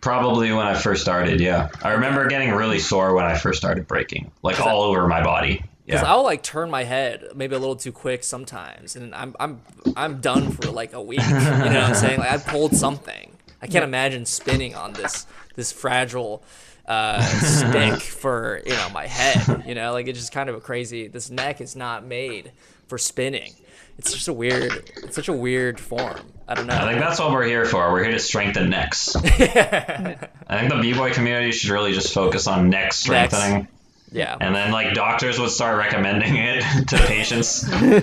Probably 0.00 0.52
when 0.52 0.66
I 0.66 0.74
first 0.74 1.00
started. 1.02 1.40
Yeah, 1.40 1.68
I 1.82 1.92
remember 1.92 2.26
getting 2.26 2.50
really 2.52 2.78
sore 2.78 3.14
when 3.14 3.24
I 3.24 3.36
first 3.36 3.58
started 3.58 3.86
breaking, 3.86 4.30
like 4.42 4.60
all 4.60 4.82
over 4.82 5.06
my 5.06 5.22
body. 5.22 5.64
Because 5.86 6.02
Yeah. 6.02 6.12
I'll 6.12 6.22
like 6.22 6.42
turn 6.42 6.70
my 6.70 6.84
head 6.84 7.28
maybe 7.34 7.54
a 7.56 7.58
little 7.58 7.76
too 7.76 7.92
quick 7.92 8.22
sometimes, 8.24 8.94
and 8.96 9.14
I'm 9.14 9.34
I'm 9.40 9.60
I'm 9.96 10.20
done 10.20 10.50
for 10.52 10.70
like 10.70 10.92
a 10.92 11.02
week. 11.02 11.20
You 11.20 11.28
know 11.34 11.40
what 11.40 11.76
I'm 11.76 11.94
saying? 11.94 12.18
Like 12.20 12.30
I 12.30 12.38
pulled 12.38 12.76
something. 12.76 13.36
I 13.60 13.66
can't 13.66 13.84
imagine 13.84 14.24
spinning 14.26 14.74
on 14.74 14.92
this 14.92 15.26
this 15.56 15.72
fragile 15.72 16.42
uh, 16.86 17.22
stick 17.22 18.00
for 18.22 18.60
you 18.64 18.72
know 18.72 18.88
my 18.90 19.06
head. 19.06 19.64
You 19.66 19.74
know, 19.74 19.92
like 19.92 20.06
it's 20.06 20.18
just 20.18 20.32
kind 20.32 20.48
of 20.48 20.54
a 20.56 20.60
crazy. 20.60 21.08
This 21.08 21.30
neck 21.30 21.60
is 21.60 21.74
not 21.76 22.04
made 22.04 22.52
for 22.86 22.98
spinning. 22.98 23.52
It's 23.98 24.12
just 24.12 24.28
a 24.28 24.32
weird. 24.32 24.90
It's 25.02 25.14
such 25.14 25.28
a 25.28 25.32
weird 25.32 25.78
form. 25.78 26.32
I 26.48 26.54
don't 26.54 26.66
know. 26.66 26.74
I 26.74 26.88
think 26.88 27.00
that's 27.00 27.18
what 27.20 27.30
we're 27.30 27.44
here 27.44 27.64
for. 27.64 27.92
We're 27.92 28.02
here 28.02 28.12
to 28.12 28.18
strengthen 28.18 28.70
necks. 28.70 29.14
I 29.16 30.18
think 30.48 30.72
the 30.72 30.78
b-boy 30.80 31.12
community 31.12 31.52
should 31.52 31.70
really 31.70 31.92
just 31.92 32.12
focus 32.12 32.46
on 32.46 32.68
neck 32.70 32.92
strengthening. 32.92 33.68
Yeah. 34.12 34.36
And 34.40 34.54
then 34.54 34.70
like 34.72 34.94
doctors 34.94 35.38
would 35.38 35.50
start 35.50 35.78
recommending 35.78 36.36
it 36.36 36.62
to 36.88 36.98
patients. 36.98 37.64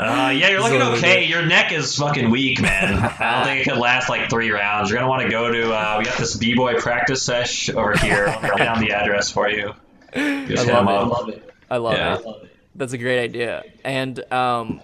Uh, 0.00 0.30
yeah, 0.32 0.48
you're 0.50 0.60
looking 0.60 0.80
okay. 0.80 1.22
good. 1.22 1.28
Your 1.28 1.44
neck 1.44 1.72
is 1.72 1.96
fucking 1.96 2.30
weak, 2.30 2.62
man. 2.62 2.94
I 3.18 3.34
don't 3.34 3.44
think 3.46 3.66
it 3.66 3.68
could 3.68 3.80
last 3.80 4.08
like 4.08 4.30
three 4.30 4.52
rounds. 4.52 4.90
You're 4.90 4.98
gonna 5.00 5.10
want 5.10 5.24
to 5.24 5.28
go 5.28 5.50
to. 5.50 5.72
Uh, 5.72 5.96
we 5.98 6.04
got 6.04 6.16
this 6.16 6.36
b-boy 6.36 6.76
practice 6.78 7.20
sesh 7.24 7.68
over 7.68 7.96
here. 7.96 8.28
I'll 8.28 8.40
write 8.40 8.58
down 8.58 8.78
the 8.80 8.92
address 8.92 9.32
for 9.32 9.50
you. 9.50 9.74
Just 10.14 10.66
hit 10.66 10.72
love 10.72 10.82
'em 10.82 10.88
it. 10.88 10.92
up. 10.94 11.08
Love 11.10 11.28
it. 11.30 11.50
I 11.68 11.76
love 11.78 11.94
Yeah. 11.94 12.18
it. 12.18 12.50
That's 12.76 12.92
a 12.92 12.98
great 12.98 13.20
idea. 13.24 13.64
And 13.84 14.32
um, 14.32 14.82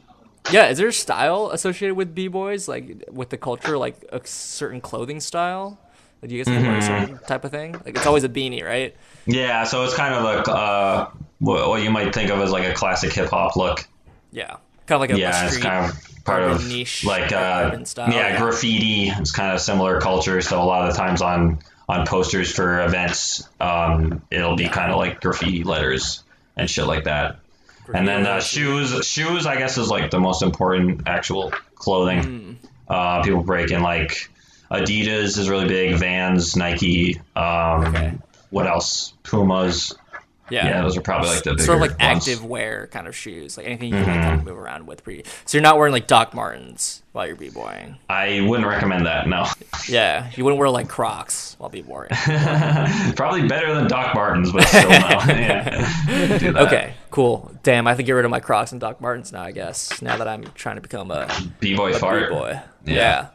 yeah, 0.50 0.66
is 0.70 0.78
there 0.78 0.88
a 0.88 0.92
style 0.92 1.50
associated 1.52 1.94
with 1.94 2.12
b 2.12 2.26
boys, 2.26 2.66
like 2.66 3.04
with 3.08 3.30
the 3.30 3.38
culture, 3.38 3.78
like 3.78 4.04
a 4.10 4.20
certain 4.26 4.80
clothing 4.80 5.20
style? 5.20 5.78
Like, 6.24 6.30
do 6.30 6.36
you 6.36 6.44
guys 6.44 6.88
Mm-hmm. 6.88 7.16
type 7.26 7.44
of 7.44 7.50
thing? 7.50 7.72
Like 7.84 7.96
it's 7.96 8.06
always 8.06 8.24
a 8.24 8.30
beanie, 8.30 8.64
right? 8.64 8.96
Yeah, 9.26 9.64
so 9.64 9.84
it's 9.84 9.94
kind 9.94 10.14
of 10.14 10.24
like 10.24 10.48
uh, 10.48 11.08
what 11.38 11.82
you 11.82 11.90
might 11.90 12.14
think 12.14 12.30
of 12.30 12.40
as 12.40 12.50
like 12.50 12.64
a 12.64 12.72
classic 12.72 13.12
hip 13.12 13.28
hop 13.28 13.56
look. 13.56 13.86
Yeah, 14.32 14.56
kind 14.86 14.92
of 14.92 15.00
like 15.00 15.10
a, 15.10 15.18
yeah, 15.18 15.46
it's 15.46 15.58
kind 15.58 15.90
of 15.90 16.24
part 16.24 16.44
of 16.44 16.66
niche, 16.66 17.04
like 17.04 17.30
uh, 17.30 17.76
yeah, 17.98 18.10
yeah. 18.10 18.38
graffiti. 18.38 19.08
It's 19.08 19.32
kind 19.32 19.52
of 19.52 19.60
similar 19.60 20.00
culture. 20.00 20.40
So 20.40 20.62
a 20.62 20.64
lot 20.64 20.88
of 20.88 20.94
the 20.94 20.98
times 20.98 21.20
on 21.20 21.58
on 21.90 22.06
posters 22.06 22.50
for 22.50 22.82
events, 22.82 23.46
um, 23.60 24.22
it'll 24.30 24.56
be 24.56 24.68
kind 24.70 24.90
of 24.90 24.96
like 24.96 25.20
graffiti 25.20 25.62
letters 25.62 26.24
and 26.56 26.70
shit 26.70 26.86
like 26.86 27.04
that. 27.04 27.36
And 27.92 28.08
then 28.08 28.26
uh, 28.26 28.40
shoes, 28.40 29.06
shoes, 29.06 29.44
I 29.44 29.56
guess 29.56 29.76
is 29.76 29.90
like 29.90 30.10
the 30.10 30.20
most 30.20 30.42
important 30.42 31.06
actual 31.06 31.50
clothing. 31.74 32.22
Hmm. 32.22 32.52
Uh, 32.88 33.22
people 33.22 33.42
break 33.42 33.70
in 33.70 33.82
like 33.82 34.30
Adidas 34.70 35.38
is 35.38 35.48
really 35.48 35.68
big, 35.68 35.96
Vans, 35.98 36.56
Nike. 36.56 37.20
Um, 37.36 37.84
Okay. 37.86 38.12
What 38.50 38.66
else? 38.66 39.14
Pumas. 39.24 39.92
yeah. 40.50 40.66
Yeah, 40.66 40.82
those 40.82 40.96
are 40.96 41.00
probably 41.00 41.30
like 41.30 41.42
the 41.42 41.52
bigger 41.52 41.64
sort 41.64 41.76
of 41.76 41.80
like 41.82 41.90
ones. 41.90 42.00
Mm-hmm. 42.00 42.16
active 42.32 42.44
wear 42.44 42.86
kind 42.86 43.08
of 43.08 43.16
shoes, 43.16 43.56
like 43.56 43.66
anything 43.66 43.88
you 43.88 43.94
can 43.96 44.06
like, 44.06 44.22
kind 44.22 44.38
of 44.40 44.46
move 44.46 44.58
around 44.58 44.86
with. 44.86 45.02
Pretty. 45.02 45.24
So 45.44 45.56
you're 45.58 45.62
not 45.62 45.76
wearing 45.76 45.92
like 45.92 46.06
Doc 46.06 46.34
Martens 46.34 47.02
while 47.12 47.26
you're 47.26 47.34
b-boying. 47.34 47.96
I 48.08 48.42
wouldn't 48.46 48.68
recommend 48.68 49.06
that. 49.06 49.26
No. 49.26 49.46
Yeah, 49.88 50.30
you 50.36 50.44
wouldn't 50.44 50.60
wear 50.60 50.68
like 50.70 50.88
Crocs 50.88 51.56
while 51.58 51.68
b-boying. 51.70 52.10
Probably 53.16 53.46
better 53.48 53.74
than 53.74 53.88
Doc 53.88 54.14
Martens, 54.14 54.52
but 54.52 54.66
still 54.68 54.88
no. 54.88 54.96
yeah. 55.28 56.52
Okay, 56.56 56.94
cool. 57.10 57.50
Damn, 57.64 57.86
I 57.86 57.90
have 57.90 57.96
to 57.98 58.02
get 58.04 58.12
rid 58.12 58.24
of 58.24 58.30
my 58.30 58.40
Crocs 58.40 58.70
and 58.72 58.80
Doc 58.80 59.00
Martens 59.00 59.32
now. 59.32 59.42
I 59.42 59.50
guess 59.52 60.00
now 60.02 60.16
that 60.16 60.28
I'm 60.28 60.44
trying 60.54 60.76
to 60.76 60.82
become 60.82 61.10
a 61.10 61.28
B-boy 61.60 61.94
fart. 61.94 62.30
boy. 62.30 62.60
Yeah. 62.84 62.94
Yeah. 62.94 63.26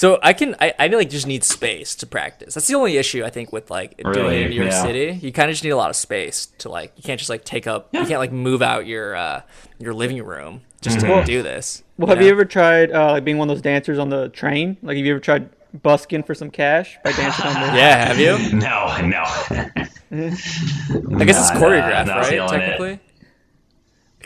So 0.00 0.18
I 0.22 0.32
can 0.32 0.56
I, 0.58 0.72
I 0.78 0.86
like 0.86 1.10
just 1.10 1.26
need 1.26 1.44
space 1.44 1.94
to 1.96 2.06
practice. 2.06 2.54
That's 2.54 2.66
the 2.66 2.74
only 2.74 2.96
issue 2.96 3.22
I 3.22 3.28
think 3.28 3.52
with 3.52 3.70
like 3.70 3.98
doing 3.98 4.32
it 4.34 4.42
in 4.44 4.48
New 4.48 4.56
York 4.56 4.70
Yeah. 4.70 4.82
City. 4.82 5.18
You 5.20 5.30
kind 5.30 5.50
of 5.50 5.52
just 5.52 5.62
need 5.62 5.68
a 5.70 5.76
lot 5.76 5.90
of 5.90 5.96
space 5.96 6.46
to 6.56 6.70
like 6.70 6.94
you 6.96 7.02
can't 7.02 7.18
just 7.18 7.28
like 7.28 7.44
take 7.44 7.66
up 7.66 7.90
you 7.92 8.06
can't 8.06 8.18
like 8.18 8.32
move 8.32 8.62
out 8.62 8.86
your 8.86 9.14
uh 9.14 9.42
your 9.78 9.92
living 9.92 10.22
room 10.24 10.62
just 10.80 11.00
Mm-hmm. 11.00 11.20
to 11.20 11.24
do 11.26 11.42
this. 11.42 11.82
Well, 11.98 12.08
have 12.08 12.16
know? 12.18 12.24
you 12.24 12.30
ever 12.30 12.46
tried 12.46 12.92
uh, 12.92 13.10
like 13.12 13.24
being 13.26 13.36
one 13.36 13.50
of 13.50 13.56
those 13.56 13.60
dancers 13.62 13.98
on 13.98 14.08
the 14.08 14.30
train? 14.30 14.78
Like, 14.82 14.96
have 14.96 15.04
you 15.04 15.12
ever 15.12 15.20
tried 15.20 15.50
busking 15.82 16.22
for 16.22 16.34
some 16.34 16.50
cash 16.50 16.96
by 17.04 17.12
dancing 17.12 17.44
on 17.44 17.52
the? 17.52 17.76
Yeah, 17.76 18.06
have 18.06 18.18
you? 18.18 18.38
No, 18.58 19.06
no. 19.06 19.20
I 19.20 21.24
guess 21.26 21.38
it's 21.38 21.52
Nah, 21.52 21.60
choreographed, 21.60 22.06
not 22.06 22.16
right? 22.16 22.26
feeling 22.26 22.54
it. 22.54 22.58
Technically. 22.78 23.00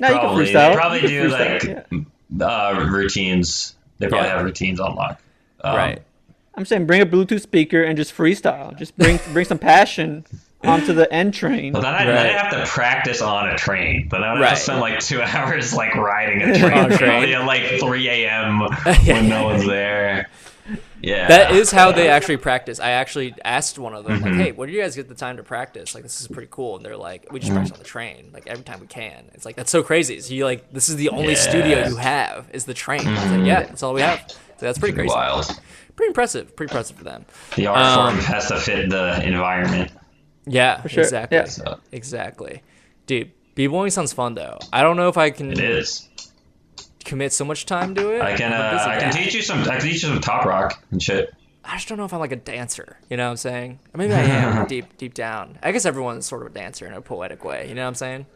No, 0.01 0.09
you 0.09 0.14
can 0.14 0.20
Probably. 0.20 0.45
freestyle. 0.47 0.70
They 0.70 0.77
probably 0.77 1.01
do 1.01 1.29
can 1.29 1.31
like 1.33 1.64
yeah. 2.39 2.47
uh, 2.47 2.87
routines. 2.89 3.75
They 3.99 4.07
probably 4.07 4.29
Yeah. 4.29 4.37
have 4.37 4.45
routines 4.45 4.79
on 4.79 4.95
lock. 4.95 5.20
Um, 5.65 5.77
right. 5.77 6.03
I'm 6.57 6.65
saying 6.65 6.87
bring 6.87 7.01
a 7.01 7.07
Bluetooth 7.07 7.41
speaker 7.41 7.83
and 7.83 7.97
just 7.97 8.17
freestyle. 8.17 8.77
Just 8.79 8.97
bring 8.97 9.19
bring 9.33 9.45
some 9.45 9.59
passion 9.59 10.25
onto 10.62 10.93
the 10.95 11.12
end 11.12 11.35
train. 11.35 11.73
But 11.73 11.83
then 11.83 11.95
I, 11.95 12.05
then 12.07 12.17
I 12.27 12.29
have 12.39 12.51
to 12.53 12.65
practice 12.71 13.21
on 13.21 13.49
a 13.51 13.57
train. 13.57 14.09
But 14.09 14.19
then 14.21 14.29
I 14.29 14.33
have 14.35 14.41
Right. 14.41 14.51
to 14.51 14.57
spend 14.57 14.81
like 14.81 15.01
two 15.01 15.21
hours 15.23 15.75
like 15.75 15.95
riding 15.95 16.43
a 16.43 16.59
train, 16.59 16.93
a 16.93 16.97
train. 16.97 17.35
at 17.35 17.45
like 17.47 17.81
3 17.81 18.09
a.m. 18.09 18.61
when 19.07 19.29
no 19.29 19.45
one's 19.45 19.67
there. 19.67 20.29
Yeah, 21.03 21.29
That 21.29 21.51
is 21.53 21.71
how 21.71 21.93
they 21.93 22.09
actually 22.09 22.39
practice. 22.39 22.81
I 22.81 22.93
actually 22.93 23.35
asked 23.45 23.79
one 23.79 23.93
of 23.95 24.05
them, 24.05 24.21
Mm-hmm. 24.21 24.25
like, 24.25 24.35
"Hey, 24.47 24.53
where 24.53 24.67
do 24.67 24.73
you 24.73 24.81
guys 24.81 24.97
get 24.97 25.07
the 25.11 25.15
time 25.15 25.37
to 25.37 25.43
practice? 25.43 25.95
Like, 25.95 26.03
this 26.03 26.23
is 26.23 26.29
pretty 26.29 26.49
cool." 26.51 26.77
And 26.77 26.85
they're 26.87 26.97
like, 26.97 27.31
"We 27.31 27.41
just 27.41 27.53
Mm. 27.53 27.57
practice 27.57 27.73
on 27.73 27.79
the 27.81 27.85
train, 27.85 28.31
like 28.33 28.47
every 28.47 28.65
time 28.65 28.81
we 28.81 28.87
can." 28.87 29.25
It's 29.35 29.45
like 29.45 29.55
that's 29.57 29.71
so 29.71 29.83
crazy. 29.83 30.19
So 30.21 30.33
you 30.33 30.47
like, 30.47 30.73
this 30.73 30.89
is 30.89 30.97
the 30.97 31.11
only 31.11 31.35
studio 31.35 31.87
you 31.89 31.97
have 31.97 32.49
is 32.55 32.65
the 32.65 32.73
train. 32.73 33.07
I 33.07 33.23
was 33.23 33.33
like, 33.33 33.45
"Yeah, 33.47 33.65
that's 33.65 33.83
all 33.83 33.93
we 33.93 34.01
have." 34.01 34.25
So 34.59 34.67
that's 34.67 34.79
pretty 34.79 34.95
crazy. 34.95 35.09
wild. 35.15 35.47
Pretty 35.97 36.09
impressive. 36.09 36.57
Pretty 36.57 36.71
impressive 36.71 36.97
for 36.97 37.05
them. 37.05 37.25
The 37.57 37.67
art 37.69 37.79
Um, 37.79 38.15
form 38.17 38.25
has 38.25 38.49
to 38.49 38.57
fit 38.59 38.91
the 38.91 39.23
environment. 39.25 39.93
Yeah, 40.47 40.87
sure. 40.87 41.05
exactly. 41.05 41.39
Yeah. 41.39 41.45
So 41.45 41.81
Exactly. 41.93 42.63
Dude, 43.07 43.31
b-boying 43.55 43.91
sounds 43.91 44.13
fun 44.13 44.35
though. 44.35 44.59
I 44.73 44.83
don't 44.83 44.97
know 44.97 45.09
if 45.09 45.17
I 45.17 45.31
can 45.31 45.53
it 45.53 45.61
is. 45.61 46.09
commit 47.05 47.33
so 47.33 47.45
much 47.45 47.67
time 47.67 47.95
to 47.95 48.11
it. 48.17 48.23
I 48.23 48.37
can 48.37 48.53
I'm 48.53 48.61
uh, 48.77 48.83
I 48.85 48.99
can 49.01 49.11
guy. 49.11 49.23
teach 49.23 49.35
you 49.35 49.43
some. 49.43 49.61
I 49.63 49.77
can 49.77 49.81
teach 49.83 50.03
you 50.03 50.09
some 50.09 50.21
top 50.21 50.45
rock 50.45 50.83
and 50.91 51.03
shit. 51.03 51.33
I 51.67 51.77
just 51.77 51.89
don't 51.89 51.97
know 51.97 52.05
if 52.05 52.13
I'm 52.13 52.21
like 52.21 52.33
a 52.33 52.37
dancer. 52.37 52.99
You 53.09 53.17
know 53.17 53.25
what 53.25 53.31
I'm 53.31 53.37
saying? 53.39 53.79
Or 53.95 53.99
maybe 53.99 54.13
I 54.13 54.21
am 54.21 54.67
deep 54.69 54.97
deep 54.99 55.15
down. 55.15 55.59
I 55.63 55.73
guess 55.73 55.87
everyone's 55.87 56.27
sort 56.27 56.43
of 56.43 56.49
a 56.51 56.55
dancer 56.55 56.87
in 56.87 56.93
a 56.93 57.01
poetic 57.01 57.45
way. 57.45 57.69
You 57.69 57.75
know 57.75 57.83
what 57.83 57.89
I'm 57.89 57.95
saying? 57.95 58.27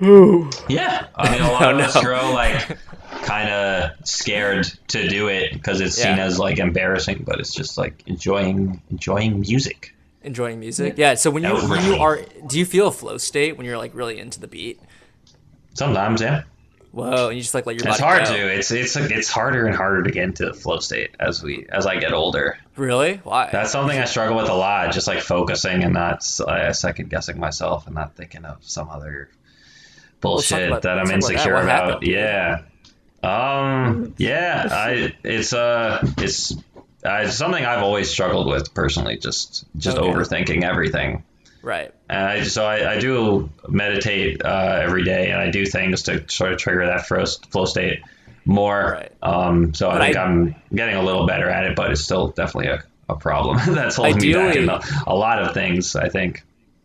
Yeah, 0.00 1.06
I 1.14 1.30
mean 1.32 1.42
a 1.42 1.52
lot 1.52 1.70
of 1.72 1.78
no. 1.78 1.84
us 1.84 2.00
grow 2.02 2.32
like 2.32 2.78
kind 3.22 3.48
of 3.48 3.90
scared 4.06 4.66
to 4.88 5.08
do 5.08 5.28
it 5.28 5.52
because 5.52 5.80
it's 5.80 5.96
seen 5.96 6.16
Yeah. 6.16 6.24
as 6.24 6.38
like 6.38 6.58
embarrassing, 6.58 7.22
but 7.26 7.40
it's 7.40 7.54
just 7.54 7.78
like 7.78 8.02
enjoying 8.06 8.82
enjoying 8.90 9.40
music. 9.40 9.94
Enjoying 10.22 10.58
music. 10.60 10.94
Yeah. 10.96 11.14
So 11.14 11.30
when 11.30 11.42
you 11.42 11.54
when 11.68 11.84
you 11.84 11.96
are, 11.96 12.20
do 12.46 12.58
you 12.58 12.64
feel 12.64 12.88
a 12.88 12.92
flow 12.92 13.18
state 13.18 13.56
when 13.56 13.66
you're 13.66 13.78
like 13.78 13.94
really 13.94 14.18
into 14.18 14.40
the 14.40 14.48
beat? 14.48 14.80
Sometimes, 15.74 16.20
yeah. 16.20 16.44
Whoa, 16.92 17.26
and 17.28 17.36
you 17.36 17.42
just 17.42 17.54
like 17.54 17.66
let 17.66 17.74
your 17.74 17.88
It's 17.88 18.00
body 18.00 18.02
hard 18.02 18.24
go. 18.28 18.36
to. 18.36 18.54
It's 18.54 18.70
it's 18.70 18.94
it's 18.96 19.28
harder 19.28 19.66
and 19.66 19.74
harder 19.74 20.04
to 20.04 20.10
get 20.12 20.22
into 20.24 20.46
the 20.46 20.54
flow 20.54 20.78
state 20.78 21.10
as 21.18 21.42
we 21.42 21.66
as 21.68 21.86
I 21.86 21.96
get 21.98 22.12
older. 22.12 22.56
Really? 22.76 23.16
Why? 23.24 23.48
That's 23.50 23.72
something 23.72 23.98
I 23.98 24.04
struggle 24.04 24.36
with 24.36 24.48
a 24.48 24.54
lot. 24.54 24.92
Just 24.92 25.08
like 25.08 25.20
focusing 25.20 25.82
and 25.82 25.92
not 25.92 26.24
uh, 26.40 26.72
second 26.72 27.10
guessing 27.10 27.38
myself 27.40 27.86
and 27.86 27.96
not 27.96 28.14
thinking 28.14 28.44
of 28.44 28.58
some 28.60 28.88
other 28.90 29.28
bullshit 30.24 30.82
that 30.82 30.98
I'm 30.98 31.06
let's 31.06 31.10
about 31.10 31.14
insecure 31.32 31.54
about. 31.54 32.02
Yeah. 32.06 32.62
Um. 33.22 34.14
Yeah. 34.18 34.68
I. 34.70 35.14
It's 35.24 35.52
uh. 35.52 36.06
It's. 36.18 36.52
Uh, 37.06 37.20
it's 37.24 37.36
something 37.36 37.64
I've 37.64 37.82
always 37.82 38.08
struggled 38.10 38.46
with 38.46 38.72
personally. 38.74 39.18
Just 39.18 39.64
just 39.76 39.98
Okay. 39.98 40.08
overthinking 40.08 40.62
everything. 40.64 41.22
right. 41.62 41.92
And 42.08 42.24
I, 42.24 42.42
so 42.44 42.64
I, 42.64 42.92
I 42.94 42.98
do 43.00 43.48
meditate 43.68 44.42
uh, 44.44 44.80
every 44.82 45.04
day, 45.04 45.30
and 45.30 45.40
I 45.40 45.50
do 45.50 45.64
things 45.66 46.02
to 46.04 46.24
sort 46.28 46.52
of 46.52 46.58
trigger 46.58 46.86
that 46.86 47.06
flow, 47.06 47.24
flow 47.50 47.64
state 47.66 48.00
more. 48.46 48.92
Right. 48.92 49.12
Um, 49.22 49.72
so 49.74 49.88
But 49.90 50.00
I 50.02 50.04
think 50.06 50.16
I- 50.16 50.24
am 50.24 50.54
getting 50.74 50.96
a 50.96 51.02
little 51.02 51.26
better 51.26 51.48
at 51.48 51.64
it, 51.64 51.76
but 51.76 51.90
it's 51.90 52.00
still 52.02 52.28
definitely 52.28 52.68
a, 52.72 52.82
a 53.08 53.16
problem 53.16 53.58
that's 53.74 53.96
holding 53.96 54.18
me 54.20 54.32
back 54.34 54.56
in 54.56 54.68
a, 54.68 54.80
a 55.06 55.14
lot 55.14 55.42
of 55.42 55.52
things. 55.54 55.96
I 55.96 56.08
think. 56.10 56.42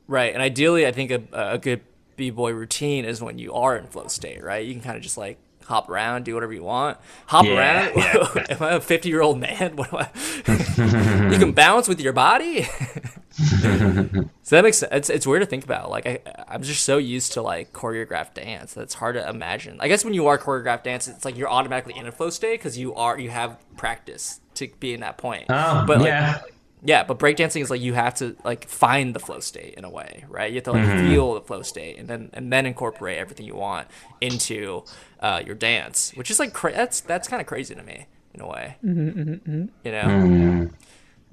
Right. 0.07 0.33
And 0.33 0.41
ideally, 0.41 0.85
I 0.87 0.91
think 0.91 1.11
a, 1.11 1.21
a 1.53 1.57
good 1.57 1.81
b-boy 2.19 2.51
routine 2.51 3.05
is 3.05 3.21
when 3.21 3.39
you 3.39 3.53
are 3.53 3.75
in 3.75 3.87
flow 3.87 4.07
state, 4.07 4.43
right? 4.43 4.63
You 4.65 4.73
can 4.73 4.81
kind 4.83 4.95
of 4.97 5.01
just 5.01 5.17
like 5.17 5.39
hop 5.65 5.89
around, 5.89 6.25
do 6.25 6.33
whatever 6.33 6.51
you 6.53 6.63
want. 6.63 6.97
Hop 7.27 7.45
Yeah, 7.45 7.57
around. 7.87 7.97
yeah. 7.97 8.45
Am 8.49 8.61
I 8.63 8.71
a 8.73 8.79
50 8.79 9.09
year 9.09 9.21
old 9.21 9.39
man? 9.39 9.75
What 9.75 9.93
am 9.93 9.99
I? 9.99 11.29
you 11.31 11.37
can 11.39 11.51
bounce 11.53 11.87
with 11.87 11.99
your 12.01 12.13
body. 12.13 12.63
so 13.31 14.55
that 14.55 14.63
makes 14.63 14.77
sense. 14.77 14.91
It's, 14.91 15.09
it's 15.09 15.27
weird 15.27 15.41
to 15.41 15.45
think 15.45 15.63
about. 15.63 15.89
Like 15.89 16.05
I, 16.05 16.19
I'm 16.47 16.63
just 16.63 16.83
so 16.83 16.97
used 16.97 17.33
to 17.33 17.41
like 17.41 17.71
choreographed 17.73 18.33
dance 18.35 18.73
that 18.73 18.81
it's 18.81 18.95
hard 18.95 19.15
to 19.15 19.27
imagine. 19.29 19.77
I 19.79 19.87
guess 19.87 20.03
when 20.03 20.13
you 20.13 20.27
are 20.27 20.37
choreographed 20.37 20.83
dance, 20.83 21.07
it's 21.07 21.25
like 21.25 21.37
you're 21.37 21.49
automatically 21.49 21.95
in 21.97 22.07
a 22.07 22.11
flow 22.11 22.29
state 22.29 22.59
because 22.59 22.77
you 22.77 22.93
are 22.95 23.19
you 23.19 23.29
have 23.29 23.57
practice 23.77 24.41
to 24.55 24.67
be 24.79 24.93
in 24.93 25.01
that 25.01 25.17
point. 25.17 25.45
Oh, 25.49 25.83
but 25.87 25.99
like, 25.99 26.07
yeah. 26.07 26.41
Yeah, 26.83 27.03
but 27.03 27.19
breakdancing 27.19 27.61
is 27.61 27.69
like 27.69 27.81
you 27.81 27.93
have 27.93 28.15
to 28.15 28.35
like 28.45 28.67
find 28.67 29.13
the 29.13 29.19
flow 29.19 29.39
state 29.39 29.73
in 29.75 29.83
a 29.83 29.89
way, 29.89 30.25
right? 30.29 30.49
You 30.49 30.55
have 30.55 30.63
to 30.65 30.71
like 30.71 30.85
feel 30.99 31.33
the 31.33 31.41
flow 31.41 31.61
state 31.61 31.97
and 31.97 32.07
then 32.07 32.29
and 32.33 32.51
then 32.51 32.65
incorporate 32.65 33.17
everything 33.17 33.45
you 33.45 33.55
want 33.55 33.87
into 34.21 34.83
uh, 35.19 35.41
your 35.45 35.55
dance, 35.55 36.11
which 36.15 36.31
is 36.31 36.39
like 36.39 36.53
cra- 36.53 36.73
that's 36.73 37.01
that's 37.01 37.27
kind 37.27 37.41
of 37.41 37.47
crazy 37.47 37.75
to 37.75 37.83
me 37.83 38.05
in 38.33 38.41
a 38.41 38.47
way. 38.47 38.77
Mm-hmm, 38.83 39.65
You 39.83 39.91
know? 39.91 40.69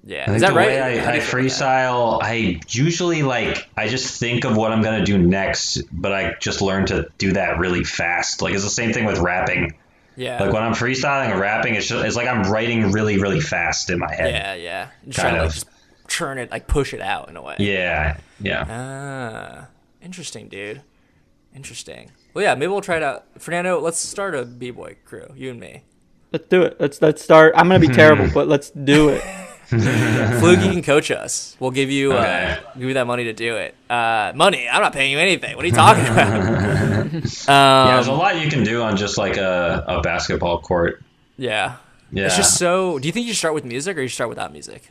Yeah, 0.04 0.26
I 0.28 0.34
is 0.34 0.40
that 0.42 0.50
the 0.50 0.54
right? 0.54 0.68
way 0.68 0.80
I, 0.80 1.12
I 1.12 1.14
you 1.14 1.20
feel 1.20 1.38
about 1.38 1.48
that? 1.48 1.62
freestyle, 1.62 2.18
I 2.22 2.60
usually 2.68 3.22
like 3.22 3.68
I 3.76 3.88
just 3.88 4.20
think 4.20 4.44
of 4.44 4.56
what 4.56 4.72
I'm 4.72 4.82
gonna 4.82 5.04
do 5.04 5.18
next, 5.18 5.82
but 5.92 6.12
I 6.12 6.34
just 6.40 6.62
learn 6.62 6.86
to 6.86 7.08
do 7.18 7.32
that 7.32 7.58
really 7.58 7.82
fast. 7.84 8.40
Like 8.42 8.54
it's 8.54 8.62
the 8.64 8.70
same 8.70 8.92
thing 8.92 9.04
with 9.04 9.18
rapping. 9.18 9.74
Yeah, 10.16 10.42
Like 10.42 10.52
when 10.52 10.62
I'm 10.62 10.72
freestyling 10.72 11.30
and 11.30 11.38
rapping, 11.40 11.74
it's 11.74 11.86
just 11.88 12.04
it's 12.04 12.16
like 12.16 12.26
I'm 12.28 12.50
writing 12.50 12.90
really 12.92 13.18
really 13.18 13.40
fast 13.40 13.90
in 13.90 13.98
my 13.98 14.12
head. 14.14 14.30
yeah, 14.30 14.54
yeah. 14.54 14.88
Just 15.06 15.18
Kind 15.18 15.36
trying 15.36 15.50
to 15.50 15.56
like 15.56 15.66
churn 16.08 16.38
it, 16.38 16.50
like 16.50 16.66
push 16.66 16.94
it 16.94 17.00
out 17.00 17.28
in 17.28 17.36
a 17.36 17.42
way. 17.42 17.56
Yeah, 17.58 18.16
yeah. 18.40 18.64
Ah, 18.68 19.68
interesting, 20.02 20.48
dude. 20.48 20.82
Interesting. 21.54 22.10
Well, 22.34 22.44
yeah, 22.44 22.54
maybe 22.54 22.68
we'll 22.68 22.80
try 22.82 22.96
it 22.96 23.02
out. 23.02 23.24
Fernando, 23.38 23.80
let's 23.80 23.98
start 23.98 24.34
a 24.34 24.44
b-boy 24.44 24.96
crew, 25.06 25.32
you 25.34 25.50
and 25.50 25.58
me. 25.60 25.84
Let's 26.32 26.48
do 26.48 26.62
it. 26.62 26.76
Let's 26.80 27.00
let's 27.00 27.22
start. 27.22 27.54
I'm 27.56 27.66
gonna 27.68 27.78
be 27.80 27.88
terrible, 27.88 28.28
but 28.34 28.46
let's 28.48 28.70
do 28.70 29.08
it. 29.10 29.22
Fluke, 29.66 30.60
you 30.60 30.70
can 30.70 30.82
coach 30.82 31.10
us. 31.10 31.56
We'll 31.58 31.70
give 31.72 31.90
you 31.90 32.12
uh, 32.12 32.56
give 32.74 32.88
you 32.88 32.94
that 32.94 33.06
money 33.06 33.24
to 33.24 33.32
do 33.32 33.56
it. 33.56 33.74
Uh, 33.90 34.32
money? 34.34 34.68
I'm 34.68 34.80
not 34.80 34.92
paying 34.92 35.10
you 35.12 35.18
anything. 35.18 35.56
What 35.56 35.64
are 35.64 35.68
you 35.68 35.74
talking 35.74 36.04
about? 36.12 36.55
yeah, 37.48 37.94
there's 37.94 38.08
a 38.08 38.12
um, 38.12 38.18
lot 38.18 38.40
you 38.40 38.48
can 38.50 38.64
do 38.64 38.82
on 38.82 38.96
just 38.96 39.18
like 39.18 39.36
a, 39.36 39.84
a 39.86 40.00
basketball 40.00 40.60
court. 40.60 41.02
yeah. 41.36 41.76
Yeah, 42.12 42.26
It's 42.26 42.36
just 42.36 42.56
so. 42.56 43.00
Do 43.00 43.08
you 43.08 43.12
think 43.12 43.26
you 43.26 43.34
start 43.34 43.52
with 43.52 43.64
music 43.64 43.98
or 43.98 44.00
you 44.00 44.08
start 44.08 44.30
without 44.30 44.52
music? 44.52 44.90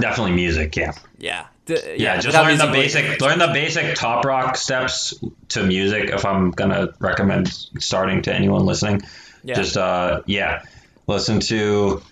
definitely 0.00 0.32
music. 0.32 0.74
Yeah, 0.76 0.92
Yeah. 1.18 1.46
D- 1.66 1.76
yeah. 1.98 2.16
just 2.16 2.26
without 2.28 2.46
learn 2.46 2.58
the 2.58 2.66
basic 2.72 3.20
learn 3.20 3.38
the 3.38 3.46
basic 3.52 3.94
top 3.94 4.24
rock 4.24 4.56
steps 4.56 5.14
to 5.50 5.62
music. 5.64 6.10
If 6.10 6.24
I'm 6.24 6.50
gonna 6.50 6.88
recommend 6.98 7.48
starting 7.78 8.22
to 8.22 8.34
anyone 8.34 8.66
listening, 8.66 9.02
Yeah. 9.44 9.54
just 9.54 9.76
uh, 9.76 10.22
yeah, 10.26 10.62
listen 11.06 11.38
to 11.40 12.02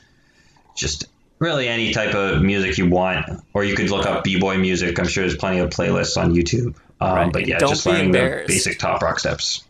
just 0.76 1.07
really 1.41 1.66
any 1.68 1.93
type 1.93 2.14
of 2.14 2.41
music 2.43 2.78
you 2.78 2.89
want, 2.89 3.26
or 3.53 3.64
you 3.64 3.74
could 3.74 3.91
look 3.91 4.07
up 4.07 4.22
b-boy 4.22 4.59
music. 4.59 4.99
I'm 5.01 5.09
sure 5.09 5.22
there's 5.24 5.37
plenty 5.37 5.59
of 5.59 5.70
playlists 5.70 6.16
on 6.16 6.35
YouTube. 6.35 6.76
Um, 7.01 7.14
Right. 7.14 7.32
But 7.32 7.46
yeah, 7.46 7.59
Don't 7.59 7.70
just 7.70 7.86
learning 7.86 8.12
the 8.12 8.44
basic 8.46 8.78
top 8.78 9.03
rock 9.03 9.18
steps. 9.18 9.64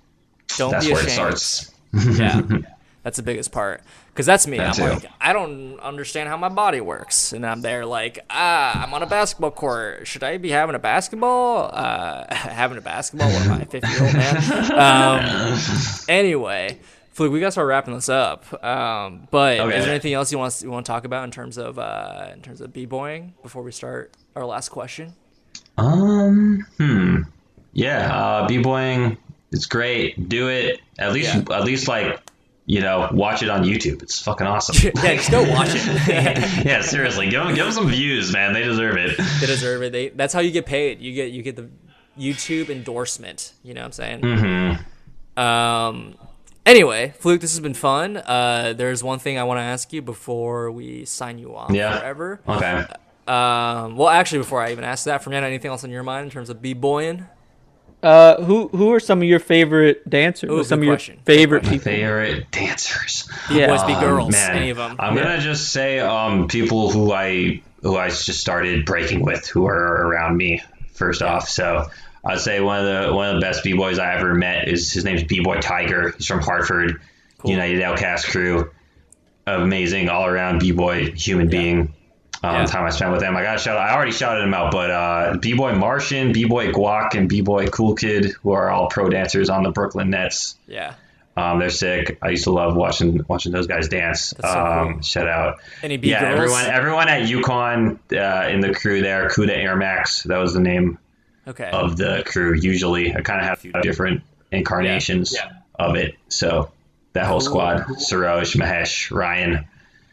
Don't 0.57 0.73
That's 0.73 0.87
be 0.87 0.93
where 0.93 1.05
it 1.05 1.11
starts. 1.11 1.71
yeah. 1.93 2.43
That's 3.03 3.17
the 3.17 3.23
biggest 3.23 3.51
part. 3.53 3.83
Because 4.09 4.27
that's 4.27 4.47
me. 4.47 4.59
That 4.59 4.69
I'm 4.69 4.75
too. 4.75 4.83
like, 4.83 5.07
I 5.21 5.33
don't 5.33 5.79
understand 5.81 6.29
how 6.29 6.37
my 6.37 6.49
body 6.51 6.81
works. 6.81 7.33
And 7.33 7.47
I'm 7.47 7.63
there 7.63 7.87
like, 7.87 8.19
ah, 8.29 8.83
I'm 8.83 8.93
on 8.93 9.03
a 9.03 9.07
basketball 9.07 9.53
court. 9.53 10.07
Should 10.07 10.23
I 10.25 10.37
be 10.37 10.51
having 10.51 10.75
a 10.75 10.79
basketball? 10.81 11.71
Uh, 11.73 12.27
having 12.35 12.77
a 12.77 12.81
basketball? 12.83 13.31
What 13.33 13.43
am 13.47 13.53
I, 13.53 13.61
a 13.63 13.67
50 13.67 13.89
year 13.91 14.03
old 14.03 14.13
man? 14.13 14.71
Um, 15.51 15.59
anyway, 16.09 16.79
Fluke, 17.13 17.33
we 17.33 17.41
got 17.41 17.47
to 17.47 17.53
start 17.53 17.69
wrapping 17.69 17.95
this 17.95 18.09
up. 18.09 18.53
Um, 18.65 19.29
but 19.31 19.61
Okay. 19.61 19.79
is 19.79 19.85
there 19.85 19.93
anything 19.95 20.13
else 20.13 20.31
you 20.33 20.39
want, 20.39 20.61
you 20.63 20.71
want 20.71 20.85
to 20.85 20.91
talk 20.93 21.05
about 21.05 21.25
in 21.25 21.31
terms 21.31 21.57
of 21.59 21.79
uh, 21.79 22.29
in 22.35 22.43
terms 22.43 22.61
of 22.61 22.73
b-boying 22.73 23.35
before 23.43 23.63
we 23.63 23.73
start 23.73 24.15
our 24.37 24.45
last 24.45 24.69
question? 24.71 25.15
Um, 25.85 26.67
hmm. 26.79 27.17
Yeah, 27.73 28.15
uh, 28.15 28.47
b-boying, 28.49 29.17
it's 29.53 29.67
great. 29.67 30.29
Do 30.29 30.49
it. 30.49 30.81
At 30.99 31.13
least, 31.13 31.35
Yeah. 31.35 31.57
at 31.57 31.65
least 31.65 31.89
like, 31.89 32.21
you 32.67 32.81
know, 32.81 33.09
watch 33.13 33.43
it 33.43 33.49
on 33.49 33.65
YouTube. 33.65 34.03
It's 34.03 34.21
fucking 34.21 34.47
awesome. 34.47 34.77
yeah, 35.03 35.15
just 35.15 35.31
go 35.31 35.43
watch 35.51 35.71
it. 35.73 35.87
yeah, 36.67 36.83
seriously, 36.83 37.29
give 37.31 37.43
them, 37.45 37.55
give 37.55 37.65
them 37.65 37.73
some 37.73 37.89
views, 37.89 38.33
man. 38.33 38.53
They 38.53 38.63
deserve 38.63 38.97
it. 38.97 39.17
they 39.41 39.47
deserve 39.47 39.83
it. 39.83 39.93
They, 39.93 40.09
that's 40.11 40.35
how 40.35 40.41
you 40.41 40.51
get 40.51 40.67
paid. 40.67 41.01
You 41.01 41.15
get 41.15 41.31
you 41.33 41.43
get 41.43 41.57
the 41.57 41.69
YouTube 42.19 42.69
endorsement. 42.71 43.55
You 43.65 43.75
know 43.75 43.81
what 43.81 43.87
I'm 43.87 43.93
saying? 43.93 44.21
Mm-hmm. 44.21 45.41
Um, 45.41 46.15
Anyway, 46.67 47.15
Fluke, 47.19 47.41
this 47.41 47.53
has 47.53 47.61
been 47.61 47.75
fun. 47.75 48.19
Uh, 48.19 48.75
there's 48.77 49.03
one 49.03 49.19
thing 49.19 49.39
I 49.39 49.45
want 49.45 49.59
to 49.59 49.63
ask 49.63 49.93
you 49.95 50.03
before 50.03 50.71
we 50.71 51.07
sign 51.07 51.39
you 51.39 51.57
off 51.57 51.71
Yeah. 51.71 51.99
forever. 51.99 52.41
Okay. 52.47 52.85
Um, 53.31 53.97
well, 53.97 54.09
actually, 54.09 54.39
before 54.39 54.61
I 54.61 54.73
even 54.73 54.83
ask 54.85 55.05
that, 55.05 55.23
Fernando, 55.23 55.47
anything 55.47 55.71
else 55.71 55.85
on 55.85 55.91
your 55.91 56.03
mind 56.03 56.25
in 56.25 56.31
terms 56.31 56.51
of 56.51 56.61
b-boying? 56.61 57.27
Uh, 58.03 58.43
who 58.43 58.69
who 58.69 58.93
are 58.95 58.99
some 59.01 59.19
of 59.21 59.25
your 59.29 59.39
favorite 59.39 60.09
dancers? 60.09 60.51
Ooh, 60.51 60.65
some 60.65 60.79
of 60.81 60.85
your 60.85 60.95
question. 60.95 61.17
Good 61.17 61.37
favorite 61.37 61.63
people? 61.65 61.79
Favorite 61.81 62.51
dancers. 62.51 63.31
Yeah. 63.51 63.67
Boys, 63.67 63.85
be 63.85 63.93
girls, 64.01 64.33
Man, 64.33 64.57
any 64.57 64.71
of 64.71 64.79
them. 64.79 64.97
I'm 64.99 65.17
Yeah. 65.17 65.23
gonna 65.25 65.41
just 65.41 65.71
say 65.71 66.01
um, 66.01 66.49
people 66.49 66.91
who 66.91 67.13
I 67.13 67.61
who 67.83 67.97
I 67.99 68.09
just 68.09 68.41
started 68.41 68.87
breaking 68.87 69.21
with, 69.23 69.47
who 69.49 69.67
are 69.67 70.07
around 70.07 70.37
me. 70.39 70.63
First 70.95 71.21
off, 71.23 71.49
so 71.49 71.87
I'd 72.25 72.41
say 72.41 72.61
one 72.61 72.79
of 72.85 72.87
the 73.09 73.15
one 73.15 73.29
of 73.29 73.35
the 73.35 73.41
best 73.43 73.63
b 73.65 73.75
boys 73.75 73.99
I 73.99 74.15
ever 74.15 74.35
met 74.35 74.69
is 74.69 74.91
his 74.91 75.05
name's 75.05 75.23
B 75.25 75.41
Boy 75.41 75.61
Tiger. 75.61 76.13
He's 76.17 76.27
from 76.27 76.41
Hartford, 76.41 77.03
United 77.45 77.83
Outcast 77.83 78.27
Crew. 78.29 78.71
Amazing 79.47 80.09
all 80.09 80.25
around 80.27 80.61
b 80.61 80.73
boy 80.73 81.11
human 81.13 81.49
being. 81.49 81.93
Um, 82.43 82.55
Yeah. 82.55 82.65
Time 82.67 82.85
I 82.85 82.91
spent 82.91 83.13
with 83.13 83.23
him, 83.23 83.37
I 83.37 83.43
got 83.43 83.61
shout. 83.61 83.77
I 83.77 83.95
already 83.95 84.13
shouted 84.13 84.43
him 84.45 84.55
out, 84.55 84.73
but 84.73 84.91
uh, 84.91 85.37
b 85.41 85.53
boy 85.55 85.73
Martian, 85.75 86.33
b 86.33 86.47
boy 86.47 86.73
Guac, 86.73 87.15
and 87.15 87.29
b 87.29 87.43
boy 87.43 87.67
Cool 87.69 87.95
Kid, 87.95 88.33
who 88.43 88.53
are 88.53 88.71
all 88.71 88.89
pro 88.89 89.09
dancers 89.11 89.51
on 89.51 89.63
the 89.63 89.71
Brooklyn 89.71 90.11
Nets. 90.11 90.57
Yeah. 90.67 90.95
Um, 91.37 91.59
they're 91.59 91.71
sick. 91.71 92.19
I 92.23 92.31
used 92.31 92.45
to 92.45 92.51
love 92.51 92.75
watching 92.77 93.25
watching 93.29 93.53
those 93.53 93.67
guys 93.67 93.89
dance. 93.89 94.35
So 94.41 94.49
um, 94.49 94.93
cool. 94.95 95.03
Shout 95.03 95.29
out. 95.29 95.59
Any 95.83 95.97
B 95.97 96.11
yeah, 96.11 96.21
girls? 96.21 96.35
everyone 96.35 96.65
everyone 96.67 97.09
at 97.09 97.29
UConn 97.29 97.99
uh, 98.13 98.49
in 98.49 98.61
the 98.61 98.75
crew 98.75 99.01
there, 99.03 99.29
Kuda 99.29 99.51
Air 99.57 99.77
Max. 99.77 100.23
That 100.25 100.39
was 100.39 100.53
the 100.55 100.61
name 100.61 100.99
Okay. 101.47 101.71
of 101.71 101.97
the 101.97 102.23
crew. 102.27 102.55
Usually, 102.55 103.15
I 103.15 103.21
kind 103.23 103.41
of 103.41 103.47
have 103.47 103.59
a 103.59 103.61
few 103.61 103.73
different 103.83 104.23
incarnations 104.53 105.35
Yeah. 105.35 105.51
of 105.79 105.97
it. 105.97 106.15
So 106.29 106.71
that 107.13 107.27
whole 107.27 107.39
Cool. 107.41 107.49
squad: 107.49 107.79
Saroj, 107.99 108.57
Mahesh, 108.57 109.11
Ryan. 109.15 109.67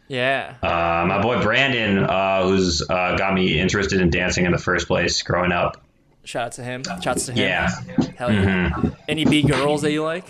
Yeah. 0.08 0.54
Uh, 0.62 1.04
my 1.06 1.20
boy 1.22 1.42
Brandon, 1.42 1.98
uh, 2.04 2.42
who's 2.48 2.82
uh, 2.82 3.16
got 3.16 3.34
me 3.34 3.58
interested 3.60 4.00
in 4.00 4.10
dancing 4.10 4.46
in 4.46 4.52
the 4.52 4.58
first 4.58 4.86
place 4.86 5.22
growing 5.22 5.52
up. 5.52 5.80
Shout 6.24 6.46
out 6.46 6.52
to 6.52 6.64
him. 6.64 6.82
Shouts 7.00 7.26
to 7.26 7.32
him. 7.32 7.38
Yeah, 7.38 7.70
Hell 8.16 8.32
yeah. 8.32 8.70
Mm-hmm. 8.70 8.88
Any 9.08 9.24
B 9.24 9.42
girls 9.42 9.82
that 9.82 9.92
you 9.92 10.02
like? 10.04 10.26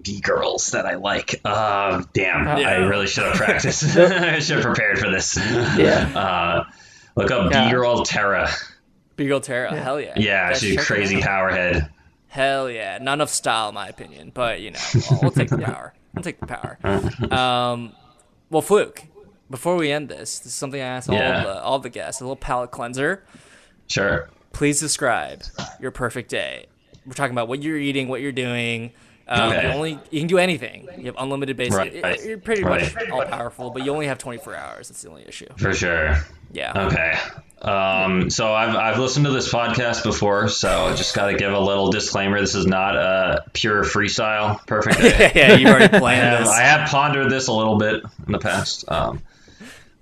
B 0.00 0.20
girls 0.20 0.68
that 0.68 0.86
I 0.86 0.94
like. 0.94 1.40
Uh, 1.44 2.02
damn, 2.14 2.46
Yeah. 2.58 2.68
I 2.68 2.74
really 2.76 3.06
should 3.08 3.24
have 3.24 3.34
practiced. 3.34 3.82
I 3.96 4.38
should 4.38 4.56
have 4.58 4.64
prepared 4.64 4.98
for 4.98 5.10
this. 5.10 5.36
Yeah. 5.36 6.12
Uh, 6.16 6.64
look 7.16 7.30
up 7.30 7.50
Yeah. 7.52 7.64
B 7.66 7.70
girl 7.72 8.04
Terra. 8.04 8.48
B 9.16 9.26
girl 9.26 9.40
Tara. 9.40 9.74
Hell 9.78 10.00
yeah. 10.00 10.14
Yeah, 10.16 10.50
Guys, 10.50 10.60
she's 10.60 10.80
a 10.80 10.84
crazy 10.84 11.20
powerhead. 11.20 11.90
Hell 12.28 12.70
yeah. 12.70 12.98
None 12.98 13.20
of 13.20 13.28
style, 13.28 13.68
in 13.70 13.74
my 13.74 13.88
opinion. 13.88 14.30
But, 14.32 14.60
you 14.60 14.70
know, 14.70 14.78
we'll, 15.10 15.20
we'll 15.22 15.30
take 15.32 15.48
the 15.48 15.58
power. 15.58 15.92
We'll 16.14 16.22
take 16.24 16.40
the 16.40 16.46
power. 16.46 16.78
Um, 17.32 17.92
well, 18.50 18.62
Fluke, 18.62 19.04
before 19.50 19.76
we 19.76 19.90
end 19.90 20.08
this, 20.08 20.38
this 20.38 20.46
is 20.48 20.54
something 20.54 20.80
I 20.80 20.84
ask 20.84 21.08
all, 21.08 21.16
Yeah. 21.16 21.38
of 21.38 21.44
the, 21.46 21.62
all 21.62 21.78
the 21.78 21.88
guests, 21.90 22.20
a 22.20 22.24
little 22.24 22.36
palate 22.36 22.70
cleanser. 22.70 23.24
Sure. 23.86 24.28
Please 24.52 24.80
describe 24.80 25.42
your 25.80 25.90
perfect 25.90 26.30
day. 26.30 26.66
We're 27.06 27.14
talking 27.14 27.32
about 27.32 27.48
what 27.48 27.62
you're 27.62 27.78
eating, 27.78 28.08
what 28.08 28.20
you're 28.20 28.32
doing. 28.32 28.92
Um, 29.28 29.52
Okay. 29.52 29.68
You 29.68 29.74
only 29.74 29.98
you 30.10 30.20
can 30.20 30.28
do 30.28 30.38
anything. 30.38 30.88
You 30.96 31.06
have 31.06 31.16
unlimited 31.18 31.56
basic. 31.56 32.02
Right. 32.02 32.24
You're 32.24 32.38
pretty 32.38 32.64
Right. 32.64 32.94
much 32.94 33.10
all 33.10 33.24
powerful, 33.24 33.70
but 33.70 33.84
you 33.84 33.92
only 33.92 34.06
have 34.06 34.18
24 34.18 34.54
hours. 34.54 34.88
That's 34.88 35.02
the 35.02 35.10
only 35.10 35.24
issue. 35.28 35.46
For 35.56 35.72
sure. 35.74 36.16
Yeah. 36.52 36.86
Okay. 36.86 37.14
Um, 37.60 38.30
so 38.30 38.54
I've, 38.54 38.74
I've 38.76 38.98
listened 38.98 39.26
to 39.26 39.32
this 39.32 39.52
podcast 39.52 40.04
before, 40.04 40.48
so 40.48 40.86
I 40.86 40.94
just 40.94 41.14
got 41.14 41.26
to 41.26 41.36
give 41.36 41.52
a 41.52 41.58
little 41.58 41.90
disclaimer. 41.90 42.40
This 42.40 42.54
is 42.54 42.66
not 42.66 42.96
a 42.96 43.44
pure 43.52 43.82
freestyle 43.82 44.64
perfect 44.66 45.00
yeah, 45.36 45.54
you've 45.56 45.68
already 45.68 45.92
I 45.96 45.98
planned 45.98 46.22
have, 46.22 46.38
this. 46.44 46.48
I 46.48 46.62
have 46.62 46.88
pondered 46.88 47.30
this 47.30 47.48
a 47.48 47.52
little 47.52 47.76
bit 47.76 48.02
in 48.26 48.32
the 48.32 48.38
past. 48.38 48.84
Um, 48.90 49.20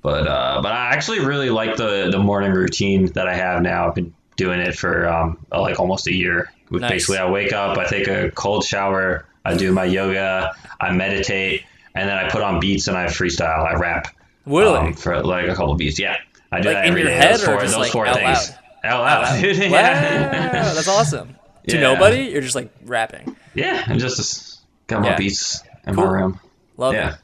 but 0.02 0.28
uh, 0.28 0.60
but 0.62 0.70
I 0.70 0.90
actually 0.90 1.20
really 1.20 1.50
like 1.50 1.76
the, 1.76 2.10
the 2.12 2.18
morning 2.18 2.52
routine 2.52 3.06
that 3.14 3.26
I 3.26 3.34
have 3.34 3.62
now. 3.62 3.88
I've 3.88 3.94
been 3.94 4.14
doing 4.36 4.60
it 4.60 4.76
for 4.76 5.08
um, 5.08 5.38
like 5.50 5.80
almost 5.80 6.06
a 6.06 6.14
year. 6.14 6.52
Nice. 6.70 6.90
Basically, 6.90 7.18
I 7.18 7.30
wake 7.30 7.52
up, 7.52 7.78
I 7.78 7.84
take 7.86 8.08
a 8.08 8.30
cold 8.32 8.64
shower, 8.64 9.26
I 9.44 9.56
do 9.56 9.72
my 9.72 9.84
yoga, 9.84 10.52
I 10.80 10.92
meditate, 10.92 11.62
and 11.94 12.08
then 12.08 12.16
I 12.18 12.28
put 12.28 12.42
on 12.42 12.58
beats 12.60 12.88
and 12.88 12.96
I 12.96 13.06
freestyle. 13.06 13.64
I 13.66 13.74
rap 13.74 14.14
Really? 14.46 14.76
um, 14.78 14.94
for 14.94 15.22
like 15.22 15.46
a 15.48 15.54
couple 15.54 15.74
beats. 15.76 15.98
Yeah, 15.98 16.16
I 16.52 16.60
do 16.60 16.68
Like 16.68 16.76
that 16.78 16.86
every 16.86 17.04
head 17.10 17.34
those 17.34 17.44
four, 17.44 17.60
those 17.60 17.76
like, 17.76 17.92
four 17.92 18.06
out 18.06 18.16
things. 18.16 18.50
loud? 18.50 18.58
Out 18.84 19.00
loud, 19.02 19.40
dude. 19.40 19.58
wow, 19.70 19.78
yeah. 19.78 20.72
that's 20.74 20.88
awesome. 20.88 21.36
To 21.68 21.74
Yeah. 21.76 21.80
nobody, 21.80 22.22
you're 22.24 22.42
just 22.42 22.54
like 22.54 22.70
rapping. 22.84 23.36
yeah, 23.54 23.84
and 23.86 23.98
just, 24.00 24.60
got 24.88 25.02
my 25.02 25.10
Yeah. 25.10 25.16
beats 25.16 25.62
in 25.86 25.94
Cool. 25.94 26.04
my 26.06 26.12
room. 26.12 26.40
Love 26.76 26.94
Yeah. 26.94 27.10
it. 27.10 27.14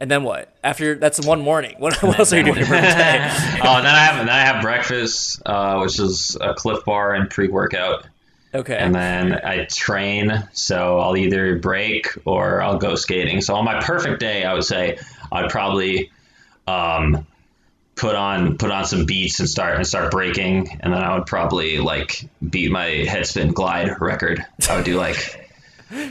And 0.00 0.08
then 0.08 0.22
what? 0.22 0.52
After 0.62 0.94
that's 0.94 1.24
one 1.26 1.40
morning. 1.40 1.74
What, 1.78 1.96
what 2.04 2.18
else 2.20 2.32
are 2.32 2.36
you 2.38 2.44
doing 2.44 2.56
day? 2.56 2.64
oh, 2.68 2.68
and 2.68 3.84
then 3.86 3.94
I 3.94 3.98
have 4.04 4.16
then 4.18 4.28
I 4.28 4.40
have 4.40 4.62
breakfast, 4.62 5.42
uh, 5.44 5.78
which 5.80 5.98
is 5.98 6.36
a 6.40 6.54
Clif 6.54 6.84
Bar 6.84 7.14
and 7.14 7.28
pre-workout, 7.28 8.06
Okay. 8.54 8.76
and 8.76 8.94
then 8.94 9.34
I 9.44 9.64
train. 9.64 10.48
So 10.52 10.98
I'll 10.98 11.16
either 11.16 11.58
break 11.58 12.08
or 12.24 12.62
I'll 12.62 12.78
go 12.78 12.94
skating. 12.94 13.40
So 13.40 13.54
on 13.54 13.64
my 13.64 13.80
perfect 13.82 14.20
day, 14.20 14.44
I 14.44 14.54
would 14.54 14.64
say 14.64 14.98
I'd 15.30 15.50
probably 15.50 16.10
um, 16.66 17.26
put 17.98 18.14
on 18.14 18.56
put 18.56 18.70
on 18.70 18.84
some 18.84 19.04
beats 19.04 19.40
and 19.40 19.48
start 19.48 19.76
and 19.76 19.86
start 19.86 20.10
breaking, 20.10 20.78
and 20.80 20.92
then 20.92 21.02
I 21.02 21.16
would 21.16 21.26
probably 21.26 21.78
like 21.78 22.28
beat 22.48 22.70
my 22.70 22.86
headspin 22.86 23.52
glide 23.52 24.00
record. 24.00 24.44
I 24.68 24.76
would 24.76 24.84
do 24.84 24.96
like 24.96 25.50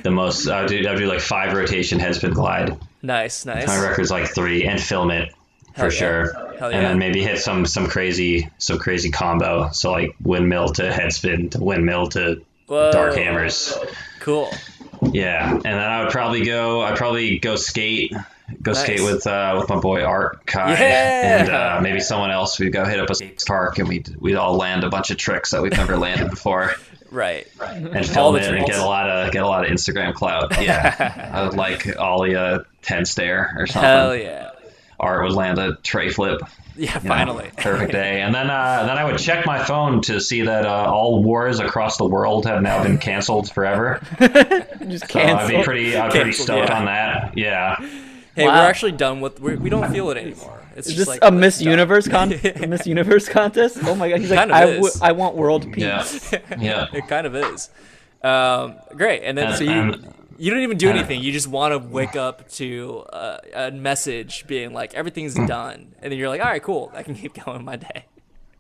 the 0.03 0.11
most. 0.11 0.47
I 0.47 0.61
would 0.61 0.69
do 0.69 0.87
I 0.87 0.91
would 0.91 0.99
do 0.99 1.07
like 1.07 1.21
five 1.21 1.53
rotation 1.53 1.99
headspin 1.99 2.33
glide. 2.33 2.77
nice, 3.01 3.45
nice. 3.45 3.67
My 3.67 3.81
record's 3.81 4.11
like 4.11 4.27
three, 4.27 4.65
and 4.65 4.79
film 4.79 5.11
it 5.11 5.33
for 5.75 5.85
yeah. 5.85 5.89
sure. 5.89 6.46
Hell 6.59 6.69
And 6.71 6.85
then 6.85 6.97
maybe 6.99 7.21
hit 7.23 7.39
some 7.39 7.65
some 7.65 7.87
crazy 7.87 8.49
some 8.57 8.77
crazy 8.79 9.11
combo. 9.11 9.69
So 9.71 9.91
like 9.91 10.15
windmill 10.21 10.69
to 10.73 10.83
headspin 10.89 11.51
to 11.51 11.63
windmill 11.63 12.07
to 12.09 12.41
Whoa. 12.67 12.91
dark 12.91 13.15
hammers. 13.15 13.77
Cool. 14.19 14.51
Yeah, 15.13 15.53
and 15.53 15.63
then 15.63 15.77
I 15.77 16.03
would 16.03 16.11
probably 16.11 16.43
go. 16.43 16.81
I'd 16.81 16.97
probably 16.97 17.37
go 17.39 17.55
skate. 17.55 18.11
Go 18.61 18.71
Nice. 18.71 18.81
skate 18.81 19.01
with 19.01 19.27
uh, 19.27 19.55
with 19.59 19.69
my 19.69 19.75
boy 19.79 20.03
Art 20.03 20.45
Kai 20.47 20.71
Yeah. 20.71 21.39
and 21.41 21.49
uh, 21.49 21.79
maybe 21.81 21.99
someone 21.99 22.31
else. 22.31 22.57
We'd 22.59 22.71
go 22.73 22.85
hit 22.85 22.99
up 22.99 23.09
a 23.09 23.15
skate 23.15 23.43
park 23.45 23.77
and 23.77 23.87
we'd 23.87 24.15
we'd 24.19 24.35
all 24.35 24.55
land 24.55 24.83
a 24.83 24.89
bunch 24.89 25.11
of 25.11 25.17
tricks 25.17 25.51
that 25.51 25.61
we've 25.61 25.71
never 25.73 25.97
landed 25.97 26.29
before 26.29 26.73
Right. 27.11 27.45
and 27.61 27.95
All 27.95 28.03
film 28.03 28.35
it 28.37 28.43
and 28.53 28.65
get 28.65 28.79
a 28.79 28.85
lot 28.85 29.09
of 29.09 29.31
get 29.31 29.43
a 29.43 29.47
lot 29.47 29.65
of 29.65 29.71
Instagram 29.71 30.13
clout. 30.13 30.61
Yeah, 30.61 31.29
I 31.33 31.43
would 31.43 31.55
like 31.55 31.95
ollie 31.99 32.33
a 32.33 32.65
ten 32.81 33.05
stair 33.05 33.53
or 33.57 33.67
something. 33.67 33.81
Hell 33.89 34.15
yeah. 34.15 34.51
Art 34.99 35.23
would 35.23 35.33
land 35.33 35.59
a 35.59 35.75
tray 35.83 36.09
flip. 36.09 36.41
Yeah, 36.75 36.97
you 37.01 37.03
know, 37.09 37.15
finally. 37.15 37.49
perfect 37.57 37.91
day. 37.91 38.21
And 38.21 38.33
then 38.35 38.49
uh, 38.49 38.83
then 38.85 38.97
I 38.97 39.03
would 39.03 39.17
check 39.17 39.45
my 39.45 39.63
phone 39.63 40.01
to 40.03 40.19
see 40.21 40.41
that 40.43 40.65
uh, 40.65 40.91
all 40.91 41.23
wars 41.23 41.59
across 41.59 41.97
the 41.97 42.05
world 42.05 42.45
have 42.45 42.61
now 42.61 42.83
been 42.83 42.97
canceled 42.99 43.51
forever. 43.51 43.99
Just 44.87 45.11
So 45.11 45.19
I'd 45.19 45.47
be 45.49 45.63
pretty 45.63 45.95
I'd 45.97 46.11
be 46.13 46.19
pretty 46.19 46.31
stoked 46.33 46.69
yeah. 46.69 46.77
on 46.79 46.85
that. 46.85 47.37
Yeah. 47.37 47.77
Hey, 48.35 48.45
Wow. 48.45 48.53
we're 48.53 48.69
actually 48.69 48.91
done 48.91 49.19
with. 49.21 49.39
We're, 49.39 49.57
we 49.57 49.69
don't 49.71 49.91
feel 49.93 50.11
it 50.11 50.17
anymore. 50.17 50.61
It's 50.75 50.87
Is 50.89 50.93
just 50.95 50.97
this 50.99 51.07
like 51.07 51.19
a 51.23 51.31
Miss. 51.31 51.59
Universe 51.59 52.07
con? 52.07 52.31
a 52.33 52.67
Miss 52.67 52.85
Universe 52.85 53.27
contest? 53.27 53.79
Oh 53.81 53.95
my 53.95 54.09
god! 54.09 54.19
He's 54.19 54.29
like, 54.29 54.37
Kind 54.37 54.51
of 54.51 54.57
I, 54.57 54.65
is. 54.65 54.75
w- 54.75 54.93
I 55.01 55.11
want 55.13 55.35
world 55.35 55.71
peace. 55.73 55.83
Yeah. 56.31 56.39
Yeah. 56.59 56.85
It 56.93 57.07
kind 57.07 57.25
of 57.25 57.35
is. 57.35 57.71
Um, 58.23 58.75
great. 58.95 59.23
And 59.23 59.35
then 59.35 59.47
And- 59.47 59.55
so 59.57 59.63
you 59.63 59.71
and- 59.71 60.13
you 60.37 60.51
don't 60.51 60.61
even 60.61 60.77
do 60.77 60.89
anything. 60.89 61.21
You 61.21 61.31
just 61.31 61.47
want 61.47 61.73
to 61.73 61.79
wake 61.79 62.15
up 62.15 62.49
to 62.53 63.05
uh, 63.13 63.37
a 63.53 63.71
message 63.71 64.45
being 64.47 64.73
like 64.73 64.93
everything's 64.93 65.35
Hmm. 65.37 65.45
done, 65.45 65.95
and 66.01 66.11
then 66.11 66.17
you're 66.19 66.29
like, 66.29 66.41
all 66.41 66.47
right, 66.47 66.61
cool. 66.63 66.91
I 66.93 67.03
can 67.03 67.15
keep 67.15 67.33
going 67.45 67.63
my 67.65 67.75
day. 67.75 68.05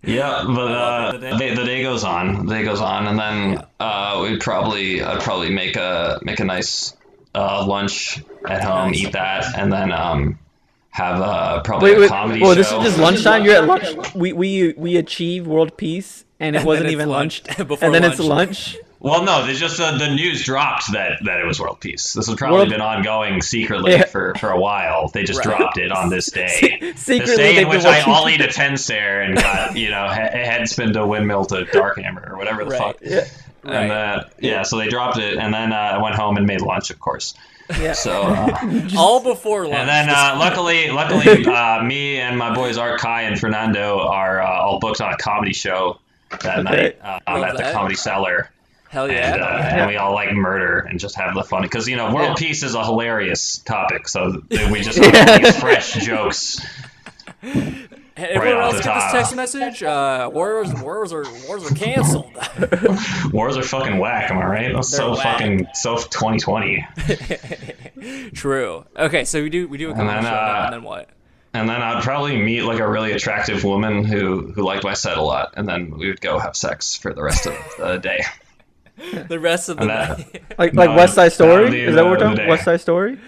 Yeah, 0.03 0.43
but 0.47 0.71
uh, 0.71 1.11
the, 1.17 1.37
day, 1.37 1.55
the 1.55 1.65
day 1.65 1.81
goes 1.83 2.03
on. 2.03 2.45
The 2.45 2.53
day 2.55 2.63
goes 2.63 2.79
on, 2.81 3.07
and 3.07 3.17
then 3.19 3.65
uh, 3.79 4.19
we'd 4.23 4.39
probably 4.39 5.01
I'd 5.01 5.21
probably 5.21 5.49
make 5.49 5.75
a 5.75 6.19
make 6.21 6.39
a 6.39 6.45
nice 6.45 6.95
uh, 7.33 7.65
lunch 7.65 8.21
at 8.47 8.63
home, 8.63 8.91
Nice. 8.91 9.01
eat 9.05 9.11
that, 9.13 9.57
and 9.57 9.73
then 9.73 9.91
um, 9.91 10.37
have 10.91 11.19
uh, 11.19 11.61
probably 11.63 11.91
Wait, 11.91 11.97
a 11.97 12.01
wait. 12.01 12.09
comedy 12.09 12.41
Well, 12.41 12.51
show. 12.51 12.55
this 12.55 12.71
is 12.71 12.83
just 12.83 12.97
lunchtime. 12.99 13.43
You're 13.43 13.55
at 13.55 13.65
lunch. 13.65 14.13
We 14.15 14.33
we 14.33 14.73
we 14.77 14.97
achieve 14.97 15.47
world 15.47 15.75
peace, 15.77 16.25
and 16.39 16.55
it 16.55 16.63
wasn't 16.63 16.91
even 16.91 17.09
lunch. 17.09 17.41
lunch. 17.47 17.57
Before 17.67 17.83
and 17.85 17.93
then 17.95 18.03
it's 18.03 18.19
lunch. 18.19 18.77
Lunch. 18.99 19.13
Well, 19.17 19.23
no, 19.41 19.45
there's 19.45 19.59
just 19.59 19.79
uh, 19.79 19.97
the 19.97 20.09
news 20.13 20.43
dropped 20.43 20.91
that, 20.93 21.19
that 21.25 21.39
it 21.39 21.45
was 21.45 21.59
world 21.59 21.79
peace. 21.79 22.13
This 22.13 22.27
has 22.27 22.35
probably 22.35 22.57
World- 22.59 22.69
been 22.69 22.81
ongoing 22.81 23.41
secretly 23.41 23.91
Yeah. 23.93 24.05
for, 24.05 24.33
for 24.39 24.49
a 24.49 24.59
while. 24.59 25.07
They 25.09 25.23
just 25.23 25.45
Right. 25.45 25.57
dropped 25.57 25.77
it 25.77 25.91
on 25.91 26.09
this 26.09 26.25
day. 26.31 26.93
Secretly, 26.95 27.19
this 27.19 27.37
day 27.37 27.61
in 27.61 27.67
which 27.69 27.85
I 27.85 27.99
watching- 28.07 28.39
ollied 28.39 28.47
a 28.47 28.51
ten 28.51 28.75
stair 28.77 29.21
and 29.21 29.35
got 29.37 29.75
you 29.77 29.89
know 29.89 30.07
he- 30.09 30.15
head 30.19 30.67
spin 30.67 30.93
to 30.93 31.05
windmill 31.05 31.45
to 31.45 31.65
dark 31.65 31.99
hammer 31.99 32.27
or 32.31 32.37
whatever 32.37 32.63
the 32.65 32.71
Right. 32.71 32.79
fuck. 32.81 32.97
Yeah. 33.01 33.25
And 33.63 33.91
uh, 33.91 34.23
yeah, 34.39 34.63
so 34.63 34.77
they 34.77 34.87
dropped 34.87 35.17
it, 35.17 35.37
and 35.37 35.53
then 35.53 35.73
uh, 35.73 35.75
I 35.75 36.01
went 36.01 36.15
home 36.15 36.37
and 36.37 36.47
made 36.47 36.61
lunch, 36.61 36.89
of 36.89 36.99
course. 37.01 37.33
Yeah. 37.81 37.91
So 37.91 38.21
uh, 38.21 38.89
All 38.97 39.21
before 39.21 39.63
lunch. 39.65 39.75
and 39.75 39.89
then 39.89 40.09
uh, 40.09 40.37
luckily, 40.39 40.89
luckily, 40.89 41.45
uh, 41.45 41.83
me 41.83 42.17
and 42.17 42.37
my 42.37 42.55
boys 42.55 42.77
Art 42.77 42.99
Kai 43.01 43.23
and 43.23 43.37
Fernando 43.37 43.99
are 43.99 44.41
uh, 44.41 44.47
all 44.61 44.79
booked 44.79 45.01
on 45.01 45.11
a 45.11 45.17
comedy 45.17 45.51
show 45.53 45.99
that 46.43 46.63
night 46.63 46.97
uh, 47.03 47.19
Love 47.27 47.43
at 47.43 47.57
the. 47.57 47.71
Comedy 47.73 47.95
Cellar. 47.95 48.49
Hell 48.89 49.11
yeah. 49.11 49.33
And, 49.33 49.41
uh, 49.41 49.45
and 49.45 49.87
we 49.89 49.97
all 49.97 50.13
like 50.13 50.31
murder 50.33 50.79
and 50.79 50.99
just 50.99 51.15
have 51.15 51.33
the 51.35 51.43
fun 51.43 51.61
because 51.63 51.87
you 51.87 51.95
know 51.95 52.13
world 52.13 52.37
peace 52.37 52.63
is 52.63 52.73
a 52.75 52.83
hilarious 52.83 53.57
topic, 53.59 54.07
so 54.07 54.41
we 54.71 54.81
just 54.81 54.97
have 54.97 55.29
all 55.29 55.39
these 55.39 55.59
fresh 55.59 55.93
jokes. 56.05 56.65
Hey, 58.17 58.29
everyone 58.29 58.61
off 58.61 58.73
else 58.73 58.83
get 58.83 58.95
this 58.95 59.11
text 59.11 59.35
message? 59.35 59.83
Uh, 59.83 60.29
wars, 60.33 60.73
wars 60.81 61.13
are 61.13 61.23
wars 61.47 61.71
are 61.71 61.75
canceled. 61.75 62.33
Wars 63.31 63.57
are 63.57 63.61
fucking 63.63 63.99
whack, 63.99 64.31
am 64.31 64.39
I 64.39 64.45
right? 64.45 64.73
That's 64.73 64.89
so 64.89 65.11
whack. 65.11 65.21
fucking 65.21 65.67
so 65.75 65.97
2020. 65.97 66.87
True. 68.33 68.85
Okay, 68.97 69.23
so 69.23 69.43
we 69.43 69.49
do 69.51 69.67
we 69.67 69.77
do 69.77 69.89
a 69.89 69.93
And 69.93 70.09
then, 70.09 70.23
show 70.23 70.29
uh, 70.29 70.61
and 70.65 70.73
then 70.73 70.83
what? 70.83 71.09
And 71.53 71.69
then 71.69 71.81
I'd 71.81 72.03
probably 72.03 72.37
meet 72.37 72.61
like 72.63 72.79
a 72.79 72.87
really 72.89 73.11
attractive 73.11 73.63
woman 73.63 74.03
who 74.03 74.51
who 74.51 74.63
liked 74.63 74.83
my 74.83 74.93
set 74.93 75.17
a 75.17 75.21
lot, 75.21 75.53
and 75.55 75.67
then 75.67 75.91
we 75.95 76.07
would 76.07 76.21
go 76.21 76.39
have 76.39 76.55
sex 76.55 76.95
for 76.95 77.13
the 77.13 77.21
rest 77.21 77.45
of 77.45 77.53
the 77.77 77.97
day. 77.97 78.21
The 79.27 79.39
rest 79.39 79.69
of 79.69 79.77
the 79.77 79.85
that- 79.85 80.17
night. 80.17 80.41
Like 80.57 80.73
like 80.73 80.89
No, 80.89 80.95
West 80.95 81.13
Side 81.15 81.31
Story? 81.33 81.81
Is 81.81 81.95
that 81.95 82.03
what 82.03 82.11
we're 82.11 82.17
talking? 82.29 82.47
West 82.47 82.63
Side 82.65 82.81
Story? 82.81 83.19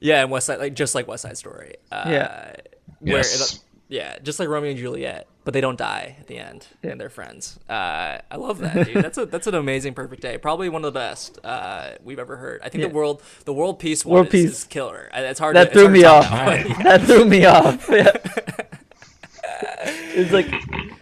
yeah, 0.00 0.22
and 0.22 0.30
West 0.30 0.46
Side, 0.46 0.58
like 0.58 0.74
just 0.74 0.94
like 0.94 1.06
West 1.06 1.22
Side 1.22 1.36
Story. 1.36 1.74
Uh, 1.92 2.04
Yeah. 2.06 2.52
Where 3.00 3.16
Yes. 3.18 3.54
it, 3.54 3.60
yeah, 3.88 4.18
just 4.22 4.38
like 4.38 4.48
Romeo 4.48 4.70
and 4.70 4.78
Juliet, 4.78 5.26
but 5.44 5.52
they 5.52 5.60
don't 5.60 5.76
die 5.78 6.16
at 6.20 6.26
the 6.28 6.38
end, 6.38 6.66
and 6.82 7.00
they're 7.00 7.10
friends. 7.10 7.58
Uh, 7.68 8.18
I 8.30 8.36
love 8.36 8.58
that, 8.60 8.86
dude. 8.86 9.02
That's 9.02 9.18
a 9.18 9.26
that's 9.26 9.46
an 9.48 9.54
amazing 9.56 9.94
perfect 9.94 10.22
day. 10.22 10.38
Probably 10.38 10.68
one 10.68 10.84
of 10.84 10.92
the 10.92 10.98
best 10.98 11.38
uh, 11.42 11.92
we've 12.04 12.18
ever 12.20 12.36
heard. 12.36 12.60
I 12.62 12.68
think 12.68 12.82
Yeah. 12.82 12.88
the 12.88 12.94
world 12.94 13.22
the 13.46 13.52
world 13.52 13.78
peace 13.80 14.04
World 14.06 14.26
is, 14.26 14.32
peace. 14.32 14.50
is 14.58 14.64
killer. 14.64 15.10
It's 15.12 15.40
hard. 15.40 15.56
That 15.56 15.72
to, 15.72 15.74
threw 15.74 15.82
hard 15.84 15.92
me 15.92 16.04
off. 16.04 16.30
that 16.30 16.68
one. 16.68 16.82
that 16.84 17.02
threw 17.02 17.24
me 17.24 17.44
off. 17.46 17.88
Yeah. 17.90 18.12
it's 20.14 20.32
like 20.32 20.48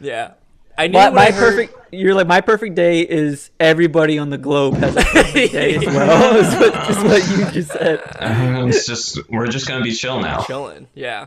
Yeah. 0.01 0.33
I 0.79 0.87
knew 0.87 0.93
my, 0.95 1.07
when 1.07 1.15
my 1.17 1.27
I 1.27 1.31
heard- 1.33 1.51
perfect. 1.57 1.75
You're 1.91 2.13
like 2.15 2.27
my 2.27 2.43
perfect 2.43 2.75
day 2.75 3.01
is 3.01 3.49
everybody 3.59 4.19
on 4.19 4.29
the 4.29 4.37
globe 4.37 4.75
has 4.75 4.95
a 4.95 5.01
perfect 5.01 5.53
day 5.53 5.77
as 5.77 5.87
well. 5.87 6.37
is, 6.37 6.55
what, 6.55 6.91
is 6.91 7.03
what 7.03 7.31
you 7.39 7.51
just 7.51 7.71
said. 7.73 8.01
Uh, 8.21 8.67
it's 8.69 8.87
just 8.87 9.19
we're 9.31 9.47
just 9.47 9.67
gonna 9.67 9.83
be 9.83 9.95
chill 9.95 10.21
now. 10.21 10.43
chilling. 10.43 10.87
Yeah. 10.93 11.25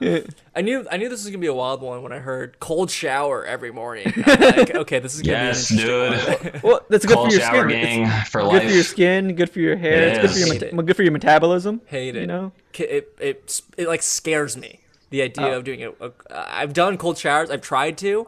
I 0.55 0.61
knew 0.61 0.85
I 0.91 0.97
knew 0.97 1.09
this 1.09 1.21
was 1.23 1.29
gonna 1.31 1.39
be 1.39 1.47
a 1.47 1.53
wild 1.53 1.81
one 1.81 2.03
when 2.03 2.11
I 2.11 2.19
heard 2.19 2.59
cold 2.59 2.91
shower 2.91 3.43
every 3.43 3.71
morning. 3.71 4.13
I'm 4.23 4.39
like, 4.39 4.75
okay, 4.75 4.99
this 4.99 5.15
is 5.15 5.23
gonna 5.23 5.35
Yes, 5.45 5.71
be 5.71 5.77
dude. 5.77 6.61
Well, 6.61 6.81
that's 6.89 7.07
good 7.07 7.15
Cold 7.15 7.29
for 7.29 7.33
your 7.33 7.41
shower 7.41 7.67
skin. 7.67 7.81
gang 7.81 8.07
It's 8.21 8.29
for 8.29 8.41
good 8.41 8.47
life. 8.49 8.63
for 8.63 8.69
your 8.69 8.83
skin. 8.83 9.35
Good 9.35 9.49
for 9.49 9.59
your 9.61 9.77
hair. 9.77 9.93
It 9.93 10.07
it's 10.09 10.19
good 10.21 10.31
for 10.31 10.37
your 10.37 10.47
is. 10.57 10.61
meta- 10.73 10.83
good 10.83 10.95
for 10.95 11.01
your 11.03 11.11
metabolism. 11.11 11.81
Hate 11.87 12.15
it. 12.15 12.21
You 12.21 12.27
know. 12.27 12.51
K- 12.71 12.83
It 12.83 13.15
it 13.19 13.61
it 13.77 13.87
like 13.87 14.03
scares 14.03 14.55
me. 14.55 14.81
The 15.09 15.23
idea 15.23 15.47
Oh. 15.47 15.57
of 15.57 15.63
doing 15.63 15.79
it. 15.79 15.97
I've 16.29 16.73
done 16.73 16.99
cold 16.99 17.17
showers. 17.17 17.49
I've 17.49 17.61
tried 17.61 17.97
to. 17.97 18.27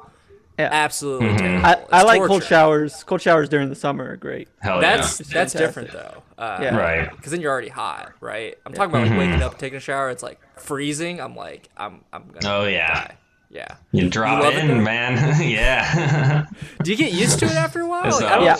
Yeah. 0.60 0.70
Absolutely 0.72 1.36
terrible. 1.38 1.66
I, 1.66 1.72
I 1.92 2.02
It's 2.02 2.06
like 2.06 2.24
cold 2.24 2.44
showers. 2.44 3.04
Cold 3.04 3.22
showers 3.22 3.50
during 3.50 3.70
the 3.70 3.76
summer 3.76 4.12
are 4.12 4.18
great. 4.18 4.50
Hell 4.62 4.80
That's 4.82 5.20
yeah. 5.20 5.28
that's 5.34 5.54
different 5.54 5.92
though. 5.92 6.24
Uh, 6.38 6.60
Yeah. 6.62 6.78
Right. 6.78 7.10
Because 7.10 7.32
then 7.32 7.42
you're 7.42 7.52
already 7.52 7.70
hot, 7.70 8.14
right? 8.20 8.58
I'm 8.66 8.74
talking 8.74 8.94
about 8.94 9.08
like 9.08 9.18
waking 9.18 9.42
up, 9.42 9.58
taking 9.58 9.78
a 9.78 9.82
shower. 9.82 10.10
It's 10.10 10.24
like 10.24 10.40
freezing. 10.60 11.20
I'm 11.20 11.36
like, 11.36 11.70
I'm 11.76 12.04
I'm 12.14 12.28
gonna. 12.28 12.56
Oh 12.56 12.68
yeah. 12.68 12.94
die. 12.94 13.18
Yeah. 13.50 13.76
You 13.92 14.10
drop 14.10 14.44
love 14.44 14.56
it, 14.56 14.66
in, 14.70 14.84
man. 14.84 15.42
yeah. 15.50 16.46
Do 16.82 16.92
you 16.92 16.98
get 16.98 17.14
used 17.14 17.40
to 17.40 17.46
it 17.46 17.52
after 17.52 17.82
a 17.82 17.88
while? 17.88 18.12
Like, 18.12 18.20
don't, 18.20 18.44
Yeah. 18.44 18.58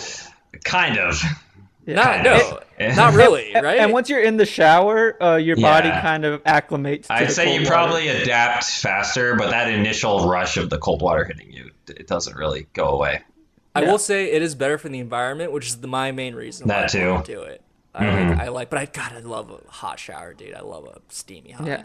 Kind 0.64 0.98
of. 0.98 1.20
Not, 1.86 2.22
no, 2.22 2.60
of. 2.80 2.96
not 2.96 3.14
really, 3.14 3.52
right? 3.54 3.78
And 3.78 3.92
once 3.92 4.08
you're 4.08 4.22
in 4.22 4.36
the 4.38 4.46
shower, 4.46 5.22
uh, 5.22 5.36
your 5.36 5.56
body 5.56 5.90
kind 5.90 6.24
of 6.24 6.42
acclimates. 6.44 7.06
To 7.08 7.12
I'd 7.12 7.28
the 7.28 7.32
say 7.32 7.44
cold 7.44 7.54
you 7.56 7.60
water. 7.62 7.70
probably 7.74 8.08
adapt 8.08 8.64
faster, 8.64 9.34
but 9.36 9.50
that 9.50 9.70
initial 9.70 10.28
rush 10.28 10.56
of 10.56 10.70
the 10.70 10.78
cold 10.78 11.02
water 11.02 11.24
hitting 11.24 11.52
you, 11.52 11.70
it 11.88 12.06
doesn't 12.06 12.36
really 12.36 12.66
go 12.72 12.88
away. 12.88 13.20
I 13.74 13.82
Yeah. 13.82 13.90
will 13.90 13.98
say 13.98 14.30
it 14.32 14.40
is 14.40 14.54
better 14.54 14.78
for 14.78 14.88
the 14.88 14.98
environment, 14.98 15.52
which 15.52 15.66
is 15.66 15.76
the, 15.80 15.88
my 15.88 16.10
main 16.12 16.34
reason 16.34 16.68
That 16.68 16.84
I 16.84 16.86
too. 16.86 16.98
Mm-hmm. 16.98 17.10
wanna 17.12 17.24
do 17.26 17.42
it. 17.42 17.60
I 17.96 18.06
like, 18.28 18.38
I 18.40 18.48
like, 18.48 18.70
but 18.70 18.78
I 18.80 18.86
gotta 18.86 19.20
love 19.28 19.50
a 19.50 19.70
hot 19.70 19.98
shower, 20.00 20.32
dude. 20.34 20.54
I 20.54 20.62
love 20.62 20.84
a 20.86 21.00
steamy 21.10 21.50
hot 21.52 21.66
Yeah. 21.66 21.84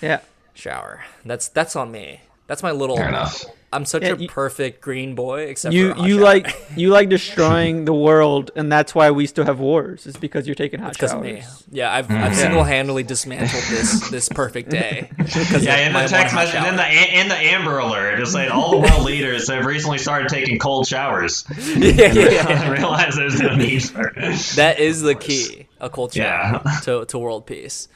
Yeah. 0.00 0.20
shower. 0.54 1.04
That's 1.24 1.48
that's 1.48 1.76
on 1.76 1.90
me. 1.90 2.20
That's 2.50 2.64
my 2.64 2.72
little. 2.72 2.96
Fair 2.96 3.06
enough. 3.08 3.44
I'm 3.72 3.84
such 3.84 4.02
Yeah, 4.02 4.14
a 4.14 4.16
you- 4.16 4.26
perfect 4.28 4.80
green 4.80 5.14
boy, 5.14 5.42
except 5.42 5.72
You 5.72 5.94
for 5.94 6.00
a 6.00 6.02
you 6.08 6.14
shower. 6.16 6.24
like 6.24 6.56
you 6.76 6.88
like 6.90 7.08
destroying 7.08 7.84
the 7.84 7.94
world, 7.94 8.50
and 8.56 8.72
that's 8.72 8.92
why 8.92 9.12
we 9.12 9.28
still 9.28 9.44
have 9.44 9.60
wars. 9.60 10.04
It's 10.08 10.16
because 10.16 10.48
you're 10.48 10.56
taking 10.56 10.80
hot 10.80 10.94
because 10.94 11.12
showers. 11.12 11.20
of 11.44 11.68
me. 11.70 11.78
Yeah, 11.78 11.94
I've, 11.94 12.06
hmm. 12.08 12.14
I've 12.14 12.34
single-handedly 12.34 13.04
dismantled 13.04 13.62
this 13.70 14.10
this 14.16 14.28
perfect 14.28 14.70
day. 14.70 15.08
Yeah, 15.16 15.76
of 15.76 15.86
in 15.86 15.92
the 15.92 16.06
text 16.08 16.34
message, 16.34 16.56
in 16.66 16.74
the 16.74 17.18
in 17.20 17.28
the 17.28 17.36
Amber 17.36 17.78
Alert, 17.78 18.18
it's 18.18 18.34
like 18.34 18.50
all 18.52 18.72
the 18.72 18.78
world 18.90 19.04
leaders 19.04 19.48
have 19.48 19.64
recently 19.64 19.98
started 19.98 20.28
taking 20.28 20.58
cold 20.58 20.88
showers. 20.88 21.44
yeah, 21.56 22.12
yeah, 22.12 22.28
yeah. 22.30 22.46
I 22.48 22.70
realize 22.72 23.14
there's 23.14 23.40
no 23.40 23.54
need 23.54 23.84
for. 23.84 24.12
That 24.56 24.80
is 24.80 25.02
the 25.02 25.14
key, 25.14 25.68
a 25.78 25.88
cold 25.88 26.12
shower 26.14 26.60
Yeah. 26.64 26.80
to, 26.82 27.04
to 27.04 27.18
world 27.20 27.46
peace. 27.46 27.86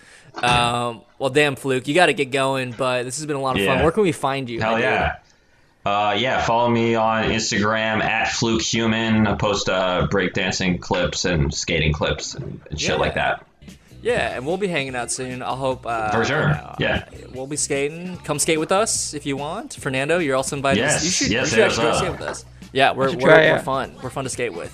Um, 0.42 1.02
well, 1.18 1.30
damn, 1.30 1.56
Fluke, 1.56 1.86
you 1.88 1.94
got 1.94 2.06
to 2.06 2.12
get 2.14 2.30
going, 2.30 2.72
but 2.72 3.04
this 3.04 3.16
has 3.18 3.26
been 3.26 3.36
a 3.36 3.40
lot 3.40 3.58
of 3.58 3.64
fun. 3.66 3.82
Where 3.82 3.92
can 3.92 4.02
we 4.02 4.12
find 4.12 4.48
you? 4.50 4.60
Hell 4.60 4.78
yeah. 4.80 5.16
Uh, 5.86 6.16
yeah, 6.18 6.40
follow 6.42 6.70
me 6.70 6.94
on 6.94 7.24
Instagram 7.24 8.02
at 8.02 8.28
FlukeHuman. 8.28 9.28
I 9.28 9.34
post 9.34 9.68
uh, 9.68 10.06
breakdancing 10.10 10.80
clips 10.80 11.26
and 11.26 11.52
skating 11.52 11.92
clips 11.92 12.34
and, 12.34 12.60
and 12.70 12.80
shit 12.80 12.90
Yeah. 12.90 12.96
like 12.96 13.14
that. 13.14 13.46
Yeah, 14.00 14.34
and 14.36 14.46
we'll 14.46 14.56
be 14.56 14.66
hanging 14.66 14.96
out 14.96 15.10
soon. 15.12 15.42
I'll 15.42 15.56
hope. 15.56 15.86
Uh, 15.86 16.10
For 16.10 16.24
sure. 16.24 16.40
you 16.40 16.46
know, 16.48 16.74
Yeah. 16.78 17.08
We'll 17.34 17.46
be 17.46 17.56
skating. 17.56 18.16
Come 18.18 18.38
skate 18.38 18.60
with 18.60 18.72
us 18.72 19.12
if 19.14 19.24
you 19.26 19.36
want. 19.36 19.74
Fernando, 19.74 20.18
you're 20.18 20.36
also 20.36 20.56
invited. 20.56 20.80
Yes, 20.80 21.04
You 21.04 21.10
should, 21.10 21.30
yes, 21.30 21.50
you 21.50 21.56
should 21.56 21.64
actually 21.64 21.84
go 21.84 21.90
uh, 21.90 21.98
skate 21.98 22.10
with 22.12 22.20
us. 22.22 22.44
Yeah, 22.72 22.92
we're, 22.92 23.10
should 23.10 23.22
we're, 23.22 23.28
try, 23.28 23.36
we're 23.36 23.42
yeah. 23.44 23.58
fun. 23.62 23.94
We're 24.02 24.10
fun 24.10 24.24
to 24.24 24.30
skate 24.30 24.52
with. 24.54 24.72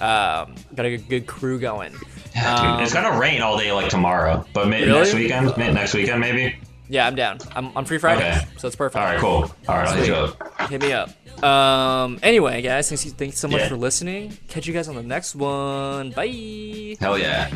Um, 0.00 0.54
got 0.74 0.86
a 0.86 0.90
good, 0.96 1.08
good 1.08 1.26
crew 1.26 1.58
going. 1.60 1.92
Yeah, 2.34 2.56
dude, 2.62 2.66
Um, 2.66 2.80
it's 2.82 2.92
gonna 2.92 3.18
rain 3.18 3.42
all 3.42 3.56
day 3.58 3.70
like 3.72 3.88
tomorrow, 3.90 4.44
but 4.52 4.68
maybe 4.68 4.86
Really? 4.86 4.98
next 5.00 5.14
weekend, 5.14 5.56
may- 5.56 5.72
next 5.72 5.94
weekend 5.94 6.20
maybe. 6.20 6.56
Yeah, 6.88 7.06
I'm 7.06 7.14
down. 7.14 7.38
I'm 7.56 7.74
on 7.76 7.84
free 7.86 7.98
Friday, 7.98 8.28
Okay. 8.30 8.46
so 8.58 8.66
it's 8.66 8.76
perfect. 8.76 8.96
All 9.02 9.10
right, 9.10 9.18
cool. 9.18 9.50
All 9.68 9.76
right, 9.76 9.88
I'll 9.88 9.94
hit 9.96 10.06
you 10.08 10.14
up. 10.14 10.68
Hit 10.70 10.82
me 10.82 10.92
up. 10.92 11.10
Um. 11.42 12.18
Anyway, 12.22 12.60
guys, 12.62 12.88
thanks. 12.88 13.04
Thanks 13.12 13.38
so 13.38 13.48
much 13.48 13.60
Yeah. 13.62 13.68
for 13.68 13.76
listening. 13.76 14.36
Catch 14.48 14.66
you 14.66 14.74
guys 14.74 14.88
on 14.88 14.94
the 14.94 15.02
next 15.02 15.34
one. 15.34 16.10
Bye. 16.10 16.96
Hell 17.00 17.18
yeah. 17.18 17.48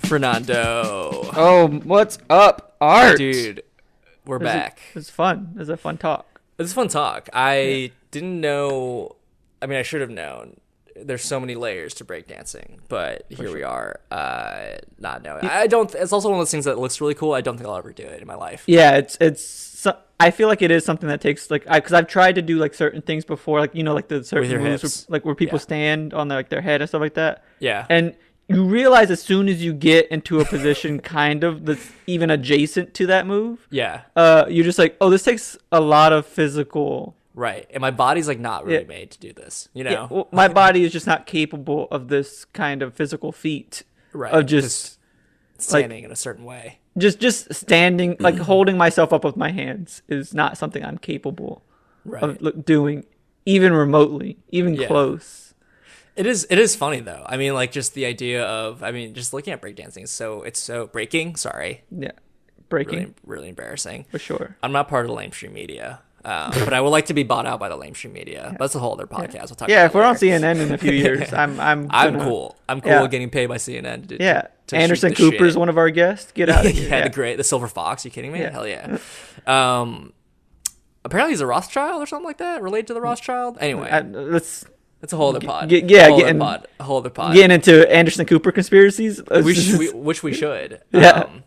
Fernando, 0.00 1.30
Oh, 1.36 1.68
what's 1.84 2.18
up, 2.28 2.76
Art? 2.80 3.18
dude, 3.18 3.62
we're 4.30 4.36
is- 4.38 4.42
back. 4.52 4.80
It's 4.94 5.10
fun. 5.10 5.54
It's 5.58 5.68
a 5.68 5.76
fun 5.76 5.98
talk. 5.98 6.40
It's 6.58 6.72
a 6.72 6.74
fun 6.74 6.88
talk. 6.88 7.28
I 7.32 7.92
didn't 8.10 8.40
know. 8.40 9.16
I 9.62 9.66
mean, 9.66 9.78
I 9.78 9.82
should 9.82 10.00
have 10.00 10.10
known. 10.10 10.56
There's 10.96 11.22
so 11.22 11.40
many 11.40 11.54
layers 11.54 11.94
to 11.94 12.04
breakdancing, 12.04 12.80
but 12.88 13.24
here 13.30 13.50
we 13.52 13.62
are, 13.62 14.00
uh, 14.10 14.72
not 14.98 15.22
knowing. 15.22 15.44
I 15.46 15.66
don't. 15.66 15.94
It's 15.94 16.12
also 16.12 16.28
one 16.28 16.38
of 16.38 16.40
those 16.42 16.50
things 16.50 16.66
that 16.66 16.78
looks 16.78 17.00
really 17.00 17.14
cool. 17.14 17.32
I 17.32 17.40
don't 17.40 17.56
think 17.56 17.68
I'll 17.68 17.76
ever 17.76 17.92
do 17.92 18.02
it 18.02 18.20
in 18.20 18.26
my 18.26 18.34
life. 18.34 18.64
Yeah, 18.66 18.96
it's 18.96 19.16
it's. 19.20 19.42
so- 19.42 19.96
I 20.18 20.30
feel 20.30 20.48
like 20.48 20.60
it 20.60 20.70
is 20.70 20.84
something 20.84 21.08
that 21.08 21.22
takes 21.22 21.50
like 21.50 21.64
I 21.66 21.78
because 21.80 21.94
I've 21.94 22.06
tried 22.06 22.34
to 22.34 22.42
do 22.42 22.58
like 22.58 22.74
certain 22.74 23.00
things 23.00 23.24
before, 23.24 23.60
like 23.60 23.74
you 23.74 23.82
know, 23.82 23.94
like 23.94 24.08
the 24.08 24.22
certain 24.22 24.62
moves, 24.62 25.06
where- 25.08 25.16
like 25.16 25.24
where 25.24 25.34
people 25.34 25.56
Yeah. 25.58 25.62
stand 25.62 26.12
on 26.12 26.28
their, 26.28 26.36
like 26.38 26.50
their 26.50 26.60
head 26.60 26.82
and 26.82 26.88
stuff 26.90 27.00
like 27.00 27.14
that. 27.14 27.42
Yeah. 27.60 27.86
And 27.88 28.14
you 28.50 28.64
realize 28.64 29.10
as 29.10 29.22
soon 29.22 29.48
as 29.48 29.62
you 29.64 29.72
get 29.72 30.08
into 30.08 30.40
a 30.40 30.44
position 30.44 31.00
kind 31.18 31.44
of 31.44 31.64
that's 31.66 31.90
even 32.06 32.30
adjacent 32.30 32.94
to 32.94 33.06
that 33.06 33.26
move, 33.26 33.66
Yeah. 33.70 34.02
uh, 34.16 34.44
you're 34.48 34.64
just 34.64 34.78
like, 34.78 34.96
oh, 35.00 35.08
this 35.10 35.22
takes 35.22 35.56
a 35.72 35.80
lot 35.80 36.12
of 36.12 36.26
physical. 36.26 37.14
Right. 37.34 37.66
And 37.70 37.80
my 37.80 37.90
body's 37.90 38.28
like 38.28 38.40
not 38.40 38.64
really 38.66 38.82
Yeah. 38.82 38.88
made 38.88 39.10
to 39.12 39.18
do 39.18 39.32
this. 39.32 39.68
You 39.72 39.84
know. 39.84 39.90
Yeah, 39.90 40.06
well, 40.10 40.28
my 40.32 40.48
body 40.48 40.84
is 40.84 40.92
just 40.92 41.06
not 41.06 41.26
capable 41.26 41.86
of 41.90 42.08
this 42.08 42.44
kind 42.46 42.82
of 42.82 42.92
physical 42.94 43.32
feat 43.32 43.84
right. 44.12 44.32
of 44.32 44.46
just 44.46 44.98
standing 45.58 46.04
in 46.04 46.10
a 46.10 46.16
certain 46.16 46.44
way. 46.44 46.78
just 46.98 47.20
just 47.20 47.52
standing 47.54 48.16
like 48.18 48.36
holding 48.50 48.76
myself 48.76 49.12
up 49.12 49.24
with 49.24 49.36
my 49.36 49.50
hands 49.52 50.02
is 50.08 50.34
not 50.34 50.58
something 50.58 50.84
I'm 50.84 50.98
capable 50.98 51.62
Right. 52.04 52.22
of 52.22 52.64
doing 52.64 53.04
even 53.46 53.72
remotely, 53.72 54.38
even 54.48 54.74
Yeah. 54.74 54.86
close. 54.88 55.49
It 56.16 56.26
is 56.26 56.46
it 56.50 56.58
is 56.58 56.76
funny 56.76 57.00
though. 57.00 57.24
I 57.26 57.36
mean 57.36 57.54
like 57.54 57.72
just 57.72 57.94
the 57.94 58.04
idea 58.06 58.44
of 58.44 58.82
I 58.82 58.90
mean 58.92 59.14
just 59.14 59.32
looking 59.32 59.52
at 59.52 59.62
breakdancing 59.62 60.04
is 60.04 60.10
so 60.10 60.42
it's 60.42 60.60
so 60.60 60.86
breaking, 60.88 61.36
sorry. 61.36 61.82
Yeah, 61.90 62.12
breaking 62.68 62.98
Really 62.98 63.14
really 63.24 63.48
embarrassing. 63.50 64.06
for 64.10 64.18
sure. 64.18 64.56
I'm 64.62 64.72
not 64.72 64.88
part 64.88 65.06
of 65.06 65.10
the 65.10 65.16
lamestream 65.16 65.52
media. 65.52 66.00
Um, 66.22 66.50
but 66.50 66.74
I 66.74 66.82
would 66.82 66.90
like 66.90 67.06
to 67.06 67.14
be 67.14 67.22
bought 67.22 67.46
out 67.46 67.58
by 67.58 67.70
the 67.70 67.78
lamestream 67.78 68.12
media. 68.12 68.54
That's 68.58 68.74
a 68.74 68.78
whole 68.78 68.92
other 68.92 69.06
podcast. 69.06 69.48
We'll 69.48 69.56
talk 69.56 69.70
Yeah, 69.70 69.86
if 69.86 69.94
we're 69.94 70.02
on. 70.02 70.16
CNN 70.16 70.60
in 70.60 70.70
a 70.70 70.76
few 70.76 70.92
years, 71.04 71.32
I'm 71.32 71.58
I'm 71.58 71.86
I'm 71.90 72.20
cool. 72.20 72.58
I'm 72.68 72.82
cool 72.82 72.90
Yeah. 72.92 73.06
getting 73.06 73.30
paid 73.30 73.46
by 73.46 73.56
CNN 73.56 74.06
to 74.08 74.22
Yeah, 74.22 74.48
to 74.66 74.76
Anderson 74.76 75.14
Cooper 75.14 75.46
is 75.46 75.56
one 75.56 75.70
of 75.70 75.78
our 75.78 75.88
guests. 75.88 76.30
Get 76.32 76.50
out 76.54 76.66
of 76.66 76.72
here. 76.72 76.90
yeah, 76.90 76.96
yeah. 76.98 77.04
the 77.04 77.14
great 77.14 77.36
the 77.38 77.44
silver 77.44 77.68
fox. 77.68 78.04
You 78.04 78.10
kidding 78.10 78.32
me? 78.32 78.40
Yeah. 78.40 78.50
Hell 78.50 78.66
yeah. 78.68 78.98
Um, 79.46 80.12
apparently 81.06 81.32
he's 81.32 81.40
a 81.40 81.46
Rothschild 81.46 82.02
or 82.02 82.06
something 82.06 82.26
like 82.26 82.36
that, 82.38 82.60
related 82.60 82.88
to 82.88 82.94
the 82.94 83.00
Rothschild. 83.00 83.56
Anyway, 83.58 83.88
I- 83.88 84.00
let's 84.02 84.66
it's 85.02 85.12
a 85.12 85.16
whole 85.16 85.28
other 85.34 85.40
pod. 85.46 85.68
get- 85.68 85.88
yeah, 85.88 86.00
a 86.00 86.04
whole 86.08 86.14
other 86.14 86.24
getting- 86.26 86.40
pod. 86.40 86.68
A 86.78 86.84
whole 86.84 86.98
other 86.98 87.10
pod. 87.10 87.34
get 87.34 87.50
into 87.50 87.90
Anderson 87.90 88.26
Cooper 88.26 88.52
conspiracies. 88.52 89.20
We 89.30 89.54
should, 89.54 89.78
we, 89.78 89.90
which 89.92 90.22
we 90.22 90.32
should. 90.32 90.80
Yeah. 90.92 91.10
Um, 91.10 91.42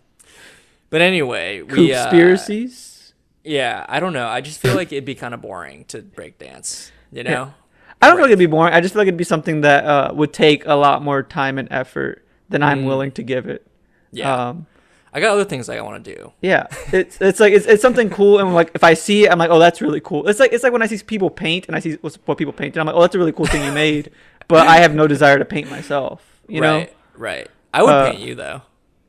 But 0.90 1.02
anyway, 1.02 1.62
we 1.64 1.94
uh, 1.94 2.04
Conspiracies. 2.04 3.14
yeah, 3.44 3.86
I 3.90 4.00
don't 4.00 4.14
know. 4.14 4.28
I 4.28 4.42
just 4.42 4.60
feel 4.60 4.76
like 4.76 4.92
it'd 4.92 5.06
be 5.06 5.16
kind 5.16 5.34
of 5.34 5.42
boring 5.42 5.86
to 5.86 6.02
break 6.02 6.38
dance. 6.38 6.92
You 7.12 7.24
know? 7.24 7.54
I 8.02 8.08
don't 8.08 8.18
feel 8.18 8.24
like 8.26 8.30
it'd 8.30 8.40
be 8.40 8.46
boring. 8.48 8.74
I 8.74 8.82
just 8.82 8.94
feel 8.94 9.00
like 9.02 9.08
it'd 9.08 9.18
be 9.18 9.24
something 9.24 9.62
that 9.62 9.86
uh, 9.86 10.14
would 10.14 10.34
take 10.34 10.66
a 10.66 10.74
lot 10.76 11.02
more 11.04 11.24
time 11.24 11.58
and 11.58 11.68
effort 11.72 12.26
than 12.50 12.62
I'm 12.62 12.86
willing 12.86 13.12
to 13.14 13.24
give 13.24 13.48
it. 13.48 13.66
Mm. 13.66 13.70
Yeah. 14.12 14.36
Um, 14.50 14.68
I 15.14 15.20
got 15.20 15.32
other 15.34 15.46
things 15.46 15.70
I 15.70 15.80
want 15.82 16.04
to 16.04 16.16
do. 16.16 16.32
yeah, 16.42 16.68
it's 16.92 17.22
it's 17.22 17.40
like 17.40 17.54
it's, 17.54 17.66
it's 17.68 17.82
something 17.82 18.10
cool, 18.10 18.40
and 18.40 18.54
like 18.54 18.72
if 18.74 18.84
I 18.84 18.94
see 18.96 19.26
it, 19.26 19.32
I'm 19.32 19.38
like, 19.38 19.52
oh, 19.52 19.60
that's 19.60 19.80
really 19.82 20.02
cool. 20.02 20.28
It's 20.28 20.40
like 20.40 20.52
it's 20.54 20.64
like 20.64 20.74
when 20.74 20.82
I 20.82 20.88
see 20.88 20.98
people 21.04 21.30
paint, 21.30 21.68
and 21.68 21.76
I 21.76 21.80
see 21.80 21.94
what 22.02 22.38
people 22.38 22.54
paint, 22.54 22.76
and 22.76 22.82
I'm 22.82 22.88
like, 22.88 22.96
oh, 22.96 23.02
that's 23.02 23.14
a 23.16 23.20
really 23.20 23.32
cool 23.32 23.46
thing 23.46 23.64
you 23.64 23.72
made, 23.86 24.12
but 24.48 24.68
I 24.68 24.78
have 24.78 24.94
no 24.96 25.06
desire 25.08 25.38
to 25.38 25.46
paint 25.46 25.70
myself. 25.70 26.22
You 26.48 26.62
know, 26.62 26.78
right. 26.80 26.96
Right. 27.16 27.48
I 27.74 27.84
would 27.84 27.90
Uh, 27.94 28.12
paint 28.12 28.22
you 28.22 28.36
though. 28.36 28.62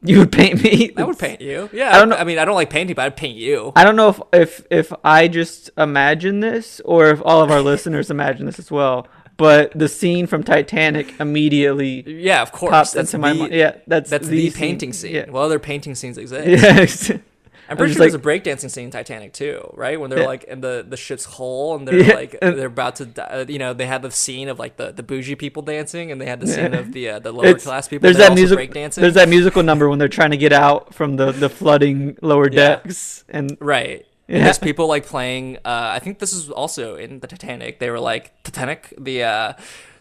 you 0.03 0.19
would 0.19 0.31
paint 0.33 0.63
me. 0.63 0.93
I 0.97 1.03
would 1.05 1.19
paint 1.19 1.41
you. 1.41 1.69
Yeah. 1.73 1.95
I 1.97 1.99
don't 1.99 2.11
know- 2.11 2.17
I 2.17 2.25
mean, 2.25 2.39
I 2.39 2.45
don't 2.45 2.55
like 2.55 2.69
painting, 2.71 2.95
but 2.95 3.07
I'd 3.07 3.17
paint 3.17 3.37
you. 3.39 3.73
I 3.75 3.83
don't 3.85 3.97
know 3.97 4.11
if 4.11 4.21
if 4.33 4.67
if 4.71 4.93
I 5.03 5.29
just 5.29 5.71
imagine 5.79 6.41
this 6.41 6.81
or 6.85 7.09
if 7.09 7.21
all 7.25 7.41
of 7.43 7.51
our 7.51 7.61
listeners 7.73 8.11
imagine 8.11 8.45
this 8.47 8.59
as 8.59 8.71
well. 8.71 9.09
But 9.37 9.73
the 9.77 9.89
scene 9.89 10.27
from 10.27 10.45
Titanic 10.45 11.19
immediately 11.21 12.03
yeah, 12.07 12.41
of 12.43 12.53
course. 12.53 12.71
pops 12.71 12.93
That's 12.93 13.13
into 13.15 13.21
my 13.21 13.33
mind. 13.33 13.53
Yeah, 13.53 13.77
that's 13.87 14.09
That's 14.11 14.29
the, 14.29 14.51
scene. 14.51 14.53
painting 14.53 14.93
scene. 14.93 15.15
Yeah. 15.15 15.31
Well, 15.31 15.43
other 15.43 15.59
painting 15.59 15.95
scenes 15.95 16.19
exist. 16.19 16.47
Yeah. 17.15 17.19
I'm 17.67 17.79
pretty 17.79 17.95
just 17.95 17.97
sure 17.99 18.11
there's 18.11 18.15
a 18.15 18.19
breakdancing 18.19 18.71
scene 18.71 18.85
in 18.85 18.91
Titanic 18.91 19.33
too, 19.33 19.71
right? 19.73 19.99
When 19.99 20.11
they're 20.11 20.19
Yeah. 20.21 20.27
like 20.27 20.45
in 20.45 20.61
the, 20.61 20.85
the 20.87 20.99
ship's 20.99 21.25
hull 21.25 21.75
and 21.77 21.89
they're 21.89 21.99
Yeah, 22.09 22.15
like 22.15 22.39
they're 22.43 22.67
about 22.67 22.97
to, 22.97 23.07
die, 23.07 23.23
uh, 23.23 23.45
you 23.49 23.59
know, 23.59 23.73
they 23.73 23.87
had 23.87 24.03
the 24.03 24.11
scene 24.11 24.51
of 24.51 24.59
like 24.59 24.77
the, 24.77 24.93
the 24.93 25.03
bougie 25.03 25.35
people 25.35 25.63
dancing, 25.63 26.13
and 26.13 26.21
they 26.21 26.27
had 26.27 26.41
the 26.41 26.47
scene 26.47 26.73
Yeah. 26.75 26.79
of 26.81 26.93
the 26.93 27.09
uh, 27.09 27.19
the 27.21 27.33
lower 27.33 27.47
It's- 27.47 27.65
class 27.65 27.89
people. 27.89 28.03
There's 28.03 28.19
that 28.19 28.29
that 28.29 28.35
music. 28.35 28.59
breakdancing. 28.59 28.97
There's 28.97 29.15
that 29.15 29.31
musical 29.31 29.63
number 29.63 29.89
when 29.89 29.99
they're 29.99 30.09
trying 30.09 30.33
to 30.33 30.37
get 30.37 30.53
out 30.53 30.93
from 30.95 31.17
the 31.17 31.33
the 31.33 31.49
flooding 31.49 32.19
lower 32.21 32.51
decks, 32.51 33.25
and 33.31 33.57
Right. 33.61 34.05
Yeah. 34.29 34.45
There's 34.45 34.59
people 34.71 34.87
like 34.87 35.07
playing. 35.07 35.57
Uh, 35.59 35.93
I 35.95 35.99
think 35.99 36.19
this 36.19 36.33
is 36.33 36.51
also 36.51 36.97
in 36.97 37.21
the 37.21 37.27
Titanic. 37.27 37.79
They 37.79 37.91
were 37.91 38.01
like 38.01 38.43
Titanic. 38.43 38.93
The 38.99 39.23
uh, 39.23 39.53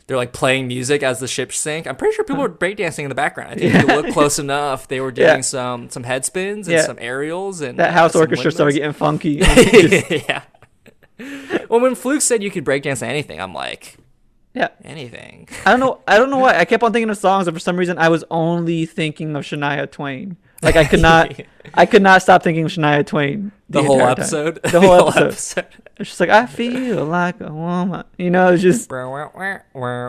they're 0.07 0.17
like 0.17 0.34
playing 0.34 0.67
music 0.67 1.01
as 1.03 1.19
the 1.19 1.28
ship 1.28 1.53
sank. 1.53 1.88
I'm 1.88 1.95
pretty 1.95 2.15
sure 2.15 2.26
people 2.26 2.41
were 2.43 2.49
breakdancing 2.49 3.03
in 3.03 3.09
the 3.09 3.15
background. 3.15 3.51
I 3.51 3.55
think 3.55 3.74
if 3.76 3.82
you 3.82 3.88
look 3.88 4.09
close 4.13 4.38
enough, 4.47 4.88
they 4.88 4.99
were 4.99 5.11
doing 5.11 5.28
Yeah. 5.28 5.41
some 5.41 5.89
some 5.89 6.03
head 6.03 6.26
spins 6.26 6.67
and 6.67 6.76
Yeah. 6.78 6.84
some 6.84 6.97
aerials 6.99 7.61
and 7.61 7.80
that 7.80 7.89
uh, 7.89 7.93
house 7.93 8.13
some 8.13 8.21
orchestra 8.21 8.51
started 8.51 8.74
getting 8.74 8.93
funky. 8.93 9.41
yeah. 10.28 10.43
Well, 11.69 11.80
when 11.80 11.95
Fluke 11.95 12.21
said 12.21 12.43
you 12.43 12.51
could 12.51 12.65
breakdance 12.65 13.01
anything, 13.01 13.39
I'm 13.39 13.53
like 13.53 13.97
yeah, 14.53 14.67
anything. 14.84 15.47
I 15.65 15.71
don't 15.71 15.80
know. 15.80 16.01
I 16.07 16.17
don't 16.17 16.30
know 16.30 16.38
why. 16.38 16.57
I 16.57 16.65
kept 16.65 16.84
on 16.84 16.93
thinking 16.93 17.09
of 17.09 17.17
songs, 17.17 17.47
and 17.47 17.55
for 17.55 17.59
some 17.59 17.76
reason, 17.78 17.97
I 17.97 18.09
was 18.09 18.24
only 18.30 18.86
thinking 18.86 19.36
of 19.36 19.43
Shania 19.43 19.89
Twain. 19.89 20.38
Like 20.64 20.76
I 20.76 20.86
could 20.86 21.01
not. 21.01 21.34
I 21.76 21.86
could 21.86 22.01
not 22.01 22.22
stop 22.22 22.43
thinking 22.43 22.66
of 22.66 22.72
Shania 22.72 23.05
Twain. 23.05 23.51
The, 23.70 23.82
whole 23.82 23.93
entire 23.99 24.07
time. 24.16 24.22
episode. 24.22 24.59
The 24.64 24.82
whole 24.82 25.09
episode. 25.16 25.66
It's 25.97 26.09
just 26.09 26.20
like 26.20 26.30
I 26.30 26.45
feel 26.45 27.05
like 27.05 27.41
a 27.41 27.51
woman. 27.51 28.03
You 28.18 28.30
know, 28.30 28.51
it's 28.53 28.61
just 28.61 28.91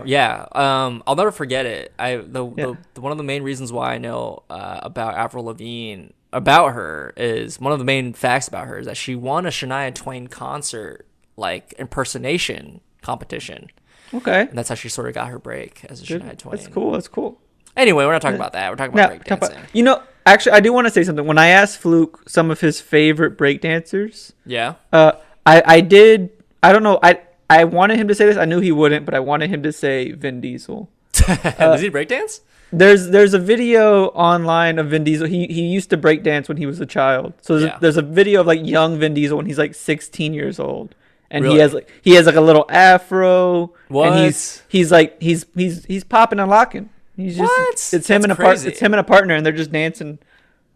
yeah 0.05 0.46
um 0.52 1.02
i'll 1.07 1.14
never 1.16 1.30
forget 1.32 1.66
it 1.66 1.92
i 1.98 2.16
the, 2.16 2.44
Yeah. 2.57 2.74
the 2.94 3.00
one 3.00 3.12
of 3.12 3.18
the 3.18 3.24
main 3.24 3.42
reasons 3.42 3.72
why 3.72 3.94
i 3.94 3.98
know 3.98 4.42
uh, 4.50 4.80
about 4.82 5.14
avril 5.14 5.44
lavigne 5.44 6.09
about 6.32 6.72
her 6.74 7.12
is 7.16 7.61
one 7.61 7.72
of 7.72 7.78
the 7.78 7.84
main 7.84 8.12
facts 8.12 8.48
about 8.48 8.66
her 8.66 8.78
is 8.78 8.86
that 8.86 8.96
she 8.96 9.14
won 9.14 9.46
a 9.46 9.50
shania 9.50 9.94
twain 9.94 10.26
concert 10.26 11.07
like 11.36 11.74
impersonation 11.78 12.80
competition 13.02 13.68
okay. 14.12 14.42
and 14.42 14.57
that's 14.59 14.68
how 14.68 14.74
she 14.74 14.88
sort 14.88 15.09
of 15.09 15.14
got 15.14 15.28
her 15.28 15.38
break 15.38 15.84
as 15.88 16.02
a 16.02 16.07
Good. 16.07 16.22
shania 16.22 16.36
twain 16.38 16.57
That's 16.57 16.68
cool. 16.68 16.92
That's 16.92 17.09
cool. 17.09 17.40
anyway 17.76 18.05
we're 18.05 18.12
not 18.12 18.22
talking 18.22 18.36
about 18.36 18.52
that 18.55 18.70
we're 18.70 18.76
talking 18.76 18.94
about 18.94 19.12
about- 19.16 19.40
breakdancing 19.40 19.62
you 19.72 19.82
know, 19.82 20.02
actually, 20.27 20.53
I 20.53 20.61
do 20.61 20.72
want 20.72 20.87
to 20.87 20.91
say 20.91 21.03
something. 21.05 21.27
When 21.27 21.39
I 21.39 21.49
asked 21.49 21.79
Fluke 21.79 22.29
some 22.29 22.51
of 22.51 22.61
his 22.61 22.81
favorite 22.81 23.37
breakdancers, 23.39 24.33
yeah 24.47 24.75
uh, 24.93 25.12
I 25.47 25.62
I 25.66 25.81
did. 25.81 26.31
I 26.62 26.72
don't 26.72 26.83
know. 26.83 26.99
I 27.03 27.20
I 27.51 27.64
wanted 27.64 27.99
him 27.99 28.09
to 28.09 28.14
say 28.14 28.27
this. 28.27 28.37
I 28.37 28.45
knew 28.47 28.61
he 28.61 28.72
wouldn't, 28.72 29.05
but 29.05 29.14
I 29.14 29.20
wanted 29.20 29.51
him 29.51 29.62
to 29.62 29.72
say 29.72 30.12
Vin 30.12 30.41
Diesel. 30.41 30.89
does 31.12 31.81
he 31.81 31.91
breakdance 31.91 32.41
There's 32.72 33.09
there's 33.09 33.35
a 33.35 33.39
video 33.39 34.07
online 34.09 34.79
of 34.79 34.89
Vin 34.89 35.05
Diesel. 35.05 35.27
He 35.29 35.47
he 35.47 35.62
used 35.62 35.91
to 35.91 35.97
break 35.97 36.22
dance 36.22 36.49
when 36.49 36.57
he 36.57 36.66
was 36.66 36.81
a 36.81 36.87
child. 36.87 37.35
So 37.41 37.59
there's, 37.59 37.70
Yeah. 37.70 37.79
there's 37.81 37.97
a 37.97 38.03
video 38.03 38.41
of 38.41 38.47
like 38.47 38.64
young 38.64 38.99
Vin 38.99 39.14
Diesel 39.14 39.37
when 39.37 39.47
he's 39.47 39.59
like 39.59 39.75
16 39.75 40.35
years 40.35 40.59
old, 40.59 40.95
and 41.31 41.45
Really? 41.45 41.57
he 41.57 41.61
has 41.61 41.72
like 41.75 41.89
he 42.03 42.14
has 42.14 42.27
like 42.27 42.35
a 42.35 42.41
little 42.41 42.66
afro. 42.68 43.72
And 43.91 44.25
he's 44.25 44.62
he's 44.68 44.91
like 44.91 45.20
he's 45.22 45.47
he's 45.55 45.85
he's 45.85 46.03
popping 46.03 46.41
and 46.41 46.51
locking. 46.51 46.89
He's 47.16 47.36
just 47.36 47.50
What? 47.50 47.72
it's 47.74 47.90
him 47.92 48.22
That's 48.22 48.24
and 48.24 48.32
a 48.32 48.36
crazy. 48.36 48.68
it's 48.68 48.80
him 48.80 48.92
and 48.92 49.00
a 49.00 49.04
partner, 49.04 49.34
and 49.34 49.44
they're 49.46 49.52
just 49.52 49.70
dancing 49.72 50.18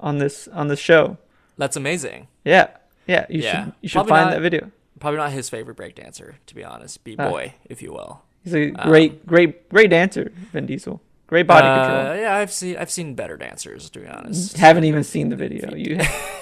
on 0.00 0.18
this 0.18 0.46
on 0.48 0.68
this 0.68 0.78
show. 0.78 1.18
that's 1.56 1.76
amazing 1.76 2.28
Yeah, 2.44 2.68
yeah. 3.06 3.26
You 3.28 3.42
Yeah. 3.42 3.64
should 3.64 3.72
you 3.80 3.88
should 3.88 3.96
Probably 3.96 4.10
find 4.10 4.26
not- 4.26 4.34
that 4.34 4.40
video. 4.42 4.70
probably 5.00 5.18
not 5.18 5.32
his 5.32 5.48
favorite 5.48 5.76
breakdancer 5.76 6.34
to 6.46 6.54
be 6.54 6.62
honest 6.64 7.02
b-boy 7.04 7.54
if 7.64 7.82
you 7.82 7.92
will 7.92 8.22
He's 8.44 8.54
a 8.54 8.70
great 8.70 9.26
great 9.26 9.68
great 9.68 9.90
dancer, 9.90 10.30
Vin 10.52 10.66
Diesel. 10.66 11.00
Great 11.26 11.46
body 11.46 11.66
Uh, 11.66 11.86
control. 11.86 12.16
yeah 12.16 12.36
i've 12.36 12.52
seen 12.52 12.76
i've 12.78 12.90
seen 12.90 13.14
better 13.14 13.36
dancers 13.36 13.90
to 13.90 13.98
be 14.00 14.06
honest 14.06 14.56
Haven't 14.56 14.84
even 14.84 15.02
seen 15.04 15.28
the 15.30 15.36
video. 15.36 15.74
You 15.74 15.98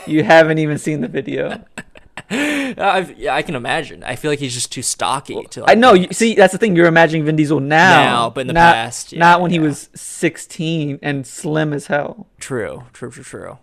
you 0.07 0.22
haven't 0.22 0.59
even 0.59 0.78
seen 0.78 1.01
the 1.01 1.09
video. 1.09 1.64
I've, 2.31 3.18
yeah, 3.18 3.35
I 3.35 3.43
can 3.43 3.55
imagine. 3.55 4.03
I 4.03 4.16
feel 4.16 4.31
like 4.31 4.39
he's 4.41 4.55
just 4.55 4.72
too 4.72 4.83
stocky 4.83 5.45
to. 5.51 5.64
I 5.68 5.74
know. 5.74 5.95
You, 5.95 6.09
see, 6.12 6.35
that's 6.35 6.53
the 6.53 6.59
thing. 6.59 6.74
You're 6.77 6.87
imagining 6.87 7.24
Vin 7.24 7.37
Diesel 7.37 7.61
now, 7.61 7.91
Now, 8.03 8.31
but 8.31 8.43
in 8.43 8.47
the 8.49 8.53
not, 8.53 8.74
past, 8.74 9.12
yeah, 9.12 9.18
not 9.20 9.41
when 9.41 9.51
he 9.51 9.59
was 9.59 9.89
16 9.95 10.99
and 11.03 11.27
slim 11.27 11.72
as 11.72 11.87
hell. 11.87 12.27
True, 12.39 12.85
true, 12.93 13.11
true, 13.11 13.22
true. 13.24 13.59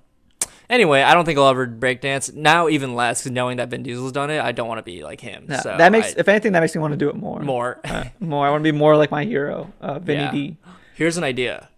Anyway, 0.70 1.02
I 1.02 1.14
don't 1.14 1.26
think 1.26 1.38
I'll 1.38 1.50
ever 1.50 1.68
breakdance. 1.68 2.34
Now, 2.34 2.70
even 2.70 2.96
less, 2.96 3.20
because 3.22 3.32
knowing 3.34 3.58
that 3.58 3.68
Vin 3.70 3.84
Diesel's 3.84 4.14
done 4.14 4.30
it, 4.32 4.40
I 4.42 4.54
don't 4.54 4.68
want 4.68 4.80
to 4.80 4.84
be 4.84 5.04
like 5.04 5.20
him. 5.20 5.46
Yeah, 5.50 5.60
so 5.60 5.76
that 5.78 5.92
makes, 5.92 6.16
I- 6.16 6.20
if 6.20 6.28
anything, 6.30 6.54
that 6.54 6.62
makes 6.62 6.74
me 6.74 6.80
want 6.82 6.94
to 6.94 6.98
do 6.98 7.10
it 7.10 7.16
more. 7.16 7.40
more. 7.42 7.80
Uh, 7.86 8.06
more. 8.20 8.48
I 8.48 8.50
want 8.50 8.62
to 8.64 8.72
be 8.72 8.76
more 8.76 8.96
like 8.96 9.12
my 9.12 9.26
hero, 9.26 9.72
uh, 9.82 10.00
Vinny 10.00 10.22
Yeah. 10.24 10.32
D. 10.32 10.58
Here's 10.96 11.18
an 11.18 11.24
idea: 11.24 11.70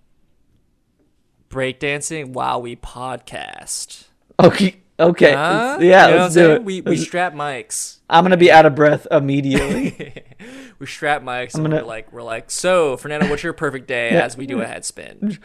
breakdancing 1.49 2.33
while 2.33 2.61
we 2.61 2.75
podcast. 2.75 4.05
Okay. 4.39 4.77
Okay. 4.99 5.33
Huh? 5.33 5.77
yeah. 5.81 6.07
You 6.07 6.15
know 6.15 6.21
let's 6.21 6.33
do 6.35 6.51
it. 6.51 6.63
We 6.63 6.81
we 6.81 6.95
strap 6.97 7.33
mics. 7.33 7.97
I'm 8.09 8.23
gonna 8.23 8.37
be 8.37 8.51
out 8.51 8.65
of 8.65 8.75
breath 8.75 9.07
immediately. 9.11 10.23
We 10.77 10.87
strap 10.87 11.21
mics. 11.23 11.55
I'm 11.55 11.61
gonna- 11.63 11.77
we're 11.77 11.83
like, 11.83 12.11
we're 12.11 12.21
like, 12.21 12.51
so 12.51 12.97
Fernando, 12.97 13.29
what's 13.29 13.43
your 13.43 13.53
perfect 13.53 13.87
day? 13.87 14.11
Yeah. 14.11 14.25
As 14.25 14.35
we 14.35 14.45
do 14.45 14.59
a 14.59 14.65
head 14.65 14.83
spin. 14.83 15.39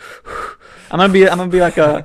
I'm 0.90 0.98
gonna 0.98 1.12
be. 1.12 1.28
I'm 1.28 1.38
gonna 1.38 1.51
be 1.53 1.61
like 1.61 1.78
a, 1.78 2.05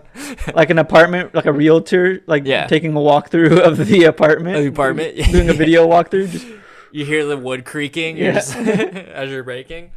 like 0.54 0.70
an 0.70 0.78
apartment, 0.78 1.34
like 1.34 1.48
a 1.48 1.52
realtor, 1.52 2.22
like 2.28 2.44
Yeah. 2.46 2.68
taking 2.68 2.92
a 2.96 3.00
walkthrough 3.00 3.60
of 3.68 3.78
the 3.88 4.04
apartment. 4.04 4.58
Of 4.58 4.62
the 4.64 4.70
apartment? 4.70 5.18
Doing 5.32 5.50
a 5.50 5.54
video 5.54 5.88
walkthrough. 5.88 6.30
Just 6.30 6.46
You 6.92 7.04
hear 7.04 7.26
the 7.26 7.36
wood 7.36 7.66
creaking 7.66 8.18
Yeah. 8.18 8.34
just, 8.34 8.56
as 8.56 9.32
you're 9.32 9.44
breaking. 9.44 9.90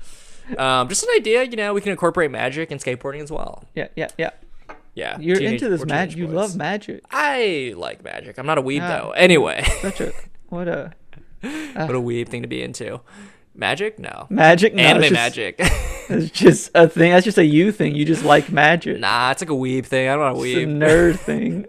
Um, 0.57 0.89
just 0.89 1.03
an 1.03 1.11
idea, 1.15 1.43
you 1.45 1.57
know, 1.57 1.75
we 1.75 1.83
can 1.83 1.91
incorporate 1.93 2.31
magic 2.31 2.71
and 2.71 2.81
skateboarding 2.81 3.21
as 3.23 3.31
well. 3.31 3.65
yeah, 3.75 3.89
yeah, 3.95 4.09
yeah. 4.17 4.31
Yeah, 4.99 5.17
You're 5.21 5.41
into 5.41 5.69
this 5.69 5.85
magic. 5.85 6.19
You 6.19 6.27
boys. 6.27 6.35
love 6.35 6.57
magic. 6.57 7.05
I 7.11 7.73
like 7.77 8.03
magic. 8.03 8.37
I'm 8.39 8.47
not 8.47 8.59
a 8.59 8.63
weeb 8.63 8.81
Ah. 8.83 8.89
though. 8.89 9.11
Anyway, 9.13 9.63
Such 9.81 10.01
a 10.01 10.13
what 10.49 10.67
a 10.67 10.93
what 11.41 11.95
a 11.95 12.01
weeb 12.01 12.29
thing 12.29 12.43
to 12.43 12.49
be 12.49 12.63
into. 12.63 13.01
Magic? 13.55 13.99
No. 13.99 14.27
magic. 14.29 14.75
No, 14.75 14.83
Anime 14.83 15.03
it's 15.05 15.11
just, 15.11 15.15
magic. 15.15 15.61
It's 16.11 16.31
just 16.31 16.71
a 16.75 16.89
thing. 16.89 17.13
That's 17.13 17.25
just 17.25 17.37
a 17.39 17.45
you 17.45 17.71
thing. 17.71 17.95
You 17.95 18.05
just 18.07 18.25
like 18.25 18.51
magic. 18.51 18.99
nah, 18.99 19.31
it's 19.31 19.43
like 19.43 19.51
a 19.51 19.55
weeb 19.55 19.85
thing. 19.85 20.09
I 20.09 20.17
don't 20.17 20.37
a 20.37 20.39
weeb. 20.41 20.67
nerd 20.67 21.19
thing. 21.29 21.67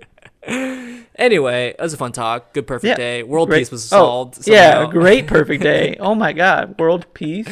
Anyway, 1.15 1.69
it 1.77 1.81
was 1.81 1.93
a 1.93 1.97
fun 1.97 2.11
talk. 2.13 2.53
Good 2.53 2.65
perfect 2.65 2.89
Yeah. 2.89 2.95
day. 2.95 3.23
World 3.23 3.49
Great- 3.49 3.59
peace 3.59 3.71
was 3.71 3.85
oh, 3.91 3.97
solved. 3.97 4.47
yeah, 4.47 4.73
somehow. 4.75 4.89
a 4.89 4.91
great 4.93 5.27
perfect 5.27 5.61
day. 5.61 5.97
Oh 5.99 6.15
my 6.15 6.31
god, 6.33 6.79
world 6.79 7.05
peace. 7.13 7.47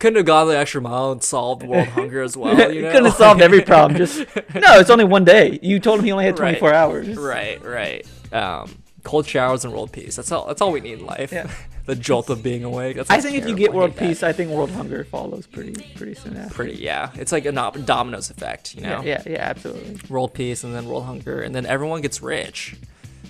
Couldn't 0.00 0.16
have 0.16 0.26
gone 0.26 0.48
the 0.48 0.58
extra 0.58 0.80
mile 0.80 1.12
and 1.12 1.22
solved 1.22 1.62
world 1.62 1.86
hunger 1.98 2.22
as 2.22 2.36
well. 2.36 2.72
You 2.72 2.82
know? 2.82 2.88
couldn't 2.90 3.04
have 3.06 3.14
solved 3.14 3.40
every 3.40 3.60
problem. 3.62 3.96
Just 3.96 4.18
no, 4.54 4.80
it's 4.80 4.90
only 4.90 5.04
one 5.04 5.24
day. 5.24 5.58
You 5.62 5.78
told 5.78 6.00
him 6.00 6.04
he 6.06 6.10
only 6.12 6.24
had 6.24 6.38
Right. 6.38 6.58
24 6.58 6.74
hours. 6.74 7.16
Right, 7.16 7.62
right. 7.64 8.06
Um, 8.32 8.74
cold 9.04 9.26
showers 9.26 9.64
and 9.64 9.72
world 9.72 9.92
peace. 9.92 10.16
That's 10.16 10.32
all. 10.32 10.46
That's 10.48 10.60
all 10.60 10.72
we 10.72 10.80
need 10.80 10.98
in 11.00 11.06
life. 11.06 11.30
Yeah. 11.32 11.48
the 11.86 11.94
jolt 11.96 12.30
of 12.30 12.42
being 12.42 12.62
awake. 12.62 12.96
That's 12.96 13.10
I 13.10 13.20
think 13.20 13.36
if 13.36 13.48
you 13.48 13.54
get 13.56 13.72
world 13.72 13.96
peace. 13.96 14.08
peace, 14.08 14.22
I 14.22 14.32
think 14.32 14.50
world 14.50 14.70
hunger 14.70 15.02
follows 15.04 15.46
pretty 15.46 15.72
pretty 15.94 16.14
soon 16.14 16.36
after. 16.36 16.54
pretty 16.54 16.74
yeah 16.74 17.10
it's 17.14 17.32
like 17.32 17.46
a 17.46 17.52
no- 17.52 17.70
dominoes 17.72 18.30
effect 18.30 18.74
you 18.76 18.82
know 18.82 19.00
Yeah, 19.02 19.22
yeah, 19.26 19.32
yeah, 19.32 19.38
absolutely. 19.48 19.98
world 20.08 20.32
peace 20.34 20.62
and 20.62 20.74
then 20.74 20.86
world 20.86 21.04
hunger 21.06 21.40
and 21.40 21.54
then 21.54 21.66
everyone 21.66 22.00
gets 22.02 22.22
rich 22.22 22.76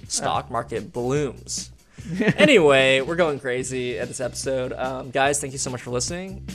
stock 0.08 0.50
market 0.50 0.92
blooms 0.92 1.70
anyway, 2.36 3.00
we're 3.00 3.16
going 3.16 3.40
crazy 3.40 3.98
at 3.98 4.08
this 4.08 4.20
episode. 4.20 4.72
Um, 4.72 5.10
guys, 5.10 5.40
thank 5.40 5.52
you 5.52 5.58
so 5.58 5.70
much 5.70 5.82
for 5.82 5.90
listening. 5.90 6.46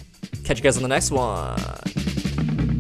Catch 0.43 0.57
you 0.57 0.63
guys 0.63 0.77
on 0.77 0.83
the 0.83 0.89
next 0.89 1.11
one. 1.11 2.74